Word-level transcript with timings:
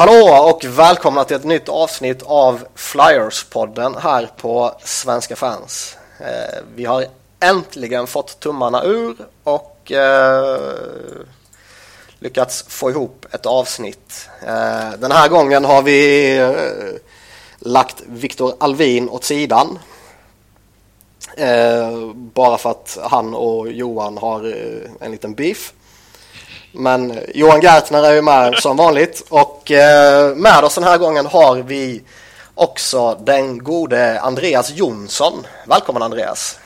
Hallå 0.00 0.50
och 0.50 0.64
välkomna 0.64 1.24
till 1.24 1.36
ett 1.36 1.44
nytt 1.44 1.68
avsnitt 1.68 2.22
av 2.22 2.64
Flyers-podden 2.74 3.98
här 4.00 4.30
på 4.36 4.74
Svenska 4.84 5.36
fans. 5.36 5.96
Eh, 6.18 6.58
vi 6.74 6.84
har 6.84 7.04
äntligen 7.40 8.06
fått 8.06 8.40
tummarna 8.40 8.84
ur 8.84 9.16
och 9.44 9.92
eh, 9.92 10.60
lyckats 12.18 12.64
få 12.68 12.90
ihop 12.90 13.26
ett 13.32 13.46
avsnitt. 13.46 14.28
Eh, 14.46 14.90
den 14.98 15.12
här 15.12 15.28
gången 15.28 15.64
har 15.64 15.82
vi 15.82 16.36
eh, 16.38 16.52
lagt 17.58 18.02
Viktor 18.06 18.54
Alvin 18.60 19.08
åt 19.08 19.24
sidan. 19.24 19.78
Eh, 21.36 22.12
bara 22.14 22.58
för 22.58 22.70
att 22.70 22.98
han 23.02 23.34
och 23.34 23.72
Johan 23.72 24.18
har 24.18 24.46
eh, 24.46 24.90
en 25.00 25.10
liten 25.10 25.34
beef. 25.34 25.72
Men 26.72 27.18
Johan 27.34 27.60
Gertner 27.60 28.02
är 28.04 28.12
ju 28.14 28.22
med 28.22 28.54
som 28.58 28.76
vanligt 28.76 29.26
och 29.28 29.70
eh, 29.70 30.34
med 30.36 30.64
oss 30.64 30.74
den 30.74 30.84
här 30.84 30.98
gången 30.98 31.26
har 31.26 31.56
vi 31.56 32.02
också 32.54 33.14
den 33.14 33.58
gode 33.64 34.20
Andreas 34.20 34.70
Jonsson. 34.70 35.46
Välkommen 35.66 36.02
Andreas! 36.02 36.58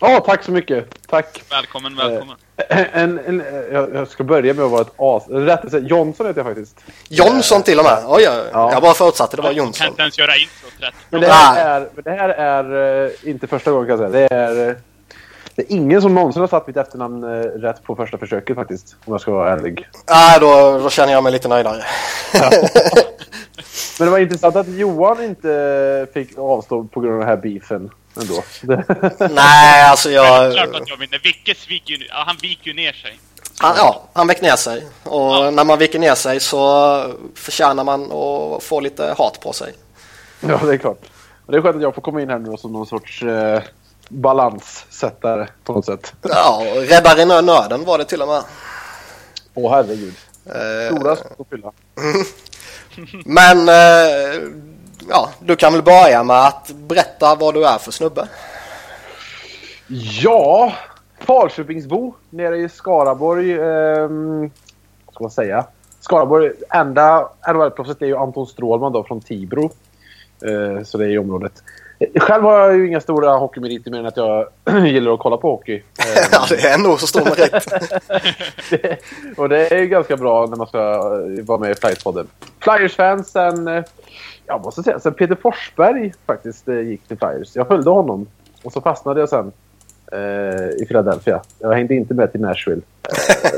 Ja, 0.00 0.20
tack 0.26 0.44
så 0.44 0.50
mycket. 0.52 0.88
Tack. 1.08 1.42
Välkommen, 1.50 1.96
välkommen. 1.96 2.36
Eh, 2.68 2.86
En, 2.92 3.18
en, 3.18 3.42
jag 3.72 3.94
jag 3.94 4.08
ska 4.08 4.24
börja 4.24 4.54
med 4.54 4.64
att 4.64 4.70
vara 4.70 4.80
ett 4.80 4.92
as. 4.96 5.22
Rätt 5.28 5.64
att 5.64 5.70
säga, 5.70 5.86
Jonsson 5.88 6.26
heter 6.26 6.40
jag 6.40 6.46
faktiskt. 6.46 6.76
Jonsson 7.08 7.62
till 7.62 7.78
och 7.78 7.84
med! 7.84 7.98
Oj, 8.06 8.28
oj. 8.28 8.50
Ja. 8.52 8.72
Jag 8.72 8.82
bara 8.82 8.94
förutsatte 8.94 9.36
det 9.36 9.42
var 9.42 9.48
Kan 9.50 9.56
Jonsson. 9.56 9.86
inte 9.86 10.02
ens 10.02 10.18
göra 10.18 10.36
introt 10.36 10.72
rätt. 10.80 10.94
Men 11.10 11.20
det 11.20 11.26
här 11.32 11.80
är, 11.80 11.88
det 12.04 12.10
här 12.10 12.28
är 12.28 13.04
eh, 13.04 13.10
inte 13.22 13.46
första 13.46 13.70
gången 13.70 13.88
kan 13.88 14.00
jag 14.02 14.12
säga. 14.12 14.28
Det 14.28 14.34
är, 14.34 14.68
eh, 14.68 14.74
det 15.54 15.62
är 15.62 15.72
ingen 15.72 16.02
som 16.02 16.14
någonsin 16.14 16.40
har 16.40 16.48
satt 16.48 16.66
mitt 16.66 16.76
efternamn 16.76 17.24
eh, 17.24 17.28
rätt 17.42 17.82
på 17.82 17.96
första 17.96 18.18
försöket 18.18 18.56
faktiskt. 18.56 18.96
Om 19.04 19.12
jag 19.12 19.20
ska 19.20 19.30
vara 19.32 19.52
ärlig. 19.52 19.88
Nej, 20.10 20.40
då, 20.40 20.78
då 20.78 20.90
känner 20.90 21.12
jag 21.12 21.22
mig 21.22 21.32
lite 21.32 21.48
nöjdare. 21.48 21.82
Men 23.98 24.06
det 24.06 24.10
var 24.10 24.18
intressant 24.18 24.56
att 24.56 24.68
Johan 24.68 25.24
inte 25.24 26.06
fick 26.14 26.38
avstå 26.38 26.84
på 26.84 27.00
grund 27.00 27.14
av 27.14 27.20
den 27.20 27.28
här 27.28 27.36
beefen 27.36 27.90
ändå. 28.20 28.42
Det, 28.62 28.84
Nej, 29.34 29.82
alltså 29.90 30.10
jag... 30.10 30.52
Klart 30.52 30.80
att 30.82 30.88
jag 30.88 30.96
vinner. 30.96 31.20
Vicke 31.24 31.54
viker 31.68 31.94
ju, 31.94 32.06
han 32.10 32.36
viker 32.42 32.66
ju 32.70 32.74
ner 32.74 32.92
sig. 32.92 33.18
Han, 33.58 33.74
ja, 33.76 34.02
han 34.12 34.26
vek 34.26 34.40
ner 34.42 34.56
sig. 34.56 34.86
Och 35.04 35.20
Ja. 35.20 35.50
när 35.50 35.64
man 35.64 35.78
viker 35.78 35.98
ner 35.98 36.14
sig 36.14 36.40
så 36.40 37.04
förtjänar 37.34 37.84
man 37.84 38.12
att 38.12 38.62
få 38.62 38.80
lite 38.80 39.14
hat 39.18 39.40
på 39.40 39.52
sig. 39.52 39.72
ja, 40.40 40.60
det 40.64 40.72
är 40.72 40.76
klart. 40.76 41.00
Och 41.46 41.52
det 41.52 41.58
är 41.58 41.62
skönt 41.62 41.76
att 41.76 41.82
jag 41.82 41.94
får 41.94 42.02
komma 42.02 42.22
in 42.22 42.28
här 42.30 42.38
nu 42.38 42.56
som 42.56 42.72
någon 42.72 42.86
sorts 42.86 43.22
eh, 43.22 43.62
balanssättare 44.12 45.46
på 45.64 45.72
något 45.72 45.84
sätt. 45.84 46.14
Ja, 46.22 46.62
och 46.76 46.82
räddare 46.82 47.22
i 47.22 47.24
nö- 47.26 47.42
nöden 47.42 47.84
var 47.84 47.98
det 47.98 48.04
till 48.04 48.22
och 48.22 48.28
med. 48.28 48.42
Åh 49.54 49.72
herregud. 49.74 50.14
Eh, 50.46 50.96
Stora 50.96 51.16
skott 51.16 51.40
att 51.40 51.48
fylla. 51.48 51.72
Men 53.24 53.68
eh, 53.68 54.42
ja, 55.08 55.30
du 55.40 55.56
kan 55.56 55.72
väl 55.72 55.82
börja 55.82 56.22
med 56.24 56.46
att 56.46 56.70
berätta 56.70 57.34
vad 57.34 57.54
du 57.54 57.66
är 57.66 57.78
för 57.78 57.92
snubbe. 57.92 58.28
Ja, 60.22 60.72
Falköpingsbo 61.20 62.14
nere 62.30 62.56
i 62.58 62.68
Skaraborg. 62.68 63.56
vad 63.58 65.14
ska 65.14 65.24
man 65.24 65.30
säga? 65.30 65.64
Skaraborg, 66.00 66.52
enda 66.70 67.28
NHL-proffset 67.48 68.02
är 68.02 68.06
ju 68.06 68.16
Anton 68.16 68.46
Strålman 68.46 68.92
då 68.92 69.04
från 69.04 69.20
Tibro. 69.20 69.70
Eh, 70.44 70.84
så 70.84 70.98
det 70.98 71.04
är 71.04 71.08
i 71.08 71.18
området. 71.18 71.52
Själv 72.16 72.42
har 72.42 72.58
jag 72.58 72.76
ju 72.76 72.88
inga 72.88 73.00
stora 73.00 73.30
hockeymeriter 73.30 73.90
mer 73.90 73.98
än 73.98 74.06
att 74.06 74.16
jag 74.16 74.46
gillar 74.86 75.14
att 75.14 75.20
kolla 75.20 75.36
på 75.36 75.50
hockey. 75.50 75.82
Ja, 76.32 76.46
det 76.48 76.64
är 76.64 76.74
ändå 76.74 76.96
så 76.96 77.06
stor 77.06 77.24
merit. 77.24 77.52
det, 78.70 78.98
och 79.36 79.48
det 79.48 79.72
är 79.72 79.78
ju 79.78 79.86
ganska 79.86 80.16
bra 80.16 80.46
när 80.46 80.56
man 80.56 80.66
ska 80.66 80.78
eh, 80.78 81.44
vara 81.44 81.58
med 81.58 81.70
i 81.70 81.74
Flyers-podden. 81.74 82.26
Flyers-fans 82.60 83.30
sen, 83.30 83.68
eh, 83.68 83.84
jag 84.46 84.64
måste 84.64 84.82
säga, 84.82 85.00
sen 85.00 85.14
Peter 85.14 85.34
Forsberg 85.34 86.14
faktiskt 86.26 86.68
eh, 86.68 86.80
gick 86.80 87.08
till 87.08 87.18
Flyers. 87.18 87.56
Jag 87.56 87.68
följde 87.68 87.90
honom 87.90 88.26
och 88.62 88.72
så 88.72 88.80
fastnade 88.80 89.20
jag 89.20 89.28
sen 89.28 89.52
eh, 90.12 90.82
i 90.82 90.84
Philadelphia. 90.88 91.42
Jag 91.58 91.72
hängde 91.72 91.94
inte 91.94 92.14
med 92.14 92.32
till 92.32 92.40
Nashville. 92.40 92.82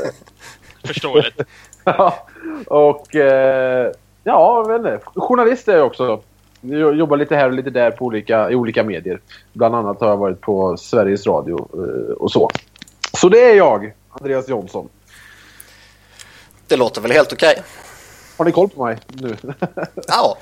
Förståeligt. 0.87 1.41
Ja, 1.83 2.27
och 2.67 3.15
eh, 3.15 3.91
ja, 4.23 4.63
jag 4.67 4.67
vet 4.67 4.93
inte. 4.93 5.19
Journalist 5.19 5.67
är 5.67 5.77
jag 5.77 5.85
också. 5.85 6.21
Jag 6.69 6.95
jobbar 6.95 7.17
lite 7.17 7.35
här 7.35 7.45
och 7.45 7.53
lite 7.53 7.69
där 7.69 7.91
på 7.91 8.05
olika, 8.05 8.51
i 8.51 8.55
olika 8.55 8.83
medier. 8.83 9.19
Bland 9.53 9.75
annat 9.75 9.99
har 9.99 10.07
jag 10.07 10.17
varit 10.17 10.41
på 10.41 10.77
Sveriges 10.77 11.27
Radio 11.27 11.69
eh, 11.73 12.13
och 12.13 12.31
så. 12.31 12.49
Så 13.13 13.29
det 13.29 13.51
är 13.51 13.55
jag, 13.55 13.93
Andreas 14.09 14.49
Jonsson. 14.49 14.89
Det 16.67 16.75
låter 16.75 17.01
väl 17.01 17.11
helt 17.11 17.33
okej. 17.33 17.61
Har 18.37 18.45
ni 18.45 18.51
koll 18.51 18.69
på 18.69 18.85
mig 18.85 18.97
nu? 19.07 19.37
Ja. 20.07 20.37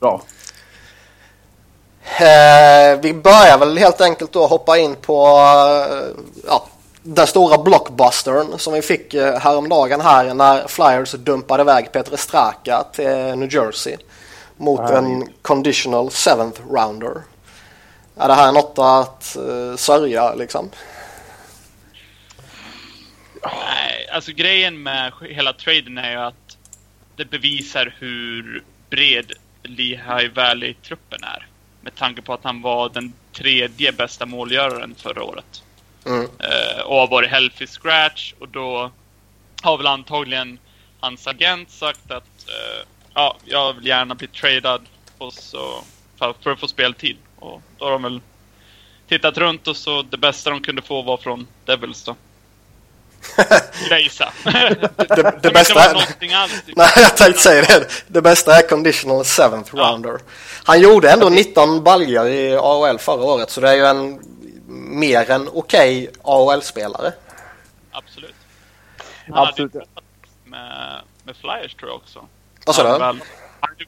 Bra. 0.00 0.22
Eh, 2.04 3.00
vi 3.00 3.14
börjar 3.14 3.58
väl 3.58 3.78
helt 3.78 4.00
enkelt 4.00 4.32
då 4.32 4.46
hoppa 4.46 4.78
in 4.78 4.94
på 4.94 5.26
eh, 5.26 6.22
ja, 6.46 6.66
den 7.02 7.26
stora 7.26 7.58
blockbustern 7.58 8.58
som 8.58 8.72
vi 8.72 8.82
fick 8.82 9.14
eh, 9.14 9.38
häromdagen 9.38 10.00
här 10.00 10.34
när 10.34 10.68
Flyers 10.68 11.12
dumpade 11.12 11.62
iväg 11.62 11.92
Peter 11.92 12.16
Straka 12.16 12.84
till 12.92 13.08
New 13.36 13.54
Jersey 13.54 13.96
mot 14.62 14.80
en 14.80 14.86
Herregud. 14.86 15.42
conditional 15.42 16.10
seventh 16.10 16.60
rounder. 16.70 17.22
Är 18.16 18.28
det 18.28 18.34
här 18.34 18.52
något 18.52 18.78
att 18.78 19.36
eh, 19.36 19.76
sörja 19.76 20.34
liksom? 20.34 20.70
Nej, 23.42 24.08
alltså 24.12 24.32
grejen 24.32 24.82
med 24.82 25.12
hela 25.30 25.52
traden 25.52 25.98
är 25.98 26.10
ju 26.10 26.16
att 26.16 26.56
det 27.16 27.24
bevisar 27.24 27.94
hur 27.98 28.64
bred 28.90 29.32
Lehigh 29.62 30.34
Valley-truppen 30.34 31.24
är. 31.24 31.46
Med 31.80 31.94
tanke 31.94 32.22
på 32.22 32.34
att 32.34 32.44
han 32.44 32.62
var 32.62 32.88
den 32.88 33.12
tredje 33.32 33.92
bästa 33.92 34.26
målgöraren 34.26 34.94
förra 34.98 35.24
året. 35.24 35.62
Mm. 36.06 36.20
Eh, 36.22 36.82
och 36.84 36.96
har 36.96 37.08
varit 37.08 37.30
healthy 37.30 37.66
scratch 37.66 38.34
och 38.38 38.48
då 38.48 38.90
har 39.62 39.76
väl 39.76 39.86
antagligen 39.86 40.58
hans 41.00 41.26
agent 41.26 41.70
sagt 41.70 42.10
att 42.10 42.48
eh, 42.48 42.86
ja, 43.14 43.36
jag 43.44 43.72
vill 43.72 43.86
gärna 43.86 44.14
bli 44.14 44.26
tradad 44.28 44.82
och 45.18 45.32
så, 45.32 45.82
för, 46.18 46.34
för 46.42 46.50
att 46.50 46.60
få 46.60 46.68
speltid. 46.68 47.16
Och 47.38 47.62
då 47.78 47.84
har 47.84 47.92
de 47.92 48.02
väl 48.02 48.20
tittat 49.08 49.38
runt 49.38 49.68
och 49.68 49.76
så 49.76 50.02
det 50.02 50.16
bästa 50.16 50.50
de 50.50 50.60
kunde 50.62 50.82
få 50.82 51.02
var 51.02 51.16
från 51.16 51.46
Devils 51.64 52.04
då. 52.04 52.16
Grejsa. 53.88 54.32
Det, 54.44 55.38
det 55.42 55.50
bästa 55.54 55.80
är... 55.84 55.92
någonting 55.94 56.32
alls. 56.32 56.62
typ. 56.66 56.76
Nej, 56.76 56.88
jag 56.96 57.16
tänkte 57.16 57.42
säga 57.42 57.62
det. 57.62 57.86
Det 58.06 58.22
bästa 58.22 58.58
är 58.58 58.68
conditional 58.68 59.24
seventh 59.24 59.70
Ja. 59.76 59.82
rounder. 59.82 60.18
Han 60.64 60.80
gjorde 60.80 61.10
ändå 61.10 61.28
19 61.28 61.84
baljor 61.84 62.26
i 62.28 62.56
AHL 62.56 62.98
förra 62.98 63.22
året 63.24 63.50
så 63.50 63.60
det 63.60 63.68
är 63.70 63.74
ju 63.74 63.84
en 63.86 64.20
mer 64.98 65.30
än 65.30 65.48
okej 65.52 66.10
AHL-spelare. 66.22 67.12
Absolut. 67.92 68.34
Han 69.28 69.48
Absolut. 69.48 69.72
hade 69.72 69.84
ju 69.84 70.50
med, 70.50 71.00
med 71.24 71.36
Flyers 71.36 71.74
tror 71.74 71.90
jag 71.90 71.96
också. 71.96 72.28
Vad 72.66 72.74
sa 72.74 73.12
du? 73.12 73.18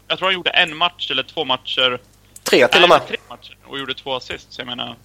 Jag 0.08 0.18
tror 0.18 0.26
han 0.28 0.34
gjorde 0.34 0.50
en 0.50 0.76
match 0.76 1.10
eller 1.10 1.22
två 1.22 1.44
matcher. 1.44 2.00
Tre 2.42 2.68
till 2.68 2.82
och 2.82 2.88
med. 2.88 3.06
tre 3.08 3.16
matcher 3.28 3.56
och 3.64 3.78
gjorde 3.78 3.94
två 3.94 4.14
assist. 4.14 4.52
Så 4.52 4.60
jag 4.60 4.66
menar, 4.66 4.96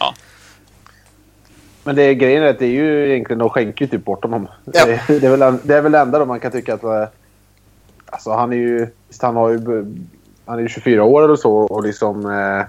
ja. 0.00 0.14
Men 1.84 1.96
det 1.96 2.02
är 2.02 2.12
grejen 2.12 2.42
är 2.42 2.46
att 2.46 2.58
det 2.58 2.66
är 2.66 2.70
ju 2.70 3.10
egentligen, 3.12 3.38
de 3.38 3.50
skänker 3.50 3.84
ju 3.84 3.90
typ 3.90 4.04
bort 4.04 4.22
honom. 4.24 4.48
Ja. 4.64 4.86
Det, 4.86 5.20
det, 5.20 5.26
är 5.26 5.36
väl, 5.36 5.58
det 5.64 5.74
är 5.76 5.80
väl 5.80 5.92
det 5.92 5.98
enda 5.98 6.18
då 6.18 6.24
man 6.24 6.40
kan 6.40 6.52
tycka 6.52 6.74
att... 6.74 6.82
eh, 6.82 7.04
Alltså 8.06 8.30
han 8.32 8.52
är 8.52 8.56
ju... 8.56 8.86
Han 9.22 9.36
har 9.36 9.50
ju... 9.50 9.58
Han 10.46 10.58
är 10.58 10.62
ju 10.62 10.68
24 10.68 11.04
år 11.04 11.24
eller 11.24 11.36
så 11.36 11.54
och 11.56 11.82
liksom... 11.84 12.30
Eh, 12.30 12.66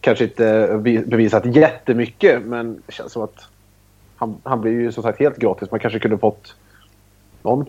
kanske 0.00 0.24
inte 0.24 0.68
be- 0.80 1.02
bevisat 1.06 1.46
jättemycket 1.56 2.42
men 2.42 2.82
det 2.86 2.92
känns 2.92 3.12
som 3.12 3.22
att... 3.22 3.46
Han, 4.16 4.40
han 4.44 4.60
blir 4.60 4.72
ju 4.72 4.92
som 4.92 5.02
sagt 5.02 5.18
helt 5.18 5.36
gratis. 5.36 5.70
Man 5.70 5.80
kanske 5.80 5.98
kunde 5.98 6.18
fått 6.18 6.54
någon, 7.42 7.66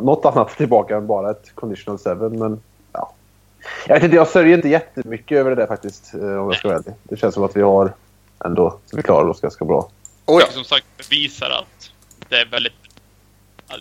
något 0.00 0.24
annat 0.24 0.56
tillbaka 0.56 0.96
än 0.96 1.06
bara 1.06 1.30
ett 1.30 1.52
conditional 1.54 1.98
seven 1.98 2.38
men... 2.38 2.62
Ja. 2.92 3.12
Jag 3.86 3.94
vet 3.94 4.02
inte, 4.04 4.16
jag 4.16 4.28
sörjer 4.28 4.56
inte 4.56 4.68
jättemycket 4.68 5.38
över 5.38 5.50
det 5.50 5.56
där 5.56 5.66
faktiskt. 5.66 6.14
eh, 6.14 6.20
Om 6.20 6.46
jag 6.50 6.56
ska 6.56 6.68
vara 6.68 6.78
ärlig. 6.78 6.94
Det 7.02 7.16
känns 7.16 7.34
som 7.34 7.44
att 7.44 7.56
vi 7.56 7.62
har 7.62 7.92
ändå... 8.44 8.78
Vi 8.92 9.02
klarar 9.02 9.28
oss 9.28 9.40
ganska 9.40 9.64
bra. 9.64 9.88
Oh 10.26 10.40
ja. 10.40 10.46
Som 10.52 10.64
sagt 10.64 10.86
bevisar 10.96 11.50
att 11.50 11.90
det 12.28 12.36
är 12.36 12.46
väldigt, 12.46 12.72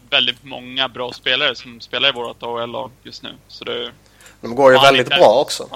väldigt 0.10 0.44
många 0.44 0.90
bra 0.90 1.12
spelare 1.14 1.56
som 1.56 1.80
spelar 1.82 2.10
i 2.10 2.12
vårt 2.12 2.44
AHL-lag 2.44 2.92
just 3.04 3.24
nu. 3.24 3.30
Så 3.48 3.64
det, 3.64 3.92
De 4.42 4.56
går 4.56 4.72
ju 4.72 4.78
Ja, 4.78 4.82
väldigt 4.84 5.10
bra 5.10 5.42
också. 5.42 5.68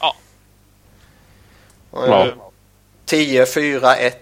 ja, 0.00 0.14
Ja. 1.92 2.26
10-4-1 3.06 4.12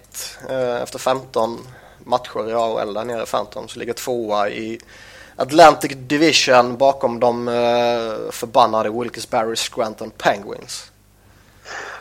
eh, 0.50 0.82
efter 0.82 0.98
15 0.98 1.58
matcher 2.04 2.48
i 2.50 2.52
AHL 2.52 2.94
där 2.94 3.04
nere 3.04 3.22
i 3.22 3.26
Phantom 3.26 3.68
så 3.68 3.78
ligger 3.78 3.92
tvåa 3.92 4.48
i 4.50 4.78
Atlantic 5.36 5.92
Division 5.96 6.76
bakom 6.76 7.20
de 7.20 7.48
eh, 7.48 7.54
förbannade 8.30 8.90
Wilkes-Barre 8.90 9.56
Scranton 9.56 10.10
Penguins. 10.18 10.92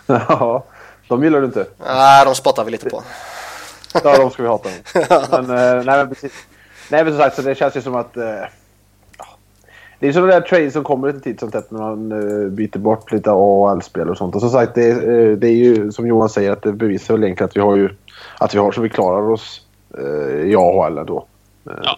Ja, 0.06 0.64
de 1.08 1.24
gillar 1.24 1.40
du 1.40 1.46
inte. 1.46 1.66
Nej, 1.86 2.26
de 2.26 2.36
spottar 2.36 2.66
vi 2.66 2.72
lite 2.72 2.90
på. 2.90 3.04
Ja, 4.04 4.18
de 4.18 4.32
ska 4.32 4.44
vi 4.44 4.50
hata. 4.50 4.70
Men, 5.42 5.58
eh, 5.58 5.86
nej, 5.86 5.98
men 5.98 6.10
precis. 6.10 6.34
Nej, 6.92 7.04
men 7.04 7.14
som 7.14 7.22
sagt, 7.22 7.36
så 7.36 7.42
det 7.42 7.56
känns 7.56 7.78
ju 7.78 7.82
som 7.82 7.96
att... 7.96 8.12
Ja. 8.16 8.48
det 10.00 10.08
är 10.08 10.14
sådana 10.14 10.32
där 10.32 10.42
trades 10.42 10.74
som 10.74 10.84
kommer 10.84 11.08
lite 11.08 11.20
titt 11.20 11.40
som 11.40 11.52
tätt 11.52 11.72
när 11.72 11.80
man 11.80 12.12
uh, 12.12 12.50
byter 12.50 12.78
bort 12.78 13.12
lite 13.12 13.32
AHL-spel 13.32 14.10
och 14.10 14.18
sånt. 14.18 14.36
Och 14.36 14.42
som 14.42 14.50
sagt, 14.50 14.76
det, 14.76 14.94
uh, 14.94 15.38
det 15.38 15.48
är 15.48 15.54
ju 15.54 15.92
som 15.92 16.08
Johan 16.08 16.30
säger 16.30 16.52
att 16.52 16.62
det 16.62 16.72
bevisar 16.72 17.14
väl 17.14 17.24
egentligen 17.24 17.50
att 17.50 17.56
vi 17.56 17.62
har 17.62 17.76
ju 17.76 17.90
att 18.38 18.56
vi 18.56 18.60
har 18.60 18.72
så 18.72 18.82
vi 18.82 18.90
klarar 18.90 19.30
oss 19.30 19.62
uh, 20.00 20.52
i 20.52 20.56
AHL 20.56 20.98
ändå. 20.98 21.26
Ja. 21.64 21.98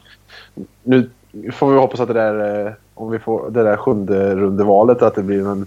Nu 0.84 1.10
får 1.54 1.72
vi 1.72 1.78
hoppas 1.78 2.00
att 2.00 2.08
det 2.08 2.14
där, 2.14 2.76
om 2.94 3.12
vi 3.12 3.20
får 3.20 3.50
det 3.50 3.64
där 3.64 3.78
sjunde 3.78 4.36
rundevalet 4.36 5.02
att 5.02 5.16
det 5.16 5.24
blir 5.24 5.48
en 5.48 5.66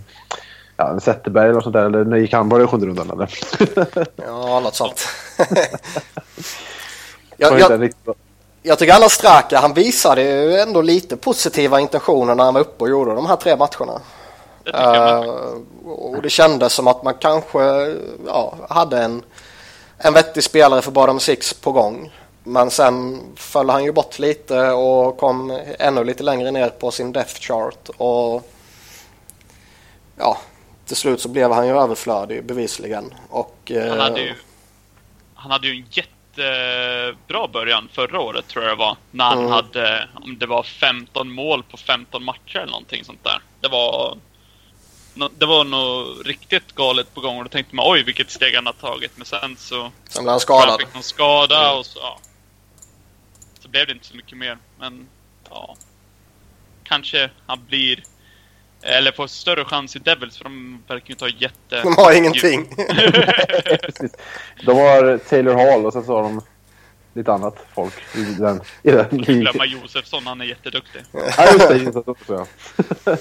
ja, 0.77 0.91
en 0.91 1.01
Zetterberg 1.01 1.51
eller 1.51 1.61
sånt 1.61 1.73
där. 1.73 1.87
Eller 1.87 2.05
när 2.05 2.17
gick 2.17 2.33
han 2.33 2.49
bara 2.49 2.63
i 2.63 2.67
sjunde 2.67 2.87
rundan 2.87 3.11
eller? 3.11 3.31
ja, 4.17 4.61
något 4.61 4.75
sånt. 4.75 5.09
jag, 7.37 7.61
jag, 7.61 7.93
jag 8.63 8.79
tycker 8.79 8.95
alla 8.95 9.09
Straka, 9.09 9.59
han 9.59 9.75
visade 9.75 10.23
ju 10.23 10.57
ändå 10.57 10.83
lite 10.83 11.17
positiva 11.17 11.81
intentioner 11.81 12.35
när 12.35 12.45
han 12.45 12.55
var 12.55 12.61
uppe 12.61 12.85
och 12.85 12.91
gjorde 12.91 13.15
de 13.15 13.27
här 13.27 13.37
tre 13.37 13.57
matcherna. 13.57 14.01
Det 14.65 14.73
uh, 14.73 15.55
och 15.87 16.23
det 16.23 16.31
kändes 16.31 16.73
som 16.73 16.87
att 16.87 17.03
man 17.03 17.15
kanske 17.15 17.61
ja, 18.27 18.55
hade 18.69 19.03
en, 19.03 19.23
en 19.99 20.15
vettig 20.15 20.45
spelare 20.45 20.83
för 20.83 20.91
bottom 20.91 21.21
six 21.21 21.55
på 21.55 21.73
gång. 21.73 22.13
Men 22.49 22.71
sen 22.71 23.23
föll 23.37 23.71
han 23.71 23.85
ju 23.85 23.93
bort 23.93 24.19
lite 24.19 24.71
och 24.71 25.17
kom 25.17 25.61
ännu 25.79 26.05
lite 26.05 26.23
längre 26.23 26.51
ner 26.51 26.69
på 26.69 26.91
sin 26.91 27.13
death 27.13 27.41
chart. 27.41 27.89
Och 27.97 28.53
ja, 30.17 30.39
till 30.87 30.97
slut 30.97 31.21
så 31.21 31.29
blev 31.29 31.53
han 31.53 31.67
ju 31.67 31.79
överflödig 31.79 32.45
bevisligen. 32.45 33.15
Och, 33.31 33.73
han, 33.89 34.01
hade 34.01 34.21
ju, 34.21 34.35
han 35.35 35.51
hade 35.51 35.69
ju 35.69 35.73
en 35.73 35.87
jättebra 35.91 37.49
början 37.49 37.89
förra 37.93 38.21
året 38.21 38.49
tror 38.49 38.65
jag 38.65 38.73
det 38.73 38.79
var. 38.79 38.97
När 39.11 39.25
han 39.25 39.39
mm. 39.39 39.51
hade, 39.51 40.09
om 40.15 40.39
det 40.39 40.47
var 40.47 40.63
15 40.63 41.33
mål 41.33 41.63
på 41.63 41.77
15 41.77 42.25
matcher 42.25 42.57
eller 42.57 42.73
någonting 42.73 43.05
sånt 43.05 43.25
där. 43.25 43.41
Det 43.61 43.69
var 43.69 44.17
det 45.39 45.47
var 45.47 45.65
nog 45.65 46.29
riktigt 46.29 46.73
galet 46.75 47.15
på 47.15 47.21
gång 47.21 47.39
och 47.39 47.45
då 47.45 47.51
tänkte 47.51 47.77
man 47.77 47.93
oj 47.93 48.03
vilket 48.03 48.31
steg 48.31 48.55
han 48.55 48.67
har 48.67 48.73
tagit. 48.73 49.13
Men 49.17 49.27
sen 49.27 49.57
så... 49.59 49.91
Sen 50.09 50.25
blev 50.25 50.31
han 50.31 50.41
skadad. 50.41 50.69
Han 50.69 50.79
fick 50.79 50.95
någon 50.95 51.03
skada 51.03 51.67
mm. 51.67 51.79
och 51.79 51.87
så, 51.87 51.99
ja. 51.99 52.19
Blev 53.77 53.87
det 53.87 53.93
inte 53.93 54.07
så 54.07 54.17
mycket 54.17 54.39
mer. 54.39 54.59
Men 54.79 55.07
ja. 55.51 55.77
Kanske 56.85 57.31
han 57.47 57.59
blir 57.69 58.03
eller 58.83 59.13
får 59.13 59.27
större 59.27 59.65
chans 59.65 59.97
i 59.97 59.99
Devils 59.99 60.37
för 60.37 60.45
de 60.45 60.83
verkar 60.89 61.07
ju 61.07 61.13
inte 61.13 61.25
ha 61.25 61.31
jätte... 61.31 61.83
De 61.83 61.97
har 61.97 62.13
ingenting. 62.13 62.69
de 64.67 64.77
har 64.77 65.19
Taylor 65.19 65.55
Hall 65.55 65.87
och 65.87 65.93
sen 65.93 66.05
så 66.05 66.17
har 66.17 66.23
de 66.23 66.43
lite 67.15 67.33
annat 67.33 67.67
folk 67.75 67.95
i 68.15 68.25
den, 68.25 68.61
i 68.83 68.91
den 68.91 69.09
glömma 69.09 69.65
Josefsson, 69.67 70.27
han 70.27 70.41
är 70.41 70.45
jätteduktig. 70.45 71.03
ja, 71.13 71.53
just 71.53 71.69
det. 71.69 71.77
Josefsson 71.77 72.05
också, 72.07 72.47
ja. 73.05 73.17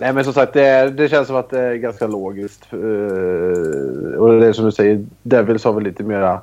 Nej, 0.00 0.12
men 0.12 0.24
som 0.24 0.32
sagt, 0.32 0.52
det, 0.52 0.90
det, 0.90 1.08
känns 1.08 1.26
som 1.26 1.36
att 1.36 1.50
det 1.50 1.60
är 1.60 1.74
ganska 1.74 2.06
logiskt. 2.06 2.66
Uh, 2.72 2.78
och 4.18 4.40
det 4.40 4.46
är 4.46 4.52
som 4.52 4.64
du 4.64 4.72
säger, 4.72 5.06
Devils 5.22 5.64
har 5.64 5.72
väl 5.72 5.84
lite 5.84 6.02
mera 6.02 6.42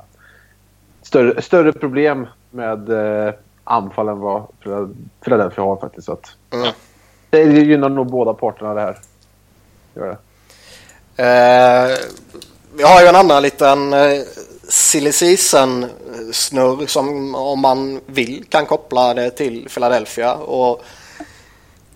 större, 1.11 1.41
större 1.41 1.71
problem 1.73 2.27
med 2.49 2.89
uh, 2.89 3.33
anfall 3.63 4.07
än 4.07 4.19
vad 4.19 4.47
Philadelphia 5.23 5.63
har 5.63 5.77
faktiskt. 5.77 6.05
Så 6.05 6.13
att, 6.13 6.35
mm. 6.53 6.67
Det 7.29 7.43
gynnar 7.43 7.89
nog 7.89 8.11
båda 8.11 8.33
parterna 8.33 8.73
det 8.73 8.81
här. 8.81 8.97
Gör 9.93 10.07
det. 10.07 10.17
Eh, 11.23 11.97
vi 12.75 12.83
har 12.83 13.01
ju 13.01 13.07
en 13.07 13.15
annan 13.15 13.41
liten 13.41 13.93
eh, 13.93 14.21
silly 14.69 15.11
season 15.11 15.85
snurr 16.31 16.85
som 16.85 17.35
om 17.35 17.59
man 17.59 18.01
vill 18.05 18.45
kan 18.49 18.65
koppla 18.65 19.13
det 19.13 19.29
till 19.29 19.69
Philadelphia. 19.69 20.35
Och 20.35 20.83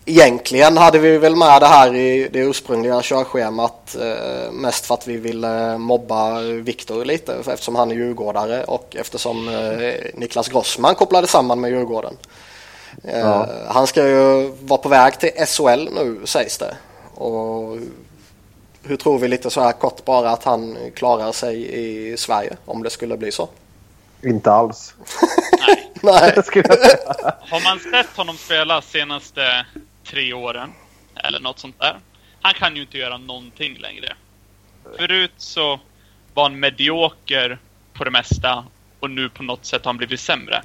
egentligen 0.05 0.77
hade 0.77 0.99
vi 0.99 1.17
väl 1.17 1.35
med 1.35 1.61
det 1.61 1.67
här 1.67 1.95
i 1.95 2.29
det 2.33 2.39
ursprungliga 2.39 3.01
körschemat 3.01 3.95
eh, 3.95 4.51
mest 4.51 4.85
för 4.85 4.93
att 4.93 5.07
vi 5.07 5.17
ville 5.17 5.77
mobba 5.77 6.39
Viktor 6.41 7.05
lite 7.05 7.35
eftersom 7.35 7.75
han 7.75 7.91
är 7.91 7.95
djurgårdare 7.95 8.63
och 8.63 8.95
eftersom 8.99 9.47
eh, 9.47 9.93
Niklas 10.13 10.47
Grossman 10.47 10.95
kopplade 10.95 11.27
samman 11.27 11.61
med 11.61 11.71
Djurgården. 11.71 12.17
Eh, 13.03 13.19
ja. 13.19 13.47
Han 13.67 13.87
ska 13.87 14.07
ju 14.07 14.51
vara 14.61 14.81
på 14.81 14.89
väg 14.89 15.19
till 15.19 15.31
SHL 15.47 15.89
nu 15.95 16.21
sägs 16.25 16.57
det. 16.57 16.75
Och 17.15 17.77
hur 18.83 18.97
tror 18.97 19.19
vi 19.19 19.27
lite 19.27 19.49
så 19.49 19.61
här 19.61 19.71
kort 19.71 20.05
bara 20.05 20.29
att 20.29 20.43
han 20.43 20.77
klarar 20.95 21.31
sig 21.31 21.75
i 21.79 22.17
Sverige 22.17 22.57
om 22.65 22.83
det 22.83 22.89
skulle 22.89 23.17
bli 23.17 23.31
så? 23.31 23.49
Inte 24.23 24.51
alls. 24.51 24.93
Nej. 25.67 25.91
Nej. 26.01 26.33
Har 27.49 27.63
man 27.63 27.79
sett 27.79 28.17
honom 28.17 28.37
spela 28.37 28.81
senaste 28.81 29.65
tre 30.05 30.33
åren 30.33 30.73
eller 31.15 31.39
något 31.39 31.59
sånt 31.59 31.79
där. 31.79 31.99
Han 32.41 32.53
kan 32.53 32.75
ju 32.75 32.81
inte 32.81 32.97
göra 32.97 33.17
någonting 33.17 33.77
längre. 33.77 34.15
Förut 34.97 35.33
så 35.37 35.79
var 36.33 36.43
han 36.43 36.59
medioker 36.59 37.57
på 37.93 38.03
det 38.03 38.11
mesta 38.11 38.65
och 38.99 39.09
nu 39.09 39.29
på 39.29 39.43
något 39.43 39.65
sätt 39.65 39.85
har 39.85 39.89
han 39.89 39.97
blivit 39.97 40.19
sämre. 40.19 40.63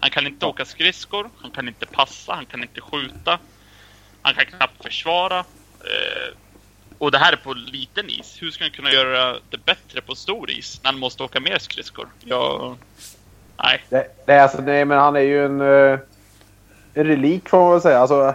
Han 0.00 0.10
kan 0.10 0.26
inte 0.26 0.46
åka 0.46 0.64
skridskor, 0.64 1.30
han 1.38 1.50
kan 1.50 1.68
inte 1.68 1.86
passa, 1.86 2.34
han 2.34 2.46
kan 2.46 2.62
inte 2.62 2.80
skjuta. 2.80 3.38
Han 4.22 4.34
kan 4.34 4.46
knappt 4.46 4.84
försvara. 4.84 5.38
Eh, 5.80 6.36
och 6.98 7.10
det 7.10 7.18
här 7.18 7.32
är 7.32 7.36
på 7.36 7.54
liten 7.54 8.10
is. 8.10 8.42
Hur 8.42 8.50
ska 8.50 8.64
han 8.64 8.70
kunna 8.70 8.92
göra 8.92 9.38
det 9.50 9.64
bättre 9.64 10.00
på 10.00 10.14
stor 10.14 10.50
is 10.50 10.80
när 10.82 10.90
han 10.90 11.00
måste 11.00 11.22
åka 11.22 11.40
mer 11.40 11.58
skridskor? 11.58 12.08
Jag... 12.20 12.76
Nej. 13.56 13.84
Det, 13.88 14.06
det, 14.26 14.42
alltså, 14.42 14.62
nej, 14.62 14.84
men 14.84 14.98
han 14.98 15.16
är 15.16 15.20
ju 15.20 15.44
en, 15.44 15.60
uh, 15.60 15.98
en 16.94 17.06
relik 17.06 17.48
får 17.48 17.58
man 17.58 17.72
väl 17.72 17.80
säga. 17.80 17.98
Alltså, 17.98 18.34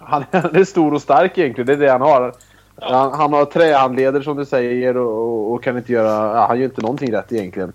han, 0.00 0.24
han 0.32 0.56
är 0.56 0.64
stor 0.64 0.94
och 0.94 1.02
stark 1.02 1.38
egentligen. 1.38 1.66
Det 1.66 1.72
är 1.72 1.76
det 1.76 1.92
han 1.92 2.00
har. 2.00 2.34
Ja. 2.80 2.86
Han, 2.96 3.12
han, 3.12 3.32
har 3.32 3.44
trähandleder 3.44 4.20
som 4.20 4.36
du 4.36 4.44
säger 4.44 4.96
och, 4.96 5.12
och, 5.12 5.52
och 5.52 5.62
kan 5.62 5.76
inte 5.76 5.92
göra... 5.92 6.36
Ja, 6.36 6.46
han 6.46 6.58
gör 6.58 6.64
inte 6.64 6.82
någonting 6.82 7.12
rätt 7.12 7.32
egentligen. 7.32 7.72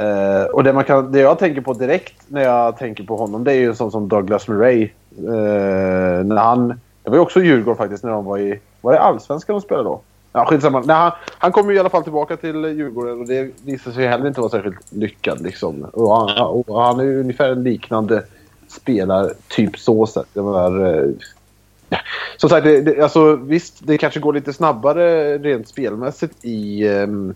Uh, 0.00 0.44
och 0.44 0.64
det, 0.64 0.72
man 0.72 0.84
kan, 0.84 1.12
det 1.12 1.18
jag 1.18 1.38
tänker 1.38 1.60
på 1.60 1.72
direkt 1.72 2.22
när 2.28 2.42
jag 2.42 2.78
tänker 2.78 3.04
på 3.04 3.16
honom 3.16 3.44
det 3.44 3.52
är 3.52 3.56
ju 3.56 3.74
sånt 3.74 3.92
som 3.92 4.08
Douglas 4.08 4.48
Murray. 4.48 4.90
Uh, 5.18 6.24
när 6.24 6.36
han, 6.36 6.68
det 7.02 7.10
var 7.10 7.16
ju 7.16 7.22
också 7.22 7.40
Djurgården 7.40 7.76
faktiskt 7.76 8.04
när 8.04 8.10
de 8.10 8.24
var 8.24 8.38
i... 8.38 8.60
Var 8.80 8.92
det 8.92 9.00
Allsvenskan 9.00 9.54
de 9.54 9.60
spelade 9.60 9.88
då? 9.88 10.00
Ja, 10.32 10.44
skitsamma. 10.44 10.82
Nej, 10.86 10.96
han, 10.96 11.12
han 11.38 11.52
kom 11.52 11.70
ju 11.70 11.76
i 11.76 11.78
alla 11.78 11.88
fall 11.88 12.02
tillbaka 12.02 12.36
till 12.36 12.64
Djurgården 12.64 13.20
och 13.20 13.26
det 13.26 13.50
visade 13.64 13.96
sig 13.96 14.06
heller 14.06 14.28
inte 14.28 14.40
vara 14.40 14.50
särskilt 14.50 14.92
lyckad. 14.92 15.40
Liksom. 15.40 15.86
Och 15.92 16.16
han, 16.16 16.46
och 16.66 16.82
han 16.82 17.00
är 17.00 17.04
ju 17.04 17.20
ungefär 17.20 17.50
en 17.50 17.62
liknande 17.62 18.22
spelartyp 18.68 19.78
så 19.78 20.06
sett. 20.06 20.28
Jag 20.32 20.44
menar, 20.44 21.14
som 22.36 22.50
sagt, 22.50 22.64
det, 22.64 22.80
det, 22.80 23.02
alltså, 23.02 23.36
visst 23.36 23.86
det 23.86 23.98
kanske 23.98 24.20
går 24.20 24.32
lite 24.32 24.52
snabbare 24.52 25.38
rent 25.38 25.68
spelmässigt 25.68 26.44
i... 26.44 26.88
Um, 26.88 27.34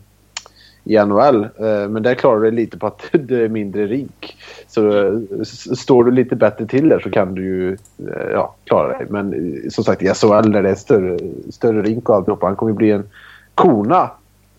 i 0.85 0.99
NHL. 0.99 1.49
Uh, 1.61 1.67
eh, 1.67 1.89
men 1.89 2.03
där 2.03 2.15
klarar 2.15 2.41
du 2.41 2.51
dig 2.51 2.61
lite 2.61 2.79
på 2.79 2.87
att 2.87 3.03
du 3.13 3.45
är 3.45 3.49
mindre 3.49 3.87
rik. 3.87 4.37
Så 4.69 4.83
uh, 4.83 5.43
står 5.77 6.05
du 6.05 6.11
lite 6.11 6.37
bättre 6.37 6.67
till 6.67 6.89
där 6.89 7.01
så 7.01 7.11
kan 7.11 7.35
du 7.35 7.45
ju 7.45 7.71
uh, 7.71 8.31
ja, 8.33 8.55
klara 8.65 8.99
dig. 8.99 9.07
Men 9.11 9.33
eh, 9.33 9.71
som 9.71 9.85
sagt 9.85 10.03
i 10.03 10.15
SHL 10.15 10.53
där 10.53 10.63
det 10.63 10.71
är 10.71 10.75
större, 10.75 11.19
större 11.51 11.83
rink 11.83 12.09
och 12.09 12.17
alltihopa. 12.17 12.47
Han 12.47 12.57
kommer 12.57 12.73
ju 12.73 12.77
bli 12.77 12.91
en 12.91 13.09
kona 13.55 14.11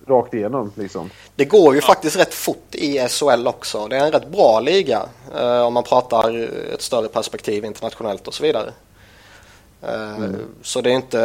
rakt 0.08 0.34
igenom. 0.34 0.72
Liksom. 0.76 1.10
Det 1.36 1.46
går 1.46 1.76
ju 1.76 1.82
faktiskt 1.82 2.20
rätt 2.20 2.34
fort 2.34 2.76
i 2.76 3.00
SHL 3.10 3.48
också. 3.48 3.88
Det 3.88 3.98
är 3.98 4.06
en 4.06 4.12
rätt 4.12 4.32
bra 4.32 4.60
liga 4.60 5.02
om 5.68 5.74
man 5.74 5.84
pratar 5.84 6.50
ett 6.74 6.82
större 6.82 7.08
perspektiv 7.08 7.66
internationellt 7.66 8.28
och 8.28 8.34
så 8.34 8.44
vidare. 8.44 8.72
Mm. 9.84 10.36
Så 10.62 10.82
det 10.82 10.90
är 10.90 10.96
inte 10.96 11.18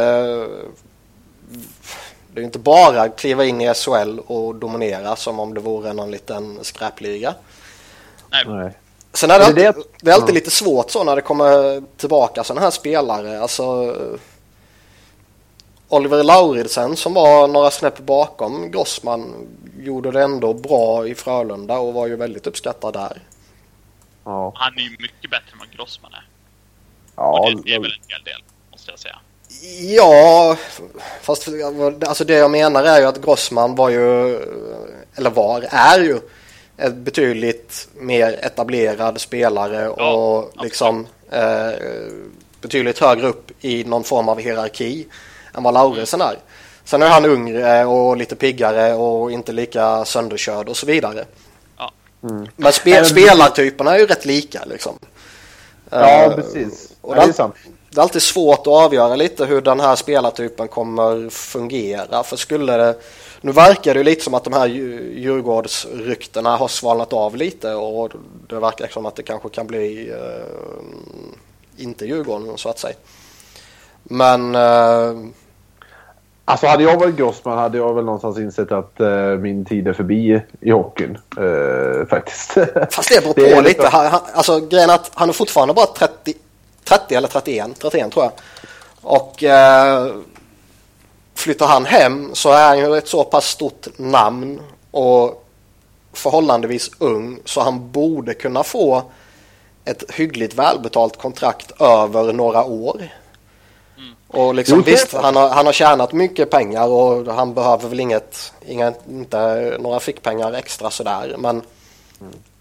det 2.33 2.41
är 2.41 2.45
inte 2.45 2.59
bara 2.59 3.01
att 3.01 3.19
kliva 3.19 3.45
in 3.45 3.61
i 3.61 3.73
SHL 3.73 4.19
och 4.19 4.55
dominera 4.55 5.15
som 5.15 5.39
om 5.39 5.53
det 5.53 5.59
vore 5.59 5.93
någon 5.93 6.11
liten 6.11 6.59
skräpliga. 6.61 7.35
Nej. 8.31 8.71
Sen 9.13 9.31
är 9.31 9.39
det, 9.39 9.45
alltid, 9.45 9.83
det 10.01 10.11
är 10.11 10.15
alltid 10.15 10.35
lite 10.35 10.51
svårt 10.51 10.91
så 10.91 11.03
när 11.03 11.15
det 11.15 11.21
kommer 11.21 11.83
tillbaka 11.97 12.43
sådana 12.43 12.61
här 12.61 12.71
spelare. 12.71 13.41
Alltså, 13.41 13.95
Oliver 15.89 16.23
Lauridsen 16.23 16.95
som 16.95 17.13
var 17.13 17.47
några 17.47 17.71
snäpp 17.71 17.99
bakom 17.99 18.71
Grossman 18.71 19.47
gjorde 19.79 20.11
det 20.11 20.21
ändå 20.21 20.53
bra 20.53 21.07
i 21.07 21.15
Frölunda 21.15 21.77
och 21.77 21.93
var 21.93 22.07
ju 22.07 22.15
väldigt 22.15 22.47
uppskattad 22.47 22.93
där. 22.93 23.21
Ja. 24.23 24.51
Han 24.55 24.77
är 24.77 24.81
ju 24.81 24.89
mycket 24.89 25.31
bättre 25.31 25.51
än 25.53 25.59
vad 25.59 25.69
Grossman 25.69 26.13
är. 26.13 26.26
Ja, 27.17 27.39
och 27.39 27.61
det 27.65 27.73
är 27.73 27.79
väl 27.79 27.91
en 27.91 28.07
hel 28.07 28.23
del, 28.23 28.43
måste 28.71 28.91
jag 28.91 28.99
säga. 28.99 29.15
Ja, 29.95 30.57
fast 31.21 31.47
alltså 32.07 32.23
det 32.23 32.33
jag 32.33 32.51
menar 32.51 32.83
är 32.83 32.99
ju 32.99 33.05
att 33.05 33.21
Grossman 33.21 33.75
var 33.75 33.89
ju, 33.89 34.35
eller 35.15 35.29
var, 35.29 35.67
är 35.69 35.99
ju 35.99 36.19
ett 36.77 36.95
betydligt 36.95 37.87
mer 37.95 38.39
etablerad 38.41 39.21
spelare 39.21 39.89
och 39.89 40.51
ja, 40.55 40.63
liksom 40.63 41.07
eh, 41.31 41.71
betydligt 42.61 42.99
högre 42.99 43.27
upp 43.27 43.51
i 43.61 43.83
någon 43.83 44.03
form 44.03 44.29
av 44.29 44.39
hierarki 44.39 45.07
än 45.53 45.63
vad 45.63 45.73
Lauresen 45.73 46.21
är. 46.21 46.37
Sen 46.83 47.01
är 47.01 47.09
han 47.09 47.25
yngre 47.25 47.85
och 47.85 48.17
lite 48.17 48.35
piggare 48.35 48.93
och 48.93 49.31
inte 49.31 49.51
lika 49.51 50.05
sönderkörd 50.05 50.69
och 50.69 50.77
så 50.77 50.85
vidare. 50.85 51.25
Ja. 51.77 51.91
Mm. 52.23 52.47
Men 52.55 52.73
spe, 52.73 53.05
spelartyperna 53.05 53.95
är 53.95 53.99
ju 53.99 54.05
rätt 54.05 54.25
lika 54.25 54.65
liksom. 54.65 54.99
Ja, 55.89 56.23
Eh, 56.23 56.35
precis. 56.35 56.93
Och 57.07 57.15
det 57.15 57.21
är 57.21 57.31
sant. 57.33 57.55
Det 57.89 57.97
är 57.99 58.01
alltid 58.01 58.21
svårt 58.21 58.59
att 58.59 58.67
avgöra 58.67 59.15
lite 59.15 59.45
hur 59.45 59.61
den 59.61 59.79
här 59.79 59.95
spelartypen 59.95 60.67
kommer 60.67 61.29
fungera. 61.29 62.23
För 62.23 62.35
skulle 62.35 62.77
det... 62.77 62.95
Nu 63.41 63.51
verkar 63.51 63.93
det 63.93 63.97
ju 63.99 64.03
lite 64.03 64.23
som 64.23 64.33
att 64.33 64.43
de 64.43 64.53
här 64.53 64.67
Djur- 64.67 65.13
Djurgårdsryktena 65.17 66.57
har 66.57 66.67
svalnat 66.67 67.13
av 67.13 67.35
lite 67.35 67.73
och 67.73 68.11
det 68.49 68.59
verkar 68.59 68.87
som 68.87 69.05
att 69.05 69.15
det 69.15 69.23
kanske 69.23 69.49
kan 69.49 69.67
bli 69.67 70.09
eh, 70.09 71.83
inte 71.83 72.05
Djurgården 72.05 72.57
så 72.57 72.69
att 72.69 72.79
säga. 72.79 72.95
Men 74.03 74.55
eh, 74.55 75.13
Alltså 76.45 76.67
hade 76.67 76.83
jag 76.83 76.99
varit 76.99 77.15
Grossman 77.15 77.57
hade 77.57 77.77
jag 77.77 77.93
väl 77.93 78.05
någonstans 78.05 78.37
insett 78.37 78.71
att 78.71 78.99
eh, 78.99 79.27
min 79.27 79.65
tid 79.65 79.87
är 79.87 79.93
förbi 79.93 80.41
i 80.61 80.71
hockeyn. 80.71 81.17
Eh, 81.37 82.07
faktiskt. 82.07 82.51
fast 82.91 83.09
det 83.09 83.21
beror 83.21 83.33
på 83.55 83.61
Det 83.61 83.61
lite. 83.61 83.87
Han, 83.87 84.05
han, 84.05 84.21
alltså 84.33 84.59
grejen 84.59 84.89
är 84.89 84.95
att 84.95 85.11
han 85.13 85.29
är 85.29 85.33
fortfarande 85.33 85.73
bara 85.73 85.85
30, 85.85 86.33
30 86.87 87.15
eller 87.15 87.27
31, 87.27 87.67
31 87.79 88.11
tror 88.11 88.25
jag. 88.25 88.31
Och 89.01 89.43
eh, 89.43 90.07
flyttar 91.35 91.67
han 91.67 91.85
hem 91.85 92.29
så 92.35 92.51
är 92.51 92.67
han 92.67 92.77
ju 92.79 92.97
ett 92.97 93.07
så 93.07 93.23
pass 93.23 93.45
stort 93.47 93.87
namn 93.97 94.61
och 94.91 95.43
förhållandevis 96.13 96.91
ung 96.99 97.39
så 97.45 97.61
han 97.61 97.91
borde 97.91 98.33
kunna 98.33 98.63
få 98.63 99.03
ett 99.85 100.03
hyggligt 100.11 100.53
välbetalt 100.53 101.17
kontrakt 101.17 101.81
över 101.81 102.33
några 102.33 102.63
år. 102.65 103.09
Och 104.27 104.55
liksom, 104.55 104.81
det- 104.83 104.91
visst, 104.91 105.13
han 105.13 105.35
har, 105.35 105.49
han 105.49 105.65
har 105.65 105.73
tjänat 105.73 106.13
mycket 106.13 106.49
pengar 106.49 106.87
och 106.87 107.33
han 107.33 107.53
behöver 107.53 107.89
väl 107.89 107.99
inget, 107.99 108.53
inga, 108.65 108.93
inte 109.09 109.77
några 109.79 109.99
fickpengar 109.99 110.53
extra 110.53 110.89
sådär. 110.91 111.35
Men 111.37 111.61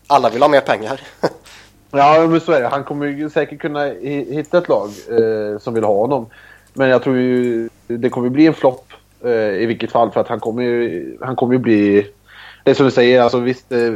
alla 0.07 0.31
vill 0.31 0.43
ha 0.43 0.49
mer 0.49 0.61
pengar. 0.61 1.01
Ja, 1.91 2.27
men 2.31 2.41
så 2.41 2.53
är 2.53 2.61
det. 2.61 2.69
Han 2.69 2.85
kommer 2.85 3.07
ju 3.07 3.31
säkert 3.31 3.61
kunna 3.61 3.85
hitta 4.31 4.59
ett 4.59 4.69
lag 4.69 4.91
eh, 5.11 5.59
som 5.59 5.75
vill 5.75 5.85
ha 5.85 5.95
honom. 5.95 6.27
Men 6.75 6.89
jag 6.89 7.03
tror 7.03 7.17
ju 7.17 7.69
det 7.87 8.09
kommer 8.09 8.29
bli 8.29 8.47
en 8.47 8.55
flopp 8.55 8.93
eh, 9.25 9.31
i 9.63 9.67
vilket 9.67 9.93
fall. 9.93 10.11
För 10.11 10.21
att 10.21 10.29
han 10.29 10.41
kommer 10.41 10.63
ju, 10.63 11.17
han 11.21 11.37
kommer 11.37 11.53
ju 11.53 11.59
bli... 11.59 12.07
Det 12.65 12.71
är 12.71 12.75
som 12.75 12.87
du 12.87 12.93
säger, 12.93 13.21
alltså 13.21 13.39
visst 13.39 13.73
eh, 13.73 13.91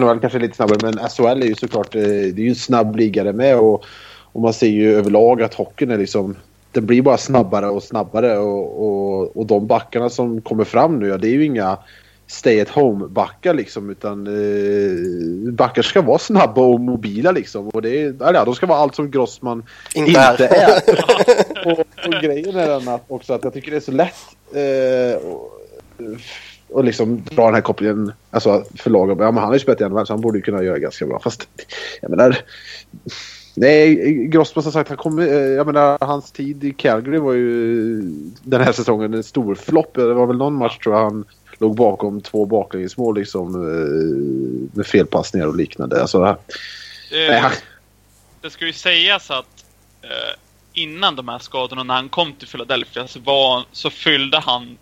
NHL 0.00 0.20
kanske 0.20 0.38
är 0.38 0.40
lite 0.40 0.56
snabbare 0.56 0.78
men 0.82 1.08
SHL 1.08 1.42
är 1.42 1.46
ju 1.46 1.54
såklart 1.54 1.94
eh, 1.94 2.00
det 2.02 2.38
är 2.38 2.44
ju 2.44 2.48
en 2.48 2.54
snabb 2.54 2.96
ligare 2.96 3.32
med. 3.32 3.58
Och, 3.58 3.84
och 4.32 4.40
man 4.40 4.52
ser 4.52 4.68
ju 4.68 4.94
överlag 4.94 5.42
att 5.42 5.54
hockeyn 5.54 5.90
är 5.90 5.98
liksom... 5.98 6.36
Det 6.70 6.80
blir 6.80 7.02
bara 7.02 7.18
snabbare 7.18 7.68
och 7.68 7.82
snabbare 7.82 8.38
och, 8.38 8.86
och, 8.86 9.36
och 9.36 9.46
de 9.46 9.66
backarna 9.66 10.10
som 10.10 10.40
kommer 10.40 10.64
fram 10.64 10.98
nu, 10.98 11.08
ja, 11.08 11.16
det 11.16 11.28
är 11.28 11.32
ju 11.32 11.44
inga 11.44 11.78
stay 12.32 12.60
at 12.60 12.68
home-backar 12.68 13.54
liksom. 13.54 13.90
Utan 13.90 14.26
eh, 14.26 15.52
backar 15.52 15.82
ska 15.82 16.02
vara 16.02 16.18
snabba 16.18 16.60
och 16.60 16.80
mobila 16.80 17.32
liksom. 17.32 17.68
Och 17.68 17.82
det 17.82 18.02
är, 18.02 18.14
ja, 18.20 18.44
de 18.44 18.54
ska 18.54 18.66
vara 18.66 18.78
allt 18.78 18.94
som 18.94 19.10
Grossman 19.10 19.62
Inte 19.94 20.10
inte, 20.10 20.46
är. 20.46 20.82
och, 21.72 21.78
och 22.06 22.22
grejen 22.22 22.56
är 22.56 22.68
den 22.68 22.88
att 22.88 23.04
också 23.08 23.32
att 23.32 23.44
jag 23.44 23.52
tycker 23.52 23.70
det 23.70 23.76
är 23.76 23.80
så 23.80 23.92
lätt 23.92 24.14
eh, 24.52 25.28
och, 25.28 25.52
och 26.68 26.84
liksom 26.84 27.22
dra 27.24 27.44
den 27.44 27.54
här 27.54 27.60
kopplingen. 27.60 28.12
Alltså 28.30 28.64
för 28.74 28.90
laget. 28.90 29.18
Ja, 29.20 29.24
men 29.24 29.36
han 29.36 29.46
har 29.46 29.54
ju 29.54 29.60
spelat 29.60 29.80
i 29.80 29.84
NHL 29.84 30.06
så 30.06 30.12
han 30.12 30.20
borde 30.20 30.38
ju 30.38 30.42
kunna 30.42 30.62
göra 30.62 30.78
ganska 30.78 31.06
bra. 31.06 31.20
Fast 31.20 31.48
jag 32.00 32.10
menar. 32.10 32.38
Nej, 33.54 33.94
Grossman 34.26 34.62
som 34.62 34.72
sagt, 34.72 34.88
han 34.88 34.98
kom, 34.98 35.18
eh, 35.18 35.26
jag 35.26 35.66
menar 35.66 35.98
hans 36.00 36.32
tid 36.32 36.64
i 36.64 36.72
Calgary 36.72 37.18
var 37.18 37.32
ju 37.32 37.96
den 38.42 38.60
här 38.60 38.72
säsongen 38.72 39.14
en 39.14 39.22
stor 39.22 39.54
flopp. 39.54 39.94
Det 39.94 40.14
var 40.14 40.26
väl 40.26 40.36
någon 40.36 40.54
match 40.54 40.78
tror 40.78 40.94
jag 40.94 41.02
han 41.04 41.24
låg 41.62 41.76
bakom 41.76 42.20
två 42.20 42.46
baklängesmål 42.46 43.18
liksom 43.18 43.54
eh, 43.54 44.76
med 44.76 44.86
felpassningar 44.86 45.46
och 45.46 45.56
liknande. 45.56 46.00
Alltså, 46.00 46.38
Eh, 47.12 47.28
nej, 47.28 47.40
han, 47.40 47.52
det 48.40 48.50
ska 48.50 48.66
ju 48.66 48.72
sägas 48.72 49.30
att 49.30 49.64
eh, 50.02 50.34
innan 50.72 51.16
de 51.16 51.28
här 51.28 51.38
skadorna, 51.38 51.82
när 51.82 51.94
han 51.94 52.08
kom 52.08 52.32
till 52.32 52.48
Philadelphia, 52.48 53.08
så, 53.08 53.20
var, 53.20 53.64
så 53.72 53.90
fyllde 53.90 54.38
han 54.38 54.78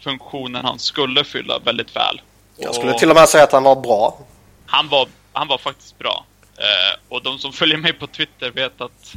funktionen 0.00 0.64
han 0.64 0.78
skulle 0.78 1.24
fylla 1.24 1.58
väldigt 1.64 1.96
väl. 1.96 2.20
Jag 2.56 2.74
skulle 2.74 2.98
till 2.98 3.10
och 3.10 3.16
med 3.16 3.28
säga 3.28 3.44
att 3.44 3.52
han 3.52 3.62
var 3.62 3.76
bra. 3.76 4.18
han 4.66 4.88
var, 4.88 5.08
han 5.32 5.48
var 5.48 5.58
faktiskt 5.58 5.98
bra. 5.98 6.24
Eh, 6.56 7.00
och 7.08 7.22
de 7.22 7.38
som 7.38 7.52
följer 7.52 7.78
mig 7.78 7.92
på 7.92 8.06
Twitter 8.06 8.50
vet 8.50 8.80
att 8.80 9.14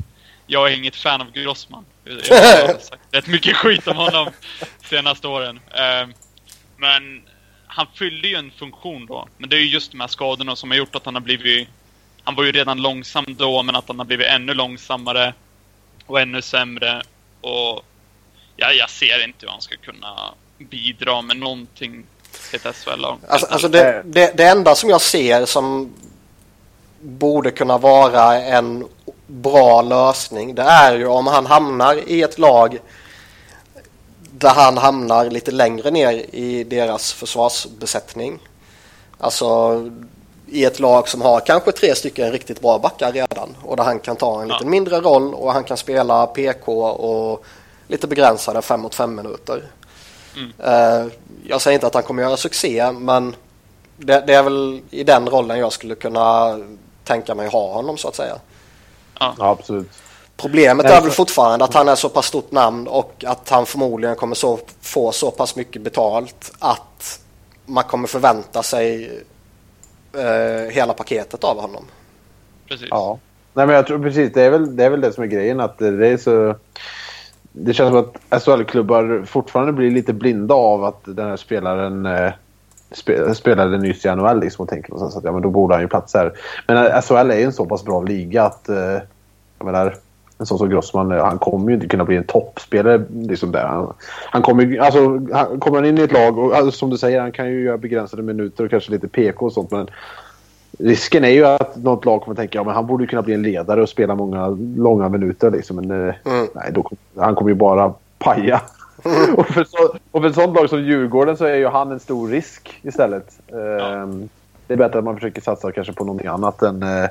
jag 0.47 0.71
är 0.71 0.77
inget 0.77 0.95
fan 0.95 1.21
av 1.21 1.31
Grossman. 1.31 1.85
Jag 2.03 2.13
har 2.13 2.79
sagt 2.79 3.01
rätt 3.11 3.27
mycket 3.27 3.57
skit 3.57 3.87
om 3.87 3.97
honom 3.97 4.29
senaste 4.89 5.27
åren. 5.27 5.59
Eh, 5.71 6.07
men 6.83 7.21
han 7.67 7.87
fyllde 7.95 8.27
ju 8.27 8.35
en 8.35 8.51
funktion 8.51 9.05
då. 9.05 9.27
Men 9.37 9.49
det 9.49 9.55
är 9.55 9.59
ju 9.59 9.67
just 9.67 9.91
de 9.91 9.99
här 9.99 10.07
skadorna 10.07 10.55
som 10.55 10.71
har 10.71 10.77
gjort 10.77 10.95
att 10.95 11.05
han 11.05 11.15
har 11.15 11.21
blivit... 11.21 11.67
Han 12.23 12.35
var 12.35 12.43
ju 12.43 12.51
redan 12.51 12.81
långsam 12.81 13.25
då, 13.27 13.63
men 13.63 13.75
att 13.75 13.87
han 13.87 13.99
har 13.99 14.05
blivit 14.05 14.27
ännu 14.27 14.53
långsammare 14.53 15.33
och 16.05 16.21
ännu 16.21 16.41
sämre. 16.41 17.01
Och 17.41 17.81
ja, 18.55 18.71
jag 18.71 18.89
ser 18.89 19.23
inte 19.23 19.45
hur 19.45 19.51
han 19.51 19.61
ska 19.61 19.75
kunna 19.77 20.33
bidra 20.57 21.21
med 21.21 21.37
någonting 21.37 22.05
till 22.49 22.59
ett 22.65 22.75
SHL-lag. 22.75 23.17
Alltså, 23.27 23.47
alltså 23.47 23.67
det, 23.67 24.01
det, 24.05 24.37
det 24.37 24.47
enda 24.47 24.75
som 24.75 24.89
jag 24.89 25.01
ser 25.01 25.45
som 25.45 25.93
borde 27.01 27.51
kunna 27.51 27.77
vara 27.77 28.41
en 28.41 28.87
bra 29.27 29.81
lösning 29.81 30.55
det 30.55 30.61
är 30.61 30.95
ju 30.95 31.07
om 31.07 31.27
han 31.27 31.45
hamnar 31.45 32.09
i 32.09 32.21
ett 32.21 32.39
lag 32.39 32.79
där 34.37 34.49
han 34.49 34.77
hamnar 34.77 35.29
lite 35.29 35.51
längre 35.51 35.91
ner 35.91 36.11
i 36.35 36.63
deras 36.63 37.13
försvarsbesättning. 37.13 38.39
Alltså 39.17 39.81
i 40.47 40.65
ett 40.65 40.79
lag 40.79 41.09
som 41.09 41.21
har 41.21 41.39
kanske 41.39 41.71
tre 41.71 41.95
stycken 41.95 42.31
riktigt 42.31 42.61
bra 42.61 42.79
backar 42.79 43.11
redan 43.11 43.55
och 43.63 43.77
där 43.77 43.83
han 43.83 43.99
kan 43.99 44.15
ta 44.15 44.41
en 44.41 44.47
Ja. 44.49 44.55
lite 44.55 44.65
mindre 44.69 44.99
roll 45.01 45.33
och 45.33 45.53
han 45.53 45.63
kan 45.63 45.77
spela 45.77 46.27
PK 46.27 46.83
och 46.85 47.43
lite 47.87 48.07
begränsade 48.07 48.61
5 48.61 48.81
mot 48.81 48.95
5 48.95 49.15
minuter. 49.15 49.63
Eh, 50.63 51.05
Jag 51.47 51.61
säger 51.61 51.75
inte 51.75 51.87
att 51.87 51.93
han 51.93 52.03
kommer 52.03 52.23
göra 52.23 52.37
succé 52.37 52.91
men 52.91 53.35
det, 53.97 54.23
det 54.27 54.33
är 54.33 54.43
väl 54.43 54.81
i 54.89 55.03
den 55.03 55.29
rollen 55.29 55.59
jag 55.59 55.73
skulle 55.73 55.95
kunna 55.95 56.57
tänka 57.03 57.35
mig 57.35 57.47
ha 57.49 57.73
honom 57.73 57.97
så 57.97 58.07
att 58.07 58.15
säga. 58.15 58.35
ja, 59.19 59.35
absolut. 59.37 59.89
Problemet 60.37 60.85
Nej, 60.85 60.95
är 60.95 61.01
väl 61.01 61.11
fortfarande 61.11 61.65
att 61.65 61.73
han 61.73 61.87
är 61.87 61.95
så 61.95 62.09
pass 62.09 62.25
stort 62.25 62.51
namn 62.51 62.87
och 62.87 63.23
att 63.27 63.49
han 63.49 63.65
förmodligen 63.65 64.15
kommer 64.15 64.35
så, 64.35 64.59
få 64.81 65.11
så 65.11 65.31
pass 65.31 65.55
mycket 65.55 65.81
betalt 65.81 66.53
att 66.59 67.19
man 67.65 67.83
kommer 67.83 68.07
förvänta 68.07 68.63
sig 68.63 69.19
eh, 70.13 70.71
hela 70.71 70.93
paketet 70.93 71.43
av 71.43 71.61
honom. 71.61 71.85
Precis. 72.67 72.87
Ja. 72.91 73.19
Nej 73.53 73.67
men 73.67 73.75
jag 73.75 73.87
tror 73.87 74.03
precis, 74.03 74.33
det 74.33 74.41
är 74.41 74.49
väl 74.49 74.75
det, 74.75 74.83
är 74.83 74.89
väl 74.89 75.01
det 75.01 75.13
som 75.13 75.23
är 75.23 75.27
grejen. 75.27 75.59
Att 75.59 75.77
det 75.77 76.07
är 76.07 76.17
så... 76.17 76.55
Det 77.51 77.73
känns 77.73 77.89
som 77.89 77.99
att 78.29 78.43
SHL-klubbar 78.43 79.25
fortfarande 79.25 79.73
blir 79.73 79.91
lite 79.91 80.13
blinda 80.13 80.55
av 80.55 80.83
att 80.83 81.01
den 81.03 81.29
här 81.29 81.37
spelaren 81.37 82.05
eh, 82.05 82.31
spe, 82.91 83.35
spelade 83.35 83.77
nyss 83.77 84.05
i 84.05 84.15
NHL 84.15 84.39
liksom 84.39 84.63
och 84.63 84.69
tänker 84.69 84.89
någonstans 84.89 85.17
att 85.17 85.23
ja, 85.23 85.31
men 85.31 85.41
då 85.41 85.49
borde 85.49 85.73
han 85.73 85.81
ju 85.81 85.87
platsa 85.87 86.17
här. 86.17 86.33
Men 86.67 86.77
eh, 86.77 87.01
SHL 87.01 87.31
är 87.31 87.37
ju 87.37 87.43
en 87.43 87.53
så 87.53 87.65
pass 87.65 87.83
bra 87.83 88.01
liga 88.01 88.43
att 88.43 88.69
eh, 88.69 88.99
jag 89.57 89.65
menar, 89.65 89.95
en 90.37 90.45
sån 90.45 90.57
som 90.57 90.69
Grossman, 90.69 91.11
eh, 91.11 91.25
han 91.25 91.39
kommer 91.39 91.69
ju 91.69 91.75
inte 91.75 91.87
kunna 91.87 92.05
bli 92.05 92.17
en 92.17 92.23
toppspelare 92.23 93.03
liksom 93.09 93.51
där. 93.51 93.65
Han, 93.65 93.93
han 94.31 94.41
kommer 94.41 94.79
alltså, 94.79 94.99
han, 95.33 95.59
kommer 95.59 95.77
han 95.77 95.85
in 95.85 95.97
i 95.97 96.01
ett 96.01 96.11
lag 96.11 96.37
och 96.37 96.55
alltså, 96.55 96.71
som 96.71 96.89
du 96.89 96.97
säger, 96.97 97.21
han 97.21 97.31
kan 97.31 97.49
ju 97.49 97.61
göra 97.63 97.77
begränsade 97.77 98.23
minuter 98.23 98.63
och 98.63 98.69
kanske 98.69 98.91
lite 98.91 99.07
PK 99.07 99.45
och 99.45 99.53
sånt 99.53 99.71
men 99.71 99.89
Risken 100.79 101.23
är 101.23 101.29
ju 101.29 101.45
att 101.45 101.75
något 101.75 102.05
lag 102.05 102.21
kommer 102.21 102.35
tänka 102.35 102.59
ja, 102.59 102.63
men 102.63 102.73
han 102.75 102.87
borde 102.87 103.07
kunna 103.07 103.21
bli 103.21 103.33
en 103.33 103.41
ledare 103.41 103.81
och 103.81 103.89
spela 103.89 104.15
många 104.15 104.47
långa 104.77 105.09
minuter. 105.09 105.51
Liksom. 105.51 105.75
Men 105.75 105.91
eh, 105.91 106.15
Mm. 106.25 106.47
nej, 106.53 106.71
då, 106.71 106.89
han 107.17 107.35
kommer 107.35 107.51
ju 107.51 107.55
bara 107.55 107.93
paja. 108.19 108.61
och, 109.37 109.47
för 109.47 109.63
så, 109.63 109.95
och 110.11 110.21
för 110.21 110.29
ett 110.29 110.35
sånt 110.35 110.55
lag 110.55 110.69
som 110.69 110.83
Djurgården 110.83 111.37
så 111.37 111.45
är 111.45 111.55
ju 111.55 111.67
han 111.67 111.91
en 111.91 111.99
stor 111.99 112.29
risk 112.29 112.79
istället. 112.81 113.39
Ehm, 113.47 114.29
Det 114.67 114.73
är 114.73 114.77
bättre 114.77 114.99
att 114.99 115.05
man 115.05 115.15
försöker 115.15 115.41
satsa 115.41 115.71
kanske 115.71 115.93
på 115.93 116.03
någonting 116.03 116.27
annat 116.27 116.61
än, 116.61 116.83
eh, 116.83 117.09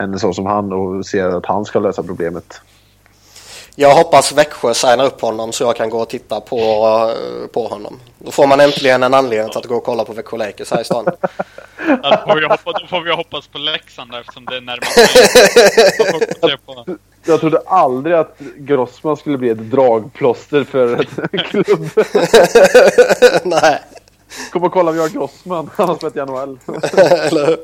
än 0.00 0.18
så 0.18 0.32
som 0.32 0.46
han 0.46 0.72
och 0.72 1.06
ser 1.06 1.28
att 1.28 1.46
han 1.46 1.64
ska 1.64 1.78
lösa 1.78 2.02
problemet. 2.02 2.60
Jag 3.78 3.94
hoppas 3.94 4.32
Växjö 4.32 4.74
signar 4.74 5.04
upp 5.04 5.20
honom 5.20 5.52
så 5.52 5.64
jag 5.64 5.76
kan 5.76 5.90
gå 5.90 5.98
och 5.98 6.08
titta 6.08 6.40
på, 6.40 6.58
eh, 6.58 7.46
på 7.46 7.68
honom. 7.68 7.98
Då 8.18 8.30
får 8.30 8.46
man 8.46 8.60
äntligen 8.60 9.02
en 9.02 9.14
anledning 9.14 9.50
till 9.50 9.58
att 9.58 9.66
gå 9.66 9.74
och 9.76 9.84
kolla 9.84 10.04
på 10.04 10.12
Växjö 10.12 10.36
Lakers 10.36 10.70
här 10.70 10.80
i 10.80 10.84
stan. 10.84 11.06
Ja, 11.88 11.96
då, 12.10 12.32
får 12.32 12.40
vi 12.40 12.46
hoppas, 12.46 12.80
då 12.80 12.86
får 12.86 13.00
vi 13.00 13.12
hoppas 13.12 13.46
på 13.46 13.58
Leksand 13.58 14.10
där, 14.10 14.20
eftersom 14.20 14.44
det 14.44 14.56
är 14.56 14.60
närmast 14.60 14.98
Jag 17.24 17.40
trodde 17.40 17.58
aldrig 17.66 18.16
att 18.16 18.38
Grossman 18.56 19.16
skulle 19.16 19.38
bli 19.38 19.48
ett 19.48 19.70
dragplåster 19.70 20.64
för 20.64 21.06
en 21.32 21.38
klubb. 21.38 21.90
Nej, 23.62 23.80
Kom 24.52 24.64
och 24.64 24.72
kolla, 24.72 24.92
vi 24.92 25.00
har 25.00 25.08
Grossman. 25.08 25.70
Han 25.76 25.88
har 25.88 25.96
spelat 25.96 26.16
i 26.16 26.20
NHL. 26.20 26.58
eller 27.02 27.46
hur? 27.46 27.56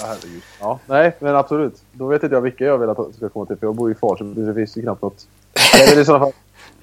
Ja, 0.00 0.06
herregud. 0.06 0.42
Ja, 0.60 0.78
nej, 0.86 1.16
men 1.18 1.36
absolut. 1.36 1.82
Då 1.92 2.06
vet 2.06 2.22
inte 2.22 2.34
jag 2.36 2.40
vilka 2.40 2.64
jag 2.64 2.78
vill 2.78 2.88
att 2.90 2.96
han 2.96 3.12
ska 3.12 3.28
komma 3.28 3.46
till. 3.46 3.56
För 3.56 3.66
jag 3.66 3.74
bor 3.74 3.90
i 3.90 3.94
Falköping, 3.94 4.34
så 4.34 4.40
det 4.40 4.54
finns 4.54 4.76
ju 4.76 4.82
knappt 4.82 5.02
något. 5.02 5.26
Det 5.72 5.82
är 5.82 5.90
väl 5.90 5.98
i 5.98 6.04
sådana 6.04 6.24
fall 6.24 6.32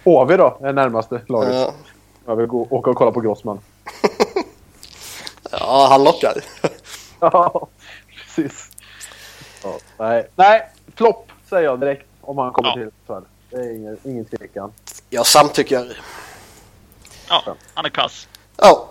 HV 0.03 0.37
då, 0.37 0.57
är 0.61 0.73
närmaste 0.73 1.21
laget. 1.27 1.53
Ja. 1.53 1.73
Jag 2.25 2.35
vill 2.35 2.45
gå, 2.45 2.67
åka 2.69 2.89
och 2.89 2.95
kolla 2.95 3.11
på 3.11 3.19
Grossman. 3.21 3.59
Ja, 5.51 5.87
han 5.89 6.03
lockar. 6.03 6.33
Ja, 7.19 7.67
precis. 8.15 8.69
Ja, 9.63 9.77
nej, 9.97 10.27
nej 10.35 10.69
flopp 10.95 11.31
säger 11.49 11.63
jag 11.63 11.79
direkt 11.79 12.05
om 12.21 12.37
han 12.37 12.51
kommer 12.53 12.69
Ja. 12.69 12.73
till 12.75 12.89
Sverige. 13.07 13.25
Det 13.49 13.55
är 13.57 13.75
ingen, 13.75 13.97
ingen 14.03 14.25
tvekan. 14.25 14.71
Jag 15.09 15.25
samtycker. 15.25 16.01
Ja, 17.29 17.55
han 17.73 17.85
är 17.85 17.89
kass. 17.89 18.27
Ja. 18.57 18.87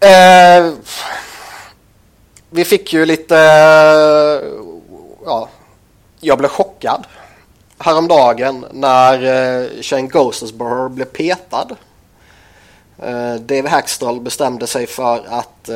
Eh, 0.00 0.72
vi 2.50 2.64
fick 2.64 2.92
ju 2.92 3.06
lite... 3.06 3.36
Eh, 3.36 4.50
ja, 5.24 5.48
jag 6.20 6.38
blev 6.38 6.48
chockad 6.48 7.06
häromdagen 7.78 8.66
när 8.70 9.14
eh, 9.24 9.82
Shane 9.82 10.08
Gosensborough 10.08 10.88
blev 10.88 11.04
petad. 11.04 11.76
Eh, 12.98 13.34
Dave 13.34 13.68
Hackstall 13.68 14.20
bestämde 14.20 14.66
sig 14.66 14.86
för 14.86 15.24
att 15.28 15.70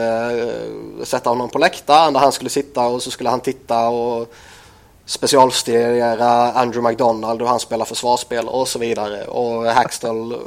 sätta 1.04 1.30
honom 1.30 1.48
på 1.48 1.58
läktaren 1.58 2.12
där 2.12 2.20
han 2.20 2.32
skulle 2.32 2.50
sitta 2.50 2.86
och 2.86 3.02
så 3.02 3.10
skulle 3.10 3.30
han 3.30 3.40
titta 3.40 3.88
och 3.88 4.34
specialstudera 5.06 6.52
Andrew 6.52 6.90
McDonald 6.90 7.42
och 7.42 7.48
han 7.48 7.60
spelar 7.60 7.84
försvarsspel 7.84 8.48
och 8.48 8.68
så 8.68 8.78
vidare. 8.78 9.24
Och 9.24 9.64
Hackstall 9.64 10.40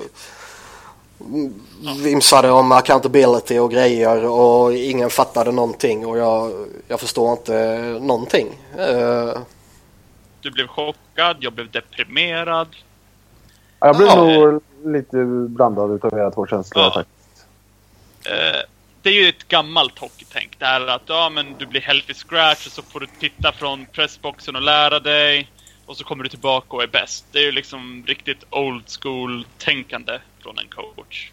vimsade 2.03 2.51
om 2.51 2.71
accountability 2.71 3.57
och 3.59 3.71
grejer 3.71 4.25
och 4.25 4.73
ingen 4.73 5.09
fattade 5.09 5.51
någonting 5.51 6.05
och 6.05 6.17
jag, 6.17 6.67
jag 6.87 6.99
förstår 6.99 7.31
inte 7.31 7.79
någonting. 8.01 8.47
Eh, 8.77 9.39
Du 10.41 10.51
blev 10.51 10.67
chockad, 10.67 11.37
jag 11.39 11.53
blev 11.53 11.71
deprimerad. 11.71 12.67
Ja, 13.79 13.87
Jag 13.87 13.97
blev 13.97 14.07
Ja. 14.07 14.15
nog 14.25 14.61
lite 14.85 15.17
blandad 15.49 15.91
utav 15.91 16.13
era 16.17 16.31
två 16.31 16.47
känslor. 16.47 16.83
Ja. 16.83 16.91
faktiskt. 16.93 17.45
Eh, 18.25 18.61
det 19.01 19.09
är 19.09 19.13
ju 19.13 19.29
ett 19.29 19.47
gammalt 19.47 19.99
hockeytänk. 19.99 20.55
Det 20.59 20.65
här 20.65 20.87
att 20.87 21.01
ja, 21.05 21.29
men 21.29 21.45
du 21.59 21.65
blir 21.65 21.81
healthy 21.81 22.13
scratch 22.13 22.65
och 22.65 22.71
så 22.71 22.81
får 22.81 22.99
du 22.99 23.07
titta 23.19 23.51
från 23.51 23.85
pressboxen 23.85 24.55
och 24.55 24.61
lära 24.61 24.99
dig. 24.99 25.49
Och 25.85 25.97
så 25.97 26.03
kommer 26.03 26.23
du 26.23 26.29
tillbaka 26.29 26.75
och 26.75 26.83
är 26.83 26.87
bäst. 26.87 27.25
Det 27.31 27.39
är 27.39 27.43
ju 27.43 27.51
liksom 27.51 28.03
riktigt 28.07 28.43
old 28.49 28.83
school-tänkande 29.01 30.19
från 30.47 30.59
en 30.59 30.67
coach. 30.67 31.31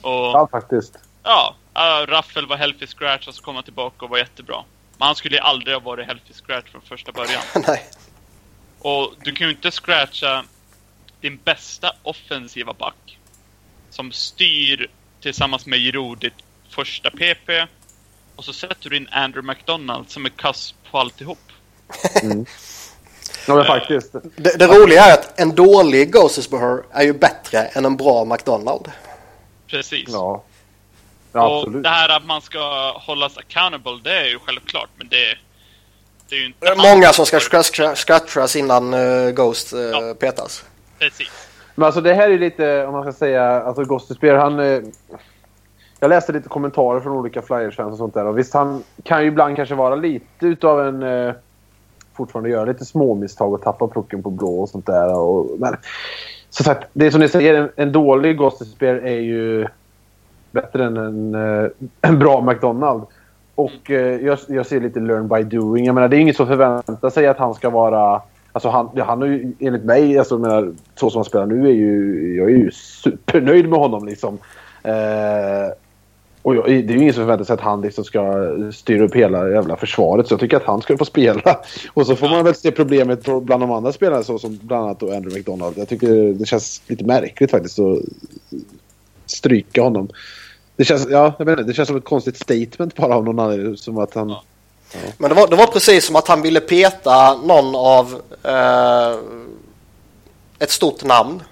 Och 0.00 0.10
Ja, 0.12 0.48
faktiskt. 0.50 0.98
ja, 1.22 1.54
ja, 1.74 2.06
Raffel 2.08 2.46
var 2.46 2.56
healthy 2.56 2.86
scratch 2.86 3.28
och 3.28 3.34
så 3.34 3.42
kom 3.42 3.54
han 3.54 3.64
tillbaka 3.64 4.04
och 4.04 4.10
var 4.10 4.18
jättebra. 4.18 4.64
Men 4.98 5.06
han 5.06 5.16
skulle 5.16 5.36
ju 5.36 5.42
aldrig 5.42 5.74
ha 5.76 5.80
varit 5.80 6.06
healthy 6.06 6.32
scratch 6.32 6.70
från 6.70 6.82
första 6.82 7.12
början. 7.12 7.42
nej. 7.66 7.88
Och 8.78 9.14
du 9.24 9.32
kan 9.32 9.46
ju 9.46 9.52
inte 9.52 9.70
scratcha 9.70 10.44
din 11.20 11.40
bästa 11.44 11.92
offensiva 12.02 12.72
back 12.72 13.18
som 13.90 14.12
styr 14.12 14.90
tillsammans 15.20 15.66
med 15.66 15.78
Giroud 15.78 16.18
ditt 16.18 16.34
första 16.68 17.10
PP 17.10 17.66
och 18.36 18.44
så 18.44 18.52
sätter 18.52 18.90
du 18.90 18.96
in 18.96 19.08
Andrew 19.10 19.52
McDonald 19.52 20.10
som 20.10 20.24
är 20.24 20.30
kass 20.30 20.74
på 20.90 20.98
alltihop. 20.98 21.38
Ja, 23.46 23.54
men 23.54 23.64
faktiskt. 23.64 24.12
Det, 24.36 24.58
det 24.58 24.66
roliga 24.66 25.04
är 25.04 25.14
att 25.14 25.40
en 25.40 25.54
dålig 25.54 26.12
Gosensborough 26.12 26.82
är 26.92 27.02
ju 27.02 27.12
bättre 27.12 27.58
än 27.58 27.84
en 27.84 27.96
bra 27.96 28.24
McDonald. 28.24 28.90
Precis. 29.66 30.08
Ja. 30.08 30.42
Ja, 31.32 31.48
och 31.48 31.58
absolut. 31.58 31.82
det 31.82 31.88
här 31.88 32.16
att 32.16 32.24
man 32.24 32.40
ska 32.42 32.92
hållas 32.96 33.38
accountable, 33.38 34.00
det 34.04 34.16
är 34.18 34.24
ju 34.24 34.38
självklart, 34.38 34.88
men 34.96 35.08
det, 35.08 35.36
det 36.28 36.34
är 36.36 36.40
ju 36.40 36.46
inte... 36.46 36.66
Det 36.66 36.72
är 36.72 36.94
många 36.94 37.12
som 37.12 37.26
ska 37.26 37.38
scratcha- 37.38 37.94
scratchas 37.94 38.56
innan 38.56 38.94
eh, 38.94 39.30
Ghost 39.30 39.72
uh, 39.72 39.80
Ja. 39.80 40.14
petas. 40.20 40.64
Precis. 40.98 41.28
Men 41.74 41.86
alltså 41.86 42.00
det 42.00 42.14
här 42.14 42.24
är 42.24 42.28
ju 42.28 42.38
lite, 42.38 42.86
om 42.86 42.92
man 42.92 43.02
ska 43.02 43.12
säga, 43.12 43.62
alltså 43.62 43.84
Gostispear 43.84 44.36
han... 44.36 44.60
Eh, 44.60 44.80
jag 46.00 46.08
läste 46.08 46.32
lite 46.32 46.48
kommentarer 46.48 47.00
från 47.00 47.12
olika 47.12 47.42
Flyers-fans 47.42 47.92
och 47.92 47.98
sånt 47.98 48.14
där. 48.14 48.26
Och 48.26 48.38
visst, 48.38 48.54
han 48.54 48.84
kan 49.04 49.22
ju 49.22 49.28
ibland 49.28 49.56
kanske 49.56 49.74
vara 49.74 49.94
lite 49.94 50.46
utav 50.46 50.80
en... 50.86 51.02
Fortfarande 52.14 52.50
göra 52.50 52.64
lite 52.64 52.84
små 52.84 53.14
misstag 53.14 53.52
och 53.52 53.62
tappa 53.62 53.88
pucken 53.88 54.22
på 54.22 54.30
blå 54.30 54.60
och 54.60 54.68
sånt 54.68 54.86
där. 54.86 55.18
Och, 55.18 55.50
men 55.58 55.76
som 56.50 56.64
sagt, 56.64 56.88
det 56.92 57.06
är 57.06 57.10
som 57.10 57.20
ni 57.20 57.28
säger, 57.28 57.54
en, 57.54 57.68
en 57.76 57.92
dålig 57.92 58.36
Gostispear 58.36 58.94
är 58.94 59.20
ju 59.20 59.66
bättre 60.50 60.84
än 60.84 60.96
en, 60.96 61.34
eh, 61.34 61.70
en 62.00 62.18
bra 62.18 62.40
McDonald. 62.40 63.02
Och 63.54 63.90
eh, 63.90 64.26
jag, 64.26 64.38
jag 64.48 64.66
ser 64.66 64.80
lite 64.80 65.00
learn 65.00 65.28
by 65.28 65.42
doing. 65.42 65.84
Jag 65.84 65.94
menar, 65.94 66.08
det 66.08 66.16
är 66.16 66.20
inget 66.20 66.36
som 66.36 66.46
förväntar 66.46 67.10
sig 67.10 67.26
att 67.26 67.38
han 67.38 67.54
ska 67.54 67.70
vara... 67.70 68.22
Alltså 68.52 68.68
han, 68.68 68.88
han 68.98 69.22
är 69.22 69.26
ju 69.26 69.52
enligt 69.58 69.84
mig, 69.84 70.18
alltså, 70.18 70.34
jag 70.34 70.40
menar, 70.40 70.72
så 70.94 71.10
som 71.10 71.18
han 71.18 71.24
spelar 71.24 71.46
nu, 71.46 71.68
är 71.68 71.72
ju, 71.72 72.36
jag 72.36 72.50
är 72.50 72.56
ju 72.56 72.70
supernöjd 72.70 73.68
med 73.68 73.78
honom. 73.78 74.06
Liksom. 74.06 74.38
Eh, 74.82 75.72
och 76.42 76.56
jag, 76.56 76.64
det 76.64 76.72
är 76.72 76.96
ju 76.96 77.02
ingen 77.02 77.14
som 77.14 77.22
förväntar 77.22 77.44
sig 77.44 77.54
att 77.54 77.60
han 77.60 77.80
liksom 77.80 78.04
ska 78.04 78.50
styra 78.72 79.04
upp 79.04 79.14
hela 79.14 79.50
jävla 79.50 79.76
försvaret. 79.76 80.28
Så 80.28 80.32
jag 80.32 80.40
tycker 80.40 80.56
att 80.56 80.64
han 80.64 80.82
ska 80.82 80.98
få 80.98 81.04
spela. 81.04 81.60
Och 81.92 82.06
så 82.06 82.16
får 82.16 82.28
man 82.28 82.44
väl 82.44 82.54
se 82.54 82.70
problemet 82.70 83.24
bland 83.24 83.62
de 83.62 83.70
andra 83.70 83.92
spelarna, 83.92 84.22
så 84.22 84.38
som 84.38 84.58
bland 84.62 84.84
annat 84.84 85.02
Andrew 85.02 85.38
McDonald. 85.38 85.78
Jag 85.78 85.88
tycker 85.88 86.32
det 86.32 86.46
känns 86.46 86.82
lite 86.86 87.04
märkligt 87.04 87.50
faktiskt 87.50 87.78
att 87.78 87.98
stryka 89.26 89.82
honom. 89.82 90.08
Det 90.76 90.84
känns, 90.84 91.06
ja, 91.10 91.32
jag 91.38 91.48
inte, 91.48 91.62
det 91.62 91.74
känns 91.74 91.88
som 91.88 91.96
ett 91.96 92.04
konstigt 92.04 92.36
statement 92.36 92.96
bara 92.96 93.14
av 93.14 93.24
någon 93.24 93.38
anledning. 93.38 93.76
Som 93.76 93.98
att 93.98 94.14
han... 94.14 94.28
Ja. 94.28 94.42
Men 95.18 95.28
det 95.28 95.34
var, 95.34 95.48
det 95.48 95.56
var 95.56 95.66
precis 95.66 96.04
som 96.04 96.16
att 96.16 96.28
han 96.28 96.42
ville 96.42 96.60
peta 96.60 97.34
någon 97.34 97.74
av 97.74 98.22
eh, 98.42 99.18
ett 100.58 100.70
stort 100.70 101.04
namn. 101.04 101.42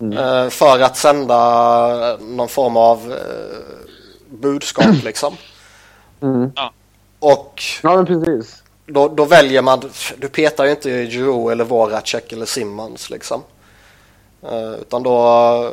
Eh, 0.00 0.48
för 0.48 0.80
att 0.80 0.96
sända 0.96 2.16
någon 2.20 2.48
form 2.48 2.76
av 2.76 3.12
eh, 3.12 3.74
budskap 4.40 4.86
liksom. 5.04 5.36
Mm. 6.20 6.52
Ja. 6.56 6.72
Och 7.18 7.62
Ja, 7.82 7.96
men 7.96 8.06
precis. 8.06 8.62
då, 8.86 9.08
då 9.08 9.24
väljer 9.24 9.62
man, 9.62 9.80
du 10.18 10.28
petar 10.28 10.64
ju 10.64 10.70
inte 10.70 11.06
Giroud 11.06 11.52
eller 11.52 11.64
Voracek 11.64 12.32
eller 12.32 12.46
Simmons 12.46 13.10
liksom. 13.10 13.42
Eh, 14.42 14.72
utan 14.72 15.02
då, 15.02 15.70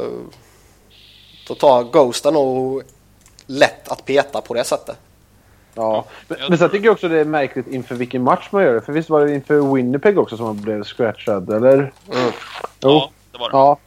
då 1.47 1.56
tar 1.56 1.84
Ghosten 1.84 2.34
nog 2.34 2.84
lätt 3.45 3.88
att 3.91 4.06
peta 4.06 4.41
på 4.41 4.54
det 4.54 4.63
sättet. 4.63 4.97
Ja. 5.74 6.06
Men, 6.28 6.38
jag 6.39 6.50
men 6.50 6.58
sen 6.58 6.69
tycker 6.69 6.86
jag 6.86 6.93
också 6.93 7.10
det 7.10 7.19
är 7.19 7.26
märkligt 7.26 7.67
inför 7.67 7.95
vilken 7.95 8.24
match 8.24 8.47
man 8.52 8.63
gör 8.63 8.74
det. 8.74 8.82
För 8.82 8.93
visst 8.93 9.10
var 9.10 9.26
det 9.26 9.34
inför 9.34 9.74
Winnipeg 9.76 10.19
också 10.19 10.38
som 10.38 10.45
man 10.45 10.62
blev 10.62 10.84
scratchad, 10.84 11.50
eller? 11.50 11.93
Jo. 12.12 12.32
Ja, 12.80 13.12
det 13.32 13.38
var 13.38 13.50
det. 13.50 13.58
Ja. 13.58 13.78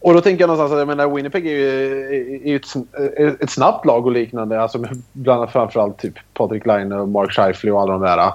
Och 0.00 0.14
då 0.14 0.20
tänker 0.20 0.42
jag 0.42 0.48
någonstans 0.48 0.72
att 0.72 0.78
jag 0.78 0.88
menar, 0.88 1.14
Winnipeg 1.14 1.46
är 1.46 1.50
ju, 1.50 2.04
är 2.44 2.48
ju 2.48 2.56
ett, 2.56 3.42
ett 3.42 3.50
snabbt 3.50 3.86
lag 3.86 4.06
och 4.06 4.12
liknande. 4.12 4.60
Alltså 4.62 4.78
bland 5.12 5.40
annat 5.40 5.52
framförallt 5.52 5.98
typ 5.98 6.14
Patrik 6.34 6.66
Laine 6.66 6.92
och 6.92 7.08
Mark 7.08 7.32
Scheifele 7.32 7.72
och 7.72 7.80
alla 7.80 7.92
de 7.92 8.02
där. 8.02 8.32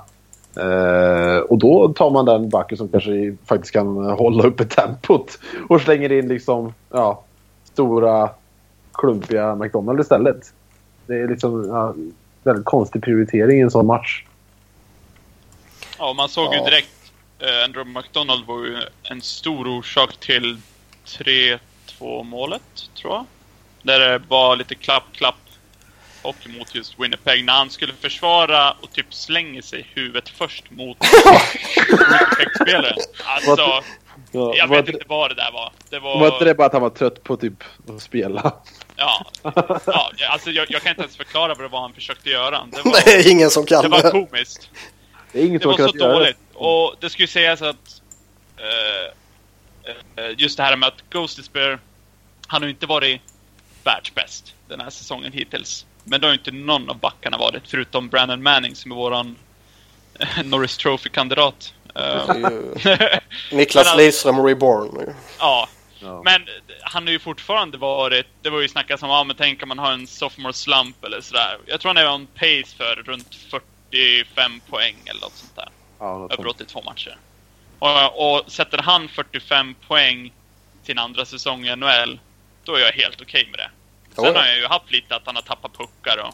Eh, 0.55 1.39
och 1.39 1.57
då 1.57 1.93
tar 1.93 2.09
man 2.09 2.25
den 2.25 2.49
backen 2.49 2.77
som 2.77 2.89
kanske 2.89 3.35
faktiskt 3.45 3.73
kan 3.73 3.97
hålla 3.97 4.43
uppe 4.43 4.65
tempot 4.65 5.39
och 5.69 5.81
slänger 5.81 6.11
in 6.11 6.27
liksom 6.27 6.73
ja, 6.89 7.23
stora 7.63 8.29
klumpiga 8.93 9.55
McDonald 9.55 9.99
istället. 9.99 10.53
Det 11.07 11.13
är 11.13 11.27
liksom 11.27 11.67
ja, 11.69 11.93
väldigt 12.43 12.65
konstig 12.65 13.01
prioritering 13.03 13.57
i 13.57 13.61
en 13.61 13.71
sån 13.71 13.85
match. 13.85 14.25
Ja, 15.99 16.13
man 16.13 16.29
såg 16.29 16.53
ju 16.53 16.59
Ja. 16.59 16.65
direkt, 16.65 17.11
eh, 17.39 17.65
Andrew 17.65 17.99
McDonald 17.99 18.45
var 18.47 18.65
ju 18.65 18.77
en 19.03 19.21
stor 19.21 19.67
orsak 19.67 20.17
till 20.17 20.57
3-2 21.05 22.23
målet, 22.23 22.89
tror 22.95 23.13
jag. 23.13 23.25
Där 23.81 23.99
det 23.99 24.17
var 24.27 24.55
lite 24.55 24.75
klapp-klapp 24.75 25.35
och 26.21 26.35
mot 26.57 26.75
just 26.75 26.99
Winnipeg 26.99 27.45
när 27.45 27.53
han 27.53 27.69
skulle 27.69 27.93
försvara 27.93 28.71
och 28.71 28.91
typ 28.91 29.13
slänger 29.13 29.61
sig 29.61 29.87
huvudet 29.93 30.29
först 30.29 30.71
mot 30.71 30.97
Winnipeg-spelaren. 31.89 32.97
Alltså, 33.25 33.83
Ja, 34.31 34.53
jag 34.55 34.67
vet 34.67 34.79
inte, 34.79 34.91
inte 34.91 35.05
vad 35.07 35.31
det 35.31 35.35
där 35.35 35.51
var. 35.51 35.71
Det 35.89 35.99
var... 35.99 36.19
var 36.19 36.27
inte 36.27 36.45
det 36.45 36.55
bara 36.55 36.67
att 36.67 36.73
han 36.73 36.81
var 36.81 36.89
trött 36.89 37.23
på 37.23 37.37
typ 37.37 37.63
att 37.87 38.01
spela? 38.01 38.55
Ja. 38.95 39.25
ja 39.85 40.11
alltså 40.29 40.51
jag, 40.51 40.71
jag 40.71 40.81
kan 40.81 40.89
inte 40.89 41.01
ens 41.01 41.17
förklara 41.17 41.47
vad 41.47 41.63
det 41.63 41.67
var 41.67 41.81
han 41.81 41.93
förskötte 41.93 42.29
göra. 42.29 42.67
Det 42.71 42.89
var, 42.89 43.09
är 43.09 43.31
ingen 43.31 43.49
som 43.49 43.65
kan 43.65 43.83
det 43.83 43.89
var 43.89 44.11
komiskt. 44.11 44.69
Det 45.31 45.41
är 45.41 45.45
inget 45.45 45.61
Det 45.61 45.67
var 45.67 45.73
så 45.73 45.77
kunnat 45.77 45.95
göra 45.95 46.13
dåligt. 46.13 46.37
Och 46.53 46.95
det 46.99 47.09
skulle 47.09 47.23
ju 47.23 47.27
sägas 47.27 47.61
att 47.61 48.01
eh, 48.57 49.13
just 50.37 50.57
det 50.57 50.63
här 50.63 50.75
med 50.77 50.87
att 50.87 51.09
Ghost 51.09 51.37
Despair, 51.37 51.79
han 52.47 52.61
har 52.61 52.67
ju 52.67 52.73
inte 52.73 52.85
varit 52.85 53.21
världsbäst 53.83 54.55
den 54.67 54.81
här 54.81 54.89
säsongen 54.89 55.31
hittills. 55.31 55.85
Men 56.03 56.21
det 56.21 56.27
har 56.27 56.33
ju 56.33 56.37
inte 56.37 56.51
någon 56.51 56.89
av 56.89 56.97
backarna 56.97 57.37
varit, 57.37 57.63
förutom 57.65 58.09
Brandon 58.09 58.43
Manning 58.43 58.75
som 58.75 58.91
är 58.91 58.95
våran 58.95 59.35
eh, 60.19 60.43
Norris 60.45 60.77
Trophy-kandidat. 60.77 61.73
Eh, 61.95 62.35
Niklas 63.51 63.97
Lidström 63.97 64.45
reborn. 64.45 65.13
ja, 65.39 65.67
men 66.23 66.41
han 66.81 67.03
har 67.03 67.11
ju 67.11 67.19
fortfarande 67.19 67.77
varit, 67.77 68.25
det 68.41 68.49
var 68.49 68.61
ju 68.61 68.67
snackat 68.67 69.03
om, 69.03 69.09
ja 69.09 69.23
men 69.23 69.35
tänk 69.35 69.63
om 69.63 69.69
man 69.69 69.79
har 69.79 69.91
en 69.91 70.07
sophomore 70.07 70.53
slump 70.53 71.03
eller 71.03 71.21
sådär. 71.21 71.57
Jag 71.65 71.79
tror 71.79 71.89
han 71.89 71.97
är 71.97 72.13
on 72.13 72.27
pace 72.27 72.75
för 72.77 72.95
runt 73.05 73.35
45 73.35 74.59
poäng 74.69 74.95
eller 75.05 75.21
något 75.21 75.35
sånt 75.35 75.55
där. 75.55 75.69
Ja, 75.99 76.15
över 76.15 76.35
sånt. 76.35 76.47
82 76.47 76.81
matcher. 76.81 77.17
Och, 77.83 78.35
och 78.35 78.51
sätter 78.51 78.77
han 78.77 79.07
45 79.07 79.75
poäng 79.87 80.33
sin 80.83 80.99
andra 80.99 81.25
säsong 81.25 81.65
i 81.65 81.75
NHL, 81.75 82.19
då 82.63 82.75
är 82.75 82.79
jag 82.79 82.91
helt 82.91 83.21
okej 83.21 83.47
med 83.51 83.59
det. 83.59 83.69
Sen 84.15 84.23
Oh, 84.23 84.27
ja. 84.27 84.39
har 84.39 84.47
jag 84.47 84.57
ju 84.57 84.67
haft 84.67 84.91
lite 84.91 85.15
att 85.15 85.21
han 85.25 85.35
har 85.35 85.43
tappat 85.43 85.77
puckar 85.77 86.17
och 86.17 86.33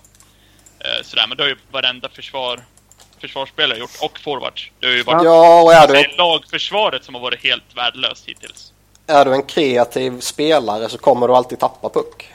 eh, 0.86 1.04
sådär, 1.04 1.26
men 1.28 1.38
då 1.38 1.44
har 1.44 1.50
ju 1.50 1.56
varenda 1.72 2.10
försvar 2.10 2.60
försvarsspelare 3.20 3.80
gjort, 3.80 3.98
och 4.02 4.20
forwards. 4.20 4.72
Det 4.80 4.88
har 4.88 4.94
ju 4.94 5.04
varit 5.04 5.24
Ja, 5.24 5.62
och 5.62 5.74
är 5.74 5.88
det 5.88 5.94
du, 5.94 6.00
är 6.00 6.18
lagförsvaret 6.18 7.04
som 7.04 7.16
har 7.16 7.22
varit 7.22 7.44
helt 7.44 7.76
värdelöst 7.76 8.26
hittills. 8.26 8.74
är 9.08 9.26
du 9.26 9.34
en 9.34 9.44
kreativ 9.44 10.20
spelare 10.20 10.90
så 10.90 10.98
kommer 10.98 11.28
du 11.28 11.36
alltid 11.36 11.60
tappa 11.60 11.90
puck. 11.90 12.34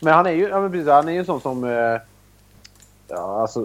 Men 0.00 0.14
han 0.14 0.26
är 0.26 0.30
ju, 0.30 0.48
ja, 0.48 0.60
men 0.60 0.70
precis, 0.72 0.88
han 0.88 1.08
är 1.08 1.12
ju 1.12 1.18
en 1.18 1.26
sån 1.26 1.40
som... 1.40 1.64
Eh, 1.64 2.00
ja, 3.08 3.40
alltså, 3.40 3.60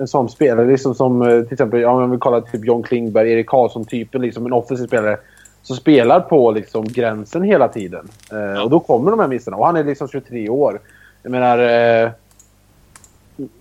en 0.00 0.08
sån 0.08 0.28
spelare 0.28 0.66
liksom 0.66 0.94
som 0.94 1.22
eh, 1.22 1.42
till 1.42 1.52
exempel, 1.52 1.80
ja, 1.80 1.90
om 1.90 2.10
vi 2.10 2.18
kollar 2.18 2.40
typ 2.40 2.64
John 2.64 2.82
Klingberg, 2.82 3.32
Erik 3.32 3.46
Karlsson-typen, 3.46 4.22
liksom 4.22 4.46
en 4.46 4.52
offensiv 4.52 4.86
spelare 4.86 5.16
som 5.62 5.76
spelar 5.76 6.20
på 6.20 6.50
liksom 6.50 6.84
gränsen 6.84 7.42
hela 7.42 7.68
tiden. 7.68 8.08
Eh, 8.32 8.62
Och 8.62 8.70
då 8.70 8.80
kommer 8.80 9.10
de 9.10 9.20
här 9.20 9.28
missarna. 9.28 9.56
Och 9.56 9.66
han 9.66 9.76
är 9.76 9.84
liksom 9.84 10.08
23 10.08 10.48
år. 10.48 10.80
Jag 11.22 11.30
menar... 11.30 11.58
Eh, 11.58 12.10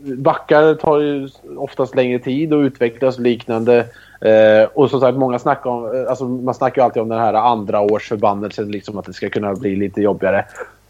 backar 0.02 0.74
tar 0.76 1.00
ju 1.00 1.30
oftast 1.58 1.96
längre 1.96 2.20
tid 2.20 2.54
att 2.54 2.58
utvecklas 2.66 3.16
och 3.16 3.22
liknande. 3.22 3.78
Eh, 4.22 4.70
och 4.74 4.90
som 4.90 5.00
sagt, 5.00 5.18
många 5.18 5.40
snackar 5.40 5.70
om... 5.70 5.86
eh, 5.86 6.10
Alltså, 6.10 6.26
man 6.26 6.54
snackar 6.54 6.82
ju 6.82 6.86
alltid 6.86 7.02
om 7.02 7.10
den 7.10 7.20
här 7.20 7.34
andra 7.34 7.82
års 7.82 8.10
förbannelsen, 8.10 8.72
liksom 8.72 8.98
att 8.98 9.06
det 9.06 9.14
ska 9.14 9.30
kunna 9.30 9.54
bli 9.54 9.76
lite 9.76 10.02
jobbigare. 10.02 10.46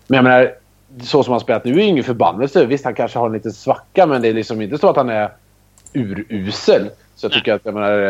Men 0.08 0.16
jag 0.16 0.24
menar, 0.24 0.52
så 1.04 1.24
som 1.24 1.32
han 1.32 1.40
spelat 1.42 1.66
nu 1.66 1.72
är 1.72 1.76
ju 1.76 1.84
ingen 1.84 2.04
förbannelse. 2.04 2.66
Visst, 2.66 2.86
han 2.86 2.96
kanske 2.96 3.20
har 3.20 3.26
en 3.28 3.34
liten 3.34 3.52
svacka, 3.54 4.06
men 4.06 4.22
det 4.22 4.28
är 4.28 4.34
liksom 4.34 4.62
inte 4.62 4.78
så 4.78 4.90
att 4.90 4.96
han 4.96 5.10
är 5.10 5.30
urusel. 5.94 6.90
Så 7.16 7.26
jag 7.26 7.32
tycker 7.32 7.54
att 7.54 7.62
jag 7.66 7.74
menar, 7.74 8.02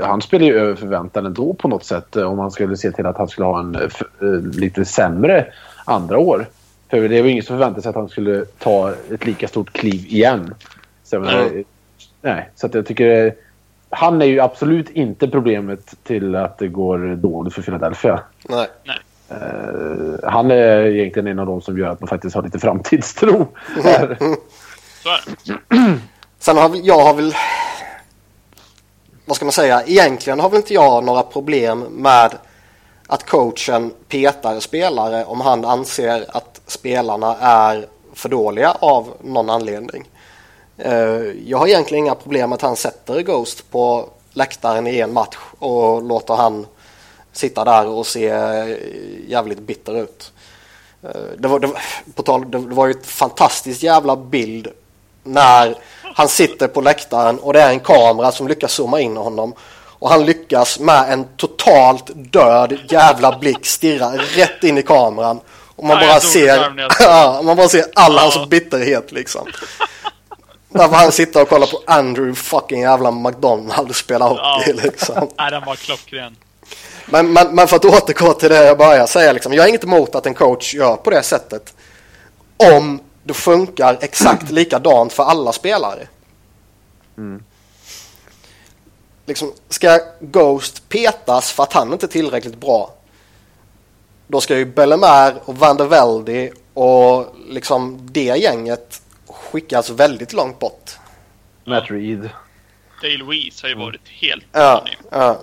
eh, 0.00 0.06
han 0.06 0.22
spelar 0.22 0.46
ju 0.46 0.58
över 0.58 0.74
förväntan 0.74 1.26
ändå 1.26 1.54
på 1.54 1.68
något 1.68 1.84
sätt 1.84 2.16
eh, 2.16 2.22
om 2.30 2.36
man 2.36 2.50
skulle 2.50 2.76
se 2.76 2.90
till 2.92 3.06
att 3.06 3.18
han 3.18 3.28
skulle 3.28 3.46
ha 3.46 3.60
en 3.60 3.74
eh, 3.74 3.80
f- 3.86 4.02
lite 4.54 4.84
sämre 4.84 5.46
andra 5.84 6.18
år. 6.18 6.46
För 6.90 7.08
det 7.08 7.22
var 7.22 7.28
ingen 7.28 7.42
som 7.44 7.56
förväntade 7.58 7.82
sig 7.82 7.88
att 7.90 7.94
han 7.96 8.08
skulle 8.08 8.44
ta 8.58 8.92
ett 9.12 9.26
lika 9.26 9.48
stort 9.48 9.72
kliv 9.72 10.06
igen. 10.06 10.54
Så 11.04 11.16
jag 11.16 11.22
menar, 11.22 11.40
Mm. 11.46 11.64
nej, 12.22 12.50
så 12.54 12.66
att 12.66 12.74
jag 12.74 12.86
tycker... 12.86 13.34
Han 13.90 14.22
är 14.22 14.26
ju 14.26 14.40
absolut 14.40 14.90
inte 14.90 15.28
problemet 15.28 15.94
till 16.02 16.36
att 16.36 16.58
det 16.58 16.68
går 16.68 16.98
dåligt 17.16 17.54
för 17.54 17.62
Philadelphia. 17.62 18.20
Nej. 18.48 18.66
Nej. 18.84 18.96
Eh, 19.30 20.30
han 20.30 20.50
är 20.50 20.86
egentligen 20.86 21.26
en 21.26 21.38
av 21.38 21.46
de 21.46 21.60
som 21.62 21.78
gör 21.78 21.88
att 21.88 22.00
man 22.00 22.08
faktiskt 22.08 22.34
har 22.34 22.42
lite 22.42 22.58
framtidstro. 22.58 23.46
här. 23.84 24.16
Så 25.02 25.08
är 25.08 25.20
det. 25.68 25.98
Sen 26.38 26.56
har 26.56 26.70
jag 26.82 26.98
har 27.04 27.14
väl... 27.14 27.34
Vad 29.24 29.36
ska 29.36 29.44
man 29.44 29.52
säga? 29.52 29.82
Egentligen 29.86 30.40
har 30.40 30.50
väl 30.50 30.56
inte 30.56 30.74
jag 30.74 31.04
några 31.04 31.22
problem 31.22 31.80
med 31.80 32.34
att 33.06 33.26
coachen 33.26 33.92
petar 34.08 34.60
spelare 34.60 35.24
om 35.24 35.40
han 35.40 35.64
anser 35.64 36.24
att 36.28 36.60
spelarna 36.66 37.36
är 37.40 37.86
för 38.14 38.28
dåliga 38.28 38.70
av 38.70 39.08
någon 39.22 39.50
anledning. 39.50 40.08
Eh, 40.78 40.92
Jag 41.46 41.58
har 41.58 41.66
egentligen 41.66 42.04
inga 42.04 42.14
problem 42.14 42.50
med 42.50 42.54
att 42.56 42.62
han 42.62 42.76
sätter 42.76 43.20
Ghost 43.22 43.70
på 43.70 44.08
läktaren 44.32 44.86
i 44.86 44.98
en 44.98 45.12
match 45.12 45.36
och 45.58 46.02
låter 46.02 46.34
han 46.34 46.66
sitta 47.34 47.64
där 47.64 47.86
och 47.86 48.06
se 48.06 48.28
eh, 48.28 48.76
jävligt 49.28 49.58
bitter 49.58 49.96
ut. 50.02 50.32
Eh, 51.02 51.10
Det 51.38 51.48
var, 51.48 51.58
det, 51.60 51.68
på 52.14 52.22
tal, 52.22 52.50
det 52.50 52.58
var 52.58 52.86
ju 52.86 52.90
ett 52.90 53.06
fantastiskt 53.06 53.82
jävla 53.82 54.16
bild 54.16 54.68
när 55.22 55.74
han 56.14 56.28
sitter 56.28 56.68
på 56.68 56.80
läktaren 56.80 57.38
och 57.38 57.52
det 57.52 57.60
är 57.62 57.70
en 57.70 57.80
kamera 57.80 58.32
som 58.32 58.48
lyckas 58.48 58.72
zooma 58.72 59.00
in 59.00 59.16
honom. 59.16 59.54
Och 59.98 60.10
han 60.10 60.24
lyckas 60.26 60.78
med 60.78 61.12
en 61.12 61.24
totalt 61.36 62.10
död 62.14 62.78
jävla 62.88 63.38
blick 63.38 63.66
stirra 63.66 64.12
rätt 64.16 64.64
in 64.64 64.78
i 64.78 64.82
kameran. 64.82 65.40
Och 65.76 65.84
man 65.84 66.00
Ja, 66.02 66.06
bara 66.06 66.20
ser, 66.20 67.42
man 67.42 67.56
bara 67.56 67.68
ser 67.68 67.84
all 67.94 68.14
Ja. 68.14 68.20
hans 68.20 68.48
bitterhet 68.50 69.12
liksom. 69.12 69.46
Därför 70.68 70.96
han 70.96 71.12
sitter 71.12 71.42
och 71.42 71.48
kollar 71.48 71.66
på 71.66 71.82
Andrew 71.86 72.34
fucking 72.34 72.80
jävla 72.82 73.10
McDonald 73.10 73.94
spela 73.96 74.24
hockey 74.28 74.70
Ja. 74.76 74.80
liksom. 74.84 75.28
Nej, 75.38 75.50
den 75.50 75.64
var 75.64 75.76
klockren. 75.76 76.36
Men, 77.06 77.32
men, 77.32 77.54
men 77.54 77.68
för 77.68 77.76
att 77.76 77.84
återgå 77.84 78.32
till 78.32 78.48
det 78.48 78.64
jag 78.64 78.78
började 78.78 79.06
säga, 79.06 79.32
liksom, 79.32 79.52
jag 79.52 79.62
har 79.62 79.68
inget 79.68 79.84
emot 79.84 80.14
att 80.14 80.26
en 80.26 80.34
coach 80.34 80.74
gör 80.74 80.96
på 80.96 81.10
det 81.10 81.22
sättet. 81.22 81.74
Om 82.56 83.00
det 83.22 83.34
funkar 83.34 83.98
exakt 84.00 84.50
likadant 84.50 85.12
för 85.12 85.22
alla 85.22 85.52
spelare. 85.52 86.08
Liksom, 89.26 89.52
ska 89.68 90.00
Ghost 90.20 90.88
petas 90.88 91.52
för 91.52 91.62
att 91.62 91.72
han 91.72 91.92
inte 91.92 92.06
är 92.06 92.08
tillräckligt 92.08 92.60
bra, 92.60 92.94
då 94.26 94.40
ska 94.40 94.56
ju 94.56 94.64
Bellemare 94.64 95.34
och 95.44 95.56
Van 95.56 95.76
der 95.76 95.84
Velde 95.84 96.50
och 96.74 97.34
liksom 97.48 98.08
det 98.12 98.36
gänget 98.38 99.02
skickas 99.26 99.90
väldigt 99.90 100.32
långt 100.32 100.58
bort. 100.58 100.90
Matt 101.64 101.90
Reed. 101.90 102.30
Dale 103.02 103.24
Weiss 103.24 103.62
har 103.62 103.68
ju 103.68 103.74
varit 103.74 104.08
helt 104.08 104.44
Ja, 104.52 104.84
ja. 105.10 105.40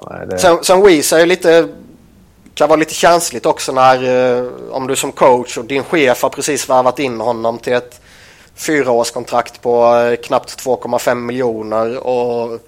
Ja, 0.00 0.24
det... 0.24 0.38
Sen, 0.38 0.64
sen 0.64 0.82
Weeze 0.82 1.16
är 1.16 1.20
ju 1.20 1.26
lite 1.26 1.68
kan 2.54 2.68
vara 2.68 2.78
lite 2.78 2.94
känsligt 2.94 3.46
också 3.46 3.72
när 3.72 4.04
eh, 4.38 4.44
om 4.70 4.86
du 4.86 4.96
som 4.96 5.12
coach 5.12 5.58
och 5.58 5.64
din 5.64 5.84
chef 5.84 6.22
har 6.22 6.30
precis 6.30 6.68
värvat 6.68 6.98
in 6.98 7.20
honom 7.20 7.58
till 7.58 7.72
ett 7.72 8.00
fyraårskontrakt 8.54 9.62
på 9.62 9.96
eh, 9.96 10.16
knappt 10.16 10.64
2,5 10.66 11.14
miljoner 11.14 12.06
och 12.06 12.60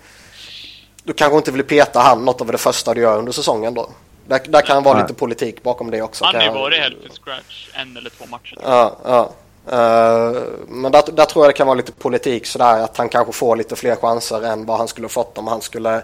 du 1.04 1.12
kanske 1.12 1.37
inte 1.37 1.52
vill 1.52 1.64
peta 1.64 2.00
han 2.00 2.24
något 2.24 2.40
av 2.40 2.46
det 2.46 2.58
första 2.58 2.94
du 2.94 3.00
gör 3.00 3.18
under 3.18 3.32
säsongen 3.32 3.74
då. 3.74 3.90
Där, 4.26 4.40
där 4.48 4.60
kan 4.60 4.82
vara 4.82 4.94
Nej. 4.94 5.02
lite 5.02 5.14
politik 5.14 5.62
bakom 5.62 5.90
det 5.90 6.02
också. 6.02 6.24
Han 6.24 6.34
har 6.34 6.42
ju 6.42 6.50
varit 6.50 6.80
healthy 6.80 7.08
scratch 7.08 7.68
en 7.72 7.96
eller 7.96 8.10
två 8.10 8.24
matcher. 8.26 8.58
Ja, 8.62 8.96
ja. 9.04 9.30
Eh, 9.66 10.42
men 10.68 10.92
där, 10.92 11.02
där 11.12 11.24
tror 11.24 11.44
jag 11.44 11.48
det 11.48 11.56
kan 11.56 11.66
vara 11.66 11.76
lite 11.76 11.92
politik 11.92 12.46
sådär 12.46 12.82
att 12.82 12.96
han 12.96 13.08
kanske 13.08 13.32
får 13.32 13.56
lite 13.56 13.76
fler 13.76 13.96
chanser 13.96 14.42
än 14.42 14.66
vad 14.66 14.78
han 14.78 14.88
skulle 14.88 15.08
fått 15.08 15.38
om 15.38 15.46
han 15.46 15.60
skulle 15.60 16.02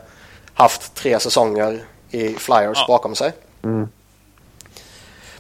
haft 0.55 0.95
tre 0.95 1.21
säsonger 1.21 1.85
i 2.11 2.35
Flyers 2.35 2.79
Ja. 2.79 2.85
bakom 2.89 3.15
sig. 3.15 3.33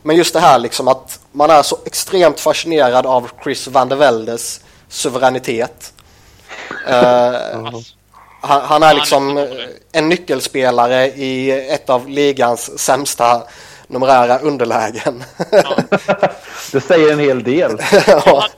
Men 0.02 0.16
just 0.16 0.32
det 0.32 0.40
här 0.40 0.58
liksom 0.58 0.88
att 0.88 1.20
man 1.32 1.50
är 1.50 1.62
så 1.62 1.78
extremt 1.86 2.40
fascinerad 2.40 3.06
av 3.06 3.30
Chris 3.42 3.68
van 3.68 3.88
der 3.88 3.96
Veldes 3.96 4.60
suveränitet. 4.88 5.92
Alltså, 6.86 7.94
han, 8.40 8.62
han 8.62 8.82
är 8.82 8.94
liksom 8.94 9.48
en 9.92 10.08
nyckelspelare 10.08 11.06
i 11.06 11.50
ett 11.70 11.90
av 11.90 12.08
ligans 12.08 12.78
sämsta 12.78 13.42
numerära 13.86 14.38
underlägen. 14.38 15.24
ja. 15.52 15.76
Det 16.72 16.80
säger 16.80 17.12
en 17.12 17.18
hel 17.18 17.42
del. 17.42 17.76
ja. 17.92 18.00
Jag 18.06 18.34
hade 18.34 18.48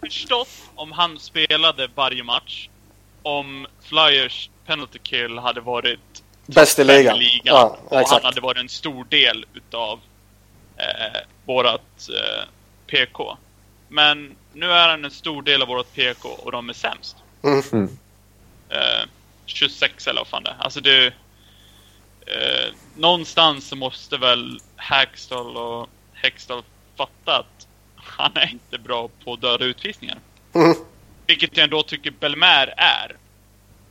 förstått 0.00 0.48
om 0.74 0.92
han 0.92 1.18
spelade 1.18 1.88
varje 1.94 2.24
match 2.24 2.68
om 3.22 3.66
Flyers 3.82 4.50
penalty 4.66 4.98
kill 4.98 5.38
hade 5.38 5.60
varit 5.60 6.22
Bäst 6.46 6.78
i 6.78 6.84
fem 6.84 7.18
ligan. 7.18 7.40
Ja, 7.44 7.78
och 7.84 8.00
exakt. 8.00 8.22
han 8.22 8.24
hade 8.24 8.40
varit 8.40 8.58
en 8.58 8.68
stor 8.68 9.04
del 9.04 9.46
utav 9.54 10.00
eh, 10.76 11.20
vårat 11.44 12.08
eh, 12.08 12.44
PK. 12.86 13.36
Men 13.88 14.36
nu 14.52 14.70
är 14.70 14.88
han 14.88 15.04
en 15.04 15.10
stor 15.10 15.42
del 15.42 15.62
av 15.62 15.68
vårat 15.68 15.94
PK 15.94 16.28
och 16.28 16.52
de 16.52 16.68
är 16.68 16.72
sämst. 16.72 17.16
Mm. 17.42 17.62
Mm. 17.72 17.98
Eh, 18.68 19.08
26 19.46 20.06
eller 20.06 20.20
vad 20.20 20.28
fan 20.28 20.42
det 20.42 20.50
är. 20.50 20.56
Alltså 20.58 20.80
det... 20.80 21.06
Eh, 22.26 22.74
någonstans 22.96 23.68
så 23.68 23.76
måste 23.76 24.16
väl 24.16 24.60
Hackstall 24.76 25.56
och 25.56 25.88
Hextall 26.12 26.62
fatta 26.96 27.38
att 27.38 27.66
han 27.96 28.30
är 28.34 28.50
inte 28.50 28.78
bra 28.78 29.10
på 29.24 29.36
döda 29.36 29.64
utvisningar. 29.64 30.18
Mm. 30.52 30.74
Vilket 31.26 31.56
jag 31.56 31.64
ändå 31.64 31.82
tycker 31.82 32.10
Belmer 32.10 32.74
är. 32.76 33.16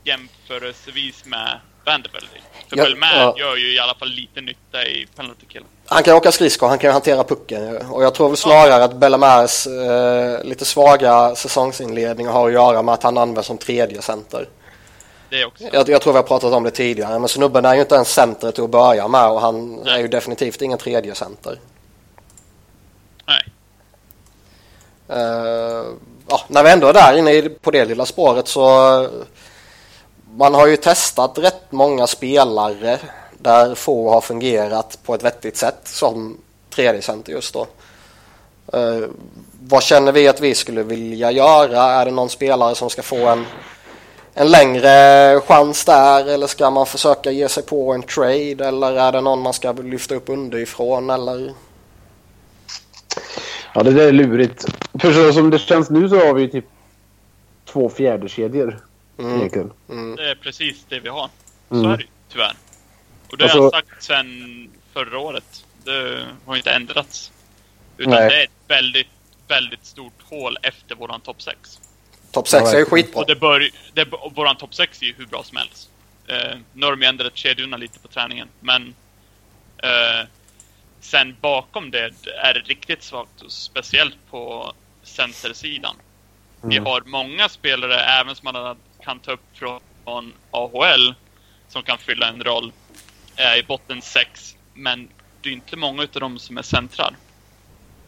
Jämförelsevis 0.03 1.25
med 1.25 1.59
Vanderbilt. 1.85 2.25
För 2.69 2.77
Ja, 2.77 2.83
Belmer 2.83 3.15
ja. 3.15 3.35
gör 3.37 3.55
ju 3.55 3.75
i 3.75 3.79
alla 3.79 3.95
fall 3.95 4.09
lite 4.09 4.41
nytta 4.41 4.83
i 4.83 5.07
penalty 5.15 5.45
kill. 5.45 5.63
Han 5.85 6.03
kan 6.03 6.15
åka 6.15 6.31
skridskor, 6.31 6.67
han 6.67 6.77
kan 6.77 6.91
hantera 6.93 7.23
pucken. 7.23 7.77
Och 7.77 8.03
jag 8.03 8.15
tror 8.15 8.27
väl 8.27 8.37
snarare 8.37 8.83
att 8.83 8.95
Bellemers 8.95 9.67
eh, 9.67 10.43
lite 10.43 10.65
svaga 10.65 11.35
säsongsinledning 11.35 12.27
har 12.27 12.47
att 12.47 12.53
göra 12.53 12.81
med 12.81 12.93
att 12.93 13.03
han 13.03 13.17
används 13.17 13.47
som 13.47 13.57
tredje 13.57 14.01
center. 14.01 14.47
Det 15.29 15.41
är 15.41 15.45
också. 15.45 15.63
Jag, 15.73 15.89
jag 15.89 16.01
tror 16.01 16.13
vi 16.13 16.17
har 16.17 16.23
pratat 16.23 16.53
om 16.53 16.63
det 16.63 16.71
tidigare, 16.71 17.19
men 17.19 17.29
snubben 17.29 17.65
är 17.65 17.73
ju 17.75 17.81
inte 17.81 17.95
ens 17.95 18.13
center 18.13 18.51
till 18.51 18.63
att 18.63 18.69
börja 18.69 19.07
med 19.07 19.29
och 19.29 19.41
han 19.41 19.87
är 19.87 19.99
ju 19.99 20.07
definitivt 20.07 20.61
ingen 20.61 20.77
tredje 20.77 21.15
center. 21.15 21.59
Nej. 23.25 23.43
Eh, 25.09 25.85
ja, 26.27 26.41
när 26.47 26.63
vi 26.63 26.71
ändå 26.71 26.87
är 26.87 26.93
där 26.93 27.17
inne 27.17 27.49
på 27.49 27.71
det 27.71 27.85
lilla 27.85 28.05
spåret 28.05 28.47
så 28.47 28.61
man 30.37 30.53
har 30.53 30.67
ju 30.67 30.77
testat 30.77 31.37
rätt 31.37 31.71
många 31.71 32.07
spelare 32.07 32.99
där 33.37 33.75
få 33.75 34.09
har 34.09 34.21
fungerat 34.21 34.99
på 35.03 35.15
ett 35.15 35.23
vettigt 35.23 35.57
sätt 35.57 35.79
som 35.83 36.37
3D-center 36.75 37.31
just 37.31 37.53
då. 37.53 37.67
Uh, 38.77 39.07
vad 39.61 39.83
känner 39.83 40.11
vi 40.11 40.27
att 40.27 40.41
vi 40.41 40.55
skulle 40.55 40.83
vilja 40.83 41.31
göra? 41.31 41.83
Är 41.83 42.05
det 42.05 42.11
någon 42.11 42.29
spelare 42.29 42.75
som 42.75 42.89
ska 42.89 43.01
få 43.01 43.27
en, 43.27 43.45
en 44.33 44.51
längre 44.51 45.39
chans 45.41 45.85
där 45.85 46.25
eller 46.25 46.47
ska 46.47 46.69
man 46.69 46.85
försöka 46.85 47.31
ge 47.31 47.49
sig 47.49 47.63
på 47.63 47.93
en 47.93 48.03
trade 48.03 48.67
eller 48.67 48.95
är 48.95 49.11
det 49.11 49.21
någon 49.21 49.41
man 49.41 49.53
ska 49.53 49.71
lyfta 49.71 50.15
upp 50.15 50.29
underifrån 50.29 51.09
eller? 51.09 51.53
Ja, 53.73 53.83
det 53.83 53.91
där 53.91 54.07
är 54.07 54.11
lurigt. 54.11 54.65
För 55.01 55.13
så 55.13 55.33
som 55.33 55.49
det 55.49 55.59
känns 55.59 55.89
nu 55.89 56.09
så 56.09 56.15
har 56.15 56.33
vi 56.33 56.41
ju 56.41 56.47
typ 56.47 56.65
två 57.65 57.89
fjärdekedjor 57.89 58.79
Mm. 59.25 59.38
egentligen. 59.38 59.73
Mm. 59.89 60.15
Det 60.15 60.29
är 60.31 60.36
precis 60.36 60.86
det 60.89 60.99
vi 60.99 61.10
har. 61.10 61.29
Så 61.69 61.75
Mm. 61.75 61.91
är 61.91 61.97
det 61.97 62.05
tyvärr. 62.29 62.53
Och 63.31 63.38
det 63.38 63.43
Alltså- 63.43 63.57
har 63.57 63.63
jag 63.63 63.71
sagt 63.73 64.03
sedan 64.03 64.69
förra 64.93 65.19
året. 65.19 65.65
Det 65.84 66.27
har 66.45 66.55
inte 66.55 66.71
ändrats. 66.71 67.31
Utan 67.97 68.13
Nej. 68.13 68.29
det 68.29 68.39
är 68.39 68.43
ett 68.43 68.51
väldigt, 68.67 69.07
väldigt 69.47 69.86
stort 69.86 70.21
hål 70.29 70.57
efter 70.62 70.95
våran 70.95 71.21
topp 71.21 71.41
6. 71.41 71.79
Topp 72.31 72.47
6 72.47 72.73
är 72.73 72.77
ju 72.79 72.86
skitbra. 72.86 73.21
Och 73.21 73.27
det 73.27 73.36
bör, 73.36 73.69
det, 73.93 74.05
våran 74.36 74.55
topp 74.57 74.75
6 74.75 75.01
är 75.01 75.05
ju 75.05 75.13
hur 75.17 75.25
bra 75.25 75.43
som 75.43 75.57
helst. 75.57 75.89
Eh, 76.27 76.57
nu 76.73 76.86
har 76.86 76.95
de 76.95 77.05
ändrat 77.05 77.38
kedjorna 77.38 77.77
lite 77.77 77.99
på 77.99 78.07
träningen, 78.07 78.47
men 78.60 78.95
eh, 79.77 80.27
sen 80.99 81.36
bakom 81.41 81.91
det 81.91 82.13
är 82.43 82.53
det 82.53 82.60
riktigt 82.60 83.03
svagt, 83.03 83.41
och 83.41 83.51
speciellt 83.51 84.15
på 84.29 84.73
centersidan. 85.03 85.95
Vi 86.62 86.77
Mm. 86.77 86.86
har 86.86 87.01
många 87.05 87.49
spelare, 87.49 87.99
även 87.99 88.36
som 88.36 88.49
man 88.53 88.77
kan 89.03 89.19
ta 89.19 89.31
upp 89.31 89.43
från 89.53 90.33
AHL, 90.51 91.13
som 91.67 91.83
kan 91.83 91.97
fylla 91.97 92.27
en 92.27 92.43
roll 92.43 92.71
eh, 93.35 93.59
i 93.59 93.63
botten 93.67 94.01
6, 94.01 94.55
men 94.73 95.07
det 95.41 95.49
är 95.49 95.53
inte 95.53 95.77
många 95.77 96.03
utav 96.03 96.19
dem 96.19 96.39
som 96.39 96.57
är 96.57 96.61
centrar. 96.61 97.15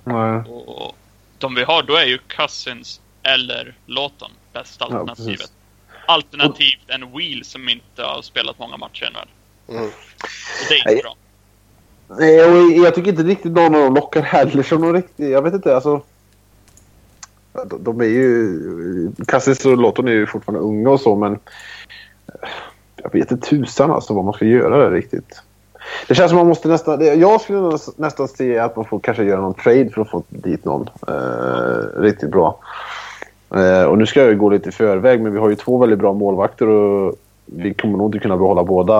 Nej. 0.03 0.41
Och 0.49 0.95
de 1.37 1.55
vi 1.55 1.63
har 1.63 1.83
då 1.83 1.95
är 1.95 2.05
ju 2.05 2.17
Cousins 2.17 3.01
eller 3.23 3.75
Lawton 3.85 4.31
bästa 4.53 4.87
Ja, 4.89 4.97
alternativet. 4.99 5.39
precis. 5.39 5.51
Alternativt 6.05 6.83
en 6.87 7.17
Wheel 7.17 7.45
som 7.45 7.69
inte 7.69 8.03
har 8.03 8.21
spelat 8.21 8.59
många 8.59 8.77
matcher 8.77 9.05
ännu. 9.05 9.19
Mm. 9.79 9.91
Det 10.69 10.73
är 10.73 10.77
inte 10.77 10.89
Nej. 10.91 11.01
bra. 11.01 11.15
Nej, 12.07 12.43
och 12.43 12.85
jag 12.85 12.95
tycker 12.95 13.09
inte 13.09 13.23
riktigt 13.23 13.51
någon 13.51 13.75
av 13.75 13.81
dem 13.81 13.95
lockar 13.95 14.21
heller 14.21 14.63
som 14.63 14.81
någon 14.81 14.93
riktig... 14.93 15.31
Jag 15.31 15.41
vet 15.41 15.53
inte, 15.53 15.75
alltså... 15.75 16.01
De, 17.53 17.83
de 17.83 18.01
är 18.01 18.05
ju... 18.05 19.11
Cassis 19.27 19.65
och 19.65 19.77
Lotton 19.77 20.07
är 20.07 20.11
ju 20.11 20.25
fortfarande 20.25 20.65
unga 20.65 20.89
och 20.89 20.99
så, 20.99 21.15
men... 21.15 21.33
Eh, 21.33 22.49
jag 23.03 23.13
vet 23.13 23.31
inte 23.31 23.49
tusan 23.49 23.91
alltså 23.91 24.13
vad 24.13 24.25
man 24.25 24.33
ska 24.33 24.45
göra 24.45 24.77
där 24.77 24.91
riktigt. 24.91 25.41
Det 26.07 26.15
känns 26.15 26.29
som 26.29 26.37
man 26.37 26.47
måste 26.47 26.67
nästan... 26.67 27.19
Jag 27.19 27.41
skulle 27.41 27.77
nästan 27.95 28.27
se 28.27 28.59
att 28.59 28.75
man 28.75 28.85
får 28.85 28.99
kanske 28.99 29.23
göra 29.23 29.41
någon 29.41 29.53
trade 29.53 29.89
för 29.89 30.01
att 30.01 30.09
få 30.09 30.23
dit 30.29 30.65
någon 30.65 30.89
eh, 31.07 32.01
riktigt 32.01 32.31
bra. 32.31 32.59
Eh, 33.55 33.83
och 33.83 33.97
nu 33.97 34.05
ska 34.05 34.19
jag 34.19 34.29
ju 34.29 34.37
gå 34.37 34.49
lite 34.49 34.69
i 34.69 34.71
förväg, 34.71 35.21
men 35.21 35.33
vi 35.33 35.39
har 35.39 35.49
ju 35.49 35.55
två 35.55 35.77
väldigt 35.77 35.99
bra 35.99 36.13
målvakter 36.13 36.67
och 36.67 37.15
vi 37.45 37.73
kommer 37.73 37.97
nog 37.97 38.07
inte 38.07 38.19
kunna 38.19 38.37
behålla 38.37 38.63
båda. 38.63 38.97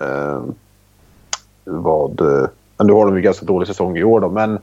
Eh, 0.00 0.42
vad... 1.64 2.20
Eh, 2.20 2.48
men 2.76 2.86
Nu 2.86 2.92
har 2.92 3.06
de 3.06 3.16
ju 3.16 3.22
ganska 3.22 3.46
dålig 3.46 3.68
säsong 3.68 3.96
i 3.96 4.04
år 4.04 4.20
då, 4.20 4.30
men 4.30 4.58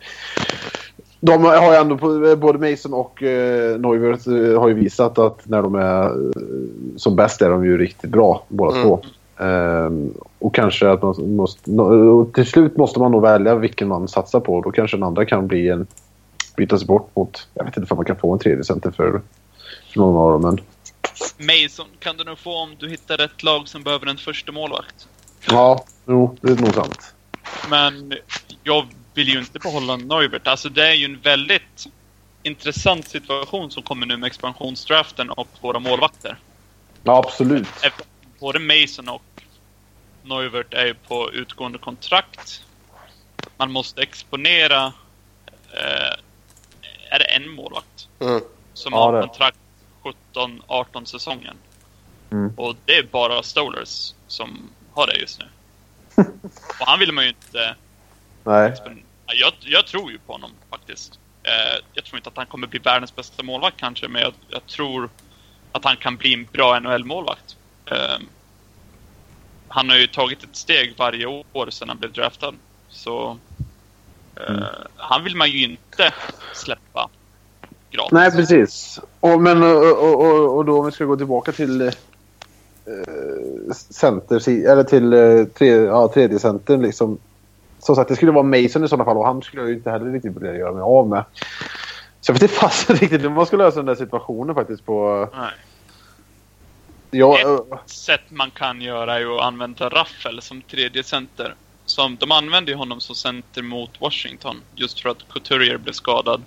de 1.24 1.44
har 1.44 1.72
ju 1.72 1.78
ändå, 1.78 1.98
på- 1.98 2.36
både 2.38 2.70
Mason 2.72 2.94
och 2.94 3.24
eh, 3.24 3.80
Neuwirth 3.80 4.30
eh, 4.30 4.60
har 4.60 4.68
ju 4.68 4.74
visat 4.74 5.18
att 5.18 5.48
när 5.48 5.62
de 5.62 5.76
är 5.76 6.04
eh, 6.04 6.32
som 6.98 7.16
bäst 7.16 7.42
är 7.42 7.50
de 7.50 7.66
ju 7.66 7.78
riktigt 7.78 8.10
bra 8.10 8.44
båda 8.48 8.72
Mm. 8.78 8.84
två. 8.88 9.00
Ehm, 9.38 10.14
och 10.40 10.56
kanske 10.56 10.90
att 10.90 11.02
man 11.02 11.36
måste, 11.36 11.72
och 11.72 12.34
till 12.34 12.46
slut 12.46 12.78
måste 12.78 13.00
man 13.00 13.12
nog 13.12 13.22
välja 13.22 13.56
vilken 13.56 13.88
man 13.88 14.08
satsar 14.08 14.40
på. 14.40 14.62
Då 14.62 14.72
kanske 14.72 14.98
den 14.98 15.04
andra 15.04 15.26
kan 15.26 15.48
bli 15.48 15.70
en, 15.70 15.88
bytas 16.58 16.84
bort 16.84 17.16
mot, 17.16 17.48
jag 17.54 17.64
vet 17.66 17.78
inte 17.78 17.94
om 17.94 17.98
man 17.98 18.06
kan 18.06 18.16
få 18.16 18.34
en 18.34 18.40
tredje 18.40 18.64
center 18.64 18.92
för, 18.92 19.22
för 19.94 20.00
någon 20.00 20.16
av 20.16 20.32
dem. 20.32 20.42
Men 20.42 20.58
Mason 21.48 21.86
kan 22.00 22.18
du 22.18 22.24
nog 22.24 22.38
få 22.38 22.56
om 22.64 22.70
du 22.80 22.90
hittar 22.90 23.18
rätt 23.18 23.44
lag 23.44 23.68
som 23.68 23.84
behöver 23.84 24.08
en 24.08 24.18
första 24.18 24.52
målvakt. 24.52 25.08
ja, 25.52 25.84
jo, 26.08 26.38
det 26.42 26.52
är 26.52 26.56
nog 26.56 26.74
sant. 26.74 27.14
Men 27.70 28.14
jag 28.64 28.86
vill 29.14 29.28
ju 29.28 29.40
inte 29.40 29.60
behålla 29.60 29.96
Neubert. 29.98 30.48
Alltså 30.48 30.70
det 30.70 30.88
är 30.88 30.94
ju 30.94 31.06
en 31.06 31.20
väldigt 31.22 31.88
intressant 32.44 33.08
situation 33.08 33.72
som 33.72 33.84
kommer 33.84 34.06
nu 34.06 34.18
med 34.18 34.28
expansionsdraften 34.28 35.30
och 35.30 35.48
våra 35.62 35.80
målvakter. 35.80 36.38
Ja, 37.04 37.18
absolut. 37.26 37.68
Både 38.40 38.60
Mason 38.60 39.10
och 39.10 39.24
Neuvert 40.24 40.74
är 40.74 40.86
ju 40.86 40.94
på 40.94 41.32
utgående 41.34 41.78
kontrakt. 41.78 42.64
Man 43.58 43.72
måste 43.72 44.02
exponera... 44.02 44.86
Eh, 45.74 46.18
är 47.10 47.20
det 47.20 47.26
en 47.26 47.50
målvakt? 47.50 48.08
Mm. 48.20 48.42
Som 48.74 48.94
Ja, 48.94 49.00
har 49.00 49.14
det. 49.14 49.28
kontrakt 49.28 49.58
17-18 50.34 51.06
säsongen. 51.06 51.56
Mm. 52.32 52.54
Och 52.58 52.76
det 52.86 52.98
är 52.98 53.04
bara 53.04 53.44
Stolers 53.44 54.14
som 54.28 54.70
har 54.94 55.08
det 55.08 55.16
just 55.20 55.40
nu. 55.40 55.46
och 56.80 56.86
han 56.88 57.00
vill 57.00 57.12
man 57.12 57.24
ju 57.24 57.30
inte... 57.30 57.76
Nej. 58.44 58.70
exponera. 58.70 59.06
Jag, 59.26 59.54
jag 59.60 59.88
tror 59.88 60.12
ju 60.12 60.18
på 60.18 60.34
honom 60.34 60.52
faktiskt. 60.70 61.20
Eh, 61.44 61.84
jag 61.94 62.04
tror 62.06 62.18
inte 62.18 62.30
att 62.30 62.38
han 62.38 62.46
kommer 62.46 62.68
bli 62.68 62.80
världens 62.80 63.16
bästa 63.16 63.44
målvakt 63.44 63.78
kanske, 63.78 64.08
men 64.08 64.22
jag, 64.22 64.34
jag 64.50 64.66
tror 64.66 65.10
att 65.72 65.86
han 65.86 65.98
kan 65.98 66.18
bli 66.18 66.34
en 66.34 66.48
bra 66.52 66.80
NHL-målvakt. 66.80 67.56
Eh, 67.86 68.18
han 69.68 69.90
har 69.90 69.98
ju 69.98 70.08
tagit 70.08 70.44
ett 70.44 70.56
steg 70.56 70.94
varje 70.98 71.26
år 71.26 71.70
sedan 71.70 71.90
han 71.90 71.98
blev 71.98 72.12
draftad. 72.12 72.54
Så 72.90 73.38
eh, 74.36 74.50
Mm. 74.50 74.64
han 74.96 75.24
vill 75.24 75.36
man 75.36 75.50
ju 75.50 75.64
inte 75.64 76.14
släppa 76.54 77.10
gratis. 77.92 78.12
Nej, 78.12 78.32
precis. 78.32 79.00
Och, 79.20 79.42
men, 79.42 79.64
och, 79.64 80.14
och, 80.14 80.58
och, 80.58 80.66
då 80.66 80.80
om 80.80 80.86
vi 80.86 80.92
ska 80.92 81.06
gå 81.06 81.18
tillbaka 81.18 81.52
till 81.52 81.82
eh, 81.82 81.94
center, 83.90 84.50
eller 84.50 84.84
till 84.84 85.14
eh, 85.14 85.46
tre, 85.46 85.68
ja, 85.68 86.08
tredje 86.14 86.40
centern 86.40 86.82
liksom. 86.82 87.20
Som 87.82 87.96
sagt, 87.96 88.10
det 88.10 88.16
skulle 88.16 88.32
vara 88.32 88.44
Mason 88.44 88.84
i 88.84 88.88
sådana 88.88 89.06
fall 89.06 89.18
och 89.18 89.26
han 89.26 89.42
skulle 89.42 89.62
jag 89.62 89.70
ju 89.70 89.76
inte 89.76 89.92
heller 89.92 90.12
riktigt 90.12 90.36
vilja 90.36 90.56
göra 90.56 90.72
mig 90.72 90.82
av 90.82 91.08
med. 91.08 91.24
Så 92.22 92.30
jag 92.30 92.34
vet 92.34 92.42
inte 92.42 92.54
fast 92.60 92.90
riktigt 92.90 93.24
hur 93.24 93.30
man 93.30 93.46
ska 93.46 93.58
lösa 93.58 93.78
den 93.78 93.86
där 93.86 93.96
situationen 93.96 94.56
faktiskt 94.56 94.86
på... 94.86 95.30
Nej. 95.36 95.52
Ja, 97.12 97.40
Ett 97.40 97.46
eh, 97.46 97.78
sätt 97.86 98.22
man 98.30 98.52
kan 98.52 98.82
göra 98.82 99.16
är 99.16 99.20
ju 99.20 99.36
att 99.36 99.42
använda 99.42 99.90
Raffel 99.90 100.42
som 100.42 100.62
tredje 100.62 101.04
center. 101.04 101.56
Som, 101.86 102.16
de 102.16 102.32
använde 102.32 102.72
ju 102.72 102.78
honom 102.78 103.02
som 103.02 103.16
center 103.16 103.62
mot 103.62 104.02
Washington, 104.02 104.62
just 104.76 105.00
för 105.00 105.10
att 105.10 105.30
Couturier 105.30 105.78
blev 105.78 105.94
skadad. 105.94 106.42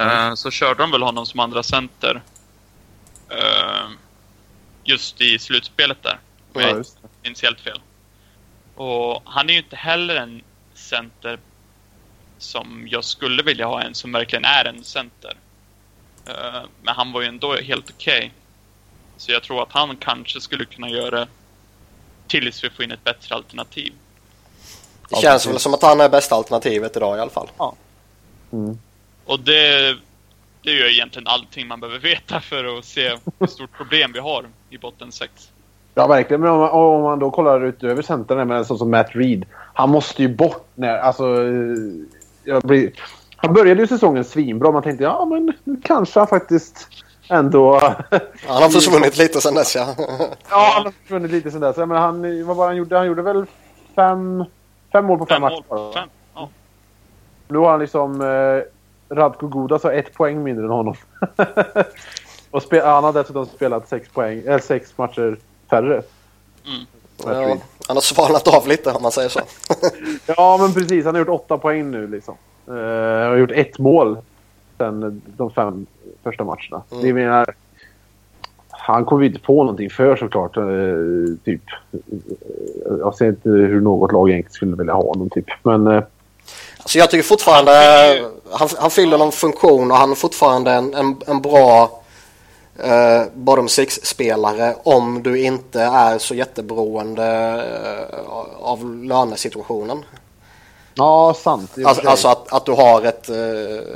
Eh, 0.00 0.34
så 0.34 0.50
körde 0.50 0.82
de 0.82 0.90
väl 0.90 1.02
honom 1.02 1.26
som 1.26 1.40
andra 1.40 1.62
center. 1.62 2.22
eh, 3.28 3.90
just 4.84 5.20
i 5.20 5.38
slutspelet 5.38 6.02
där. 6.02 6.18
Om 6.52 6.60
ja, 6.60 6.68
jag 6.68 6.84
minns 7.22 7.42
helt 7.42 7.60
fel. 7.60 7.80
Och 8.74 9.22
han 9.24 9.48
är 9.48 9.52
ju 9.52 9.58
inte 9.58 9.76
heller 9.76 10.16
en 10.16 10.42
center 10.74 11.38
som 12.38 12.86
jag 12.90 13.04
skulle 13.04 13.42
vilja 13.42 13.66
ha 13.66 13.82
en 13.82 13.94
som 13.94 14.12
verkligen 14.12 14.44
är 14.44 14.64
en 14.64 14.84
center. 14.84 15.36
Eh, 16.26 16.62
men 16.82 16.94
han 16.94 17.12
var 17.12 17.20
ju 17.20 17.26
ändå 17.26 17.56
helt 17.56 17.90
okej. 17.90 18.32
Så 19.16 19.32
jag 19.32 19.42
tror 19.42 19.62
att 19.62 19.72
han 19.72 19.96
kanske 19.96 20.40
skulle 20.40 20.64
kunna 20.64 20.88
göra 20.88 21.20
det 21.20 21.26
tills 22.26 22.64
vi 22.64 22.70
får 22.70 22.84
in 22.84 22.90
ett 22.90 23.04
bättre 23.04 23.34
alternativ. 23.34 23.92
Det 25.08 25.16
känns 25.16 25.46
väl 25.46 25.58
som 25.58 25.74
att 25.74 25.82
han 25.82 26.00
är 26.00 26.08
bästa 26.08 26.34
alternativet 26.34 26.96
idag 26.96 27.16
i 27.18 27.20
alla 27.20 27.30
fall. 27.30 27.48
Mm. 28.52 28.78
Och 29.24 29.40
det, 29.40 29.96
det 30.62 30.70
är 30.70 30.74
ju 30.74 30.92
egentligen 30.92 31.26
allting 31.26 31.66
man 31.66 31.80
behöver 31.80 31.98
veta 31.98 32.40
för 32.40 32.78
att 32.78 32.84
se 32.84 33.16
hur 33.38 33.46
stort 33.46 33.72
problem 33.72 34.12
vi 34.12 34.18
har 34.18 34.48
i 34.70 34.78
botten 34.78 35.12
6. 35.12 35.51
Ja, 35.94 36.06
verkligen. 36.06 36.40
Men 36.40 36.50
om 36.50 36.58
man, 36.58 36.70
om 36.70 37.02
man 37.02 37.18
då 37.18 37.30
kollar 37.30 37.64
utöver 37.64 38.02
centern 38.02 38.48
med 38.48 38.56
en 38.58 38.64
sån 38.64 38.78
som 38.78 38.90
Matt 38.90 39.10
Reed. 39.16 39.44
Han 39.74 39.90
måste 39.90 40.22
ju 40.22 40.36
bort 40.36 40.66
när... 40.74 40.98
Alltså... 40.98 41.24
eh, 41.24 41.76
Jag 42.44 42.62
blir, 42.62 42.92
han 43.36 43.54
började 43.54 43.80
ju 43.80 43.86
säsongen 43.86 44.24
svinbra. 44.24 44.70
Man 44.72 44.82
tänkte 44.82 45.04
ja, 45.04 45.24
men 45.24 45.52
nu 45.64 45.76
kanske 45.84 46.20
han 46.20 46.26
faktiskt 46.26 46.88
ändå... 47.28 47.78
Han 48.46 48.62
har 48.62 48.68
försvunnit 48.68 49.18
lite 49.18 49.40
sen 49.40 49.54
dess 49.54 49.76
ja. 49.76 49.94
ja, 50.50 50.70
han 50.74 50.84
har 50.84 50.92
försvunnit 51.02 51.30
lite 51.30 51.50
sen 51.50 51.60
dess. 51.60 51.76
Men 51.76 51.90
han, 51.90 52.46
vad 52.46 52.56
var 52.56 52.66
han 52.66 52.76
gjorde? 52.76 52.96
Han 52.96 53.06
gjorde 53.06 53.22
väl 53.22 53.46
fem, 53.96 54.44
fem 54.92 55.04
mål 55.04 55.18
på 55.18 55.26
fem, 55.26 55.34
Fem 55.34 55.42
matcher? 55.42 55.64
mål. 55.68 55.92
Fem. 55.94 56.08
Ja. 56.34 56.48
Nu 57.48 57.58
har 57.58 57.70
han 57.70 57.80
liksom... 57.80 58.20
Eh, 58.20 58.62
Radko 59.16 59.48
Gudas 59.48 59.82
har 59.82 59.92
ett 59.92 60.14
poäng 60.14 60.42
mindre 60.42 60.64
än 60.64 60.70
honom. 60.70 60.94
Och 62.50 62.62
spe, 62.62 62.80
han 62.84 63.04
har 63.04 63.12
dessutom 63.12 63.46
spelat 63.46 63.88
sex, 63.88 64.08
poäng, 64.08 64.42
äh, 64.46 64.58
sex 64.60 64.98
matcher 64.98 65.36
färre. 65.72 66.02
Mm. 66.66 66.86
Ja. 67.24 67.56
Han 67.88 67.96
har 67.96 68.00
svalnat 68.02 68.48
av 68.48 68.68
lite 68.68 68.92
om 68.92 69.02
man 69.02 69.12
säger 69.12 69.28
så. 69.28 69.40
Ja, 70.26 70.58
men 70.60 70.74
precis. 70.74 71.04
Han 71.04 71.14
har 71.14 71.20
gjort 71.20 71.40
åtta 71.42 71.58
poäng 71.58 71.90
nu. 71.90 72.06
Liksom. 72.06 72.34
Uh, 72.68 72.74
har 73.28 73.36
gjort 73.36 73.50
ett 73.50 73.78
mål 73.78 74.18
sen 74.78 75.22
de 75.36 75.50
fem 75.50 75.86
första 76.22 76.44
matcherna. 76.44 76.82
Mm. 76.90 77.04
Det 77.04 77.12
menar, 77.12 77.54
han 78.70 79.04
kommer 79.04 79.22
ju 79.22 79.28
inte 79.28 79.40
få 79.40 79.62
någonting 79.62 79.90
för 79.90 80.16
såklart. 80.16 80.56
Uh, 80.56 81.36
typ. 81.44 81.62
Uh, 81.94 82.98
jag 82.98 83.14
ser 83.14 83.26
inte 83.28 83.48
hur 83.48 83.80
något 83.80 84.12
lag 84.12 84.30
egentligen 84.30 84.52
skulle 84.52 84.76
vilja 84.76 84.92
ha 84.94 85.02
honom. 85.02 85.30
Typ. 85.30 85.46
Men 85.62 85.86
uh, 85.86 86.02
Så 86.86 86.98
jag 86.98 87.10
tycker 87.10 87.24
fortfarande 87.24 87.70
Han 87.72 87.78
fyller 87.78 88.14
ju- 88.14 88.28
han, 88.50 88.68
han 88.78 88.90
fyller 88.90 89.18
någon 89.18 89.32
funktion 89.32 89.90
och 89.90 89.96
han 89.96 90.10
är 90.10 90.14
fortfarande 90.14 90.70
en, 90.72 90.94
en, 90.94 91.16
en 91.26 91.40
bra 91.40 92.01
eh, 92.78 93.22
bottom 93.34 93.68
six-spelare 93.68 94.74
om 94.82 95.22
du 95.22 95.42
inte 95.42 95.80
är 95.82 96.18
så 96.18 96.34
jätteberoende 96.34 97.26
eh, 98.12 98.18
av 98.60 98.94
lönesituationen. 99.04 100.04
ja, 100.94 101.34
sant. 101.36 101.70
Alltså, 101.86 102.08
alltså 102.08 102.28
att, 102.28 102.52
att 102.52 102.66
du 102.66 102.72
har 102.72 103.02
ett 103.02 103.28
eh, 103.28 103.36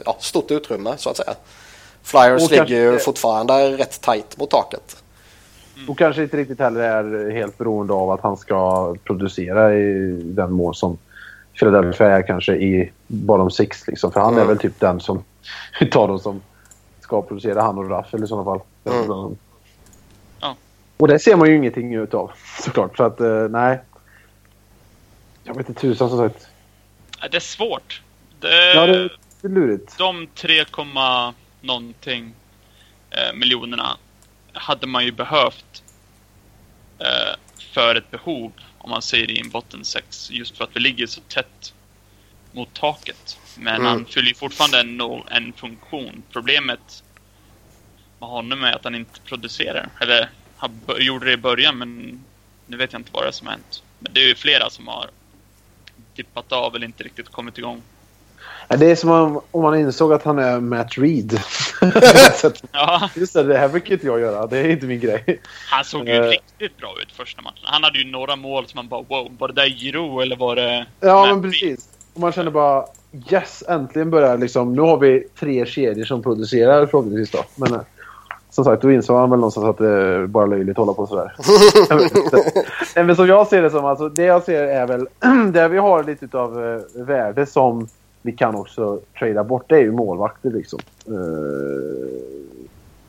ja, 0.05 0.17
stort 0.21 0.51
utrymme 0.51 0.95
så 0.97 1.11
att 1.11 1.17
säga. 1.17 1.35
Flyers 2.03 2.43
Och 2.43 2.51
ligger 2.51 2.57
kanske- 2.57 2.75
ju 2.75 2.99
fortfarande 2.99 3.69
rätt 3.77 4.01
tight 4.01 4.39
mot 4.39 4.51
taket. 4.51 4.97
Och 5.89 5.99
kanske 5.99 6.23
inte 6.23 6.37
riktigt 6.37 6.59
heller 6.61 6.81
är 6.81 7.31
helt 7.31 7.59
beroende 7.59 7.93
av 7.93 8.11
att 8.11 8.21
han 8.21 8.37
ska 8.37 8.95
producera 9.05 9.75
i 9.75 9.93
den 10.25 10.53
mån 10.53 10.75
som 10.75 10.99
Philadelphia 11.61 12.07
är 12.17 12.27
kanske 12.27 12.53
i 12.53 12.93
bottom 13.07 13.51
six. 13.51 13.87
Liksom. 13.89 14.13
För 14.13 14.21
han 14.21 14.33
är 14.33 14.37
Mm. 14.37 14.49
väl 14.49 14.59
typ 14.59 14.81
den 14.81 15.01
som 15.01 15.25
utav 15.81 16.09
dem 16.09 16.19
som 16.19 16.43
ska 17.07 17.23
producera, 17.23 17.63
han 17.63 17.79
och 17.79 17.91
Raff 17.91 18.15
i 18.15 18.27
sådana 18.27 18.45
fall. 18.45 18.61
Mm. 18.85 19.37
Ja. 20.41 20.57
Och 20.97 21.09
det 21.09 21.19
ser 21.19 21.37
man 21.37 21.49
ju 21.49 21.57
ingenting 21.57 21.95
utav 21.95 22.33
såklart. 22.61 22.97
Så 22.97 23.05
att 23.05 23.21
eh, 23.21 23.49
nej. 23.49 23.81
Jag 25.45 25.55
vet 25.55 25.69
inte 25.69 25.81
tusan 25.81 26.09
som 26.09 26.19
sagt. 26.19 26.49
Det 27.31 27.37
är 27.37 27.41
svårt. 27.41 28.03
Det, 28.41 28.75
Ja, 28.75 28.87
det, 28.87 29.09
det 29.41 29.49
är 29.49 29.49
lurigt. 29.49 29.99
De 29.99 30.27
3, 30.35 30.65
komma 30.65 31.35
någonting 31.61 32.35
eh, 33.11 33.35
miljonerna 33.35 33.97
hade 34.53 34.87
man 34.87 35.05
ju 35.05 35.13
behövt 35.13 35.83
eh, 36.99 37.37
för 37.75 37.95
ett 37.95 38.11
behov, 38.11 38.53
om 38.79 38.91
man 38.91 39.03
säger 39.03 39.31
i 39.31 39.41
en 39.41 39.51
botten 39.51 39.85
6, 39.85 40.31
just 40.31 40.57
för 40.57 40.65
att 40.65 40.77
vi 40.77 40.81
ligger 40.81 41.07
så 41.07 41.21
tätt 41.29 41.75
mot 42.53 42.75
taket. 42.75 43.39
Men 43.59 43.75
Mm. 43.75 43.87
han 43.87 44.05
fyller 44.05 44.29
ju 44.29 44.35
fortfarande 44.35 44.81
en, 44.81 45.01
en 45.31 45.53
funktion. 45.53 46.23
Problemet 46.33 47.03
med 48.21 48.29
honom 48.29 48.65
är 48.65 48.73
att 48.73 48.85
han 48.85 48.95
inte 48.95 49.21
producerar. 49.21 49.89
Eller 50.01 50.31
han 50.57 50.71
gjorde 50.99 51.27
det 51.27 51.33
i 51.33 51.37
början, 51.37 51.79
men 51.79 52.21
nu 52.67 52.77
vet 52.77 52.93
jag 52.93 53.01
inte 53.01 53.11
vad 53.13 53.23
det 53.25 53.29
är 53.29 53.33
som 53.33 53.47
har 53.47 53.53
hänt. 53.55 53.83
Men 53.99 54.13
det 54.13 54.21
är 54.21 54.29
ju 54.29 54.35
flera 54.35 54.71
som 54.71 54.89
har 54.89 55.11
dippat 56.17 56.53
av 56.53 56.77
eller 56.77 56.87
inte 56.87 57.05
riktigt 57.05 57.29
kommit 57.29 57.59
igång. 57.59 57.83
Det 58.69 58.91
är 58.91 58.97
som 58.97 59.11
om, 59.11 59.41
om 59.51 59.63
man 59.63 59.79
insåg 59.81 60.13
att 60.13 60.23
han 60.23 60.39
är 60.39 60.61
Matt 60.61 60.99
Reed. 60.99 61.41
Ja. 62.73 63.11
Just 63.15 63.35
det, 63.35 63.43
det 63.43 63.59
här 63.59 63.69
brukar 63.69 63.93
inte 63.95 64.07
jag 64.07 64.21
göra. 64.21 64.47
Det 64.47 64.59
är 64.59 64.69
inte 64.69 64.87
min 64.87 65.01
grej. 65.01 65.41
Han 65.71 65.85
såg 65.85 66.09
ju 66.09 66.15
Eh. 66.15 66.23
riktigt 66.29 66.77
bra 66.79 66.95
ut 67.03 67.13
första 67.13 67.43
matchen. 67.43 67.61
Han 67.63 67.85
hade 67.85 67.99
ju 67.99 68.05
några 68.05 68.37
mål 68.37 68.67
som 68.67 68.79
man 68.79 68.89
bara 68.89 69.03
wow, 69.03 69.37
var 69.39 69.49
det 69.49 69.55
där 69.55 69.67
Giro 69.67 70.21
eller 70.21 70.37
var 70.37 70.57
det... 70.57 70.87
Ja, 71.01 71.21
Matt 71.27 71.29
men 71.29 71.43
precis. 71.53 71.89
Och 72.15 72.21
man 72.21 72.33
känner 72.33 72.51
bara 72.51 72.87
yes, 73.31 73.63
äntligen 73.69 74.11
börjar 74.11 74.39
liksom. 74.39 74.73
Nu 74.73 74.83
har 74.83 74.99
vi 74.99 75.25
tre 75.41 75.67
kedjor 75.67 76.05
som 76.05 76.23
producerar 76.23 76.87
förhoppningsvis 76.87 77.31
då. 77.31 77.39
Men 77.55 77.75
eh, 77.75 77.81
som 78.51 78.65
sagt, 78.65 78.83
då 78.83 78.91
insåg 78.93 79.17
han 79.17 79.31
väl 79.31 79.39
någonstans 79.39 79.67
att 79.67 79.79
det 79.79 79.89
är 79.89 80.27
bara 80.27 80.47
löjligt 80.47 80.79
att 80.79 80.87
hålla 80.87 80.93
på 80.93 81.07
sådär. 81.07 81.33
Nej, 82.97 83.05
men 83.05 83.17
som 83.17 83.27
jag 83.27 83.47
ser 83.47 83.63
det 83.63 83.71
som, 83.71 83.85
alltså, 83.85 84.09
det 84.09 84.23
jag 84.23 84.43
ser 84.43 84.63
är 84.63 84.87
väl 84.87 85.09
där 85.53 85.69
vi 85.69 85.79
har 85.79 86.05
lite 86.05 86.39
av 86.39 86.65
eh, 86.65 87.03
värde 87.05 87.47
som 87.47 87.89
vi 88.23 88.33
kan 88.33 88.55
också 88.55 89.01
trada 89.19 89.45
bort. 89.45 89.65
Det 89.69 89.75
är 89.77 89.81
ju 89.81 89.93
målvakter 89.93 90.51
liksom. 90.51 90.79
Eh, 91.07 91.15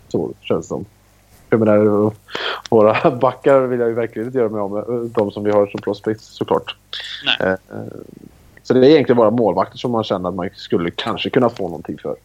så 0.08 0.32
känns 0.42 0.66
det 0.66 0.68
som. 0.68 0.86
Jag 1.50 1.60
menar, 1.60 2.12
våra 2.70 3.12
backar 3.12 3.60
vill 3.60 3.80
jag 3.80 3.90
ju 3.90 3.96
verkligen 3.96 4.28
inte 4.28 4.38
göra 4.38 4.50
mig 4.50 4.62
av 4.62 4.72
med. 4.72 4.90
eh, 4.90 5.02
De 5.02 5.32
som 5.32 5.44
vi 5.44 5.52
har 5.52 5.68
som 5.68 5.82
prospects 5.82 6.26
såklart. 6.26 6.76
Nej. 7.40 7.58
Eh, 8.70 8.76
eh, 8.76 8.80
Så 8.80 8.86
det 8.86 8.88
är 8.88 8.92
egentligen 8.92 9.18
bara 9.18 9.32
målvakter 9.32 9.78
som 9.78 9.92
man 9.92 10.04
känner 10.04 10.30
att 10.30 10.36
man 10.36 10.50
skulle 10.56 10.92
kanske 10.92 11.30
kunna 11.30 11.50
få 11.50 11.64
någonting 11.64 11.98
för. 11.98 12.16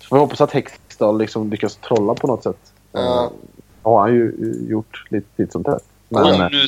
Så 0.00 0.14
vi 0.14 0.20
hoppas 0.20 0.40
att 0.40 0.52
Hextall 0.52 1.18
liksom 1.18 1.50
lyckas 1.50 1.76
trolla 1.76 2.14
på 2.14 2.26
något 2.26 2.42
sätt. 2.42 2.72
Ja. 2.92 3.00
Ja. 3.00 3.32
har 3.90 4.00
han 4.00 4.14
ju 4.14 4.28
eh, 4.28 4.70
gjort 4.70 5.04
lite, 5.10 5.26
lite 5.36 5.52
sånt 5.52 5.66
här. 5.66 5.78
Men, 6.08 6.24
Om 6.24 6.40
eh, 6.40 6.48
nu, 6.50 6.66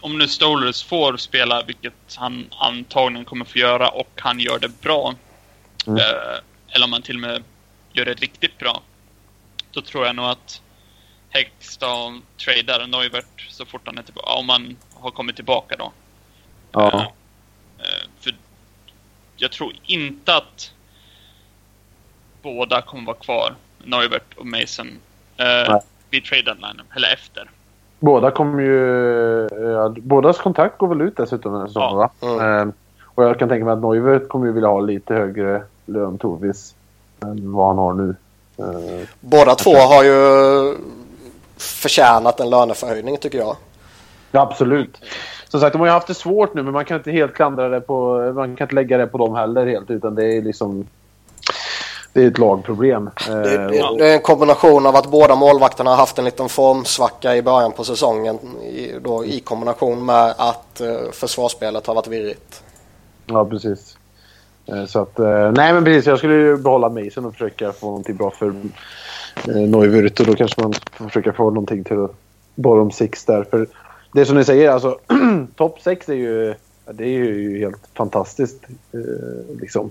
om 0.00 0.18
nu 0.18 0.28
Stolers 0.28 0.84
får 0.84 1.16
spela, 1.16 1.62
vilket 1.62 2.16
han 2.16 2.46
antagligen 2.58 3.24
kommer 3.24 3.44
få 3.44 3.58
göra, 3.58 3.88
och 3.88 4.10
han 4.16 4.40
gör 4.40 4.58
det 4.58 4.80
bra. 4.80 5.14
Mm. 5.86 5.98
Eh, 5.98 6.38
eller 6.68 6.86
om 6.86 6.92
han 6.92 7.02
till 7.02 7.16
och 7.16 7.20
med 7.20 7.42
gör 7.92 8.04
det 8.04 8.14
riktigt 8.14 8.58
bra. 8.58 8.82
Då 9.70 9.80
tror 9.80 10.06
jag 10.06 10.16
nog 10.16 10.24
att 10.24 10.62
Hextall 11.30 12.20
tradar 12.44 12.86
Neuvert 12.86 13.50
så 13.50 13.64
fort 13.64 13.82
han 13.84 13.98
är 13.98 14.02
tillbaka. 14.02 14.28
Om 14.32 14.48
han 14.48 14.76
har 14.94 15.10
kommit 15.10 15.36
tillbaka 15.36 15.76
då. 15.76 15.92
ja. 16.72 17.12
Eh, 17.78 18.08
för 18.20 18.34
jag 19.36 19.52
tror 19.52 19.72
inte 19.86 20.34
att 20.36 20.72
båda 22.42 22.82
kommer 22.82 23.06
vara 23.06 23.16
kvar, 23.16 23.54
Neuvert 23.84 24.34
och 24.36 24.46
Mason, 24.46 24.88
eh, 25.36 25.78
vid 26.10 26.24
trade 26.24 26.42
deadline, 26.42 26.80
eller 26.96 27.12
efter. 27.12 27.50
Båda 28.00 28.30
kommer 28.30 28.62
ju... 28.62 29.44
eh, 29.46 29.88
bådas 29.88 30.38
kontrakt 30.38 30.78
går 30.78 30.88
väl 30.88 31.00
ut 31.00 31.16
dessutom 31.16 31.52
den 31.52 31.66
säsongen, 31.68 31.88
Ja. 31.90 32.10
va? 32.20 32.40
Mm. 32.40 32.68
Eh, 32.68 32.74
och 33.04 33.24
jag 33.24 33.38
kan 33.38 33.48
tänka 33.48 33.64
mig 33.64 33.72
att 33.72 33.78
Neuvert 33.82 34.28
kommer 34.28 34.46
ju 34.46 34.52
vilja 34.52 34.68
ha 34.68 34.80
lite 34.80 35.14
högre 35.14 35.62
lön 35.86 36.18
troligtvis 36.18 36.74
än 37.22 37.52
vad 37.52 37.66
han 37.66 37.78
har 37.78 37.92
nu. 37.94 38.16
Eh, 38.58 39.08
Båda 39.20 39.54
två 39.54 39.74
har 39.76 40.04
ju 40.04 40.76
förtjänat 41.56 42.40
en 42.40 42.50
löneförhöjning 42.50 43.16
tycker 43.18 43.38
jag. 43.38 43.56
Ja, 44.30 44.40
absolut. 44.40 44.98
Som 45.48 45.60
sagt, 45.60 45.72
de 45.72 45.78
har 45.78 45.86
ju 45.86 45.92
haft 45.92 46.06
det 46.06 46.14
svårt 46.14 46.54
nu, 46.54 46.62
men 46.62 46.72
man 46.72 46.84
kan 46.84 46.96
inte 46.96 47.10
helt 47.10 47.34
klandra 47.34 47.68
det 47.68 47.80
på... 47.80 48.18
Man 48.34 48.56
kan 48.56 48.64
inte 48.64 48.74
lägga 48.74 48.98
det 48.98 49.06
på 49.06 49.18
dem 49.18 49.34
heller 49.34 49.66
helt, 49.66 49.90
utan 49.90 50.14
det 50.14 50.24
är 50.36 50.42
liksom... 50.42 50.86
Det 52.12 52.22
är 52.22 52.28
ett 52.28 52.38
lagproblem. 52.38 53.10
Det, 53.26 53.54
Eh, 53.54 54.06
är 54.08 54.14
en 54.14 54.20
kombination 54.20 54.86
av 54.86 54.96
att 54.96 55.10
båda 55.10 55.34
målvakterna 55.34 55.90
har 55.90 55.96
haft 55.96 56.18
en 56.18 56.24
liten 56.24 56.48
formsvacka 56.48 57.36
i 57.36 57.42
början 57.42 57.72
på 57.72 57.84
säsongen 57.84 58.38
då, 59.02 59.24
i 59.24 59.40
kombination 59.40 60.06
med 60.06 60.34
att 60.38 60.80
eh, 60.80 60.96
försvarsspelet 61.12 61.86
har 61.86 61.94
varit 61.94 62.08
virrigt. 62.08 62.62
Ja, 63.26 63.44
precis. 63.44 63.96
Eh, 64.66 64.84
Så 64.84 65.00
att... 65.02 65.18
eh, 65.18 65.52
Nej, 65.52 65.72
men 65.72 65.84
precis. 65.84 66.06
Jag 66.06 66.18
skulle 66.18 66.34
ju 66.34 66.56
behålla 66.56 66.88
Mason 66.88 67.24
och 67.24 67.32
försöka 67.32 67.72
få 67.72 67.86
någonting 67.86 68.16
bra 68.16 68.30
för 68.30 68.46
eh, 69.48 69.54
Neuvert 69.54 70.20
och 70.20 70.26
då 70.26 70.34
kanske 70.34 70.62
man 70.62 70.72
får 70.92 71.04
försöka 71.04 71.32
få 71.32 71.44
någonting 71.50 71.84
till 71.84 72.06
bottom 72.54 72.90
six 72.90 73.24
där. 73.24 73.44
För 73.50 73.66
det 74.12 74.20
är 74.20 74.24
som 74.24 74.36
ni 74.36 74.44
säger, 74.44 74.70
alltså 74.70 74.98
topp 75.56 75.80
sex 75.80 76.08
är 76.08 76.14
ju... 76.14 76.54
Det 76.92 77.04
är 77.04 77.08
ju 77.08 77.58
helt 77.58 77.82
fantastiskt. 77.94 78.62
eh, 78.92 79.56
Liksom. 79.60 79.90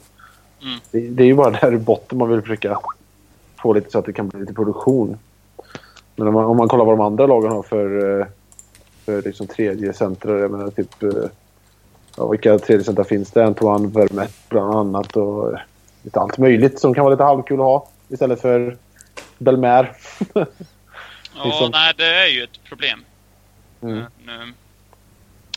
Mm. 0.62 0.80
Det, 0.91 0.99
det 0.99 1.23
är 1.23 1.27
ju 1.27 1.34
bara 1.36 1.49
där 1.51 1.73
i 1.73 1.77
botten 1.77 2.17
man 2.17 2.30
vill 2.30 2.41
försöka 2.41 2.80
få 3.62 3.73
lite 3.73 3.91
så 3.91 3.99
att 3.99 4.06
det 4.06 4.13
kan 4.13 4.27
bli 4.27 4.39
lite 4.39 4.53
produktion. 4.53 5.17
Men 6.15 6.27
om 6.27 6.34
man, 6.34 6.45
om 6.45 6.58
man 6.58 6.67
kollar 6.67 6.86
vad 6.86 6.97
de 6.97 7.01
andra 7.06 7.27
lagen 7.27 7.51
har 7.51 7.63
för, 7.63 8.19
eh, 8.21 8.25
för 9.06 9.21
liksom 9.21 9.47
tredje 9.47 9.93
centrar, 9.93 10.38
jag 10.39 10.51
menar 10.51 10.69
typ... 10.69 11.03
eh, 11.03 11.10
Ja, 12.19 12.27
vilka 12.27 12.60
tredje 12.60 12.84
centrar 12.84 13.03
finns 13.03 13.32
det? 13.32 13.45
Antoine 13.45 13.89
Vermette 13.89 14.34
bland 14.49 14.75
annat 14.75 15.17
och 15.17 15.53
eh, 15.53 15.60
lite 16.03 16.19
allt 16.19 16.38
möjligt 16.38 16.80
som 16.80 16.93
kan 16.93 17.03
vara 17.03 17.13
lite 17.13 17.23
halvkul 17.23 17.60
att 17.60 17.65
ha 17.65 17.89
istället 18.10 18.41
för 18.41 18.77
Belmer. 19.38 19.91
Ja, 20.34 20.45
Liksom. 21.45 21.69
nej, 21.71 21.93
det 21.97 22.06
är 22.06 22.27
ju 22.27 22.43
ett 22.43 22.63
problem. 22.69 22.99
Mm. 23.81 24.05
Men, 24.23 24.41
eh, 24.41 24.47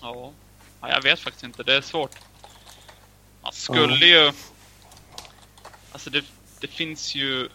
ja. 0.02 0.32
ja, 0.80 0.88
jag 0.88 1.02
vet 1.02 1.20
faktiskt 1.20 1.44
inte. 1.44 1.62
Det 1.62 1.74
är 1.74 1.80
svårt. 1.80 2.18
Man 3.42 3.52
skulle 3.52 4.06
ju... 4.06 4.32
Alltså 5.92 6.10
det, 6.10 6.24
det 6.60 6.66
finns 6.66 7.14
ju... 7.14 7.48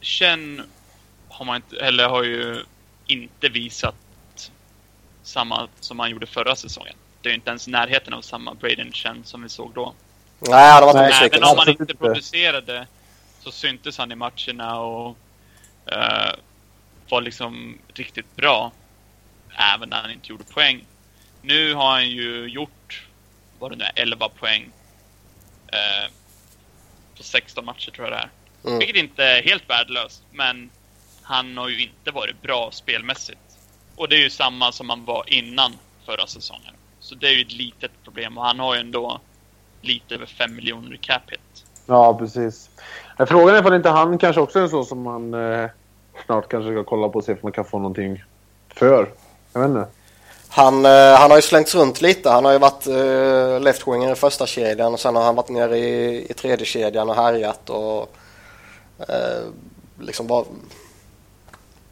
Chen 0.00 0.62
har 1.28 1.44
man 1.44 1.56
inte, 1.56 1.76
eller 1.76 2.08
har 2.08 2.22
ju 2.22 2.64
inte 3.06 3.48
visat 3.48 3.94
samma 5.22 5.68
som 5.80 5.98
han 5.98 6.10
gjorde 6.10 6.26
förra 6.26 6.56
säsongen. 6.56 6.94
Det 7.22 7.28
är 7.28 7.30
ju 7.30 7.34
inte 7.34 7.50
ens 7.50 7.66
närheten 7.66 8.14
av 8.14 8.22
samma 8.22 8.54
Braden 8.54 8.92
Chen 8.92 9.24
som 9.24 9.42
vi 9.42 9.48
såg 9.48 9.72
då. 9.74 9.94
Nej, 10.38 10.80
det 10.80 10.86
var 10.86 10.90
inte 10.90 11.18
Nej. 11.20 11.30
Även 11.32 11.44
om 11.44 11.58
han 11.58 11.68
inte 11.68 11.94
producerade 11.94 12.86
så 13.40 13.50
syntes 13.50 13.98
han 13.98 14.12
i 14.12 14.14
matcherna 14.14 14.80
och 14.80 15.16
eh, 15.86 16.34
var 17.08 17.20
liksom 17.20 17.78
riktigt 17.94 18.36
bra. 18.36 18.72
Även 19.74 19.88
när 19.88 20.02
han 20.02 20.10
inte 20.10 20.28
gjorde 20.28 20.44
poäng. 20.44 20.84
Nu 21.42 21.74
har 21.74 21.90
han 21.90 22.10
ju 22.10 22.46
gjort, 22.46 23.06
vad 23.58 23.70
det 23.70 23.76
nu 23.76 23.84
är, 23.84 23.92
11 23.94 24.28
poäng. 24.28 24.70
Eh, 25.66 26.10
på 27.16 27.22
16 27.22 27.64
matcher 27.64 27.90
tror 27.90 28.08
jag 28.08 28.16
det 28.16 28.20
är. 28.20 28.30
Mm. 28.66 28.78
Vilket 28.78 28.96
inte 28.96 29.24
är 29.24 29.42
helt 29.42 29.70
värdelöst, 29.70 30.22
men 30.32 30.70
han 31.22 31.56
har 31.56 31.68
ju 31.68 31.82
inte 31.82 32.10
varit 32.10 32.42
bra 32.42 32.70
spelmässigt. 32.72 33.38
Och 33.96 34.08
det 34.08 34.16
är 34.16 34.20
ju 34.20 34.30
samma 34.30 34.72
som 34.72 34.90
han 34.90 35.04
var 35.04 35.24
innan 35.26 35.72
förra 36.04 36.26
säsongen. 36.26 36.74
Så 37.00 37.14
det 37.14 37.26
är 37.26 37.32
ju 37.32 37.42
ett 37.42 37.52
litet 37.52 37.90
problem 38.04 38.38
och 38.38 38.44
han 38.44 38.60
har 38.60 38.74
ju 38.74 38.80
ändå 38.80 39.20
lite 39.80 40.14
över 40.14 40.26
5 40.26 40.56
miljoner 40.56 40.94
i 40.94 40.98
cap 40.98 41.30
hit. 41.30 41.64
Ja, 41.86 42.18
precis. 42.18 42.70
Frågan 43.28 43.54
är 43.54 43.60
ifall 43.60 43.74
inte 43.74 43.88
han 43.88 44.18
kanske 44.18 44.40
också 44.40 44.58
är 44.58 44.62
en 44.62 44.68
så 44.68 44.84
som 44.84 45.02
man 45.02 45.34
eh, 45.34 45.70
snart 46.26 46.48
kanske 46.48 46.72
ska 46.72 46.84
kolla 46.84 47.08
på 47.08 47.18
och 47.18 47.24
se 47.24 47.32
om 47.32 47.38
man 47.42 47.52
kan 47.52 47.64
få 47.64 47.78
någonting 47.78 48.24
för. 48.68 49.08
Jag 49.56 49.60
vet 49.60 49.68
inte. 49.68 49.86
Han, 50.48 50.84
eh, 50.84 51.14
han 51.14 51.30
har 51.30 51.38
ju 51.38 51.42
slängts 51.42 51.74
runt 51.74 52.00
lite. 52.00 52.30
Han 52.30 52.44
har 52.44 52.52
ju 52.52 52.58
varit 52.58 52.86
eh, 52.86 53.60
left-winger 53.60 54.12
i 54.12 54.14
första 54.14 54.46
kedjan 54.46 54.92
och 54.92 55.00
sen 55.00 55.16
har 55.16 55.22
han 55.22 55.34
varit 55.34 55.48
nere 55.48 55.78
i, 55.78 56.26
i 56.30 56.34
tredje 56.34 56.66
kedjan 56.66 57.08
och 57.08 57.14
härjat 57.14 57.70
och 57.70 58.16
eh, 58.98 59.44
liksom 60.00 60.26
vad, 60.26 60.46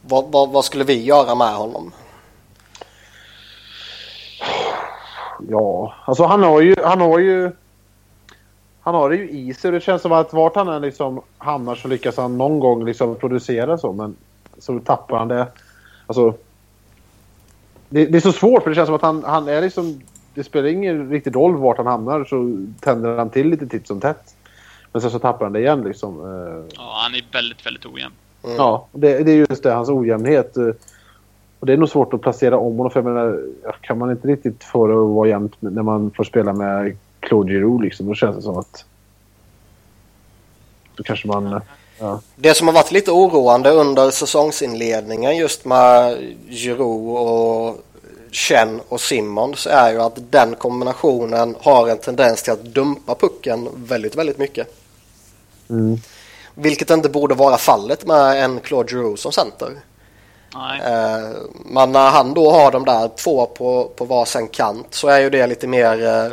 vad, 0.01 0.31
vad, 0.31 0.49
vad 0.49 0.65
skulle 0.65 0.83
vi 0.83 1.03
göra 1.03 1.35
med 1.35 1.53
honom? 1.55 1.91
Ja, 5.49 5.93
alltså 6.05 6.23
han 6.23 6.43
har 6.43 6.61
ju... 6.61 6.75
Han 6.83 7.01
har 7.01 7.19
ju 7.19 7.51
han 8.81 8.95
har 8.95 9.09
det 9.09 9.15
ju 9.15 9.29
i 9.29 9.53
sig. 9.53 9.71
Det 9.71 9.81
känns 9.81 10.01
som 10.01 10.11
att 10.11 10.33
vart 10.33 10.55
han 10.55 10.67
än 10.67 10.81
liksom 10.81 11.21
hamnar 11.37 11.75
så 11.75 11.87
lyckas 11.87 12.17
han 12.17 12.37
någon 12.37 12.59
gång 12.59 12.85
liksom 12.85 13.15
producera 13.15 13.77
så. 13.77 13.93
Men 13.93 14.15
så 14.57 14.79
tappar 14.79 15.17
han 15.17 15.27
det. 15.27 15.47
Alltså, 16.07 16.33
det, 17.89 18.05
det 18.05 18.17
är 18.17 18.21
så 18.21 18.31
svårt 18.31 18.63
för 18.63 18.69
det 18.69 18.75
känns 18.75 18.87
som 18.87 18.95
att 18.95 19.01
han, 19.01 19.23
han 19.23 19.47
är 19.47 19.61
liksom... 19.61 20.01
Det 20.33 20.43
spelar 20.43 20.67
ingen 20.67 21.09
riktig 21.09 21.35
roll 21.35 21.55
vart 21.55 21.77
han 21.77 21.87
hamnar 21.87 22.23
så 22.23 22.65
tänder 22.79 23.17
han 23.17 23.29
till 23.29 23.49
lite 23.49 23.67
titt 23.67 23.87
som 23.87 23.99
tätt. 24.01 24.35
Men 24.91 25.01
sen 25.01 25.11
så 25.11 25.19
tappar 25.19 25.45
han 25.45 25.53
det 25.53 25.59
igen 25.59 25.81
liksom. 25.83 26.19
Eh, 26.19 26.75
Ja, 26.77 26.97
han 27.03 27.15
är 27.15 27.25
väldigt, 27.33 27.65
väldigt 27.65 27.85
ojämn. 27.85 28.13
Mm. 28.43 28.55
Ja, 28.55 28.87
det, 28.91 29.23
det 29.23 29.31
är 29.31 29.35
just 29.35 29.63
det. 29.63 29.71
Hans 29.73 29.89
ojämnhet. 29.89 30.57
eh, 30.57 30.69
Och 31.59 31.67
det 31.67 31.73
är 31.73 31.77
nog 31.77 31.89
svårt 31.89 32.13
att 32.13 32.21
placera 32.21 32.57
om 32.57 32.77
honom. 32.77 32.91
För 32.91 32.99
jag 32.99 33.13
menar, 33.13 33.41
kan 33.81 33.97
man 33.97 34.11
inte 34.11 34.27
riktigt 34.27 34.63
få 34.63 34.87
det 34.87 34.93
att 34.93 35.15
vara 35.15 35.27
jämnt 35.29 35.53
när 35.59 35.83
man 35.83 36.11
får 36.11 36.23
spela 36.23 36.53
med 36.53 36.97
Claude 37.19 37.51
Giroux 37.53 37.83
liksom. 37.83 38.07
Då 38.07 38.13
känns 38.15 38.35
det 38.35 38.41
som 38.41 38.57
att... 38.57 38.85
Då 40.95 41.03
kanske 41.03 41.27
man... 41.27 41.61
Ja. 41.99 42.21
Det 42.35 42.53
som 42.53 42.67
har 42.67 42.73
varit 42.73 42.91
lite 42.91 43.11
oroande 43.11 43.69
under 43.69 44.11
säsongsinledningen 44.11 45.37
just 45.37 45.65
med 45.65 46.17
Giroud 46.49 47.17
och 47.17 47.81
Chen 48.31 48.81
och 48.89 49.01
Simmons 49.01 49.67
är 49.67 49.91
ju 49.91 50.01
att 50.01 50.31
den 50.31 50.55
kombinationen 50.55 51.55
har 51.61 51.89
en 51.89 51.97
tendens 51.97 52.43
till 52.43 52.53
att 52.53 52.63
dumpa 52.63 53.15
pucken 53.15 53.69
väldigt, 53.75 54.15
väldigt 54.15 54.37
mycket. 54.37 54.67
Mm. 55.69 55.97
Vilket 56.53 56.89
inte 56.89 57.09
borde 57.09 57.35
vara 57.35 57.57
fallet 57.57 58.05
med 58.05 58.43
en 58.43 58.59
Claude 58.59 58.91
Giroux 58.91 59.21
som 59.21 59.31
center. 59.31 59.71
Nej. 60.55 60.81
Eh, 60.81 61.29
Men 61.65 61.91
när 61.91 62.09
han 62.09 62.33
då 62.33 62.51
har 62.51 62.71
de 62.71 62.85
där 62.85 63.09
två 63.15 63.45
på, 63.45 63.91
på 63.95 64.05
varsin 64.05 64.47
kant 64.47 64.87
så 64.89 65.07
är 65.07 65.19
ju 65.19 65.29
det 65.29 65.47
lite 65.47 65.67
mer, 65.67 65.91
eh, 65.91 66.31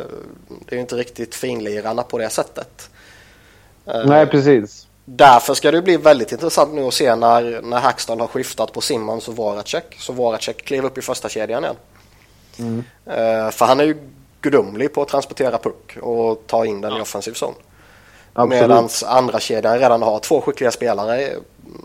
det 0.48 0.68
är 0.68 0.74
ju 0.74 0.80
inte 0.80 0.96
riktigt 0.96 1.34
finlirarna 1.34 2.02
på 2.02 2.18
det 2.18 2.30
sättet. 2.30 2.90
Eh, 3.86 4.04
Nej, 4.06 4.26
precis. 4.26 4.81
Därför 5.04 5.54
ska 5.54 5.70
det 5.70 5.82
bli 5.82 5.96
väldigt 5.96 6.32
intressant 6.32 6.74
nu 6.74 6.84
att 6.84 6.94
se 6.94 7.14
när, 7.14 7.62
när 7.62 7.78
Hackstall 7.80 8.20
har 8.20 8.26
skiftat 8.26 8.72
på 8.72 8.80
Simmons 8.80 9.28
och 9.28 9.36
Voracek. 9.36 9.96
Så 9.98 10.12
Voracek 10.12 10.64
kliver 10.64 10.86
upp 10.86 10.98
i 10.98 11.02
första 11.02 11.28
kedjan 11.28 11.64
igen. 11.64 11.76
Mm. 12.58 12.84
Eh, 13.06 13.50
för 13.50 13.64
han 13.66 13.80
är 13.80 13.84
ju 13.84 13.96
gudomlig 14.40 14.94
på 14.94 15.02
att 15.02 15.08
transportera 15.08 15.58
puck 15.58 15.96
och 16.02 16.42
ta 16.46 16.66
in 16.66 16.80
den 16.80 16.92
i 16.92 16.96
Ja. 16.96 17.02
offensiv 17.02 17.32
zon. 17.32 17.54
Medan 18.48 18.88
andra 19.06 19.40
kedjan 19.40 19.78
redan 19.78 20.02
har 20.02 20.18
två 20.18 20.40
skickliga 20.40 20.70
spelare 20.70 21.30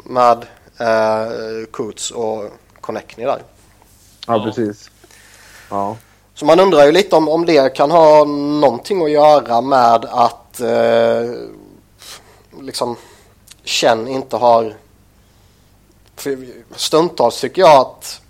med 0.03 0.45
eh, 0.79 1.31
Kuts 1.73 2.11
och 2.11 2.43
Connectny 2.81 3.23
där. 3.25 3.41
Ja, 4.27 4.35
Ja. 4.37 4.43
precis. 4.43 4.89
Ja. 5.69 5.97
Så 6.33 6.45
man 6.45 6.59
undrar 6.59 6.85
ju 6.85 6.91
lite 6.91 7.15
om, 7.15 7.29
om 7.29 7.45
det 7.45 7.75
kan 7.75 7.91
ha 7.91 8.23
någonting 8.59 9.03
att 9.03 9.11
göra 9.11 9.61
med 9.61 10.05
att 10.05 10.59
eh, 10.59 11.31
liksom 12.61 12.95
Chen 13.63 14.07
inte 14.07 14.37
har... 14.37 14.75
Stundtals 16.75 17.41
tycker 17.41 17.61
jag 17.61 17.81
att 17.81 18.21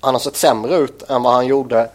han 0.00 0.14
har 0.14 0.20
sett 0.20 0.36
sämre 0.36 0.76
ut 0.76 1.02
än 1.02 1.22
vad 1.22 1.32
han 1.32 1.46
gjorde 1.46 1.90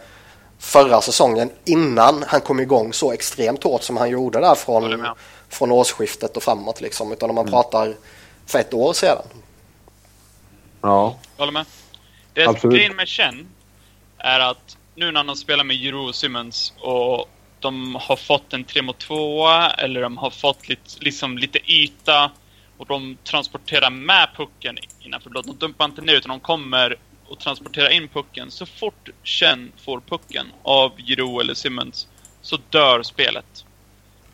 förra 0.58 1.00
säsongen 1.00 1.50
innan 1.64 2.24
han 2.28 2.40
kom 2.40 2.60
igång 2.60 2.92
så 2.92 3.12
extremt 3.12 3.64
hårt 3.64 3.82
som 3.82 3.96
han 3.96 4.10
gjorde 4.10 4.40
där 4.40 4.54
från, 4.54 5.06
från 5.48 5.72
årsskiftet 5.72 6.36
och 6.36 6.42
framåt 6.42 6.80
liksom. 6.80 7.12
Utan 7.12 7.30
om 7.30 7.34
man 7.34 7.46
pratar 7.46 7.94
för 8.46 8.58
ett 8.58 8.74
år 8.74 8.92
sedan. 8.92 9.22
Ja. 10.80 11.16
Jag 11.36 11.42
håller 11.42 11.52
med. 11.52 11.66
Det 12.32 12.46
Absolut. 12.46 12.76
grejen 12.76 12.96
med 12.96 13.08
Chen 13.08 13.48
är 14.18 14.40
att 14.40 14.76
nu 14.94 15.12
när 15.12 15.24
de 15.24 15.36
spelar 15.36 15.64
med 15.64 15.94
och 15.94 16.14
Simmons 16.14 16.72
och 16.80 17.28
de 17.60 17.94
har 17.94 18.16
fått 18.16 18.52
en 18.52 18.64
3 18.64 18.82
mot 18.82 18.98
2 18.98 19.48
eller 19.78 20.02
de 20.02 20.16
har 20.16 20.30
fått 20.30 20.68
lite, 20.68 20.90
liksom 21.00 21.38
lite 21.38 21.72
yta 21.72 22.30
och 22.76 22.86
de 22.86 23.16
transporterar 23.24 23.90
med 23.90 24.28
pucken 24.36 24.78
innanför 25.00 25.30
blått. 25.30 25.46
De 25.46 25.56
dumpar 25.56 25.84
inte 25.84 26.02
ner 26.02 26.14
utan 26.14 26.28
de 26.28 26.40
kommer 26.40 26.96
och 27.28 27.38
transporterar 27.38 27.88
in 27.88 28.08
pucken. 28.08 28.50
Så 28.50 28.66
fort 28.66 29.08
Chen 29.24 29.72
får 29.76 30.00
pucken 30.00 30.46
av 30.62 30.96
Giroud 30.96 31.40
eller 31.40 31.54
Simmons 31.54 32.08
så 32.42 32.58
dör 32.70 33.02
spelet. 33.02 33.64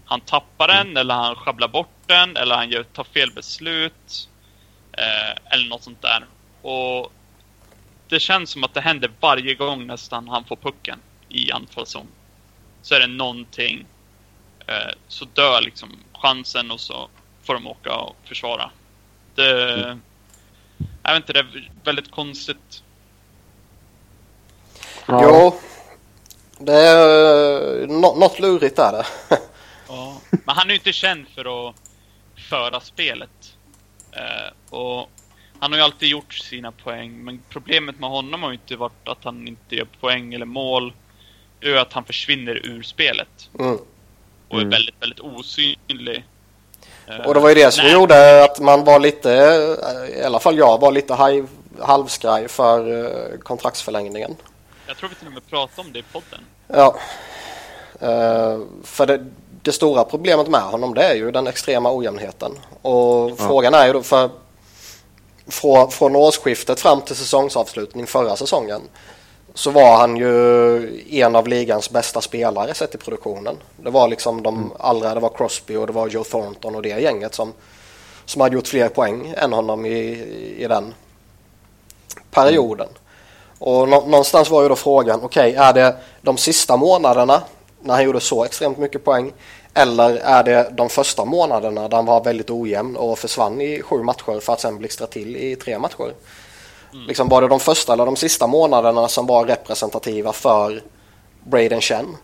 Han 0.04 0.20
tappar 0.20 0.68
den 0.68 0.96
eller 0.96 1.14
han 1.14 1.34
sjabblar 1.34 1.68
bort 1.68 1.94
den 2.06 2.36
eller 2.36 2.54
han 2.54 2.70
gör, 2.70 2.82
tar 2.82 3.04
fel 3.04 3.32
beslut. 3.34 4.28
Eh, 4.92 5.52
eller 5.52 5.68
något 5.68 5.82
sånt 5.82 6.02
där. 6.02 6.26
Och 6.62 7.12
det 8.08 8.20
känns 8.20 8.50
som 8.50 8.64
att 8.64 8.74
det 8.74 8.80
händer 8.80 9.10
varje 9.20 9.54
gång 9.54 9.86
nästan 9.86 10.28
han 10.28 10.44
får 10.44 10.56
pucken 10.56 10.98
i 11.28 11.52
anfallszon. 11.52 12.06
Så 12.86 12.94
är 12.94 13.00
det 13.00 13.06
någonting. 13.06 13.86
Eh, 14.66 14.92
så 15.08 15.24
dör 15.24 15.60
liksom 15.60 15.96
chansen 16.12 16.70
och 16.70 16.80
så 16.80 17.08
får 17.42 17.54
de 17.54 17.66
åka 17.66 17.94
och 17.96 18.16
försvara. 18.24 18.70
Det... 19.34 19.98
Jag 21.02 21.12
vet 21.12 21.16
inte, 21.16 21.32
det 21.32 21.38
är 21.38 21.70
väldigt 21.84 22.10
konstigt. 22.10 22.82
ja. 25.06 25.20
Jo, 25.22 25.60
det 26.58 26.72
är 26.72 27.86
nå- 27.86 28.14
något 28.16 28.38
lurigt 28.40 28.78
är 28.78 28.92
det. 28.92 29.06
Ja. 29.88 30.20
Men 30.30 30.56
han 30.56 30.66
är 30.66 30.70
ju 30.70 30.78
inte 30.78 30.92
känd 30.92 31.26
för 31.34 31.68
att 31.68 31.74
föra 32.50 32.80
spelet. 32.80 33.56
Eh, 34.12 34.74
och 34.78 35.10
han 35.58 35.72
har 35.72 35.78
ju 35.78 35.84
alltid 35.84 36.08
gjort 36.08 36.34
sina 36.34 36.72
poäng, 36.72 37.24
men 37.24 37.42
problemet 37.48 37.98
med 37.98 38.10
honom 38.10 38.42
har 38.42 38.50
ju 38.50 38.54
inte 38.54 38.76
varit 38.76 39.08
att 39.08 39.24
han 39.24 39.48
inte 39.48 39.76
gör 39.76 39.88
poäng 40.00 40.34
eller 40.34 40.46
mål. 40.46 40.92
Det 41.60 41.66
är 41.66 41.70
ju 41.70 41.78
att 41.78 41.92
han 41.92 42.04
försvinner 42.04 42.66
ur 42.66 42.82
spelet 42.82 43.28
Mm. 43.58 43.74
och 44.48 44.54
är 44.56 44.58
Mm. 44.58 44.70
väldigt, 44.70 44.94
väldigt 45.02 45.20
osynlig. 45.20 46.24
Eh, 47.06 47.16
Och 47.26 47.34
det 47.34 47.40
var 47.40 47.48
ju 47.48 47.54
det 47.54 47.70
som 47.70 47.84
nej. 47.84 47.92
gjorde 47.92 48.44
att 48.44 48.60
man 48.60 48.84
var 48.84 48.98
lite, 49.00 49.32
eh, 49.32 50.18
i 50.20 50.22
alla 50.24 50.40
fall 50.40 50.58
jag 50.58 50.80
var 50.80 50.92
lite 50.92 51.14
halvskraj 51.80 52.48
för 52.48 53.04
eh, 53.04 53.38
kontraktsförlängningen. 53.38 54.36
Jag 54.86 54.96
tror 54.96 55.08
vi 55.08 55.14
till 55.14 55.26
och 55.26 55.32
med 55.32 55.46
pratade 55.50 55.80
om 55.88 55.92
det 55.92 55.98
i 55.98 56.02
podden. 56.12 56.40
Ja. 56.68 56.96
Eh, 58.00 58.60
För 58.84 59.06
det, 59.06 59.26
det 59.62 59.72
stora 59.72 60.04
problemet 60.04 60.48
med 60.48 60.60
honom 60.60 60.94
det 60.94 61.02
är 61.02 61.14
ju 61.14 61.30
den 61.30 61.46
extrema 61.46 61.96
ojämnheten. 61.96 62.52
Och 62.82 63.38
frågan 63.38 63.74
är 63.74 63.86
ju 63.86 63.92
då 63.92 64.02
för 64.02 64.30
från, 65.48 65.90
från 65.90 66.16
årsskiftet 66.16 66.80
fram 66.80 67.00
till 67.00 67.16
säsongsavslutning 67.16 68.06
förra 68.06 68.36
säsongen 68.36 68.82
så 69.56 69.70
var 69.70 69.96
han 69.96 70.16
ju 70.16 71.02
en 71.10 71.36
av 71.36 71.48
ligans 71.48 71.90
bästa 71.90 72.20
spelare 72.20 72.74
sett 72.74 72.94
i 72.94 72.98
produktionen. 72.98 73.56
Det 73.76 73.90
var 73.90 74.08
liksom 74.08 74.42
de 74.42 74.72
allra, 74.78 75.14
det 75.14 75.20
var 75.20 75.28
Crosby 75.28 75.76
och 75.76 75.86
det 75.86 75.92
var 75.92 76.08
Joe 76.08 76.24
Thornton 76.24 76.74
och 76.74 76.82
det 76.82 76.88
gänget 76.88 77.34
som, 77.34 77.52
som 78.24 78.40
hade 78.40 78.54
gjort 78.54 78.68
fler 78.68 78.88
poäng 78.88 79.34
än 79.36 79.52
honom 79.52 79.86
i, 79.86 79.98
i 80.58 80.66
den 80.68 80.94
perioden. 82.30 82.88
Och 83.58 83.88
nå- 83.88 84.06
någonstans 84.06 84.50
var 84.50 84.62
ju 84.62 84.68
då 84.68 84.76
frågan, 84.76 85.20
okej 85.22 85.54
är 85.54 85.72
det 85.72 85.96
de 86.22 86.36
sista 86.36 86.76
månaderna 86.76 87.42
när 87.80 87.94
han 87.94 88.04
gjorde 88.04 88.20
så 88.20 88.44
extremt 88.44 88.78
mycket 88.78 89.04
poäng 89.04 89.32
eller 89.74 90.16
är 90.16 90.44
det 90.44 90.70
de 90.72 90.88
första 90.88 91.24
månaderna 91.24 91.88
där 91.88 91.96
han 91.96 92.06
var 92.06 92.24
väldigt 92.24 92.50
ojämn 92.50 92.96
och 92.96 93.18
försvann 93.18 93.60
i 93.60 93.82
sju 93.82 94.02
matcher 94.02 94.40
för 94.40 94.52
att 94.52 94.60
sen 94.60 94.78
blixtra 94.78 95.06
till 95.06 95.36
i 95.36 95.56
tre 95.56 95.78
matcher? 95.78 96.14
Liksom 97.06 97.28
var 97.28 97.42
det 97.42 97.48
de 97.48 97.60
första 97.60 97.92
eller 97.92 98.06
de 98.06 98.16
sista 98.16 98.46
månaderna 98.46 99.08
som 99.08 99.26
var 99.26 99.44
representativa 99.46 100.32
för 100.32 100.82
Braden 101.44 101.80
Chen? 101.80 102.16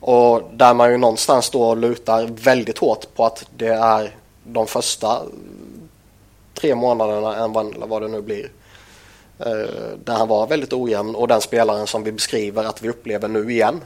Och 0.00 0.42
där 0.52 0.74
man 0.74 0.90
ju 0.90 0.96
någonstans 0.96 1.50
då 1.50 1.74
lutar 1.74 2.26
väldigt 2.26 2.78
hårt 2.78 3.14
på 3.14 3.24
att 3.24 3.44
det 3.56 3.74
är 3.74 4.16
de 4.44 4.66
första 4.66 5.22
tre 6.54 6.74
månaderna 6.74 7.36
eller 7.36 7.86
vad 7.86 8.02
det 8.02 8.08
nu 8.08 8.22
blir. 8.22 8.50
Eh, 9.38 9.96
där 10.04 10.14
han 10.14 10.28
var 10.28 10.46
väldigt 10.46 10.72
ojämn 10.72 11.14
och 11.14 11.28
den 11.28 11.40
spelaren 11.40 11.86
som 11.86 12.04
vi 12.04 12.12
beskriver 12.12 12.64
att 12.64 12.82
vi 12.82 12.88
upplever 12.88 13.28
nu 13.28 13.50
igen. 13.50 13.80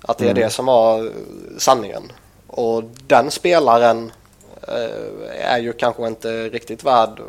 Att 0.00 0.18
det 0.18 0.28
är 0.28 0.34
det 0.34 0.50
som 0.50 0.66
var 0.66 1.10
sanningen. 1.58 2.12
Och 2.46 2.82
den 3.06 3.30
spelaren 3.30 4.12
eh, 4.68 5.52
är 5.52 5.58
ju 5.58 5.72
kanske 5.72 6.06
inte 6.06 6.48
riktigt 6.48 6.84
värd 6.84 7.20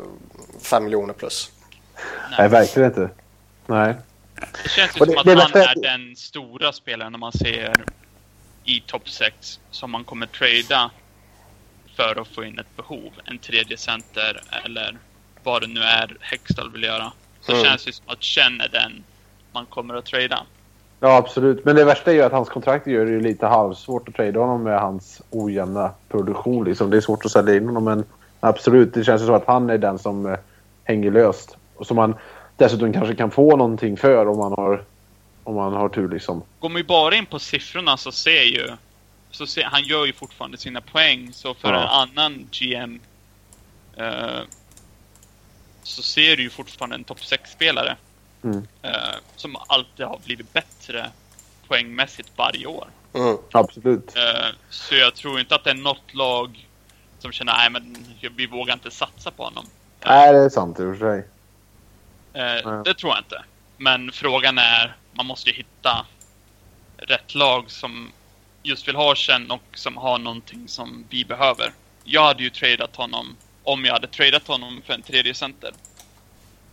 5 0.60 0.84
miljoner 0.84 1.14
plus. 1.14 1.50
Nej, 2.38 2.48
verkligen 2.48 2.88
inte. 2.88 3.10
Nej. 3.66 3.94
Det 4.62 4.68
känns 4.68 4.96
ju 4.96 5.00
Och 5.00 5.06
som 5.06 5.14
det- 5.14 5.20
att 5.20 5.24
det 5.26 5.32
är 5.32 5.36
han 5.36 5.78
är 5.78 5.82
den 5.98 6.16
stora 6.16 6.72
spelaren 6.72 7.12
när 7.12 7.18
man 7.18 7.32
ser 7.32 7.84
i 8.64 8.80
topp 8.86 9.08
6 9.08 9.60
som 9.70 9.90
man 9.90 10.04
kommer 10.04 10.26
trada 10.26 10.90
för 11.96 12.20
att 12.20 12.28
få 12.28 12.44
in 12.44 12.58
ett 12.58 12.76
behov. 12.76 13.10
En 13.24 13.38
tredje 13.38 13.76
center 13.76 14.40
eller 14.64 14.96
vad 15.42 15.62
det 15.62 15.66
nu 15.68 15.80
är 15.80 16.16
Hextall 16.20 16.72
vill 16.72 16.82
göra. 16.82 17.12
Så 17.40 17.52
Mm. 17.52 17.64
känns 17.64 17.84
det 17.84 17.92
som 17.92 18.04
att 18.08 18.22
är 18.60 18.68
den 18.72 19.04
man 19.52 19.66
kommer 19.66 19.94
att 19.94 20.04
trada. 20.04 20.42
Ja, 21.00 21.16
absolut. 21.16 21.64
Men 21.64 21.76
det 21.76 21.84
värsta 21.84 22.10
är 22.10 22.14
ju 22.14 22.22
att 22.22 22.32
hans 22.32 22.48
kontrakt 22.48 22.86
gör 22.86 23.04
det 23.06 23.10
ju 23.10 23.20
lite 23.20 23.46
halvsvårt 23.46 24.08
att 24.08 24.14
trada 24.14 24.40
honom 24.40 24.62
med 24.62 24.80
hans 24.80 25.22
ojämna 25.30 25.92
produktion. 26.08 26.64
Liksom. 26.64 26.90
Det 26.90 26.96
är 26.96 27.00
svårt 27.00 27.24
att 27.24 27.30
sälja 27.30 27.56
in 27.56 27.66
honom, 27.66 27.84
men 27.84 28.04
absolut. 28.40 28.94
Det 28.94 29.04
känns 29.04 29.22
ju 29.22 29.26
som 29.26 29.34
att 29.34 29.46
han 29.46 29.70
är 29.70 29.78
den 29.78 29.98
som 29.98 30.26
eh, 30.26 30.38
hänger 30.84 31.10
löst. 31.10 31.56
Och 31.80 31.86
som 31.86 31.96
man 31.96 32.14
dessutom 32.56 32.92
kanske 32.92 33.14
kan 33.14 33.30
få 33.30 33.56
någonting 33.56 33.96
för 33.96 34.26
om 34.28 34.38
man 34.38 34.52
har, 34.52 34.84
om 35.44 35.54
man 35.54 35.72
har 35.72 35.88
tur. 35.88 36.08
Liksom. 36.08 36.42
Går 36.58 36.68
man 36.68 36.76
ju 36.78 36.84
bara 36.84 37.14
in 37.14 37.26
på 37.26 37.38
siffrorna 37.38 37.96
så 37.96 38.12
ser 38.12 38.42
ju 38.42 38.68
så 39.30 39.46
se, 39.46 39.62
han 39.62 39.82
gör 39.82 40.06
ju 40.06 40.12
fortfarande 40.12 40.58
sina 40.58 40.80
poäng. 40.80 41.32
Så 41.32 41.54
för 41.54 41.72
Ja. 41.72 41.80
en 41.82 41.88
annan 42.18 42.48
GM 42.50 43.00
eh, 43.96 44.40
så 45.82 46.02
ser 46.02 46.36
du 46.36 46.42
ju 46.42 46.50
fortfarande 46.50 46.96
en 46.96 47.04
topp 47.04 47.18
6-spelare. 47.18 47.96
Mm. 48.44 48.66
Eh, 48.82 48.90
som 49.36 49.56
alltid 49.66 50.06
har 50.06 50.18
blivit 50.24 50.52
bättre 50.52 51.10
poängmässigt 51.68 52.32
varje 52.36 52.66
år. 52.66 52.86
Mm. 53.14 53.36
Absolut. 53.52 54.16
Eh, 54.16 54.46
så 54.70 54.94
jag 54.94 55.14
tror 55.14 55.40
inte 55.40 55.54
att 55.54 55.64
det 55.64 55.70
är 55.70 55.74
något 55.74 56.14
lag 56.14 56.68
som 57.18 57.32
känner 57.32 57.52
nej 57.52 57.70
men 57.70 57.96
vi 58.36 58.46
vågar 58.46 58.74
inte 58.74 58.90
satsa 58.90 59.30
på 59.30 59.44
honom. 59.44 59.64
Nej, 60.06 60.32
det 60.32 60.38
är 60.38 60.48
sant 60.48 60.80
i 60.80 60.82
och 60.82 60.98
för 60.98 61.06
sig. 61.06 61.28
Eh. 62.34 62.82
Det 62.82 62.94
tror 62.94 63.12
jag 63.12 63.18
inte. 63.18 63.44
Men 63.76 64.12
frågan 64.12 64.58
är, 64.58 64.96
man 65.12 65.26
måste 65.26 65.50
ju 65.50 65.56
hitta 65.56 66.06
rätt 66.96 67.34
lag 67.34 67.70
som 67.70 68.12
just 68.62 68.88
vill 68.88 68.96
ha 68.96 69.14
Chen 69.14 69.50
och 69.50 69.62
som 69.74 69.96
har 69.96 70.18
någonting 70.18 70.68
som 70.68 71.04
vi 71.10 71.24
behöver. 71.24 71.72
Jag 72.04 72.24
hade 72.24 72.42
ju 72.42 72.50
tradat 72.50 72.96
honom 72.96 73.36
om 73.64 73.84
jag 73.84 73.92
hade 73.92 74.06
tradat 74.06 74.46
honom 74.46 74.82
för 74.86 74.94
en 74.94 75.02
tredje 75.02 75.34
center. 75.34 75.70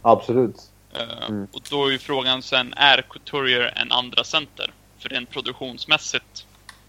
Absolut. 0.01 0.55
Eh, 0.93 1.27
Mm. 1.29 1.47
Och 1.53 1.61
då 1.69 1.85
är 1.87 1.91
ju 1.91 1.99
frågan 1.99 2.41
sen, 2.41 2.73
är 2.73 3.01
Couturier 3.01 3.73
en 3.75 3.91
andra 3.91 4.23
center? 4.23 4.73
För 4.99 5.09
rent 5.09 5.29
produktionsmässigt 5.29 6.45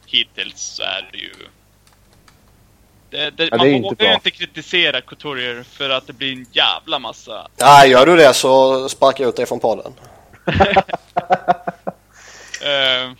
hittills 0.06 0.60
så 0.60 0.82
är 0.82 1.08
det 1.12 1.18
ju... 1.18 1.34
Det, 3.10 3.30
det, 3.30 3.44
Ja, 3.44 3.50
det 3.50 3.56
man 3.56 3.66
inte 3.66 3.84
vågar 3.84 3.96
bra. 3.96 4.06
ju 4.08 4.14
inte 4.14 4.30
kritisera 4.30 5.00
Couturier 5.00 5.62
för 5.62 5.90
att 5.90 6.06
det 6.06 6.12
blir 6.12 6.32
en 6.32 6.46
jävla 6.52 6.98
massa... 6.98 7.48
Nej, 7.60 7.90
gör 7.90 8.06
du 8.06 8.16
det 8.16 8.34
så 8.34 8.88
sparkar 8.88 9.24
jag 9.24 9.28
ut 9.28 9.36
dig 9.36 9.46
från 9.46 9.60
podden. 9.60 9.92
Uh, 10.48 10.54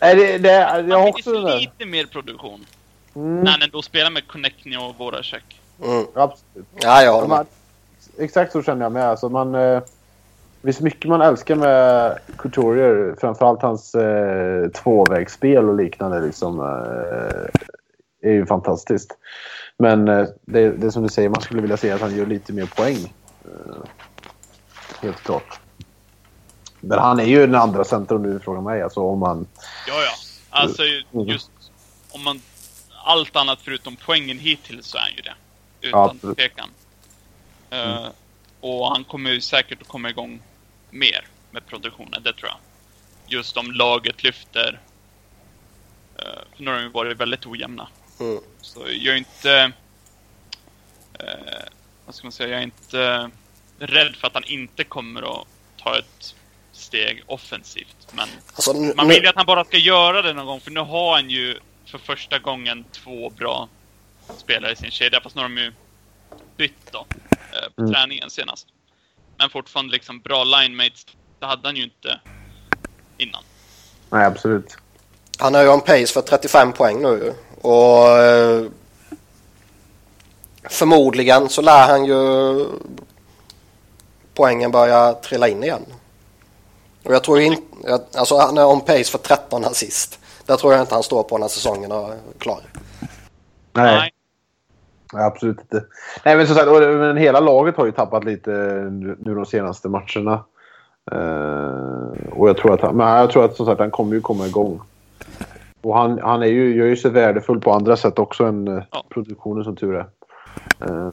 Nej, 0.00 0.16
det, 0.16 0.38
det, 0.38 0.50
jag 0.88 0.98
han 1.24 1.44
där. 1.44 1.60
lite 1.60 1.84
mer 1.86 2.04
produktion. 2.06 2.66
Mm, 3.14 3.40
När 3.40 3.50
han 3.50 3.62
ändå 3.62 3.82
spelar 3.82 4.10
med 4.10 4.28
Connectney 4.28 4.76
och 4.78 4.94
Voracek. 4.98 5.44
Mm. 5.84 6.06
absolut. 6.14 6.66
Ja, 6.80 7.02
jag 7.02 7.12
håller 7.12 7.28
Man, 7.28 7.46
med. 8.18 8.24
exakt 8.24 8.52
så 8.52 8.62
känner 8.62 8.82
jag 8.84 8.92
med. 8.92 9.04
Alltså 9.08 9.28
man, 9.28 9.54
eh, 9.54 9.82
visst 10.60 10.80
mycket 10.80 11.08
man 11.08 11.22
älskar 11.22 11.54
med 11.54 12.18
Couturier. 12.38 13.14
Framförallt 13.20 13.62
hans 13.62 13.94
eh, 13.94 14.68
tvåvägsspel 14.68 15.68
och 15.68 15.76
liknande. 15.76 16.20
Liksom, 16.20 16.60
eh, 16.60 17.60
är 18.22 18.32
ju 18.32 18.46
fantastiskt. 18.46 19.18
Men 19.78 20.08
eh, 20.08 20.26
det, 20.42 20.70
det 20.70 20.86
är 20.86 20.90
som 20.90 21.02
du 21.02 21.08
säger, 21.08 21.28
man 21.28 21.40
skulle 21.40 21.60
vilja 21.60 21.76
se 21.76 21.90
att 21.90 22.00
han 22.00 22.16
gör 22.16 22.26
lite 22.26 22.52
mer 22.52 22.66
poäng. 22.66 23.14
Eh, 23.44 23.84
helt 25.02 25.22
klart. 25.22 25.60
Men 26.80 26.98
han 26.98 27.20
är 27.20 27.24
ju 27.24 27.46
den 27.46 27.54
andra 27.54 27.84
center 27.84 28.14
om 28.14 28.22
du 28.22 28.40
frågar 28.40 28.60
mig. 28.60 28.82
Alltså 28.82 29.00
om 29.00 29.18
man... 29.18 29.46
Ja, 29.88 29.94
ja. 30.02 30.12
Alltså 30.50 30.82
Mm. 30.82 31.28
just 31.28 31.50
om 32.10 32.24
man... 32.24 32.42
Allt 33.04 33.36
annat 33.36 33.58
förutom 33.62 33.96
poängen 33.96 34.38
hittills 34.38 34.86
så 34.86 34.96
är 34.96 35.00
han 35.00 35.10
ju 35.16 35.22
det. 35.22 35.34
Ja, 35.80 35.88
Utan 35.88 36.10
absolut. 36.10 36.36
tvekan. 36.36 36.68
Eh, 37.70 38.06
och 38.60 38.88
han 38.88 39.04
kommer 39.04 39.30
ju 39.30 39.40
säkert 39.40 39.82
att 39.82 39.88
komma 39.88 40.10
igång 40.10 40.42
mer 40.90 41.26
med 41.50 41.66
produktionen, 41.66 42.22
det 42.22 42.32
tror 42.32 42.48
jag. 42.48 42.58
Just 43.26 43.56
om 43.56 43.72
laget 43.72 44.22
lyfter. 44.22 44.80
Uh, 46.18 46.56
för 46.56 46.62
nu 46.62 46.70
har 46.70 46.76
de 46.76 46.82
ju 46.82 46.88
varit 46.88 47.16
väldigt 47.16 47.46
ojämna. 47.46 47.88
Mm. 48.22 48.42
Så 48.60 48.80
jag 48.80 49.14
är 49.14 49.18
inte... 49.18 49.72
eh, 51.18 51.64
vad 52.06 52.14
ska 52.14 52.24
man 52.26 52.32
säga? 52.32 52.48
Jag 52.50 52.58
är 52.58 52.64
inte 52.64 53.30
rädd 53.78 54.16
för 54.16 54.26
att 54.26 54.34
han 54.34 54.44
inte 54.44 54.84
kommer 54.84 55.40
att 55.40 55.46
ta 55.82 55.98
ett 55.98 56.34
steg 56.72 57.22
offensivt. 57.26 57.96
Men 58.12 58.28
Alltså, 58.54 58.72
nu, 58.72 58.94
man 58.96 59.08
vill 59.08 59.22
ju 59.22 59.28
att 59.28 59.36
han 59.36 59.46
bara 59.46 59.64
ska 59.64 59.76
göra 59.78 60.22
det 60.22 60.32
någon 60.32 60.46
gång, 60.46 60.60
för 60.60 60.70
nu 60.70 60.80
har 60.80 61.14
han 61.14 61.30
ju 61.30 61.58
för 61.86 61.98
första 61.98 62.38
gången 62.38 62.84
två 62.92 63.30
bra 63.30 63.68
spelare 64.36 64.72
i 64.72 64.76
sin 64.76 64.90
kedja, 64.90 65.20
fast 65.20 65.34
nu 65.36 65.42
har 65.42 65.48
de 65.48 65.58
ju 65.58 65.72
bytt 66.56 66.92
då, 66.92 67.06
eh, 67.30 67.70
på 67.76 67.82
Mm. 67.82 67.94
träningen 67.94 68.30
senast. 68.30 68.66
Men 69.38 69.50
fortfarande 69.50 69.92
liksom 69.92 70.20
bra 70.20 70.44
linemates, 70.44 71.06
det 71.38 71.46
hade 71.46 71.68
han 71.68 71.76
ju 71.76 71.82
inte 71.84 72.20
innan. 73.18 73.42
Nej, 74.10 74.24
absolut. 74.24 74.76
han 75.38 75.54
är 75.54 75.62
ju 75.62 75.68
on 75.68 75.80
pace 75.80 76.06
för 76.06 76.20
35 76.22 76.72
poäng 76.72 77.02
nu. 77.02 77.34
Och 77.62 78.08
eh, 78.08 78.64
förmodligen 80.70 81.48
så 81.48 81.62
lär 81.62 81.88
han 81.88 82.04
ju 82.04 82.66
poängen 84.34 84.70
börja 84.70 85.12
trilla 85.12 85.48
in 85.48 85.64
igen. 85.64 85.82
Och 87.04 87.14
jag 87.14 87.24
tror 87.24 87.40
ju 87.40 87.46
inte, 87.46 87.60
alltså 88.14 88.38
han 88.38 88.58
är 88.58 88.66
on 88.66 88.80
pace 88.80 89.04
för 89.04 89.18
13 89.18 89.64
assist. 89.64 90.18
Där 90.46 90.56
tror 90.56 90.72
jag 90.72 90.82
inte 90.82 90.94
han 90.94 91.02
står 91.02 91.22
på 91.22 91.38
när 91.38 91.48
säsongen 91.48 91.92
är 91.92 92.18
klar. 92.38 92.60
Nej. 93.72 93.96
Nej. 93.96 94.12
Absolut 95.14 95.60
inte. 95.60 95.84
Nej, 96.24 96.36
men 96.36 96.46
som 96.46 96.56
sagt, 96.56 96.68
men 96.68 97.16
hela 97.16 97.40
laget 97.40 97.76
har 97.76 97.86
ju 97.86 97.92
tappat 97.92 98.24
lite 98.24 98.50
nu 98.90 99.16
nu 99.18 99.34
de 99.34 99.46
senaste 99.46 99.88
matcherna. 99.88 100.44
Eh, 101.12 102.32
och 102.32 102.48
jag 102.48 102.56
tror 102.56 102.74
att 102.74 102.80
han, 102.80 102.96
men 102.96 103.08
jag 103.08 103.30
tror 103.30 103.44
att 103.44 103.56
som 103.56 103.66
sagt, 103.66 103.80
han 103.80 103.90
kommer 103.90 104.14
ju 104.14 104.20
komma 104.20 104.46
igång. 104.46 104.80
Och 105.82 105.98
han, 105.98 106.18
han 106.22 106.42
är 106.42 106.46
ju, 106.46 106.74
gör 106.76 106.86
ju 106.86 106.96
sig 106.96 107.10
värdefull 107.10 107.60
på 107.60 107.72
andra 107.72 107.96
sätt 107.96 108.18
också 108.18 108.44
än 108.44 108.68
eh, 108.68 108.84
Ja. 108.90 109.04
produktionen 109.08 109.64
som 109.64 109.76
tur 109.76 109.94
är. 109.94 110.06
Eh, 110.80 111.08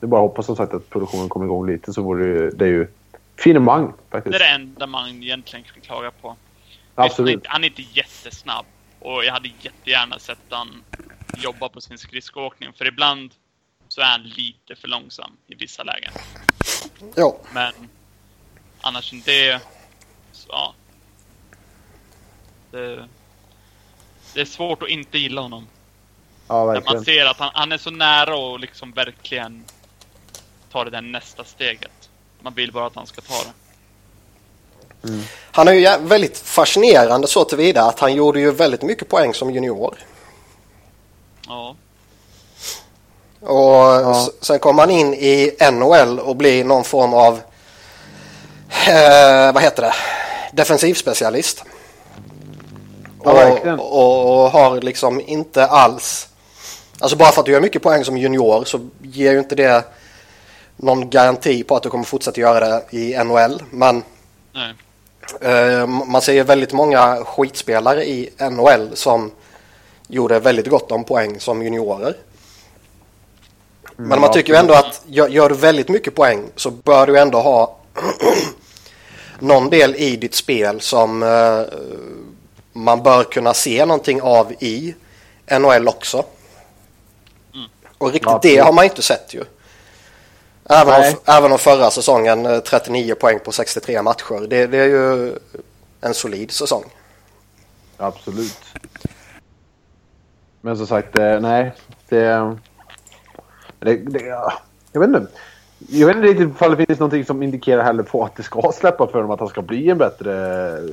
det 0.00 0.06
är 0.06 0.06
bara 0.06 0.20
hoppas 0.20 0.46
som 0.46 0.56
sagt 0.56 0.74
att 0.74 0.90
produktionen 0.90 1.28
kommer 1.28 1.46
igång 1.46 1.66
lite 1.66 1.92
så 1.92 2.02
vore 2.02 2.24
det, 2.24 2.28
ju- 2.40 2.50
det 2.50 2.64
är 2.64 2.68
ju 2.68 2.88
finemang 3.36 3.86
Det 3.86 4.10
faktiskt. 4.10 4.34
är 4.34 4.38
det 4.38 4.48
enda 4.48 4.86
man 4.86 5.08
egentligen 5.22 5.64
kan 5.72 5.82
klaga 5.82 6.10
på. 6.10 6.28
Visst, 6.28 6.78
Han 6.94 7.04
är, 7.04 7.08
Absolut. 7.10 7.34
inte, 7.34 7.48
han 7.48 7.64
är 7.64 7.68
inte 7.68 7.82
jättesnabb. 7.82 8.66
Och 9.00 9.24
jag 9.24 9.32
hade 9.32 9.48
jättegärna 9.60 10.18
sett 10.18 10.38
han 10.50 10.68
jobba 11.36 11.68
på 11.68 11.80
sin 11.80 11.98
skridskoåkning. 11.98 12.72
För 12.78 12.86
ibland 12.88 13.30
så 13.88 14.00
är 14.00 14.04
han 14.04 14.22
lite 14.22 14.74
för 14.76 14.88
långsam 14.88 15.30
i 15.46 15.54
vissa 15.54 15.82
lägen. 15.82 16.12
Ja, 17.14 17.36
Men 17.54 17.72
annars 18.80 19.12
än 19.12 19.20
det, 19.24 19.62
så 20.32 20.48
ja. 20.50 20.74
Det, 22.70 23.08
det 24.34 24.40
är 24.40 24.44
svårt 24.44 24.82
att 24.82 24.88
inte 24.88 25.18
gilla 25.18 25.40
honom. 25.40 25.66
Ja, 26.48 26.64
När 26.64 26.72
verkligen. 26.72 26.94
man 26.96 27.04
ser 27.04 27.26
att 27.26 27.36
han, 27.38 27.50
han 27.54 27.72
är 27.72 27.78
så 27.78 27.90
nära 27.90 28.36
och 28.36 28.60
liksom 28.60 28.92
verkligen 28.92 29.64
ta 30.72 30.84
det 30.84 30.90
där 30.90 31.00
nästa 31.00 31.44
steget. 31.44 31.90
Man 32.40 32.54
vill 32.54 32.72
bara 32.72 32.86
att 32.86 32.94
han 32.94 33.06
ska 33.06 33.20
ta 33.20 33.34
det. 33.34 33.50
han 35.52 35.68
är 35.68 35.72
ju 35.72 36.06
väldigt 36.06 36.38
fascinerande 36.38 37.26
så 37.28 37.44
tillvida 37.44 37.82
att 37.82 38.00
han 38.00 38.14
gjorde 38.14 38.40
ju 38.40 38.50
väldigt 38.52 38.82
mycket 38.82 39.08
poäng 39.08 39.34
som 39.34 39.50
junior. 39.50 39.98
Ja. 41.46 41.74
Och 43.40 44.10
s- 44.16 44.30
sen 44.40 44.58
kom 44.58 44.78
han 44.78 44.90
in 44.90 45.14
i 45.14 45.56
NHL 45.72 46.20
och 46.20 46.36
blir 46.36 46.64
någon 46.64 46.84
form 46.84 47.14
av, 47.14 47.40
eh, 48.88 49.52
vad 49.52 49.62
heter 49.62 49.82
det, 49.82 49.94
defensivspecialist. 50.52 51.64
Ja, 53.28 53.74
och, 53.74 53.98
och, 53.98 54.44
och 54.44 54.50
har 54.50 54.80
liksom 54.80 55.20
inte 55.26 55.66
alls, 55.66 56.28
alltså 56.98 57.16
bara 57.16 57.32
för 57.32 57.40
att 57.40 57.46
du 57.46 57.52
gör 57.52 57.60
mycket 57.60 57.82
poäng 57.82 58.04
som 58.04 58.16
junior 58.18 58.64
så 58.64 58.80
ger 59.02 59.32
ju 59.32 59.38
inte 59.38 59.54
det 59.54 59.84
någon 60.76 61.10
garanti 61.10 61.62
på 61.62 61.76
att 61.76 61.82
du 61.82 61.90
kommer 61.90 62.04
fortsätta 62.04 62.40
göra 62.40 62.60
det 62.60 62.84
i 62.90 63.24
NHL. 63.24 63.62
Men 63.70 64.02
Nej. 64.52 64.74
Eh, 65.40 65.86
Man 65.86 66.22
ser 66.22 66.32
ju 66.32 66.42
väldigt 66.42 66.72
många 66.72 67.16
skitspelare 67.24 68.04
i 68.04 68.30
NHL 68.50 68.90
som 68.94 69.30
gjorde 70.08 70.40
väldigt 70.40 70.68
gott 70.68 70.92
om 70.92 71.04
poäng 71.04 71.40
som 71.40 71.62
juniorer. 71.62 72.16
Men 73.96 74.08
man 74.08 74.22
ja, 74.22 74.32
tycker 74.32 74.52
ju 74.52 74.58
ändå 74.58 74.74
att 74.74 75.02
gör, 75.06 75.28
gör 75.28 75.48
du 75.48 75.54
väldigt 75.54 75.88
mycket 75.88 76.14
poäng 76.14 76.44
så 76.56 76.70
bör 76.70 77.06
du 77.06 77.18
ändå 77.18 77.40
ha 77.40 77.76
någon 79.38 79.70
del 79.70 79.94
i 79.94 80.16
ditt 80.16 80.34
spel 80.34 80.80
som 80.80 81.22
eh, 81.22 81.62
man 82.78 83.02
bör 83.02 83.24
kunna 83.24 83.54
se 83.54 83.86
någonting 83.86 84.22
av 84.22 84.52
i 84.52 84.94
NHL 85.60 85.88
också. 85.88 86.24
Och 87.98 88.12
riktigt 88.12 88.28
Ja, 88.30 88.40
det 88.42 88.56
har 88.56 88.72
man 88.72 88.84
inte 88.84 89.02
sett 89.02 89.34
ju. 89.34 89.44
Även 90.70 91.00
Nej. 91.00 91.12
om, 91.12 91.34
även 91.34 91.52
om 91.52 91.58
förra 91.58 91.90
säsongen 91.90 92.46
eh, 92.46 92.58
39 92.58 93.14
poäng 93.14 93.38
på 93.44 93.52
63 93.52 94.02
matcher. 94.02 94.46
Det, 94.48 94.66
det 94.66 94.78
är 94.78 94.86
ju 94.86 95.34
en 96.00 96.14
solid 96.14 96.50
säsong. 96.50 96.84
Absolut. 97.96 98.58
Men 100.60 100.76
som 100.76 100.86
sagt, 100.86 101.18
eh, 101.18 101.40
nej. 101.40 101.72
Det, 102.08 102.56
det, 103.78 103.96
det, 103.96 104.24
ja, 104.24 104.52
jag 104.92 105.00
vet 105.00 105.08
inte. 105.08 105.26
Jag 105.88 106.06
vet 106.06 106.16
inte 106.16 106.28
riktigt 106.28 106.50
ifall 106.50 106.76
det 106.76 106.86
finns 106.86 106.98
någonting 106.98 107.24
som 107.24 107.42
indikerar 107.42 107.82
heller 107.82 108.02
på 108.02 108.24
att 108.24 108.36
det 108.36 108.42
ska 108.42 108.72
släppa 108.74 109.06
för 109.06 109.14
honom 109.14 109.30
att 109.30 109.40
han 109.40 109.48
ska 109.48 109.62
bli 109.62 109.90
en 109.90 109.98
bättre 109.98 110.68
eh, 110.68 110.84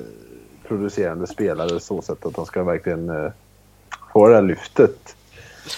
producerande 0.68 1.28
spelare 1.28 1.80
så 1.80 2.02
sätt 2.02 2.26
att 2.26 2.36
han 2.38 2.46
ska 2.46 2.64
verkligen 2.64 3.10
eh, 3.10 3.32
få 4.14 4.28
det 4.28 4.34
där 4.34 4.42
lyftet. 4.42 5.16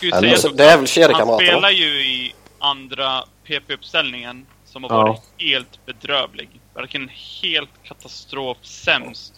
Det 0.02 0.08
Eller- 0.08 0.20
sägas 0.22 0.42
Så 0.42 0.50
det 0.50 0.64
är 0.64 0.68
väl 0.68 0.78
Han 0.78 0.88
kedjekamraterna. 0.88 1.38
spelar 1.52 1.72
ju 1.72 1.86
i 2.06 2.36
andra 2.60 3.24
PP-uppställningen 3.48 4.46
som 4.66 4.84
har 4.84 4.90
Ja. 4.92 5.02
varit 5.08 5.22
helt 5.38 5.86
bedrövlig. 5.86 6.50
Verkligen 6.74 7.10
helt 7.44 7.70
katastrof 7.84 8.58
sämst 8.62 9.34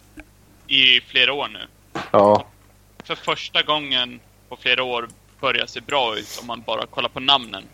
i 0.66 1.00
flera 1.00 1.32
år 1.32 1.48
nu. 1.48 1.60
Ja, 2.10 2.46
för 3.04 3.14
första 3.14 3.62
gången 3.62 4.20
på 4.48 4.56
flera 4.56 4.82
år 4.82 5.08
börjar 5.40 5.66
se 5.66 5.80
bra 5.80 6.16
ut 6.18 6.38
om 6.40 6.46
man 6.46 6.62
bara 6.66 6.86
kollar 6.86 7.08
på 7.08 7.20
namnen. 7.20 7.64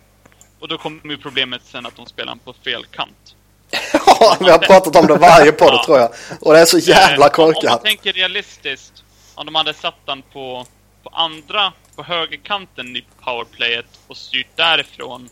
Och 0.60 0.68
då 0.68 0.78
kommer 0.78 1.10
ju 1.10 1.16
problemet 1.18 1.62
sen 1.64 1.86
att 1.86 1.96
de 1.96 2.06
spelar 2.06 2.36
på 2.44 2.52
fel 2.52 2.84
kant. 2.84 3.36
Ja, 4.20 4.36
vi 4.40 4.50
har 4.50 4.58
pratat 4.58 4.96
om 4.96 5.06
det 5.06 5.14
varje 5.16 5.52
podd 5.52 5.72
Ja. 5.72 5.82
tror 5.86 5.98
jag. 5.98 6.10
Och 6.40 6.52
det 6.52 6.60
är 6.60 6.64
så 6.64 6.78
jävla 6.78 7.26
Eh, 7.26 7.38
Om 7.38 7.44
man 7.46 7.54
korkat. 7.54 7.84
tänker 7.84 8.12
realistiskt, 8.12 9.04
om 9.34 9.46
de 9.46 9.54
hade 9.54 9.74
satt 9.74 10.06
den 10.06 10.22
på, 10.22 10.66
på 11.02 11.08
andra, 11.08 11.72
på 11.96 12.02
högerkanten 12.02 12.96
i 12.96 13.04
powerplayet 13.24 13.86
och 14.06 14.16
styrt 14.16 14.56
därifrån. 14.56 15.28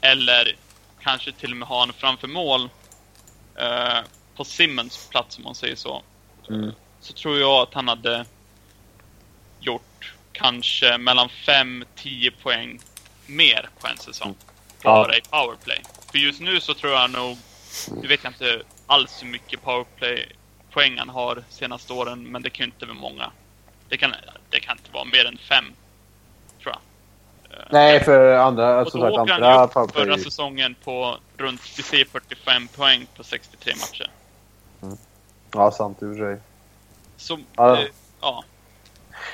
Eller 0.00 0.56
kanske 1.02 1.32
till 1.32 1.50
och 1.50 1.56
med 1.56 1.68
ha 1.68 1.78
honom 1.80 1.94
framför 1.98 2.28
mål. 2.28 2.68
Eh, 3.58 3.98
på 4.36 4.44
Simmons 4.44 5.06
plats 5.10 5.36
om 5.38 5.44
man 5.44 5.54
säger 5.54 5.76
så. 5.76 6.02
Mm. 6.48 6.72
Så 7.00 7.12
tror 7.12 7.38
jag 7.38 7.50
att 7.62 7.74
han 7.74 7.88
hade 7.88 8.24
gjort 9.60 10.12
kanske 10.32 10.98
mellan 10.98 11.28
5-10 11.28 12.30
poäng 12.42 12.80
mer 13.26 13.68
på 13.80 13.86
en 13.86 13.96
säsong. 13.98 14.34
Bara 14.82 15.16
i 15.16 15.20
powerplay. 15.20 15.82
För 16.10 16.18
just 16.18 16.40
nu 16.40 16.60
så 16.60 16.74
tror 16.74 16.92
jag 16.92 17.10
nog, 17.10 17.38
nu 18.02 18.08
vet 18.08 18.24
jag 18.24 18.30
inte 18.32 18.62
alls 18.86 19.22
hur 19.22 19.28
mycket 19.28 19.62
powerplay-poäng 19.62 20.98
han 20.98 21.08
har 21.08 21.44
senaste 21.48 21.92
åren, 21.92 22.22
men 22.22 22.42
det 22.42 22.50
kan 22.50 22.66
ju 22.66 22.72
inte 22.72 22.86
vara 22.86 22.98
många. 22.98 23.30
Det 23.88 23.96
kan, 23.96 24.14
det 24.50 24.60
kan 24.60 24.78
inte 24.78 24.90
vara 24.92 25.04
mer 25.04 25.24
än 25.26 25.38
fem, 25.38 25.64
tror 26.62 26.74
jag. 26.74 27.58
Eh, 27.58 27.64
Nej, 27.70 28.04
för 28.04 28.34
andra, 28.34 28.78
och 28.78 28.84
då 28.84 28.90
sagt, 28.90 29.02
åker 29.04 29.18
han 29.18 29.42
andra 29.42 29.68
ju 29.76 29.82
upp 29.84 29.92
förra 29.94 30.18
säsongen 30.18 30.74
på 30.84 31.16
runt, 31.36 31.60
vi 31.76 31.82
säger 31.82 32.04
45 32.04 32.68
poäng 32.68 33.06
på 33.16 33.24
63 33.24 33.74
matcher. 33.80 34.10
Ja, 35.52 35.70
sant 35.70 36.02
i 36.02 36.04
och 36.04 36.16
för 36.16 36.16
sig. 36.34 36.40
Så, 37.16 37.38
Ja. 37.56 37.80
eh, 37.80 37.86
ja. 38.20 38.44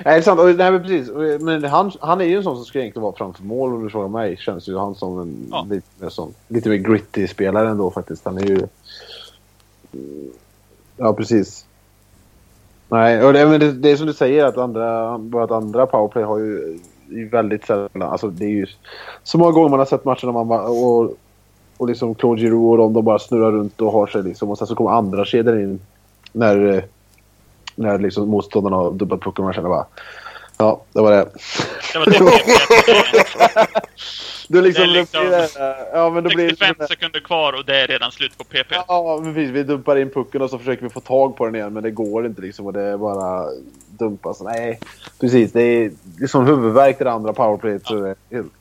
Nej, 0.04 0.14
det 0.14 0.20
är 0.20 0.22
sant. 0.22 0.40
Och, 0.40 0.46
nej, 0.46 0.70
men 0.72 0.82
precis. 0.82 1.08
Och, 1.08 1.40
Men 1.40 1.64
han, 1.64 1.92
han 2.00 2.20
är 2.20 2.24
ju 2.24 2.36
en 2.36 2.42
sån 2.42 2.56
som 2.56 2.64
ska 2.64 2.78
egentligen 2.78 3.02
vara 3.02 3.16
framför 3.16 3.44
mål 3.44 3.72
om 3.74 3.84
du 3.84 3.90
frågar 3.90 4.08
mig. 4.08 4.36
Känns 4.36 4.68
ju 4.68 4.78
han 4.78 4.94
som 4.94 5.20
en 5.20 5.48
Ja. 5.50 5.66
lite, 5.70 5.86
mer 5.98 6.08
sån, 6.08 6.34
lite 6.48 6.68
mer 6.68 6.76
gritty 6.76 7.26
spelare 7.26 7.68
ändå 7.68 7.90
faktiskt. 7.90 8.24
Han 8.24 8.38
är 8.38 8.46
ju... 8.46 8.66
Ja, 10.96 11.12
precis. 11.12 11.66
Nej, 12.88 13.24
och 13.24 13.32
det, 13.32 13.46
men 13.46 13.60
det, 13.60 13.72
det 13.72 13.90
är 13.90 13.96
som 13.96 14.06
du 14.06 14.12
säger 14.12 14.44
att 14.44 14.58
andra, 14.58 15.18
bara 15.18 15.44
att 15.44 15.50
andra 15.50 15.86
powerplay 15.86 16.24
har 16.24 16.38
ju, 16.38 16.78
väldigt 17.32 17.66
sällan... 17.66 18.02
Alltså 18.02 18.28
det 18.28 18.44
är 18.44 18.50
ju 18.50 18.66
så 19.22 19.38
många 19.38 19.52
gånger 19.52 19.68
man 19.68 19.78
har 19.78 19.86
sett 19.86 20.04
matcher 20.04 20.26
när 20.26 20.32
man 20.32 20.48
bara, 20.48 20.62
och, 20.62 21.14
och 21.76 21.88
liksom 21.88 22.14
Claude 22.14 22.40
Giroux 22.40 22.70
och 22.70 22.76
de, 22.76 22.92
de 22.92 23.04
bara 23.04 23.18
snurrar 23.18 23.52
runt 23.52 23.80
och 23.80 23.92
har 23.92 24.06
sig 24.06 24.22
liksom. 24.22 24.50
Och 24.50 24.58
sen 24.58 24.66
så 24.66 24.74
kommer 24.74 24.90
andra 24.90 25.24
kedjor 25.24 25.60
in 25.60 25.80
när, 26.32 26.66
eh, 26.66 26.82
när 27.80 27.98
liksom 27.98 28.28
motståndarna 28.28 28.76
har 28.76 28.90
och 29.38 29.44
man 29.44 29.52
känner 29.54 29.68
bara 29.68 29.86
Ja, 30.58 30.84
det 30.92 31.00
var 31.00 31.10
det. 31.12 31.28
Det 31.92 31.98
var 31.98 32.06
det. 33.66 33.66
Du 34.48 34.62
liksom, 34.62 34.84
Det 34.84 34.90
är 34.90 35.00
liksom 35.00 35.28
blir, 35.28 35.48
ja, 35.92 36.10
men 36.10 36.24
då 36.24 36.30
blir 36.30 36.44
det 36.44 36.50
65 36.50 36.68
liksom, 36.68 36.86
sekunder 36.88 37.20
kvar 37.20 37.52
och 37.52 37.64
det 37.64 37.76
är 37.80 37.86
redan 37.86 38.12
slut 38.12 38.38
på 38.38 38.44
PP. 38.44 38.72
Ja, 38.88 39.20
men 39.22 39.34
precis. 39.34 39.50
Vi 39.50 39.62
dumpar 39.62 39.96
in 39.96 40.10
pucken 40.10 40.42
och 40.42 40.50
så 40.50 40.58
försöker 40.58 40.82
vi 40.82 40.88
få 40.90 41.00
tag 41.00 41.36
på 41.36 41.46
den 41.46 41.54
igen, 41.54 41.72
men 41.72 41.82
det 41.82 41.90
går 41.90 42.26
inte 42.26 42.42
liksom. 42.42 42.66
Och 42.66 42.72
det 42.72 42.80
är 42.82 42.96
bara 42.96 43.46
dumpas. 43.88 44.40
Nej, 44.40 44.80
precis. 45.20 45.52
Det 45.52 45.62
är, 45.62 45.92
det 46.02 46.24
är 46.24 46.28
huvudvärk 46.46 46.98
det 46.98 47.10
andra 47.10 47.32
powerplayet. 47.32 47.90
Är 47.90 48.16
helt- 48.34 48.52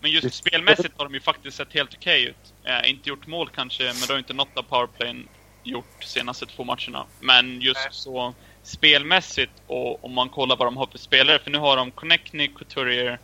Men 0.00 0.10
just 0.10 0.34
spelmässigt 0.34 0.94
har 0.96 1.04
de 1.04 1.14
ju 1.14 1.20
faktiskt 1.20 1.56
sett 1.56 1.72
helt 1.74 1.94
okej 1.94 2.24
ut. 2.24 2.52
Eh, 2.64 2.90
inte 2.90 3.08
gjort 3.08 3.26
mål 3.26 3.48
kanske, 3.54 3.82
men 3.84 3.94
det 4.06 4.12
har 4.12 4.18
inte 4.18 4.34
något 4.34 4.56
av 4.56 4.62
powerplayen 4.62 5.28
gjort 5.62 6.04
senaste 6.04 6.46
två 6.46 6.64
matcherna. 6.64 7.04
Men 7.20 7.60
just 7.60 7.88
så 7.94 8.34
spelmässigt 8.66 9.52
och 9.66 10.04
om 10.04 10.12
man 10.12 10.28
kollar 10.28 10.56
vad 10.56 10.66
de 10.66 10.76
har 10.76 10.86
för 10.86 10.98
spelare, 10.98 11.38
för 11.38 11.50
nu 11.50 11.58
har 11.58 11.76
de 11.76 11.90
Connectny, 11.90 12.48
Couturier, 12.48 13.18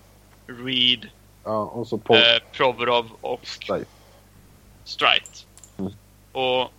Reed, 0.47 1.09
ja, 1.45 1.65
och 1.65 1.87
så 1.87 1.99
på... 1.99 2.15
eh, 2.15 2.21
Provorov 2.53 3.11
och. 3.21 3.41
Strite. 4.85 5.47
Mm. 5.79 5.93
Och 6.33 6.73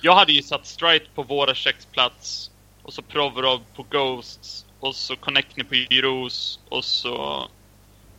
jag 0.00 0.14
hade 0.14 0.32
ju 0.32 0.42
satt 0.42 0.66
Strite 0.66 1.06
på 1.14 1.22
Voraceks 1.22 1.86
plats 1.86 2.50
och 2.82 2.92
så 2.92 3.02
Provorov 3.02 3.60
på 3.76 3.86
Ghosts 3.90 4.66
och 4.80 4.94
så 4.94 5.16
Connectny 5.16 5.64
på 5.64 5.74
Giroux 5.74 6.58
och 6.68 6.84
så 6.84 7.48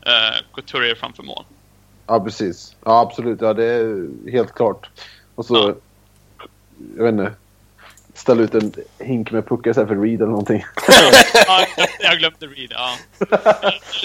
eh, 0.06 0.46
Couturier 0.54 0.96
framför 0.96 1.24
mål. 1.24 1.44
Ja, 2.08 2.20
precis. 2.20 2.76
Ja, 2.86 3.00
absolut. 3.00 3.42
Ja, 3.42 3.54
det 3.54 3.66
är 3.66 4.10
helt 4.32 4.54
klart. 4.54 4.90
Och 5.36 5.46
så... 5.46 5.76
Jag 6.98 7.04
vet 7.04 7.12
inte. 7.12 7.34
Ställa 8.24 8.42
ut 8.42 8.56
en 8.56 8.74
hink 9.00 9.32
med 9.32 9.48
puckar 9.48 9.72
istället 9.72 9.90
för 9.90 9.96
Reed 9.96 10.22
eller 10.22 10.32
någonting. 10.32 10.66
ja, 11.48 11.66
jag 12.00 12.18
glömde 12.20 12.46
Reed, 12.48 12.72
ja. 12.72 12.96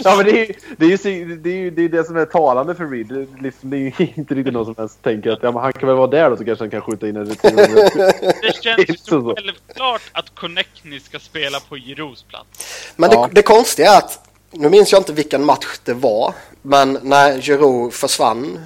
Ja, 0.05 0.17
men 0.17 0.25
det 0.25 0.41
är 0.41 0.57
det, 0.77 0.85
är 0.87 1.09
ju, 1.09 1.37
det, 1.37 1.51
är 1.51 1.55
ju, 1.55 1.71
det, 1.71 1.83
är 1.83 1.89
det 1.89 2.05
som 2.05 2.17
är 2.17 2.25
talande 2.25 2.75
för 2.75 2.87
Reed. 2.87 3.07
Det, 3.07 3.15
är 3.15 3.43
liksom, 3.43 3.71
det 3.71 3.77
är 3.77 3.79
ju 3.79 3.93
inte 4.15 4.35
riktigt 4.35 4.55
någon 4.55 4.65
som 4.65 4.75
ens 4.79 4.97
tänker 4.97 5.31
att 5.31 5.39
ja, 5.43 5.53
men 5.53 5.63
han 5.63 5.73
kan 5.73 5.89
väl 5.89 5.97
vara 5.97 6.07
där 6.07 6.31
då 6.31 6.37
så 6.37 6.45
kanske 6.45 6.65
han 6.65 6.71
kan 6.71 6.81
skjuta 6.81 7.09
in 7.09 7.17
en 7.17 7.27
retur. 7.27 7.57
Det 8.43 8.63
känns 8.63 8.89
ju 8.89 8.95
så 8.97 9.35
självklart 9.37 10.03
att 10.13 10.35
Connectny 10.35 11.01
ska 11.01 11.19
spela 11.19 11.61
på 11.61 11.77
Giroux 11.77 12.23
plats. 12.23 12.49
Men 12.97 13.11
Ja. 13.13 13.27
det, 13.27 13.35
det 13.35 13.43
konstiga 13.43 13.93
är 13.93 13.99
att, 13.99 14.29
nu 14.51 14.69
minns 14.69 14.93
jag 14.93 15.01
inte 15.01 15.13
vilken 15.13 15.45
match 15.45 15.79
det 15.85 15.95
var, 15.95 16.35
men 16.63 16.99
när 17.03 17.41
Giroud 17.41 17.93
försvann 17.93 18.59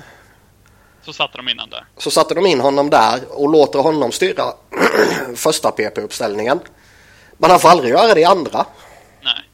Så 1.05 1.12
satte 1.12 1.36
de 1.36 1.48
innan 1.48 1.70
där. 1.70 1.84
så 1.96 2.11
satte 2.11 2.34
de 2.34 2.46
in 2.46 2.61
honom 2.61 2.90
där 2.90 3.20
och 3.28 3.50
låter 3.50 3.78
honom 3.78 4.12
styra 4.12 4.44
första 5.36 5.70
PP-uppställningen. 5.70 6.61
Men 7.38 7.50
han 7.50 7.61
får 7.61 7.68
aldrig 7.68 7.90
göra 7.90 8.14
det 8.14 8.20
i 8.20 8.24
andra. 8.24 8.66
Nej. 9.22 9.48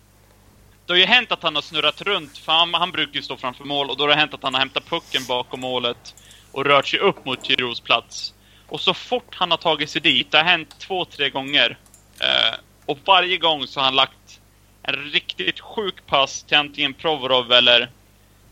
Det 0.86 0.92
har 0.92 0.98
ju 0.98 1.04
hänt 1.04 1.32
att 1.32 1.42
han 1.42 1.54
har 1.54 1.62
snurrat 1.62 2.02
runt, 2.02 2.38
för 2.38 2.52
han, 2.52 2.74
han 2.74 2.92
brukar 2.92 3.14
ju 3.14 3.22
stå 3.22 3.36
framför 3.36 3.64
mål, 3.64 3.90
och 3.90 3.96
då 3.96 4.04
har 4.04 4.08
det 4.08 4.14
hänt 4.14 4.34
att 4.34 4.42
han 4.42 4.54
har 4.54 4.60
hämtat 4.60 4.86
pucken 4.86 5.22
bakom 5.28 5.60
målet 5.60 6.14
och 6.52 6.64
rört 6.64 6.86
sig 6.86 6.98
upp 6.98 7.24
mot 7.24 7.46
Giroux 7.46 7.80
plats. 7.80 8.34
Och 8.68 8.80
så 8.80 8.94
fort 8.94 9.34
han 9.34 9.50
har 9.50 9.58
tagit 9.58 9.90
sig 9.90 10.00
dit, 10.00 10.30
det 10.30 10.36
har 10.36 10.44
hänt 10.44 10.78
två, 10.78 11.04
tre 11.04 11.30
gånger, 11.30 11.78
eh, 12.20 12.58
och 12.86 12.98
varje 13.04 13.36
gång 13.36 13.66
så 13.66 13.80
har 13.80 13.84
han 13.84 13.94
lagt 13.96 14.40
en 14.82 14.94
riktigt 14.94 15.60
sjuk 15.60 16.06
pass 16.06 16.42
till 16.42 16.56
antingen 16.56 16.94
Provorov 16.94 17.52
eller 17.52 17.90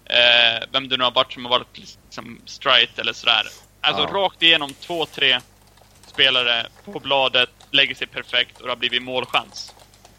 eh, 0.07 0.65
vem 0.73 0.89
det 0.89 0.97
nu 0.97 1.05
har 1.05 1.11
varit 1.11 1.33
som 1.33 1.45
har 1.45 1.51
varit 1.51 1.79
liksom 1.79 2.41
strite 2.45 3.01
eller 3.01 3.13
sådär. 3.13 3.43
Alltså 3.81 4.03
Ja. 4.03 4.09
rakt 4.13 4.43
igenom 4.43 4.71
två, 4.81 5.07
tre 5.07 5.41
spelare 6.07 6.67
på 6.85 7.01
bladet, 7.01 7.51
lägger 7.71 7.95
sig 7.95 8.07
perfekt 8.07 8.61
och 8.61 8.67
det 8.67 8.73
har 8.73 8.77
blivit 8.77 9.03
målchans. 9.03 9.75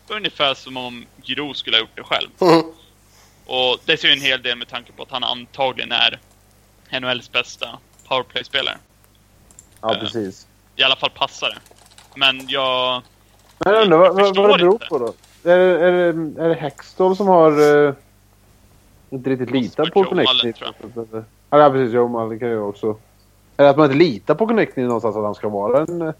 Ungefär 0.07 0.53
som 0.53 0.77
om 0.77 1.05
Giroud 1.23 1.55
skulle 1.55 1.77
ha 1.77 1.81
gjort 1.81 1.95
det 1.95 2.03
själv. 2.03 2.29
Mm. 2.41 2.63
Och 3.45 3.77
det 3.85 3.97
ser 3.97 4.07
ju 4.07 4.13
en 4.13 4.21
hel 4.21 4.41
del 4.41 4.57
med 4.57 4.67
tanke 4.67 4.91
på 4.91 5.03
att 5.03 5.11
han 5.11 5.23
antagligen 5.23 5.91
är 5.91 6.19
NHLs 6.99 7.31
bästa 7.31 7.79
powerplay-spelare. 8.07 8.77
Ja, 9.81 9.95
precis. 9.99 10.47
I 10.75 10.83
alla 10.83 10.95
fall 10.95 11.09
passare. 11.09 11.57
Men 12.15 12.47
jag... 12.47 13.01
Men 13.57 13.73
jag 13.73 13.83
undrar 13.83 13.97
vad, 13.97 14.15
vad, 14.15 14.49
det 14.49 14.57
beror 14.57 14.77
på 14.89 14.99
då? 14.99 15.13
Är 15.51 15.57
det, 15.57 15.85
är 15.85 15.91
det, 15.91 16.43
är 16.43 16.49
det 16.49 16.55
Hextall 16.55 17.15
som 17.15 17.27
har 17.27 17.61
uh, 17.61 17.93
inte 19.09 19.29
riktigt 19.29 19.51
litat 19.51 19.91
på 19.91 20.03
Connecting? 20.03 20.53
tror 20.53 21.25
Ja, 21.49 21.69
precis. 21.69 21.93
Joe 21.93 22.07
Mullen 22.07 22.39
kan 22.39 22.49
ju 22.49 22.59
också. 22.59 22.97
Eller 23.57 23.69
att 23.69 23.77
man 23.77 23.85
inte 23.85 23.97
litar 23.97 24.35
på 24.35 24.47
Connecting 24.47 24.85
någonstans 24.85 25.15
att 25.15 25.23
han 25.23 25.35
ska 25.35 25.49
vara 25.49 25.79
en 25.81 26.01
uh, 26.01 26.13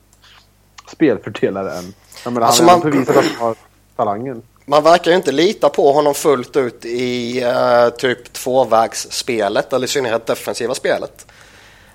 spelfördelare 0.91 1.71
än. 1.77 1.93
Jag 2.23 2.33
menar, 2.33 2.47
Alltså, 2.47 2.63
han 2.63 2.69
har 2.69 2.77
man- 2.79 2.91
bevisat 2.91 3.17
att 3.17 3.25
han 3.25 3.47
har 3.47 3.55
talangen. 3.95 4.41
Man 4.65 4.83
verkar 4.83 5.11
ju 5.11 5.17
inte 5.17 5.31
lita 5.31 5.69
på 5.69 5.91
honom 5.91 6.13
fullt 6.13 6.57
ut 6.57 6.85
i 6.85 7.43
eh, 7.43 7.89
typ 7.89 8.33
tvåvägsspelet 8.33 9.73
eller 9.73 9.85
i 9.85 9.89
synnerhet 9.89 10.25
defensiva 10.25 10.73
spelet. 10.73 11.27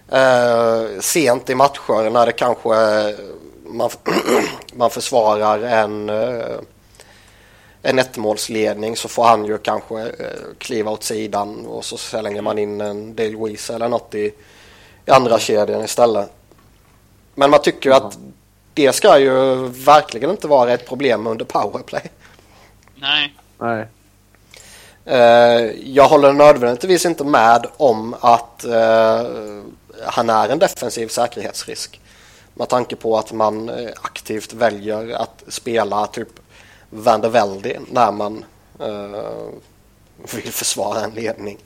Eh, 0.08 1.00
sent 1.00 1.50
i 1.50 1.54
matcher 1.54 2.10
när 2.10 2.26
det 2.26 2.32
kanske 2.32 2.70
eh, 2.74 3.14
man, 3.66 3.90
man 4.74 4.90
försvarar 4.90 5.58
en, 5.58 6.08
eh, 6.10 6.56
en 7.82 7.98
ettmålsledning 7.98 8.96
så 8.96 9.08
får 9.08 9.24
han 9.24 9.44
ju 9.44 9.58
kanske 9.58 10.00
eh, 10.00 10.26
kliva 10.58 10.90
åt 10.90 11.02
sidan 11.02 11.66
och 11.66 11.84
så 11.84 11.96
slänger 11.96 12.42
man 12.42 12.58
in 12.58 12.80
en 12.80 13.14
Dale 13.14 13.36
Weiss 13.36 13.70
eller 13.70 13.88
något 13.88 14.14
i, 14.14 14.32
i 15.06 15.10
andra 15.10 15.38
kedjan 15.38 15.84
istället. 15.84 16.30
Men 17.34 17.50
man 17.50 17.62
tycker 17.62 17.90
ju 17.90 17.96
att 17.96 18.18
det 18.74 18.92
ska 18.92 19.18
ju 19.18 19.54
verkligen 19.68 20.30
inte 20.30 20.46
vara 20.46 20.72
ett 20.72 20.88
problem 20.88 21.26
under 21.26 21.44
powerplay. 21.44 22.10
Nej. 22.94 23.34
Nej. 23.58 23.86
Eh, 25.04 25.70
jag 25.84 26.08
håller 26.08 26.32
nödvändigtvis 26.32 27.06
inte 27.06 27.24
med 27.24 27.66
om 27.76 28.14
att 28.20 28.64
eh, 28.64 29.22
han 30.06 30.30
är 30.30 30.48
en 30.48 30.58
defensiv 30.58 31.08
säkerhetsrisk. 31.08 32.00
Med 32.54 32.68
tanke 32.68 32.96
på 32.96 33.18
att 33.18 33.32
man 33.32 33.70
aktivt 34.02 34.52
väljer 34.52 35.14
att 35.14 35.42
spela 35.48 36.06
typ 36.06 36.28
Van 36.94 37.20
der 37.20 37.28
Velde 37.28 37.80
när 37.90 38.12
man 38.12 38.44
eh, 38.80 39.54
vill 40.34 40.52
försvara 40.52 41.00
en 41.00 41.10
ledning. 41.10 41.58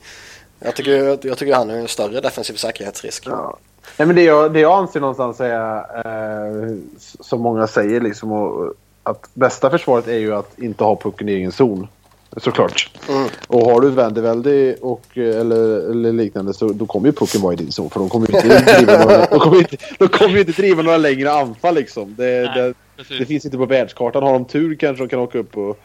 Jag 0.58 0.76
tycker, 0.76 1.18
jag 1.26 1.38
tycker 1.38 1.54
han 1.54 1.70
är 1.70 1.76
en 1.76 1.88
större 1.88 2.20
defensiv 2.20 2.54
säkerhetsrisk. 2.54 3.26
Ja. 3.26 3.58
Nej, 3.96 4.06
men 4.06 4.16
det, 4.16 4.22
jag, 4.22 4.52
det 4.52 4.60
jag 4.60 4.78
anser 4.78 5.00
någonstans 5.00 5.40
är, 5.40 5.76
eh, 5.78 6.76
som 7.20 7.40
många 7.40 7.66
säger, 7.66 8.00
liksom, 8.00 8.32
och, 8.32 8.74
att 9.02 9.28
bästa 9.34 9.70
försvaret 9.70 10.08
är 10.08 10.18
ju 10.18 10.34
att 10.34 10.58
inte 10.58 10.84
ha 10.84 10.96
pucken 10.96 11.28
i 11.28 11.32
egen 11.32 11.52
zon. 11.52 11.88
Såklart. 12.36 12.90
Mm. 13.08 13.28
Och 13.46 13.60
har 13.60 13.80
du 13.80 13.88
ett 13.88 13.94
Vendevälde 13.94 14.76
och 14.80 15.02
eller, 15.14 15.90
eller 15.90 16.12
liknande 16.12 16.54
så 16.54 16.68
då 16.68 16.86
kommer 16.86 17.06
ju 17.06 17.12
pucken 17.12 17.40
vara 17.40 17.52
i 17.52 17.56
din 17.56 17.72
zon. 17.72 17.90
För 17.90 18.00
de 18.00 18.08
kommer 18.08 18.28
ju 18.28 18.36
inte 18.36 18.74
driva 18.76 18.98
några, 18.98 19.26
de 19.26 19.38
kommer 19.38 19.58
inte, 19.58 19.76
de 19.98 20.08
kommer 20.08 20.34
ju 20.34 20.40
inte 20.40 20.52
driva 20.52 20.82
några 20.82 20.96
längre 20.96 21.32
anfall 21.32 21.74
liksom. 21.74 22.14
Det, 22.18 22.40
det, 22.40 22.74
precis. 22.96 23.18
det 23.18 23.26
finns 23.26 23.44
inte 23.44 23.56
på 23.56 23.66
världskartan. 23.66 24.22
Har 24.22 24.32
de 24.32 24.44
tur 24.44 24.74
kanske 24.74 25.04
de 25.04 25.08
kan 25.08 25.18
åka 25.18 25.38
upp 25.38 25.56
och 25.56 25.80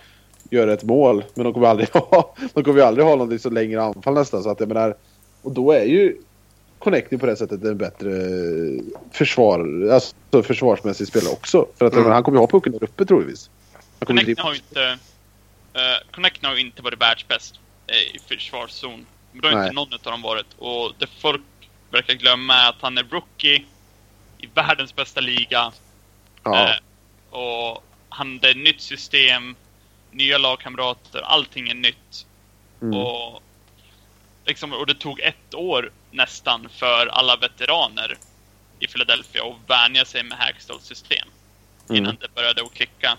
göra 0.49 0.73
ett 0.73 0.83
mål. 0.83 1.23
Men 1.33 1.43
de 1.43 1.53
kommer 1.53 1.67
aldrig 1.67 1.89
ha, 1.93 2.35
de 2.53 2.63
kommer 2.63 2.81
aldrig 2.81 3.05
ha 3.05 3.15
något 3.15 3.41
så 3.41 3.49
längre 3.49 3.83
anfall 3.83 4.13
nästan. 4.13 4.43
Så 4.43 4.49
att 4.49 4.59
jag 4.59 4.69
menar, 4.69 4.95
och 5.41 5.51
då 5.51 5.71
är 5.71 5.85
ju 5.85 6.17
Connecting 6.79 7.19
på 7.19 7.25
det 7.25 7.35
sättet 7.35 7.63
en 7.63 7.77
bättre 7.77 8.09
försvar, 9.11 9.89
alltså 9.91 10.43
försvarsmässig 10.43 11.07
spelare 11.07 11.33
också. 11.33 11.67
För 11.77 11.85
att 11.85 11.93
Mm. 11.93 12.03
menar, 12.03 12.15
han 12.15 12.23
kommer 12.23 12.37
ju 12.37 12.41
ha 12.41 12.47
pucken 12.47 12.71
där 12.71 12.83
uppe 12.83 13.05
troligtvis. 13.05 13.49
Kommer 13.99 14.21
Connecting 14.21 14.43
har 14.43 14.53
ju 14.53 14.57
inte... 14.57 14.99
Uh, 15.75 16.11
Connecting 16.11 16.49
har 16.49 16.55
ju 16.55 16.61
inte 16.61 16.81
varit 16.81 17.01
världsbäst 17.01 17.59
eh, 17.87 18.15
i 18.15 18.19
försvarszon. 18.27 19.05
Men 19.31 19.41
det 19.41 19.47
har 19.47 19.55
Nej. 19.55 19.63
inte 19.63 19.75
någon 19.75 19.93
av 19.93 20.11
dem 20.11 20.21
varit. 20.21 20.45
Och 20.57 20.93
det 20.99 21.07
folk 21.19 21.41
verkar 21.91 22.13
glömma 22.13 22.53
är 22.53 22.69
att 22.69 22.81
han 22.81 22.97
är 22.97 23.03
rookie 23.03 23.63
i 24.37 24.49
världens 24.53 24.95
bästa 24.95 25.21
liga. 25.21 25.71
Ja. 26.43 26.69
Eh, 26.69 26.75
och 27.31 27.83
han, 28.09 28.39
det 28.39 28.47
är 28.47 28.51
ett 28.51 28.57
nytt 28.57 28.81
system, 28.81 29.55
nya 30.11 30.37
lagkamrater, 30.37 31.21
allting 31.21 31.69
är 31.69 31.73
nytt. 31.73 32.25
Mm. 32.81 32.99
Och, 32.99 33.41
liksom, 34.45 34.73
och 34.73 34.85
det 34.87 34.95
tog 34.95 35.19
ett 35.19 35.53
år 35.53 35.91
nästan 36.11 36.69
för 36.69 37.07
alla 37.07 37.35
veteraner 37.37 38.17
i 38.79 38.87
Philadelphia 38.87 39.43
att 39.43 39.69
vänja 39.69 40.05
sig 40.05 40.23
med 40.23 40.37
Hackstalls 40.37 40.83
system. 40.83 41.27
Innan 41.89 42.05
Mm. 42.05 42.17
det 42.21 42.35
började 42.35 42.61
att 42.61 42.73
klicka 42.73 43.17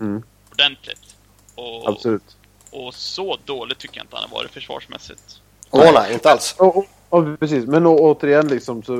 Mm. 0.00 0.22
ordentligt. 0.52 1.16
Och, 1.54 1.88
Absolut. 1.88 2.36
och 2.70 2.94
så 2.94 3.38
dåligt 3.44 3.78
tycker 3.78 3.96
jag 3.96 4.04
inte 4.04 4.16
han 4.16 4.28
har 4.30 4.36
varit 4.36 4.50
försvarsmässigt. 4.50 5.40
Åh 5.70 5.92
nej, 5.94 6.12
inte 6.12 6.30
alls. 6.30 6.54
Och, 6.58 6.76
och, 6.76 6.86
och, 7.08 7.40
precis, 7.40 7.66
men 7.66 7.86
å, 7.86 7.98
återigen 7.98 8.48
liksom 8.48 8.82
så 8.82 8.96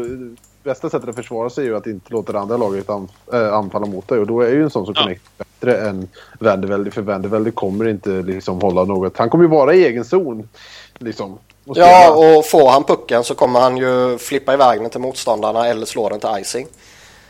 bästa 0.65 0.91
sättet 0.91 1.09
att 1.09 1.15
försvara 1.15 1.51
sig 1.51 1.65
är 1.65 1.69
ju 1.69 1.77
att 1.77 1.87
inte 1.87 2.13
låta 2.13 2.33
det 2.33 2.39
andra 2.41 2.57
laget 2.57 2.91
anf 2.91 3.11
äh, 3.33 3.53
anfalla 3.55 3.87
mot 3.87 4.09
dig 4.09 4.19
och 4.19 4.27
då 4.27 4.41
är 4.41 4.49
ju 4.49 4.63
en 4.63 4.71
sån 4.71 4.87
som 4.87 4.95
Ja. 4.97 5.03
Connect 5.03 5.23
bättre 5.39 5.89
än 5.89 6.09
Vandevelde 6.41 6.91
för 6.91 7.03
Vandevelde 7.03 7.51
kommer 7.51 7.89
inte 7.89 8.11
liksom 8.11 8.61
hålla 8.61 8.85
något. 8.85 9.19
Han 9.19 9.31
kommer 9.31 9.45
ju 9.45 9.51
vara 9.51 9.75
i 9.75 9.85
egen 9.85 10.05
zon 10.05 10.49
liksom. 10.99 11.39
och 11.65 11.77
Ja, 11.77 12.11
och 12.11 12.47
får 12.47 12.71
han 12.71 12.85
pucken 12.85 13.25
så 13.25 13.35
kommer 13.35 13.61
han 13.61 13.77
ju 13.77 14.19
flippa 14.19 14.55
iväg 14.55 14.81
den 14.81 14.91
till 14.91 15.01
motståndarna 15.01 15.67
eller 15.67 15.87
slå 15.87 16.09
den 16.09 16.21
till 16.21 16.31
icing. 16.41 16.67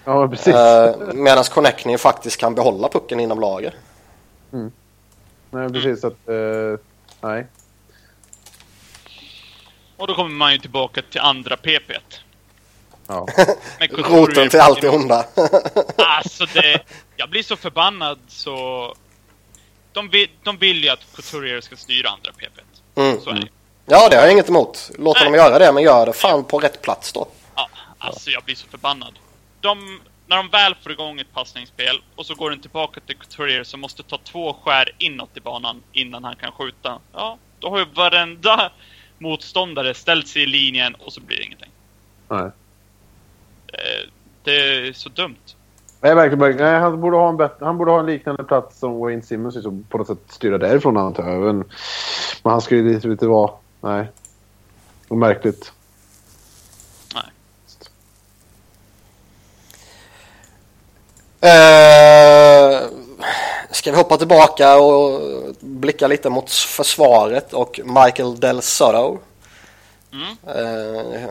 ja 0.05 0.29
precis. 0.29 0.55
Eh, 0.55 0.97
Medan 1.15 1.45
Connecting 1.45 1.99
faktiskt 1.99 2.37
kan 2.37 2.55
behålla 2.55 2.89
pucken 2.89 3.21
inom 3.21 3.41
laget. 3.41 3.75
Nej, 5.51 5.69
precis 5.73 6.05
att 6.05 6.29
eh, 6.29 6.79
nej. 7.21 7.47
Och 9.97 10.07
då 10.07 10.15
kommer 10.15 10.31
man 10.31 10.53
ju 10.53 10.59
tillbaka 10.59 11.03
till 11.11 11.21
andra 11.21 11.57
PP't. 11.57 12.21
Ja. 13.07 13.27
Roten 13.91 14.49
till 14.49 14.61
allt 14.61 14.81
det 14.81 14.89
onda. 14.89 15.27
Alltså 15.97 16.47
det... 16.47 16.81
Jag 17.17 17.31
blir 17.31 17.43
så 17.43 17.57
förbannad 17.57 18.19
så... 18.29 18.95
De 19.93 20.09
vill, 20.09 20.29
de 20.43 20.59
vill 20.59 20.85
ju 20.85 20.89
att 20.91 21.15
Couturier 21.15 21.61
ska 21.61 21.77
styra 21.77 22.09
andra 22.09 22.31
PP't. 22.31 23.01
Mm. 23.07 23.21
Så 23.21 23.31
är 23.31 23.35
det. 23.35 23.49
Ja, 23.87 24.09
det 24.09 24.17
har 24.17 24.23
jag 24.23 24.33
inget 24.33 24.49
emot. 24.49 24.91
Låt 24.99 25.17
Nej. 25.17 25.25
dem 25.25 25.35
göra 25.35 25.59
det, 25.59 25.73
men 25.73 25.83
gör 25.83 26.07
det 26.07 26.13
fan 26.13 26.45
på 26.45 26.59
rätt 26.59 26.83
plats 26.83 27.13
då. 27.13 27.29
Ja, 27.55 27.69
alltså 27.99 28.31
jag 28.31 28.43
blir 28.43 28.55
så 28.55 28.67
förbannad. 28.67 29.19
De, 29.61 30.01
när 30.27 30.37
de 30.37 30.49
väl 30.49 30.75
får 30.83 30.93
igång 30.93 31.21
ett 31.21 31.33
passningsspel 31.35 32.03
och 32.17 32.27
så 32.27 32.35
går 32.35 32.51
den 32.51 32.61
tillbaka 32.61 33.01
till 33.01 33.17
Couturier 33.17 33.65
som 33.65 33.81
måste 33.81 34.03
ta 34.03 34.19
två 34.19 34.57
skär 34.65 34.91
inåt 34.99 35.37
i 35.37 35.41
banan 35.41 35.83
innan 35.93 36.25
han 36.25 36.37
kan 36.37 36.53
skjuta. 36.53 36.99
Ja, 37.13 37.39
då 37.59 37.71
har 37.71 37.79
ju 37.79 37.85
varenda 37.95 38.73
motståndare 39.19 39.95
ställt 39.95 40.29
sig 40.29 40.43
i 40.43 40.47
linjen 40.47 40.95
och 40.95 41.13
så 41.13 41.21
blir 41.21 41.37
det 41.37 41.45
ingenting. 41.45 41.71
Nej. 42.29 42.51
Eh, 43.79 44.11
Det 44.43 44.51
är 44.51 44.93
så 44.93 45.09
dumt. 45.09 45.37
Nej, 46.01 46.15
verkligen. 46.15 46.57
Nej, 46.57 46.81
han, 46.81 47.01
borde 47.01 47.17
ha 47.17 47.29
en 47.29 47.37
bättre, 47.37 47.65
han 47.65 47.79
borde 47.79 47.91
ha 47.91 48.01
en 48.01 48.07
liknande 48.07 48.45
plats 48.45 48.79
som 48.79 48.99
Wayne 48.99 49.23
Simmons 49.23 49.55
liksom, 49.55 49.87
på 49.89 49.99
något 49.99 50.07
sätt 50.07 50.19
styra 50.29 50.59
därifrån 50.59 50.97
antar 50.97 51.31
jag. 51.31 51.41
Men, 51.41 51.57
men 52.43 52.53
han 52.53 52.61
ska 52.61 52.75
ju 52.75 52.95
inte 52.95 53.27
vara... 53.27 53.51
Nej. 53.81 54.11
Och 55.09 55.17
märkligt. 55.17 55.73
Nej. 57.15 57.25
Eh, 61.41 62.81
ska 63.71 63.91
vi 63.91 63.97
hoppa 63.97 64.17
tillbaka 64.17 64.79
och 64.79 65.21
blicka 65.61 66.07
lite 66.07 66.31
mot 66.31 66.51
försvaret 66.51 67.53
och 67.53 67.81
Michael 67.85 68.41
Del 68.41 68.63
Soto. 68.63 69.19
Mm. 70.15 70.37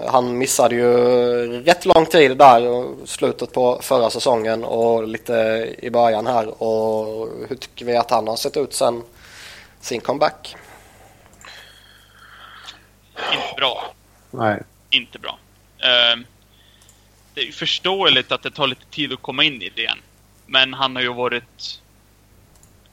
Han 0.08 0.38
missade 0.38 0.76
ju 0.76 0.94
rätt 1.64 1.86
lång 1.86 2.06
tid 2.06 2.38
där 2.38 2.62
slutet 3.06 3.54
på 3.54 3.80
förra 3.82 4.10
säsongen 4.10 4.64
och 4.64 5.08
lite 5.08 5.34
i 5.82 5.90
början 5.90 6.28
här. 6.28 6.64
Och 6.64 7.30
hur 7.50 7.56
tycker 7.56 7.86
vi 7.86 7.98
att 7.98 8.12
han 8.12 8.28
har 8.28 8.36
sett 8.36 8.58
ut 8.58 8.74
sen 8.74 9.04
sin 9.82 10.02
comeback? 10.02 10.56
Inte 13.34 13.54
bra. 13.58 13.94
Nej. 14.32 14.62
Inte 14.90 15.20
bra. 15.20 15.38
Eh, 15.78 16.20
Det 17.34 17.42
är 17.48 17.52
förståeligt 17.52 18.32
att 18.32 18.44
det 18.44 18.52
tar 18.52 18.68
lite 18.68 18.86
tid 18.86 19.14
att 19.14 19.22
komma 19.22 19.44
in 19.44 19.62
i 19.62 19.70
det 19.76 19.82
igen. 19.82 20.00
Men 20.46 20.74
han 20.74 20.96
har 20.96 21.04
ju 21.04 21.14
varit... 21.14 21.80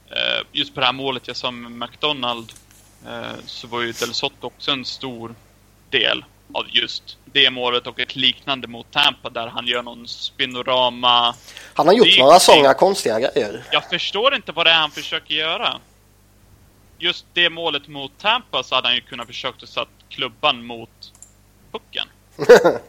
eh, 0.09 0.45
Just 0.51 0.73
på 0.73 0.79
det 0.79 0.85
här 0.85 0.93
målet 0.93 1.27
jag 1.27 1.37
sa 1.37 1.51
med 1.51 1.71
McDonald 1.89 2.53
så 3.45 3.67
var 3.67 3.81
ju 3.81 3.91
Del 3.91 4.13
Sotto 4.13 4.47
också 4.47 4.71
en 4.71 4.85
stor 4.85 5.35
del 5.91 6.25
av 6.53 6.65
just 6.69 7.17
det 7.25 7.49
målet 7.49 7.87
och 7.87 7.99
ett 7.99 8.15
liknande 8.15 8.67
mot 8.67 8.91
Tampa 8.91 9.29
där 9.29 9.47
han 9.47 9.67
gör 9.67 9.83
någon 9.83 10.07
spinorama. 10.07 11.35
Han 11.73 11.87
har 11.87 11.93
gjort 11.93 12.19
några 12.19 12.39
sådana 12.39 12.73
konstiga 12.73 13.19
grejer. 13.19 13.63
Jag 13.71 13.89
förstår 13.89 14.35
inte 14.35 14.51
vad 14.51 14.65
det 14.65 14.69
är 14.69 14.75
han 14.75 14.91
försöker 14.91 15.33
göra. 15.33 15.79
Just 16.99 17.25
det 17.33 17.49
målet 17.49 17.87
mot 17.87 18.11
Tampa 18.21 18.63
så 18.63 18.75
hade 18.75 18.87
han 18.87 18.95
ju 18.95 19.01
kunnat 19.01 19.27
försökt 19.27 19.63
att 19.63 19.69
satt 19.69 19.87
klubban 20.09 20.65
mot 20.65 20.89
pucken. 21.71 22.07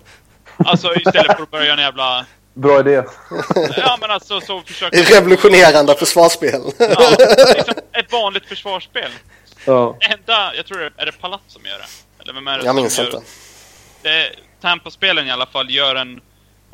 Alltså 0.56 0.94
istället 0.94 1.36
för 1.36 1.42
att 1.42 1.50
börja 1.50 1.72
en 1.72 1.78
jävla... 1.78 2.26
Bra 2.54 2.80
idé. 2.80 3.02
Ja 3.76 3.98
men 4.00 4.10
alltså 4.10 4.40
så 4.40 4.60
försöker... 4.60 4.98
Revolutionerande 5.14 5.94
försvarsspel. 5.94 6.60
Ja, 6.78 7.16
liksom 7.56 7.74
ett 7.92 8.12
vanligt 8.12 8.46
försvarsspel. 8.46 9.10
Ja. 9.64 9.96
Enda, 10.00 10.54
jag 10.54 10.66
tror 10.66 10.78
det 10.78 10.90
är 10.96 11.06
det 11.06 11.12
Palazzo 11.12 11.42
som 11.48 11.64
gör 11.64 11.78
det? 11.78 11.86
Eller 12.22 12.32
vem 12.32 12.48
är 12.48 12.58
det 12.58 12.64
Jag 12.64 12.76
minns 12.76 12.98
gör 12.98 13.04
inte. 13.04 13.22
Det, 14.02 14.30
Tampa-spelen 14.60 15.26
i 15.26 15.30
alla 15.30 15.46
fall 15.46 15.70
gör 15.70 15.94
en, 15.94 16.20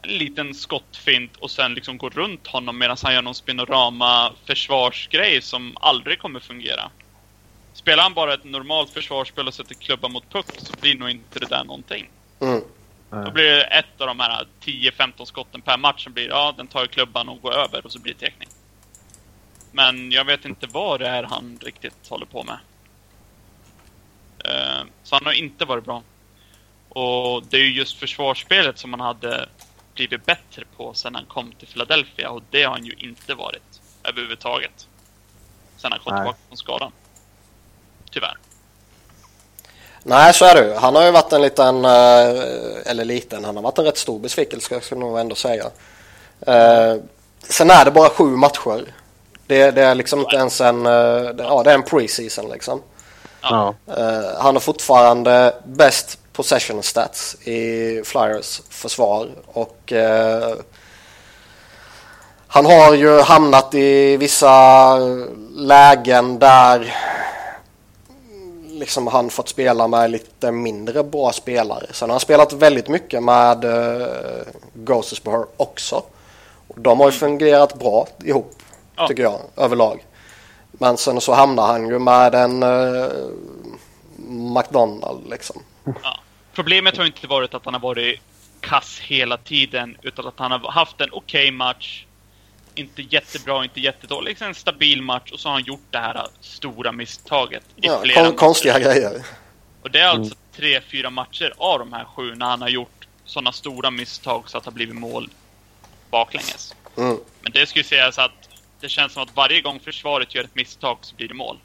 en 0.03 0.11
liten 0.11 0.55
skottfint 0.55 1.37
och 1.37 1.51
sen 1.51 1.75
liksom 1.75 1.99
går 1.99 2.11
runt 2.11 2.47
honom 2.47 2.79
medan 2.79 2.97
han 3.03 3.15
gör 3.15 3.23
någon 3.23 3.35
spinorama 3.35 4.33
försvarsgrej 4.45 5.43
som 5.43 5.77
aldrig 5.81 6.19
kommer 6.19 6.41
fungera. 6.41 6.91
Spelar 7.73 8.03
han 8.03 8.15
bara 8.15 8.35
ett 8.35 8.45
normalt 8.45 8.91
försvarsspel 8.91 9.49
och 9.49 9.55
sätter 9.55 9.75
klubban 9.75 10.13
mot 10.13 10.31
puck 10.33 10.47
så 10.57 10.73
blir 10.81 10.95
nog 10.95 11.11
inte 11.11 11.39
det 11.39 11.47
där 11.47 11.65
någonting. 11.65 12.11
Mm. 12.41 12.63
Då 13.11 13.31
blir 13.31 13.45
det 13.45 13.63
ett 13.63 14.01
av 14.01 14.07
de 14.07 14.21
här 14.21 14.47
10-15 14.65 15.25
skotten 15.25 15.61
per 15.61 15.79
match 15.79 16.05
som 16.05 16.13
blir, 16.13 16.29
ja 16.29 16.55
den 16.57 16.67
tar 16.67 16.87
klubban 16.87 17.29
och 17.29 17.41
går 17.41 17.53
över 17.53 17.87
och 17.87 17.93
så 17.93 17.99
blir 17.99 18.15
det 18.15 18.27
teckning. 18.27 18.49
Men 19.73 20.13
jag 20.13 20.25
vet 20.25 20.45
inte 20.45 20.67
vad 20.67 21.01
det 21.01 21.09
är 21.09 21.23
han 21.23 21.59
riktigt 21.63 22.09
håller 22.09 22.27
på 22.27 22.45
med. 22.45 22.59
Eh, 24.45 24.84
Så 25.05 25.14
han 25.16 25.26
har 25.26 25.32
inte 25.32 25.64
varit 25.64 25.84
bra. 25.84 26.03
Och 26.89 27.43
det 27.51 27.57
är 27.57 27.61
ju 27.61 27.72
just 27.78 27.99
försvarsspelet 27.99 28.78
som 28.78 28.91
han 28.93 29.01
hade 29.01 29.49
blivit 29.95 30.26
bättre 30.26 30.64
på 30.76 30.95
sen 30.95 31.14
han 31.14 31.24
kom 31.26 31.53
till 31.53 31.68
Philadelphia 31.68 32.30
och 32.30 32.43
det 32.51 32.62
har 32.62 32.70
han 32.70 32.84
ju 32.84 32.93
inte 32.99 33.34
varit 33.34 33.80
överhuvudtaget. 34.05 34.86
Sen 35.76 35.93
han 35.93 36.01
kom 36.01 36.14
Nej. 36.14 36.22
tillbaka 36.22 36.39
från 36.49 36.57
skadan. 36.57 36.93
Tyvärr. 38.11 38.36
Nej, 40.03 40.34
så 40.34 40.45
är 40.45 40.55
det 40.55 40.68
ju. 40.68 40.74
Han 40.74 40.95
har 40.95 41.05
ju 41.05 41.11
varit 41.11 41.32
en 41.32 41.43
liten, 41.43 41.84
eh, 41.84 42.91
eller 42.91 43.05
liten, 43.05 43.45
han 43.45 43.57
har 43.57 43.62
varit 43.62 43.78
en 43.78 43.84
rätt 43.84 43.99
stor 43.99 44.18
besvikelse 44.18 44.80
ska 44.80 44.95
jag 44.95 45.01
nog 45.01 45.18
ändå 45.18 45.34
säga. 45.34 45.64
Eh, 46.47 46.97
Sen 47.43 47.70
är 47.70 47.84
det 47.84 47.91
bara 47.91 48.11
sju 48.11 48.24
matcher. 48.24 48.84
Det, 49.47 49.70
det 49.70 49.82
är 49.82 49.95
liksom 49.95 50.20
inte 50.20 50.36
ens 50.36 50.61
en, 50.61 50.84
ja 51.39 51.62
det 51.64 51.70
är 51.70 51.74
en 51.74 51.82
preseason 51.82 52.51
liksom. 52.51 52.82
Ja. 53.43 53.74
Eh, 53.86 54.41
Han 54.41 54.55
har 54.55 54.61
fortfarande 54.61 55.55
bäst 55.64 56.18
possession 56.32 56.82
stats 56.82 57.34
i 57.34 58.03
Flyers 58.05 58.61
försvar 58.70 59.28
och 59.47 59.93
eh, 59.93 60.55
han 62.51 62.66
har 62.66 62.95
ju 62.95 63.20
hamnat 63.20 63.74
i 63.74 64.16
vissa 64.16 64.97
lägen 65.57 66.39
där 66.39 66.95
liksom 68.78 69.07
han 69.07 69.30
fått 69.30 69.49
spela 69.49 69.89
med 69.89 70.11
lite 70.11 70.53
mindre 70.53 71.05
bra 71.05 71.32
spelare. 71.32 71.86
Sen 71.91 72.09
har 72.09 72.14
han 72.14 72.20
spelat 72.20 72.53
väldigt 72.53 72.89
mycket 72.89 73.22
med 73.22 73.64
uh, 73.64 74.07
Ghosts 74.74 75.22
också. 75.57 76.03
Och 76.68 76.80
de 76.80 77.01
har 77.01 77.07
ju 77.07 77.12
fungerat 77.12 77.74
bra 77.74 78.09
ihop. 78.24 78.55
Ja. 78.97 79.09
tycker 79.09 79.22
jag, 79.22 79.41
överlag. 79.57 80.05
Men 80.79 80.97
sen 80.97 81.20
så 81.20 81.33
hamnar 81.35 81.66
han 81.66 81.89
ju 81.89 81.99
med 81.99 82.35
en 82.35 82.62
uh, 82.62 83.09
McDonald 84.29 85.29
liksom. 85.31 85.62
Ja. 85.85 86.20
Problemet 86.53 86.97
har 86.97 87.05
inte 87.07 87.26
varit 87.26 87.55
att 87.55 87.64
han 87.64 87.74
har 87.74 87.81
varit 87.81 88.20
kass 88.61 88.99
hela 88.99 89.37
tiden, 89.37 89.97
utan 90.03 90.26
att 90.26 90.39
han 90.39 90.51
har 90.51 90.70
haft 90.70 91.01
en 91.01 91.09
okej 91.12 91.51
match. 91.51 92.05
Inte 92.74 93.03
jättebra, 93.03 93.64
inte 93.64 93.81
jättedålig. 93.81 94.29
Liksom 94.29 94.47
en 94.47 94.55
stabil 94.55 95.03
match 95.03 95.33
och 95.33 95.41
så 95.41 95.49
har 95.49 95.53
han 95.53 95.64
gjort 95.64 95.87
det 95.91 95.99
här 95.99 96.26
stora 96.41 96.93
misstaget 96.93 97.62
i 97.76 97.87
Ja, 97.87 98.01
flera 98.03 98.16
kon- 98.16 98.24
matcher. 98.24 98.37
konstiga 98.37 98.79
grejer. 98.79 99.26
Och 99.83 99.91
det 99.91 100.01
är 100.01 100.09
alltså 100.09 100.35
tre, 100.57 100.81
fyra 100.81 101.11
matcher 101.11 101.53
av 101.57 101.79
de 101.79 101.93
här 101.93 102.05
sju 102.05 102.35
när 102.35 102.47
han 102.47 102.62
har 102.62 102.68
gjort 102.68 103.09
sådana 103.24 103.53
stora 103.53 103.91
misstag 103.91 104.43
så 104.47 104.59
att 104.59 104.64
det 104.64 104.70
har 104.70 104.74
blivit 104.74 104.97
mål 104.97 105.31
baklänges. 106.11 106.74
Mm. 106.97 107.16
Men 107.43 107.53
det 107.53 107.66
skulle 107.66 107.85
sägas 107.85 108.18
att 108.18 108.48
det 108.81 108.89
känns 108.89 109.12
som 109.12 109.22
att 109.22 109.37
varje 109.37 109.61
gång 109.61 109.81
försvaret 109.81 110.35
gör 110.35 110.45
ett 110.45 110.55
misstag 110.55 110.99
så 111.01 111.16
blir 111.16 111.29
det 111.29 111.35
mål. 111.35 111.59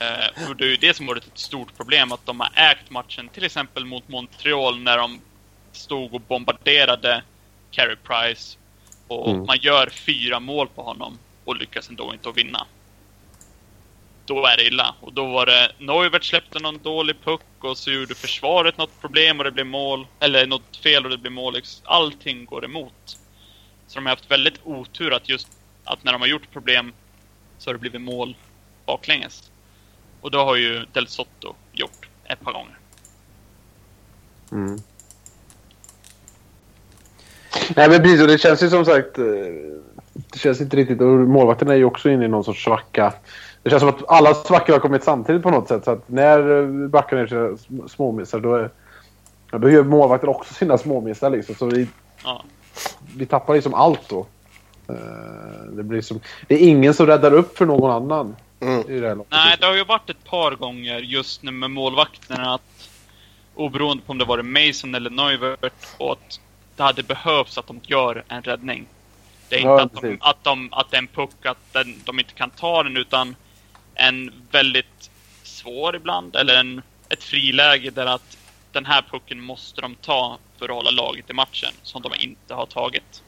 Eh, 0.00 0.48
och 0.48 0.56
det 0.56 0.64
är 0.64 0.68
ju 0.68 0.76
det 0.76 0.94
som 0.96 1.06
varit 1.06 1.26
ett 1.26 1.38
stort 1.38 1.76
problem, 1.76 2.12
att 2.12 2.26
de 2.26 2.40
har 2.40 2.50
ägt 2.54 2.90
matchen, 2.90 3.28
till 3.28 3.44
exempel 3.44 3.84
mot 3.84 4.08
Montreal 4.08 4.78
när 4.78 4.98
de 4.98 5.20
stod 5.72 6.14
och 6.14 6.20
bombarderade 6.20 7.22
Carey 7.70 7.96
Price. 7.96 8.58
Och 9.08 9.30
Mm. 9.30 9.46
man 9.46 9.58
gör 9.58 9.90
fyra 9.90 10.40
mål 10.40 10.68
på 10.68 10.82
honom 10.82 11.18
och 11.44 11.56
lyckas 11.56 11.88
ändå 11.88 12.12
inte 12.12 12.28
att 12.28 12.36
vinna. 12.36 12.66
Då 14.26 14.46
är 14.46 14.56
det 14.56 14.66
illa. 14.66 14.94
Och 15.00 15.12
då 15.12 15.26
var 15.26 15.46
det 15.46 15.72
Neuvert 15.78 16.24
släppte 16.24 16.58
någon 16.58 16.78
dålig 16.82 17.16
puck 17.24 17.42
och 17.60 17.78
så 17.78 17.90
gjorde 17.90 18.14
försvaret 18.14 18.78
något 18.78 19.00
problem 19.00 19.38
och 19.38 19.44
det 19.44 19.50
blev 19.50 19.66
mål. 19.66 20.06
Eller 20.20 20.46
något 20.46 20.76
fel 20.76 21.04
och 21.04 21.10
det 21.10 21.18
blev 21.18 21.32
mål. 21.32 21.56
Allting 21.84 22.44
går 22.44 22.64
emot. 22.64 23.18
Så 23.86 23.98
de 23.98 24.06
har 24.06 24.10
haft 24.10 24.30
väldigt 24.30 24.60
otur 24.64 25.12
att 25.12 25.28
just 25.28 25.48
att 25.84 26.04
när 26.04 26.12
de 26.12 26.20
har 26.20 26.28
gjort 26.28 26.50
problem 26.52 26.92
så 27.58 27.68
har 27.70 27.74
det 27.74 27.80
blivit 27.80 28.00
mål 28.00 28.36
baklänges. 28.86 29.50
Och 30.20 30.30
då 30.30 30.38
har 30.38 30.56
ju 30.56 30.84
Del 30.92 31.08
Sotto 31.08 31.54
gjort 31.72 32.08
ett 32.24 32.40
par 32.40 32.52
gånger. 32.52 32.78
Mm. 34.52 34.78
Nej 37.76 37.88
men 37.88 38.02
precis, 38.02 38.20
och 38.20 38.26
det 38.28 38.38
känns 38.38 38.62
ju 38.62 38.70
som 38.70 38.84
sagt... 38.84 39.18
eh, 39.18 39.24
Det 40.14 40.38
känns 40.38 40.60
inte 40.60 40.76
riktigt... 40.76 41.00
Och 41.00 41.06
målvakten 41.18 41.68
är 41.68 41.74
ju 41.74 41.84
också 41.84 42.10
inne 42.10 42.24
i 42.24 42.28
någon 42.28 42.44
sorts 42.44 42.64
svacka. 42.64 43.12
Det 43.62 43.70
känns 43.70 43.80
som 43.80 43.88
att 43.88 44.08
alla 44.08 44.34
svackor 44.34 44.72
har 44.72 44.80
kommit 44.80 45.04
samtidigt 45.04 45.42
på 45.42 45.50
något 45.50 45.68
sätt. 45.68 45.84
Så 45.84 45.90
att 45.90 46.08
när 46.08 46.62
eh, 46.62 46.88
backarna 46.88 47.20
gör 47.22 47.26
sina 47.28 47.40
sm- 47.48 47.88
småmissar 47.88 48.40
då, 48.40 48.54
är, 48.54 48.70
då 49.50 49.70
gör 49.70 49.84
målvakten 49.84 50.28
också 50.28 50.54
sina 50.54 50.78
småmissar 50.78 51.30
liksom. 51.30 51.54
Så 51.54 51.66
vi, 51.66 51.86
Ja. 52.24 52.44
vi 53.16 53.26
tappar 53.26 53.54
liksom 53.54 53.74
allt 53.74 54.08
då. 54.08 54.26
Eh, 54.92 55.72
Det, 55.76 55.82
blir 55.82 56.00
som, 56.00 56.20
det 56.46 56.54
är 56.54 56.68
ingen 56.68 56.94
som 56.94 57.06
räddar 57.06 57.32
upp 57.32 57.58
för 57.58 57.66
någon 57.66 57.90
annan 57.90 58.36
Mm. 58.60 58.90
i 58.90 59.00
det 59.00 59.08
här. 59.08 59.18
Nej, 59.28 59.56
det 59.60 59.66
har 59.66 59.74
ju 59.74 59.84
varit 59.84 60.10
ett 60.10 60.24
par 60.24 60.52
gånger 60.54 60.98
just 60.98 61.42
nu 61.42 61.50
med 61.50 61.70
målvakterna 61.70 62.54
att 62.54 62.88
oberoende 63.54 64.02
på 64.02 64.10
om 64.10 64.18
det 64.18 64.24
varit 64.24 64.44
Mason 64.44 64.94
eller 64.94 65.10
Neuvert 65.10 65.86
och 65.98 66.12
att 66.12 66.40
det 66.76 66.82
hade 66.82 67.02
behövts 67.02 67.58
att 67.58 67.66
de 67.66 67.80
gör 67.82 68.24
en 68.28 68.42
räddning. 68.42 68.86
Det 69.48 69.56
är 69.56 69.58
inte 69.60 69.70
Ja, 69.70 69.82
att, 69.82 70.02
de, 70.02 70.18
att, 70.20 70.44
de, 70.44 70.68
att 70.72 70.90
det 70.90 70.96
är 70.96 70.98
en 70.98 71.06
puck, 71.06 71.46
att 71.46 71.72
den, 71.72 71.94
de 72.04 72.18
inte 72.18 72.32
kan 72.34 72.50
ta 72.50 72.82
den 72.82 72.96
utan 72.96 73.36
en 73.94 74.32
väldigt 74.50 75.10
svår 75.42 75.96
ibland, 75.96 76.36
eller 76.36 76.60
en, 76.60 76.82
ett 77.08 77.22
friläge 77.24 77.90
där 77.90 78.06
att 78.06 78.38
den 78.72 78.86
här 78.86 79.04
pucken 79.10 79.40
måste 79.40 79.80
de 79.80 79.94
ta 79.94 80.38
för 80.58 80.64
att 80.64 80.74
hålla 80.74 80.90
laget 80.90 81.30
i 81.30 81.32
matchen, 81.32 81.72
som 81.82 82.02
de 82.02 82.12
inte 82.18 82.54
har 82.54 82.66
tagit. 82.66 83.22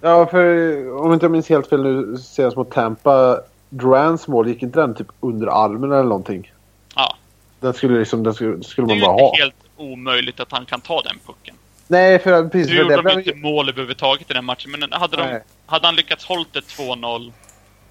Ja, 0.00 0.26
för 0.26 1.00
om 1.04 1.12
inte 1.12 1.24
jag 1.24 1.30
minns 1.30 1.48
helt 1.48 1.66
fel 1.68 1.82
nu 1.82 2.16
senast 2.18 2.56
mot 2.56 2.70
Tampa. 2.70 3.40
Durans 3.70 4.28
mål, 4.28 4.48
gick 4.48 4.62
inte 4.62 4.80
den 4.80 4.94
typ 4.94 5.06
under 5.20 5.46
armen 5.46 5.92
eller 5.92 6.02
någonting? 6.02 6.52
Ja, 6.94 7.16
Den 7.60 7.74
skulle, 7.74 7.98
liksom, 7.98 8.22
den 8.22 8.34
skulle, 8.34 8.62
skulle 8.62 8.86
det 8.86 8.92
är 8.92 8.94
man 8.94 8.98
ju 8.98 9.04
bara 9.04 9.12
inte 9.12 9.24
ha. 9.24 9.44
helt 9.44 9.54
omöjligt 9.76 10.40
att 10.40 10.52
han 10.52 10.66
kan 10.66 10.80
ta 10.80 11.02
den 11.02 11.18
pucken. 11.26 11.54
Nej, 11.86 12.18
för 12.18 12.48
precis. 12.48 12.68
Nu 12.72 12.78
gjorde 12.78 12.96
det 12.96 13.02
de 13.02 13.18
inte 13.18 13.34
mål 13.34 13.68
överhuvudtaget 13.68 14.30
i 14.30 14.34
den 14.34 14.44
matchen, 14.44 14.70
men 14.70 14.92
hade, 14.92 15.16
de, 15.16 15.40
hade 15.66 15.86
han 15.86 15.96
lyckats 15.96 16.24
hållit 16.24 16.56
ett 16.56 16.64
2-0 16.64 17.32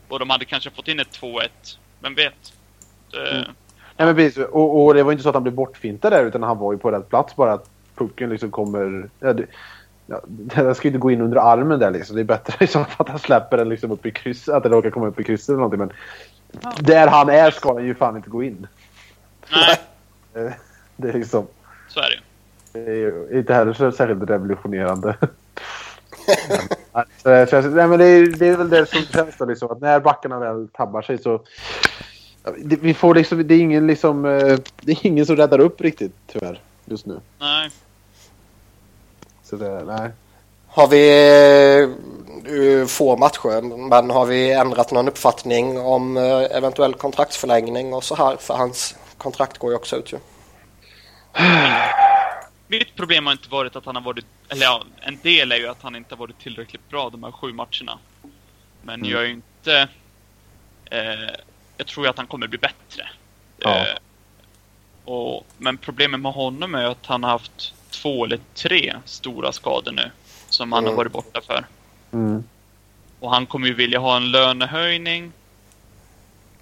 och 0.08 0.20
de 0.20 0.30
hade 0.30 0.46
kanske 0.46 0.70
fått 0.70 0.88
in 0.88 1.00
ett 1.00 1.20
2-1, 1.22 1.48
vem 2.00 2.16
vet? 2.16 2.54
Det, 3.12 3.30
Mm. 3.32 3.44
nej, 3.98 4.06
men 4.08 4.16
precis. 4.16 4.46
Och, 4.46 4.86
och 4.86 4.94
det 4.94 5.04
var 5.04 5.12
inte 5.12 5.24
så 5.24 5.30
att 5.30 5.36
han 5.36 5.44
blev 5.44 5.56
bortfintad 5.56 6.10
där 6.12 6.26
utan 6.26 6.44
han 6.44 6.58
var 6.58 6.74
ju 6.74 6.80
på 6.80 6.92
rätt 6.92 7.10
plats 7.10 7.36
bara 7.36 7.54
att 7.54 7.70
pucken 7.96 8.30
liksom 8.30 8.52
kommer... 8.52 9.10
Ja, 9.20 9.34
det, 9.34 9.46
ja, 10.08 10.22
den 10.28 10.76
ska 10.76 10.88
ju 10.88 10.90
inte 10.90 11.02
gå 11.02 11.12
in 11.12 11.22
under 11.22 11.38
armen 11.38 11.80
där 11.80 11.92
liksom. 11.92 12.16
Det 12.16 12.22
är 12.22 12.24
bättre 12.24 12.56
liksom 12.60 12.86
att 12.98 13.10
han 13.10 13.20
släpper 13.20 13.58
den 13.58 13.70
liksom 13.70 13.92
upp 13.92 14.06
i 14.06 14.12
krysset. 14.12 14.54
Att 14.54 14.64
den 14.64 14.72
råkar 14.72 14.90
komma 14.90 15.08
upp 15.08 15.20
i 15.20 15.24
krysset 15.24 15.50
eller 15.50 15.58
någonting. 15.58 15.80
Men 15.80 15.92
där 16.80 17.08
han 17.08 17.30
är 17.30 17.52
ska 17.52 17.74
den 17.74 17.86
ju 17.86 17.96
fan 17.96 18.16
inte 18.18 18.30
gå 18.30 18.44
in. 18.44 18.68
Nej, 19.52 19.78
Eh, 20.34 20.52
Det 20.98 21.10
är 21.10 21.14
liksom... 21.14 21.48
så 21.88 22.00
är 22.00 22.04
det 22.04 22.16
ju. 22.16 22.22
Det 22.86 22.92
är 22.92 22.96
ju 22.96 23.40
inte 23.40 23.54
heller 23.54 23.74
så 23.74 23.92
särskilt 23.92 24.30
revolutionerande. 24.30 25.16
Nej, 26.94 27.06
så 27.18 27.30
det, 27.30 27.50
känns, 27.50 27.66
nej, 27.66 27.88
men 27.88 28.00
det, 28.00 28.06
är, 28.06 28.26
det 28.26 28.48
är 28.48 28.58
väl 28.58 28.70
det 28.70 28.86
som 28.86 29.02
känns 29.02 29.38
då, 29.38 29.46
liksom, 29.46 29.72
att 29.72 29.82
när 29.82 30.00
backarna 30.00 30.40
väl 30.40 30.68
tabbar 30.68 31.02
sig 31.02 31.18
så... 31.18 31.44
ja, 32.44 32.52
Det, 32.58 32.76
vi 32.82 32.94
får 32.94 33.16
liksom, 33.16 33.48
det, 33.48 33.54
är 33.54 33.60
ingen 33.60 33.88
liksom, 33.88 34.26
eh, 34.26 34.58
det 34.82 34.92
är 34.92 35.06
ingen 35.06 35.26
som 35.26 35.36
räddar 35.36 35.60
upp 35.60 35.82
riktigt 35.82 36.16
tyvärr 36.28 36.62
just 36.86 37.06
nu. 37.06 37.20
Nej. 37.40 37.70
Så 39.50 39.56
det, 39.56 39.84
nej. 39.84 40.12
Har 40.68 40.88
vi 40.88 41.10
eh, 42.82 42.88
få 42.88 43.18
matcher, 43.18 43.62
men 43.90 44.10
har 44.10 44.26
vi 44.26 44.54
ändrat 44.54 44.92
någon 44.92 45.08
uppfattning 45.08 45.80
om 45.80 46.18
eh, 46.18 46.58
eventuell 46.58 46.94
kontraktsförlängning 46.94 47.94
och 47.94 48.04
så 48.04 48.16
här? 48.16 48.38
För 48.38 48.54
hans 48.54 48.96
kontrakt 49.18 49.58
går 49.58 49.72
ju 49.72 49.76
också 49.76 49.96
ut 49.96 50.14
ju. 50.14 50.18
Mitt 52.68 52.96
problem 52.96 53.26
har 53.26 53.34
inte 53.34 53.50
varit 53.50 53.76
att 53.76 53.86
han 53.86 53.96
har 53.96 54.04
varit, 54.04 54.26
eller 54.50 54.64
ja, 54.64 54.84
en 55.02 55.20
del 55.24 55.52
är 55.52 55.56
ju 55.58 55.68
att 55.68 55.82
han 55.82 55.96
inte 55.96 56.16
har 56.16 56.20
varit 56.20 56.40
tillräckligt 56.40 56.90
bra 56.90 57.10
de 57.10 57.24
här 57.24 57.32
sju 57.32 57.54
matcherna. 57.54 58.00
Men 58.82 59.00
Mm. 59.00 59.12
jag 59.12 59.22
är 59.22 59.26
ju 59.26 59.34
inte, 59.34 59.88
eh, 60.86 61.36
jag 61.78 61.88
tror 61.88 62.06
ju 62.06 62.10
att 62.10 62.18
han 62.18 62.28
kommer 62.28 62.48
bli 62.48 62.58
bättre. 62.58 63.10
Ja. 63.58 63.78
Eh, 63.78 63.98
och, 65.06 65.46
men 65.58 65.78
problemet 65.78 66.20
med 66.20 66.34
honom 66.34 66.76
är 66.76 66.82
ju 66.82 66.88
att 66.88 67.06
han 67.06 67.24
har 67.24 67.32
haft 67.32 67.74
två 68.02 68.26
eller 68.26 68.40
tre 68.54 68.96
stora 69.06 69.52
skador 69.52 69.92
nu. 69.92 70.12
Som 70.50 70.72
han 70.72 70.84
Mm. 70.84 70.90
har 70.92 70.98
varit 70.98 71.12
borta 71.12 71.42
för. 71.42 71.66
Mm. 72.12 72.44
Och 73.20 73.32
han 73.32 73.46
kommer 73.46 73.68
ju 73.68 73.74
vilja 73.74 74.00
ha 74.00 74.18
en 74.18 74.32
lönehöjning. 74.32 75.32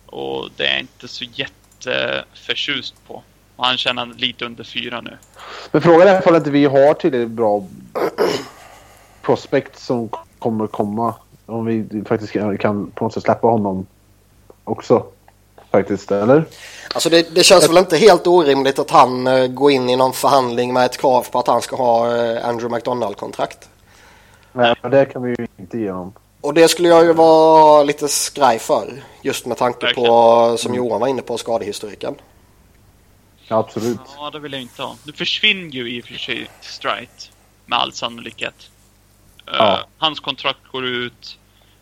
Och 0.06 0.50
det 0.56 0.66
är 0.68 0.72
jag 0.72 0.80
inte 0.80 1.08
så 1.08 1.26
jätteförtjust 1.34 2.96
på. 3.08 3.24
Och 3.56 3.66
han 3.66 3.78
tjänar 3.78 4.06
lite 4.06 4.46
under 4.46 4.64
fyra 4.64 5.02
nu. 5.02 5.18
Men 5.72 5.82
frågan 5.82 6.08
är 6.08 6.20
ifall 6.20 6.36
inte 6.36 6.52
vi 6.52 6.66
har 6.66 6.94
tillräckligt 6.94 7.30
bra 7.32 7.66
prospect 9.22 9.80
som 9.80 10.10
kommer 10.40 10.68
komma. 10.68 11.16
Om 11.46 11.66
vi 11.66 12.04
faktiskt 12.08 12.34
kan, 12.60 12.92
på 12.92 13.04
något 13.04 13.14
sätt 13.14 13.24
släppa 13.24 13.48
honom 13.48 13.86
också. 14.64 15.06
Faktiskt, 15.76 16.12
eller? 16.12 16.46
Alltså 16.94 17.10
det, 17.10 17.36
det 17.36 17.44
känns 17.44 17.70
väl 17.70 17.78
inte 17.78 17.98
helt 17.98 18.28
orimligt 18.28 18.80
att 18.80 18.92
han 18.92 19.28
eh, 19.28 19.48
går 19.48 19.72
in 19.72 19.90
i 19.90 19.96
någon 19.96 20.14
förhandling 20.14 20.74
med 20.74 20.86
ett 20.86 20.98
krav 20.98 21.28
på 21.32 21.40
att 21.40 21.48
han 21.48 21.62
ska 21.62 21.76
ha 21.76 22.16
eh, 22.16 22.48
Andrew 22.48 22.76
McDonald-kontrakt. 22.76 23.70
Nej, 24.54 24.76
men 24.82 24.92
det 24.92 25.06
kan 25.06 25.24
vi 25.24 25.30
ju 25.30 25.48
inte 25.60 25.78
ge 25.78 25.92
honom. 25.92 26.14
Och 26.42 26.54
det 26.54 26.68
skulle 26.68 26.88
jag 26.90 27.06
ju 27.06 27.14
vara 27.14 27.84
lite 27.84 28.08
skraj 28.08 28.60
för. 28.60 29.04
Just 29.22 29.46
med 29.46 29.58
tanke 29.58 29.94
på, 29.94 30.56
som 30.58 30.74
Johan 30.76 31.00
var 31.02 31.08
inne 31.08 31.22
på, 31.22 31.38
skadehistoriken. 31.38 32.16
Ja, 33.48 33.58
absolut. 33.58 34.00
Ja, 34.18 34.30
det 34.30 34.40
vill 34.40 34.54
jag 34.54 34.62
inte 34.62 34.82
ha. 34.82 34.96
Nu 35.04 35.14
försvinner 35.14 35.72
ju 35.72 35.98
i 35.98 36.02
och 36.02 36.06
för 36.06 36.14
sig 36.14 36.50
Strite. 36.62 37.30
Med 37.66 37.80
all 37.80 37.94
sannolikhet. 37.94 38.70
Eh, 39.48 39.54
Ja. 39.58 39.80
hans 39.98 40.20
kontrakt 40.20 40.68
går 40.72 40.86
ut. 40.86 41.38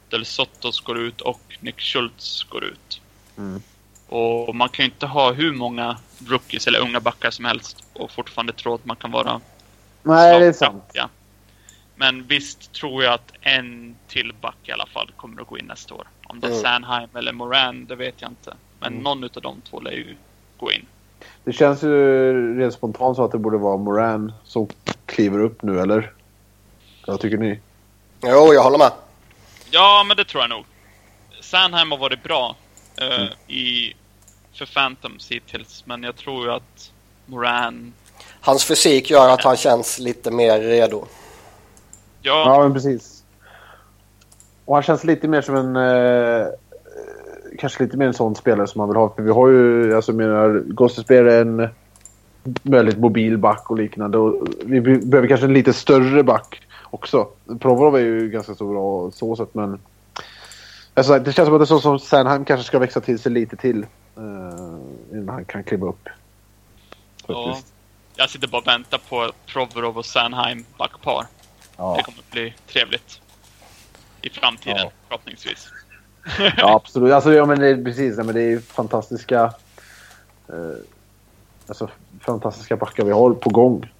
Del 0.09 0.25
Sottos 0.25 0.79
går 0.81 0.99
ut 0.99 1.21
och 1.21 1.39
Nick 1.59 1.79
Schultz 1.81 2.43
går 2.43 2.63
ut. 2.63 3.01
Mm. 3.37 3.61
Och 4.09 4.55
man 4.55 4.69
kan 4.69 4.85
ju 4.85 4.91
inte 4.91 5.05
ha 5.07 5.31
hur 5.31 5.51
många 5.53 5.97
rookies 6.27 6.67
eller 6.67 6.79
unga 6.79 6.99
backar 6.99 7.31
som 7.31 7.45
helst 7.45 7.83
och 7.93 8.11
fortfarande 8.11 8.53
tro 8.53 8.73
att 8.75 8.85
man 8.85 8.95
kan 8.95 9.11
vara 9.11 9.41
Nej, 10.03 10.39
det 10.39 10.45
är 10.45 10.53
sant. 10.53 10.57
slagkraftiga. 10.71 11.09
Men 11.95 12.23
visst 12.23 12.71
tror 12.73 13.03
jag 13.03 13.13
att 13.13 13.31
en 13.41 13.95
till 14.07 14.33
back 14.41 14.55
i 14.63 14.71
alla 14.71 14.85
fall 14.85 15.11
kommer 15.17 15.41
att 15.41 15.47
gå 15.47 15.57
in 15.57 15.65
nästa 15.65 15.93
år. 15.95 16.07
Om 16.27 16.39
det 16.39 16.47
är 16.47 16.51
Mm. 16.51 16.61
Sanheim 16.63 17.09
eller 17.15 17.31
Moran, 17.31 17.85
det 17.85 17.95
vet 17.95 18.15
jag 18.21 18.31
inte. 18.31 18.53
Men 18.79 18.91
Mm. 18.93 19.03
någon 19.03 19.23
utav 19.23 19.43
de 19.43 19.61
två 19.69 19.79
lär 19.79 19.91
ju 19.91 20.15
gå 20.57 20.71
in. 20.71 20.85
Det 21.43 21.53
känns 21.53 21.83
ju 21.83 22.59
rent 22.59 22.73
spontant 22.73 23.15
så 23.15 23.23
att 23.25 23.31
det 23.31 23.37
borde 23.37 23.57
vara 23.57 23.77
Moran 23.77 24.33
som 24.43 24.67
kliver 25.05 25.39
upp 25.39 25.63
nu, 25.63 25.79
eller? 25.79 26.11
Vad 27.07 27.19
tycker 27.19 27.37
ni? 27.37 27.59
Jo, 28.21 28.53
jag 28.53 28.63
håller 28.63 28.77
med. 28.77 28.91
Ja, 29.71 30.03
men 30.07 30.17
det 30.17 30.25
tror 30.25 30.43
jag 30.43 30.49
nog. 30.49 30.65
Sanheim 31.41 31.91
har 31.91 31.97
varit 31.97 32.23
bra 32.23 32.55
eh, 33.01 33.15
Mm. 33.15 33.27
i, 33.47 33.93
för 34.53 34.65
Phantoms 34.65 35.31
hittills, 35.31 35.83
men 35.85 36.03
jag 36.03 36.15
tror 36.15 36.45
ju 36.45 36.51
att 36.51 36.91
Moran... 37.25 37.93
Hans 38.41 38.65
fysik 38.65 39.09
gör 39.09 39.29
att 39.29 39.43
han 39.43 39.57
känns 39.57 39.99
lite 39.99 40.31
mer 40.31 40.59
redo. 40.59 41.05
Ja, 42.21 42.43
Ja, 42.45 42.63
men 42.63 42.73
precis. 42.73 43.23
Och 44.65 44.75
han 44.75 44.83
känns 44.83 45.03
lite 45.03 45.27
mer 45.27 45.41
som 45.41 45.55
en... 45.55 45.75
Eh, 45.75 46.47
kanske 47.59 47.83
lite 47.83 47.97
mer 47.97 48.07
en 48.07 48.13
sån 48.13 48.35
spelare 48.35 48.67
som 48.67 48.79
man 48.79 48.89
vill 48.89 48.97
ha. 48.97 49.09
För 49.15 49.23
vi 49.23 49.31
har 49.31 49.49
ju, 49.49 49.95
alltså 49.95 50.13
menar, 50.13 50.63
Gossespel 50.67 51.27
är 51.27 51.41
en 51.41 51.67
väldigt 52.63 52.97
mobil 52.97 53.37
back 53.37 53.71
och 53.71 53.77
liknande. 53.77 54.17
Och 54.17 54.47
vi 54.65 54.81
behöver 54.81 55.27
kanske 55.27 55.45
en 55.45 55.53
lite 55.53 55.73
större 55.73 56.23
back 56.23 56.61
också. 56.83 57.27
Provorov 57.59 57.95
är 57.95 57.99
ju 57.99 58.29
ganska 58.29 58.55
så 58.55 58.65
bra 58.65 59.11
så 59.11 59.35
sätt 59.35 59.49
men... 59.51 59.79
Alltså, 60.93 61.19
det 61.19 61.33
känns 61.33 61.47
som 61.47 61.55
att 61.55 61.61
det 61.61 61.63
är 61.63 61.65
så 61.65 61.79
som 61.79 61.99
Sandheim 61.99 62.45
kanske 62.45 62.67
ska 62.67 62.79
växa 62.79 63.01
till 63.01 63.19
sig 63.19 63.31
lite 63.31 63.55
till. 63.55 63.85
Uh, 64.17 64.79
innan 65.11 65.29
han 65.29 65.45
kan 65.45 65.63
kliva 65.63 65.87
upp. 65.87 66.09
Ja. 67.27 67.57
Jag 68.15 68.29
sitter 68.29 68.47
bara 68.47 68.61
och 68.61 68.67
väntar 68.67 68.97
på 69.09 69.31
Provorov 69.45 69.97
och 69.97 70.05
Sandheim 70.05 70.65
backpar. 70.77 71.25
Ja. 71.77 71.95
Det 71.97 72.03
kommer 72.03 72.19
att 72.19 72.31
bli 72.31 72.53
trevligt. 72.67 73.21
I 74.21 74.29
framtiden, 74.29 74.77
ja. 74.77 74.91
förhoppningsvis. 75.07 75.67
ja, 76.57 76.75
absolut. 76.75 77.13
Alltså, 77.13 77.33
ja, 77.33 77.45
men 77.45 77.59
det 77.59 77.67
är, 77.67 77.83
precis. 77.83 78.17
Ja, 78.17 78.23
men 78.23 78.35
det 78.35 78.41
är 78.41 78.59
fantastiska... 78.59 79.53
Eh, 80.49 80.55
alltså, 81.67 81.89
fantastiska 82.19 82.75
backar 82.75 83.03
vi 83.05 83.11
har 83.11 83.33
på 83.33 83.49
gång. 83.49 83.91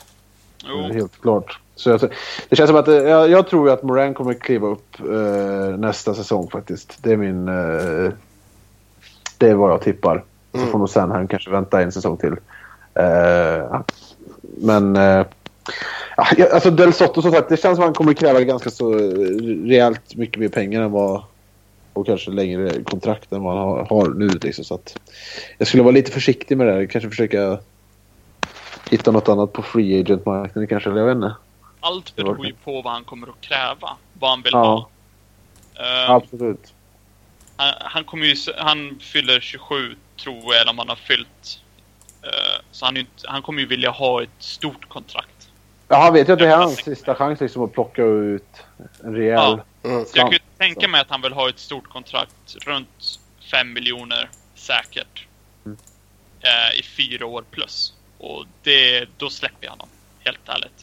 Jo. 0.67 0.93
Helt 0.93 1.21
klart. 1.21 1.59
Så 1.75 1.91
alltså, 1.91 2.09
det 2.49 2.55
känns 2.55 2.67
som 2.69 2.77
att 2.77 2.87
jag, 2.87 3.29
jag 3.29 3.47
tror 3.47 3.69
att 3.69 3.83
Moran 3.83 4.13
kommer 4.13 4.33
kliva 4.33 4.67
upp 4.67 4.99
eh, 4.99 5.77
nästa 5.77 6.13
säsong 6.13 6.49
faktiskt. 6.49 6.97
Det 7.03 7.11
är 7.11 7.17
min... 7.17 7.47
Eh, 7.47 8.11
det 9.37 9.49
är 9.49 9.55
vad 9.55 9.71
jag 9.71 9.81
tippar. 9.81 10.23
Så 10.51 10.57
mm. 10.57 10.71
får 10.71 10.79
nog 10.79 10.89
Sandheim 10.89 11.27
kanske 11.27 11.51
vänta 11.51 11.81
en 11.81 11.91
säsong 11.91 12.17
till. 12.17 12.35
Eh, 12.93 13.81
men... 14.41 14.95
Eh, 14.95 15.25
alltså 16.51 16.71
Del 16.71 16.93
Sotto 16.93 17.21
som 17.21 17.31
sagt, 17.31 17.49
det 17.49 17.57
känns 17.57 17.75
som 17.75 17.83
att 17.83 17.87
han 17.87 17.93
kommer 17.93 18.13
kräva 18.13 18.41
ganska 18.41 18.69
så 18.69 18.93
rejält 19.65 20.15
mycket 20.15 20.39
mer 20.39 20.49
pengar 20.49 20.81
än 20.81 20.91
vad... 20.91 21.23
Och 21.93 22.05
kanske 22.05 22.31
längre 22.31 22.83
kontrakt 22.83 23.31
än 23.31 23.43
vad 23.43 23.57
han 23.57 23.67
har, 23.67 23.85
har 23.85 24.09
nu 24.09 24.27
liksom. 24.27 24.65
Så 24.65 24.75
att 24.75 24.97
jag 25.57 25.67
skulle 25.67 25.83
vara 25.83 25.93
lite 25.93 26.11
försiktig 26.11 26.57
med 26.57 26.67
det 26.67 26.73
här. 26.73 26.85
Kanske 26.85 27.09
försöka 27.09 27.59
hitta 28.89 29.11
något 29.11 29.29
annat 29.29 29.53
på 29.53 29.61
free 29.61 30.01
agent-marknaden 30.01 30.67
kanske, 30.67 30.89
eller 30.89 30.99
jag 30.99 31.07
vet 31.07 31.15
inte. 31.15 31.35
Allt 31.83 32.15
beror 32.15 32.45
ju 32.45 32.53
på 32.53 32.81
vad 32.81 32.93
han 32.93 33.03
kommer 33.03 33.27
att 33.27 33.41
kräva. 33.41 33.97
Vad 34.13 34.29
han 34.29 34.41
vill 34.41 34.53
ja. 34.53 34.63
ha. 34.63 34.89
Uh, 35.79 36.11
Absolut. 36.11 36.73
Han, 37.55 37.73
han, 37.81 38.03
kommer 38.03 38.25
ju, 38.25 38.35
han 38.57 38.99
fyller 39.01 39.39
27 39.39 39.95
tror 40.17 40.43
jag, 40.43 40.61
eller 40.61 40.71
om 40.71 40.79
han 40.79 40.89
har 40.89 40.95
fyllt. 40.95 41.61
Uh, 42.23 42.61
så 42.71 42.85
han, 42.85 43.05
han 43.23 43.41
kommer 43.41 43.61
ju 43.61 43.67
vilja 43.67 43.89
ha 43.89 44.23
ett 44.23 44.29
stort 44.39 44.89
kontrakt. 44.89 45.49
Ja, 45.87 45.97
han 45.97 46.13
vet 46.13 46.29
ju 46.29 46.33
att 46.33 46.39
det 46.39 46.47
här 46.47 46.53
är 46.53 46.57
hans 46.57 46.83
sista 46.83 47.15
chans 47.15 47.39
liksom 47.39 47.63
att 47.63 47.73
plocka 47.73 48.03
ut 48.03 48.63
en 49.03 49.15
rejäl 49.15 49.59
ja. 49.81 49.89
mm. 49.89 50.05
Så 50.05 50.17
jag 50.17 50.25
kan 50.25 50.33
ju 50.33 50.39
tänka 50.57 50.87
mig 50.87 51.01
att 51.01 51.09
han 51.09 51.21
vill 51.21 51.33
ha 51.33 51.49
ett 51.49 51.59
stort 51.59 51.87
kontrakt 51.87 52.55
runt 52.65 53.19
5 53.51 53.73
miljoner 53.73 54.29
säkert. 54.55 55.27
Mm. 55.65 55.77
Uh, 56.43 56.79
I 56.79 56.83
fyra 56.83 57.25
år 57.25 57.43
plus. 57.51 57.93
Och 58.17 58.45
det, 58.61 59.05
då 59.17 59.29
släpper 59.29 59.65
jag 59.65 59.71
honom. 59.71 59.87
Helt 60.19 60.49
ärligt. 60.49 60.82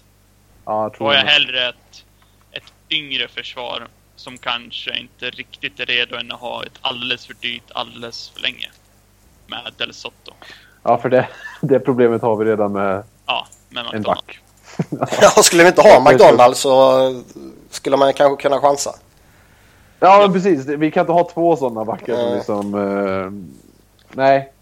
Ja, 0.70 0.82
jag 0.82 0.92
tror 0.92 1.06
då 1.06 1.12
har 1.12 1.18
jag 1.18 1.30
hellre 1.30 1.68
ett, 1.68 2.04
ett 2.52 2.72
yngre 2.90 3.28
försvar 3.28 3.86
som 4.16 4.38
kanske 4.38 4.98
inte 4.98 5.30
riktigt 5.30 5.80
är 5.80 5.86
redo 5.86 6.16
än 6.16 6.32
att 6.32 6.40
ha 6.40 6.64
ett 6.64 6.78
alldeles 6.80 7.26
för 7.26 7.34
dyrt 7.34 7.70
alldeles 7.72 8.28
för 8.28 8.40
länge. 8.40 8.70
Med 9.46 9.72
Del 9.78 9.94
Sotto. 9.94 10.32
Ja, 10.82 10.98
för 10.98 11.08
det, 11.08 11.28
det 11.60 11.80
problemet 11.80 12.22
har 12.22 12.36
vi 12.36 12.44
redan 12.44 12.72
med, 12.72 13.02
ja, 13.26 13.46
med 13.68 13.84
en 13.92 14.02
back. 14.02 14.38
ja, 15.20 15.28
skulle 15.42 15.62
vi 15.62 15.68
inte 15.68 15.82
ha 15.82 16.10
McDonalds 16.10 16.60
så 16.60 17.22
skulle 17.70 17.96
man 17.96 18.12
kanske 18.12 18.42
kunna 18.42 18.60
chansa. 18.60 18.94
Ja, 20.00 20.18
men 20.22 20.32
precis. 20.32 20.66
Vi 20.66 20.90
kan 20.90 21.00
inte 21.00 21.12
ha 21.12 21.30
två 21.30 21.56
sådana 21.56 21.84
backar 21.84 22.16
som 22.16 22.34
liksom... 22.34 22.74
Uh, 22.74 23.32
nej. 24.12 24.52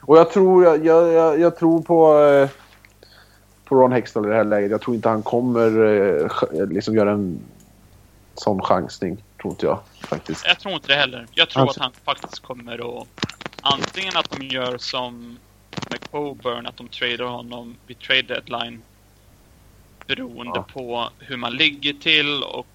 Och 0.00 0.18
jag 0.18 0.30
tror, 0.30 0.64
jag, 0.64 0.84
jag, 0.84 1.40
jag 1.40 1.58
tror 1.58 1.82
på... 1.82 2.18
Uh, 2.18 2.48
på 3.64 3.74
Ron 3.74 3.92
Hextall 3.92 4.26
i 4.26 4.28
det 4.28 4.34
här 4.34 4.44
läget. 4.44 4.70
Jag 4.70 4.80
tror 4.80 4.96
inte 4.96 5.08
han 5.08 5.22
kommer 5.22 5.84
eh, 5.84 6.68
liksom 6.68 6.94
göra 6.94 7.10
en 7.10 7.40
sån 8.34 8.62
chansning. 8.62 9.24
Tror 9.40 9.52
inte 9.52 9.66
jag 9.66 9.80
faktiskt. 10.00 10.46
Jag 10.46 10.60
tror 10.60 10.74
inte 10.74 10.88
det 10.88 10.94
heller. 10.94 11.26
Jag 11.32 11.50
tror 11.50 11.62
alltså. 11.62 11.80
att 11.80 11.84
han 11.84 11.92
faktiskt 12.04 12.40
kommer 12.40 13.00
att 13.00 13.08
antingen 13.62 14.16
att 14.16 14.30
de 14.30 14.46
gör 14.46 14.78
som 14.78 15.38
McOburn, 15.90 16.66
att 16.66 16.76
de 16.76 16.88
tradar 16.88 17.24
honom 17.24 17.76
vid 17.86 17.98
trade 17.98 18.22
deadline 18.22 18.82
beroende 20.06 20.52
ja. 20.54 20.66
på 20.72 21.10
hur 21.18 21.36
man 21.36 21.52
ligger 21.52 21.92
till 21.92 22.42
och 22.42 22.66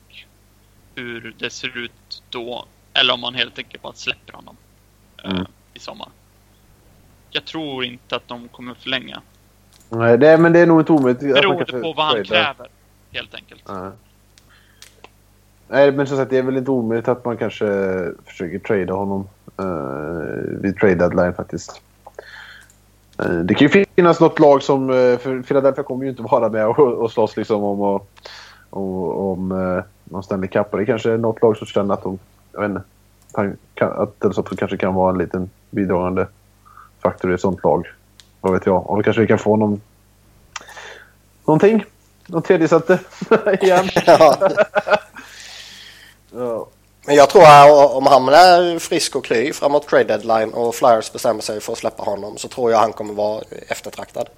hur 0.96 1.36
det 1.38 1.50
ser 1.50 1.78
ut 1.78 2.24
då. 2.30 2.66
Eller 2.94 3.14
om 3.14 3.20
man 3.20 3.36
helt 3.36 3.58
enkelt 3.58 3.84
bara 3.84 3.94
släpper 3.94 4.34
honom 4.34 4.58
eh, 5.24 5.30
mm. 5.30 5.42
uh, 5.42 5.48
i 5.74 5.80
sommar. 5.80 6.10
Jag 7.30 7.46
tror 7.46 7.86
inte 7.86 8.16
att 8.16 8.28
de 8.28 8.48
kommer 8.48 8.74
förlänga. 8.74 9.22
Nej, 9.90 10.18
det, 10.18 10.38
men 10.38 10.54
det 10.54 10.60
är 10.60 10.66
nog 10.66 10.82
inte 10.82 10.92
omöjligt. 10.92 11.20
Beroende 11.20 11.66
på 11.66 11.94
vad 11.94 12.06
han 12.06 12.24
kräver, 12.24 12.68
helt 13.12 13.36
enkelt. 13.36 13.64
Ja. 13.68 13.92
Nej, 15.68 15.92
men 15.92 16.08
som 16.08 16.18
sagt, 16.18 16.30
det 16.30 16.38
är 16.38 16.44
väl 16.44 16.58
inte 16.58 16.72
omöjligt 16.72 17.08
att 17.08 17.26
man 17.26 17.38
kanske 17.38 17.66
försöker 18.26 18.60
trada 18.60 18.94
honom 18.94 19.28
uh, 19.62 20.60
vid 20.62 20.78
trade 20.78 20.96
deadline 20.96 21.34
faktiskt. 21.34 21.82
Uh, 23.26 23.40
det 23.40 23.54
kan 23.54 23.68
ju 23.68 23.86
finnas 23.96 24.20
något 24.20 24.40
lag 24.40 24.64
som... 24.64 24.90
Uh, 24.90 25.18
för 25.18 25.42
Philadelphia 25.42 25.84
kommer 25.84 26.04
ju 26.04 26.10
inte 26.10 26.22
vara 26.22 26.50
med 26.50 26.68
och, 26.68 26.80
och 26.80 27.12
slåss 27.12 27.38
liksom 27.38 27.64
om, 27.64 27.82
och, 27.82 28.10
och, 28.70 29.32
om 29.32 29.52
uh, 29.52 29.84
någon 30.04 30.24
Stanley 30.24 30.50
Cup. 30.50 30.68
Och 30.72 30.78
det 30.80 30.86
kanske 30.86 31.12
är 31.12 31.18
något 31.18 31.42
lag 31.42 31.58
som 31.58 31.68
känner 31.68 31.94
att 31.94 32.04
de... 32.04 32.20
Jag 32.52 32.62
vet 32.62 32.70
inte. 32.70 32.82
Att 33.86 34.20
det 34.20 34.58
kanske 34.58 34.78
kan 34.78 34.94
vara 34.94 35.12
en 35.12 35.18
liten 35.18 35.50
bidragande 35.70 36.28
faktor 37.00 37.32
i 37.32 37.34
ett 37.34 37.42
sånt 37.42 37.64
lag. 37.64 37.88
Vad 38.42 38.54
vet 38.54 38.66
jag. 38.66 38.90
Och 38.90 38.98
då 38.98 39.04
kanske 39.04 39.22
vi 39.22 39.28
kan 39.28 39.40
få 39.40 39.56
någon... 39.56 39.82
Någonting. 41.46 41.86
Någon 42.26 42.42
tredje 42.42 42.68
sätte 42.68 43.00
igen. 43.62 43.90
ja. 44.06 44.50
ja. 46.32 46.68
Men 47.06 47.16
jag 47.16 47.30
tror 47.30 47.44
att 47.44 47.92
om 47.92 48.06
han 48.06 48.28
är 48.28 48.80
frisk 48.80 49.16
och 49.16 49.26
kry 49.26 49.54
framåt 49.54 49.88
trade 49.88 50.04
deadline 50.04 50.54
och 50.54 50.76
Flyers 50.76 51.12
bestämmer 51.12 51.42
sig 51.42 51.62
för 51.62 51.74
att 51.74 51.80
släppa 51.80 52.04
honom 52.04 52.38
så 52.38 52.48
tror 52.48 52.72
jag 52.72 52.80
han 52.80 52.94
kommer 52.94 53.14
vara 53.14 53.44
eftertraktad. 53.68 54.30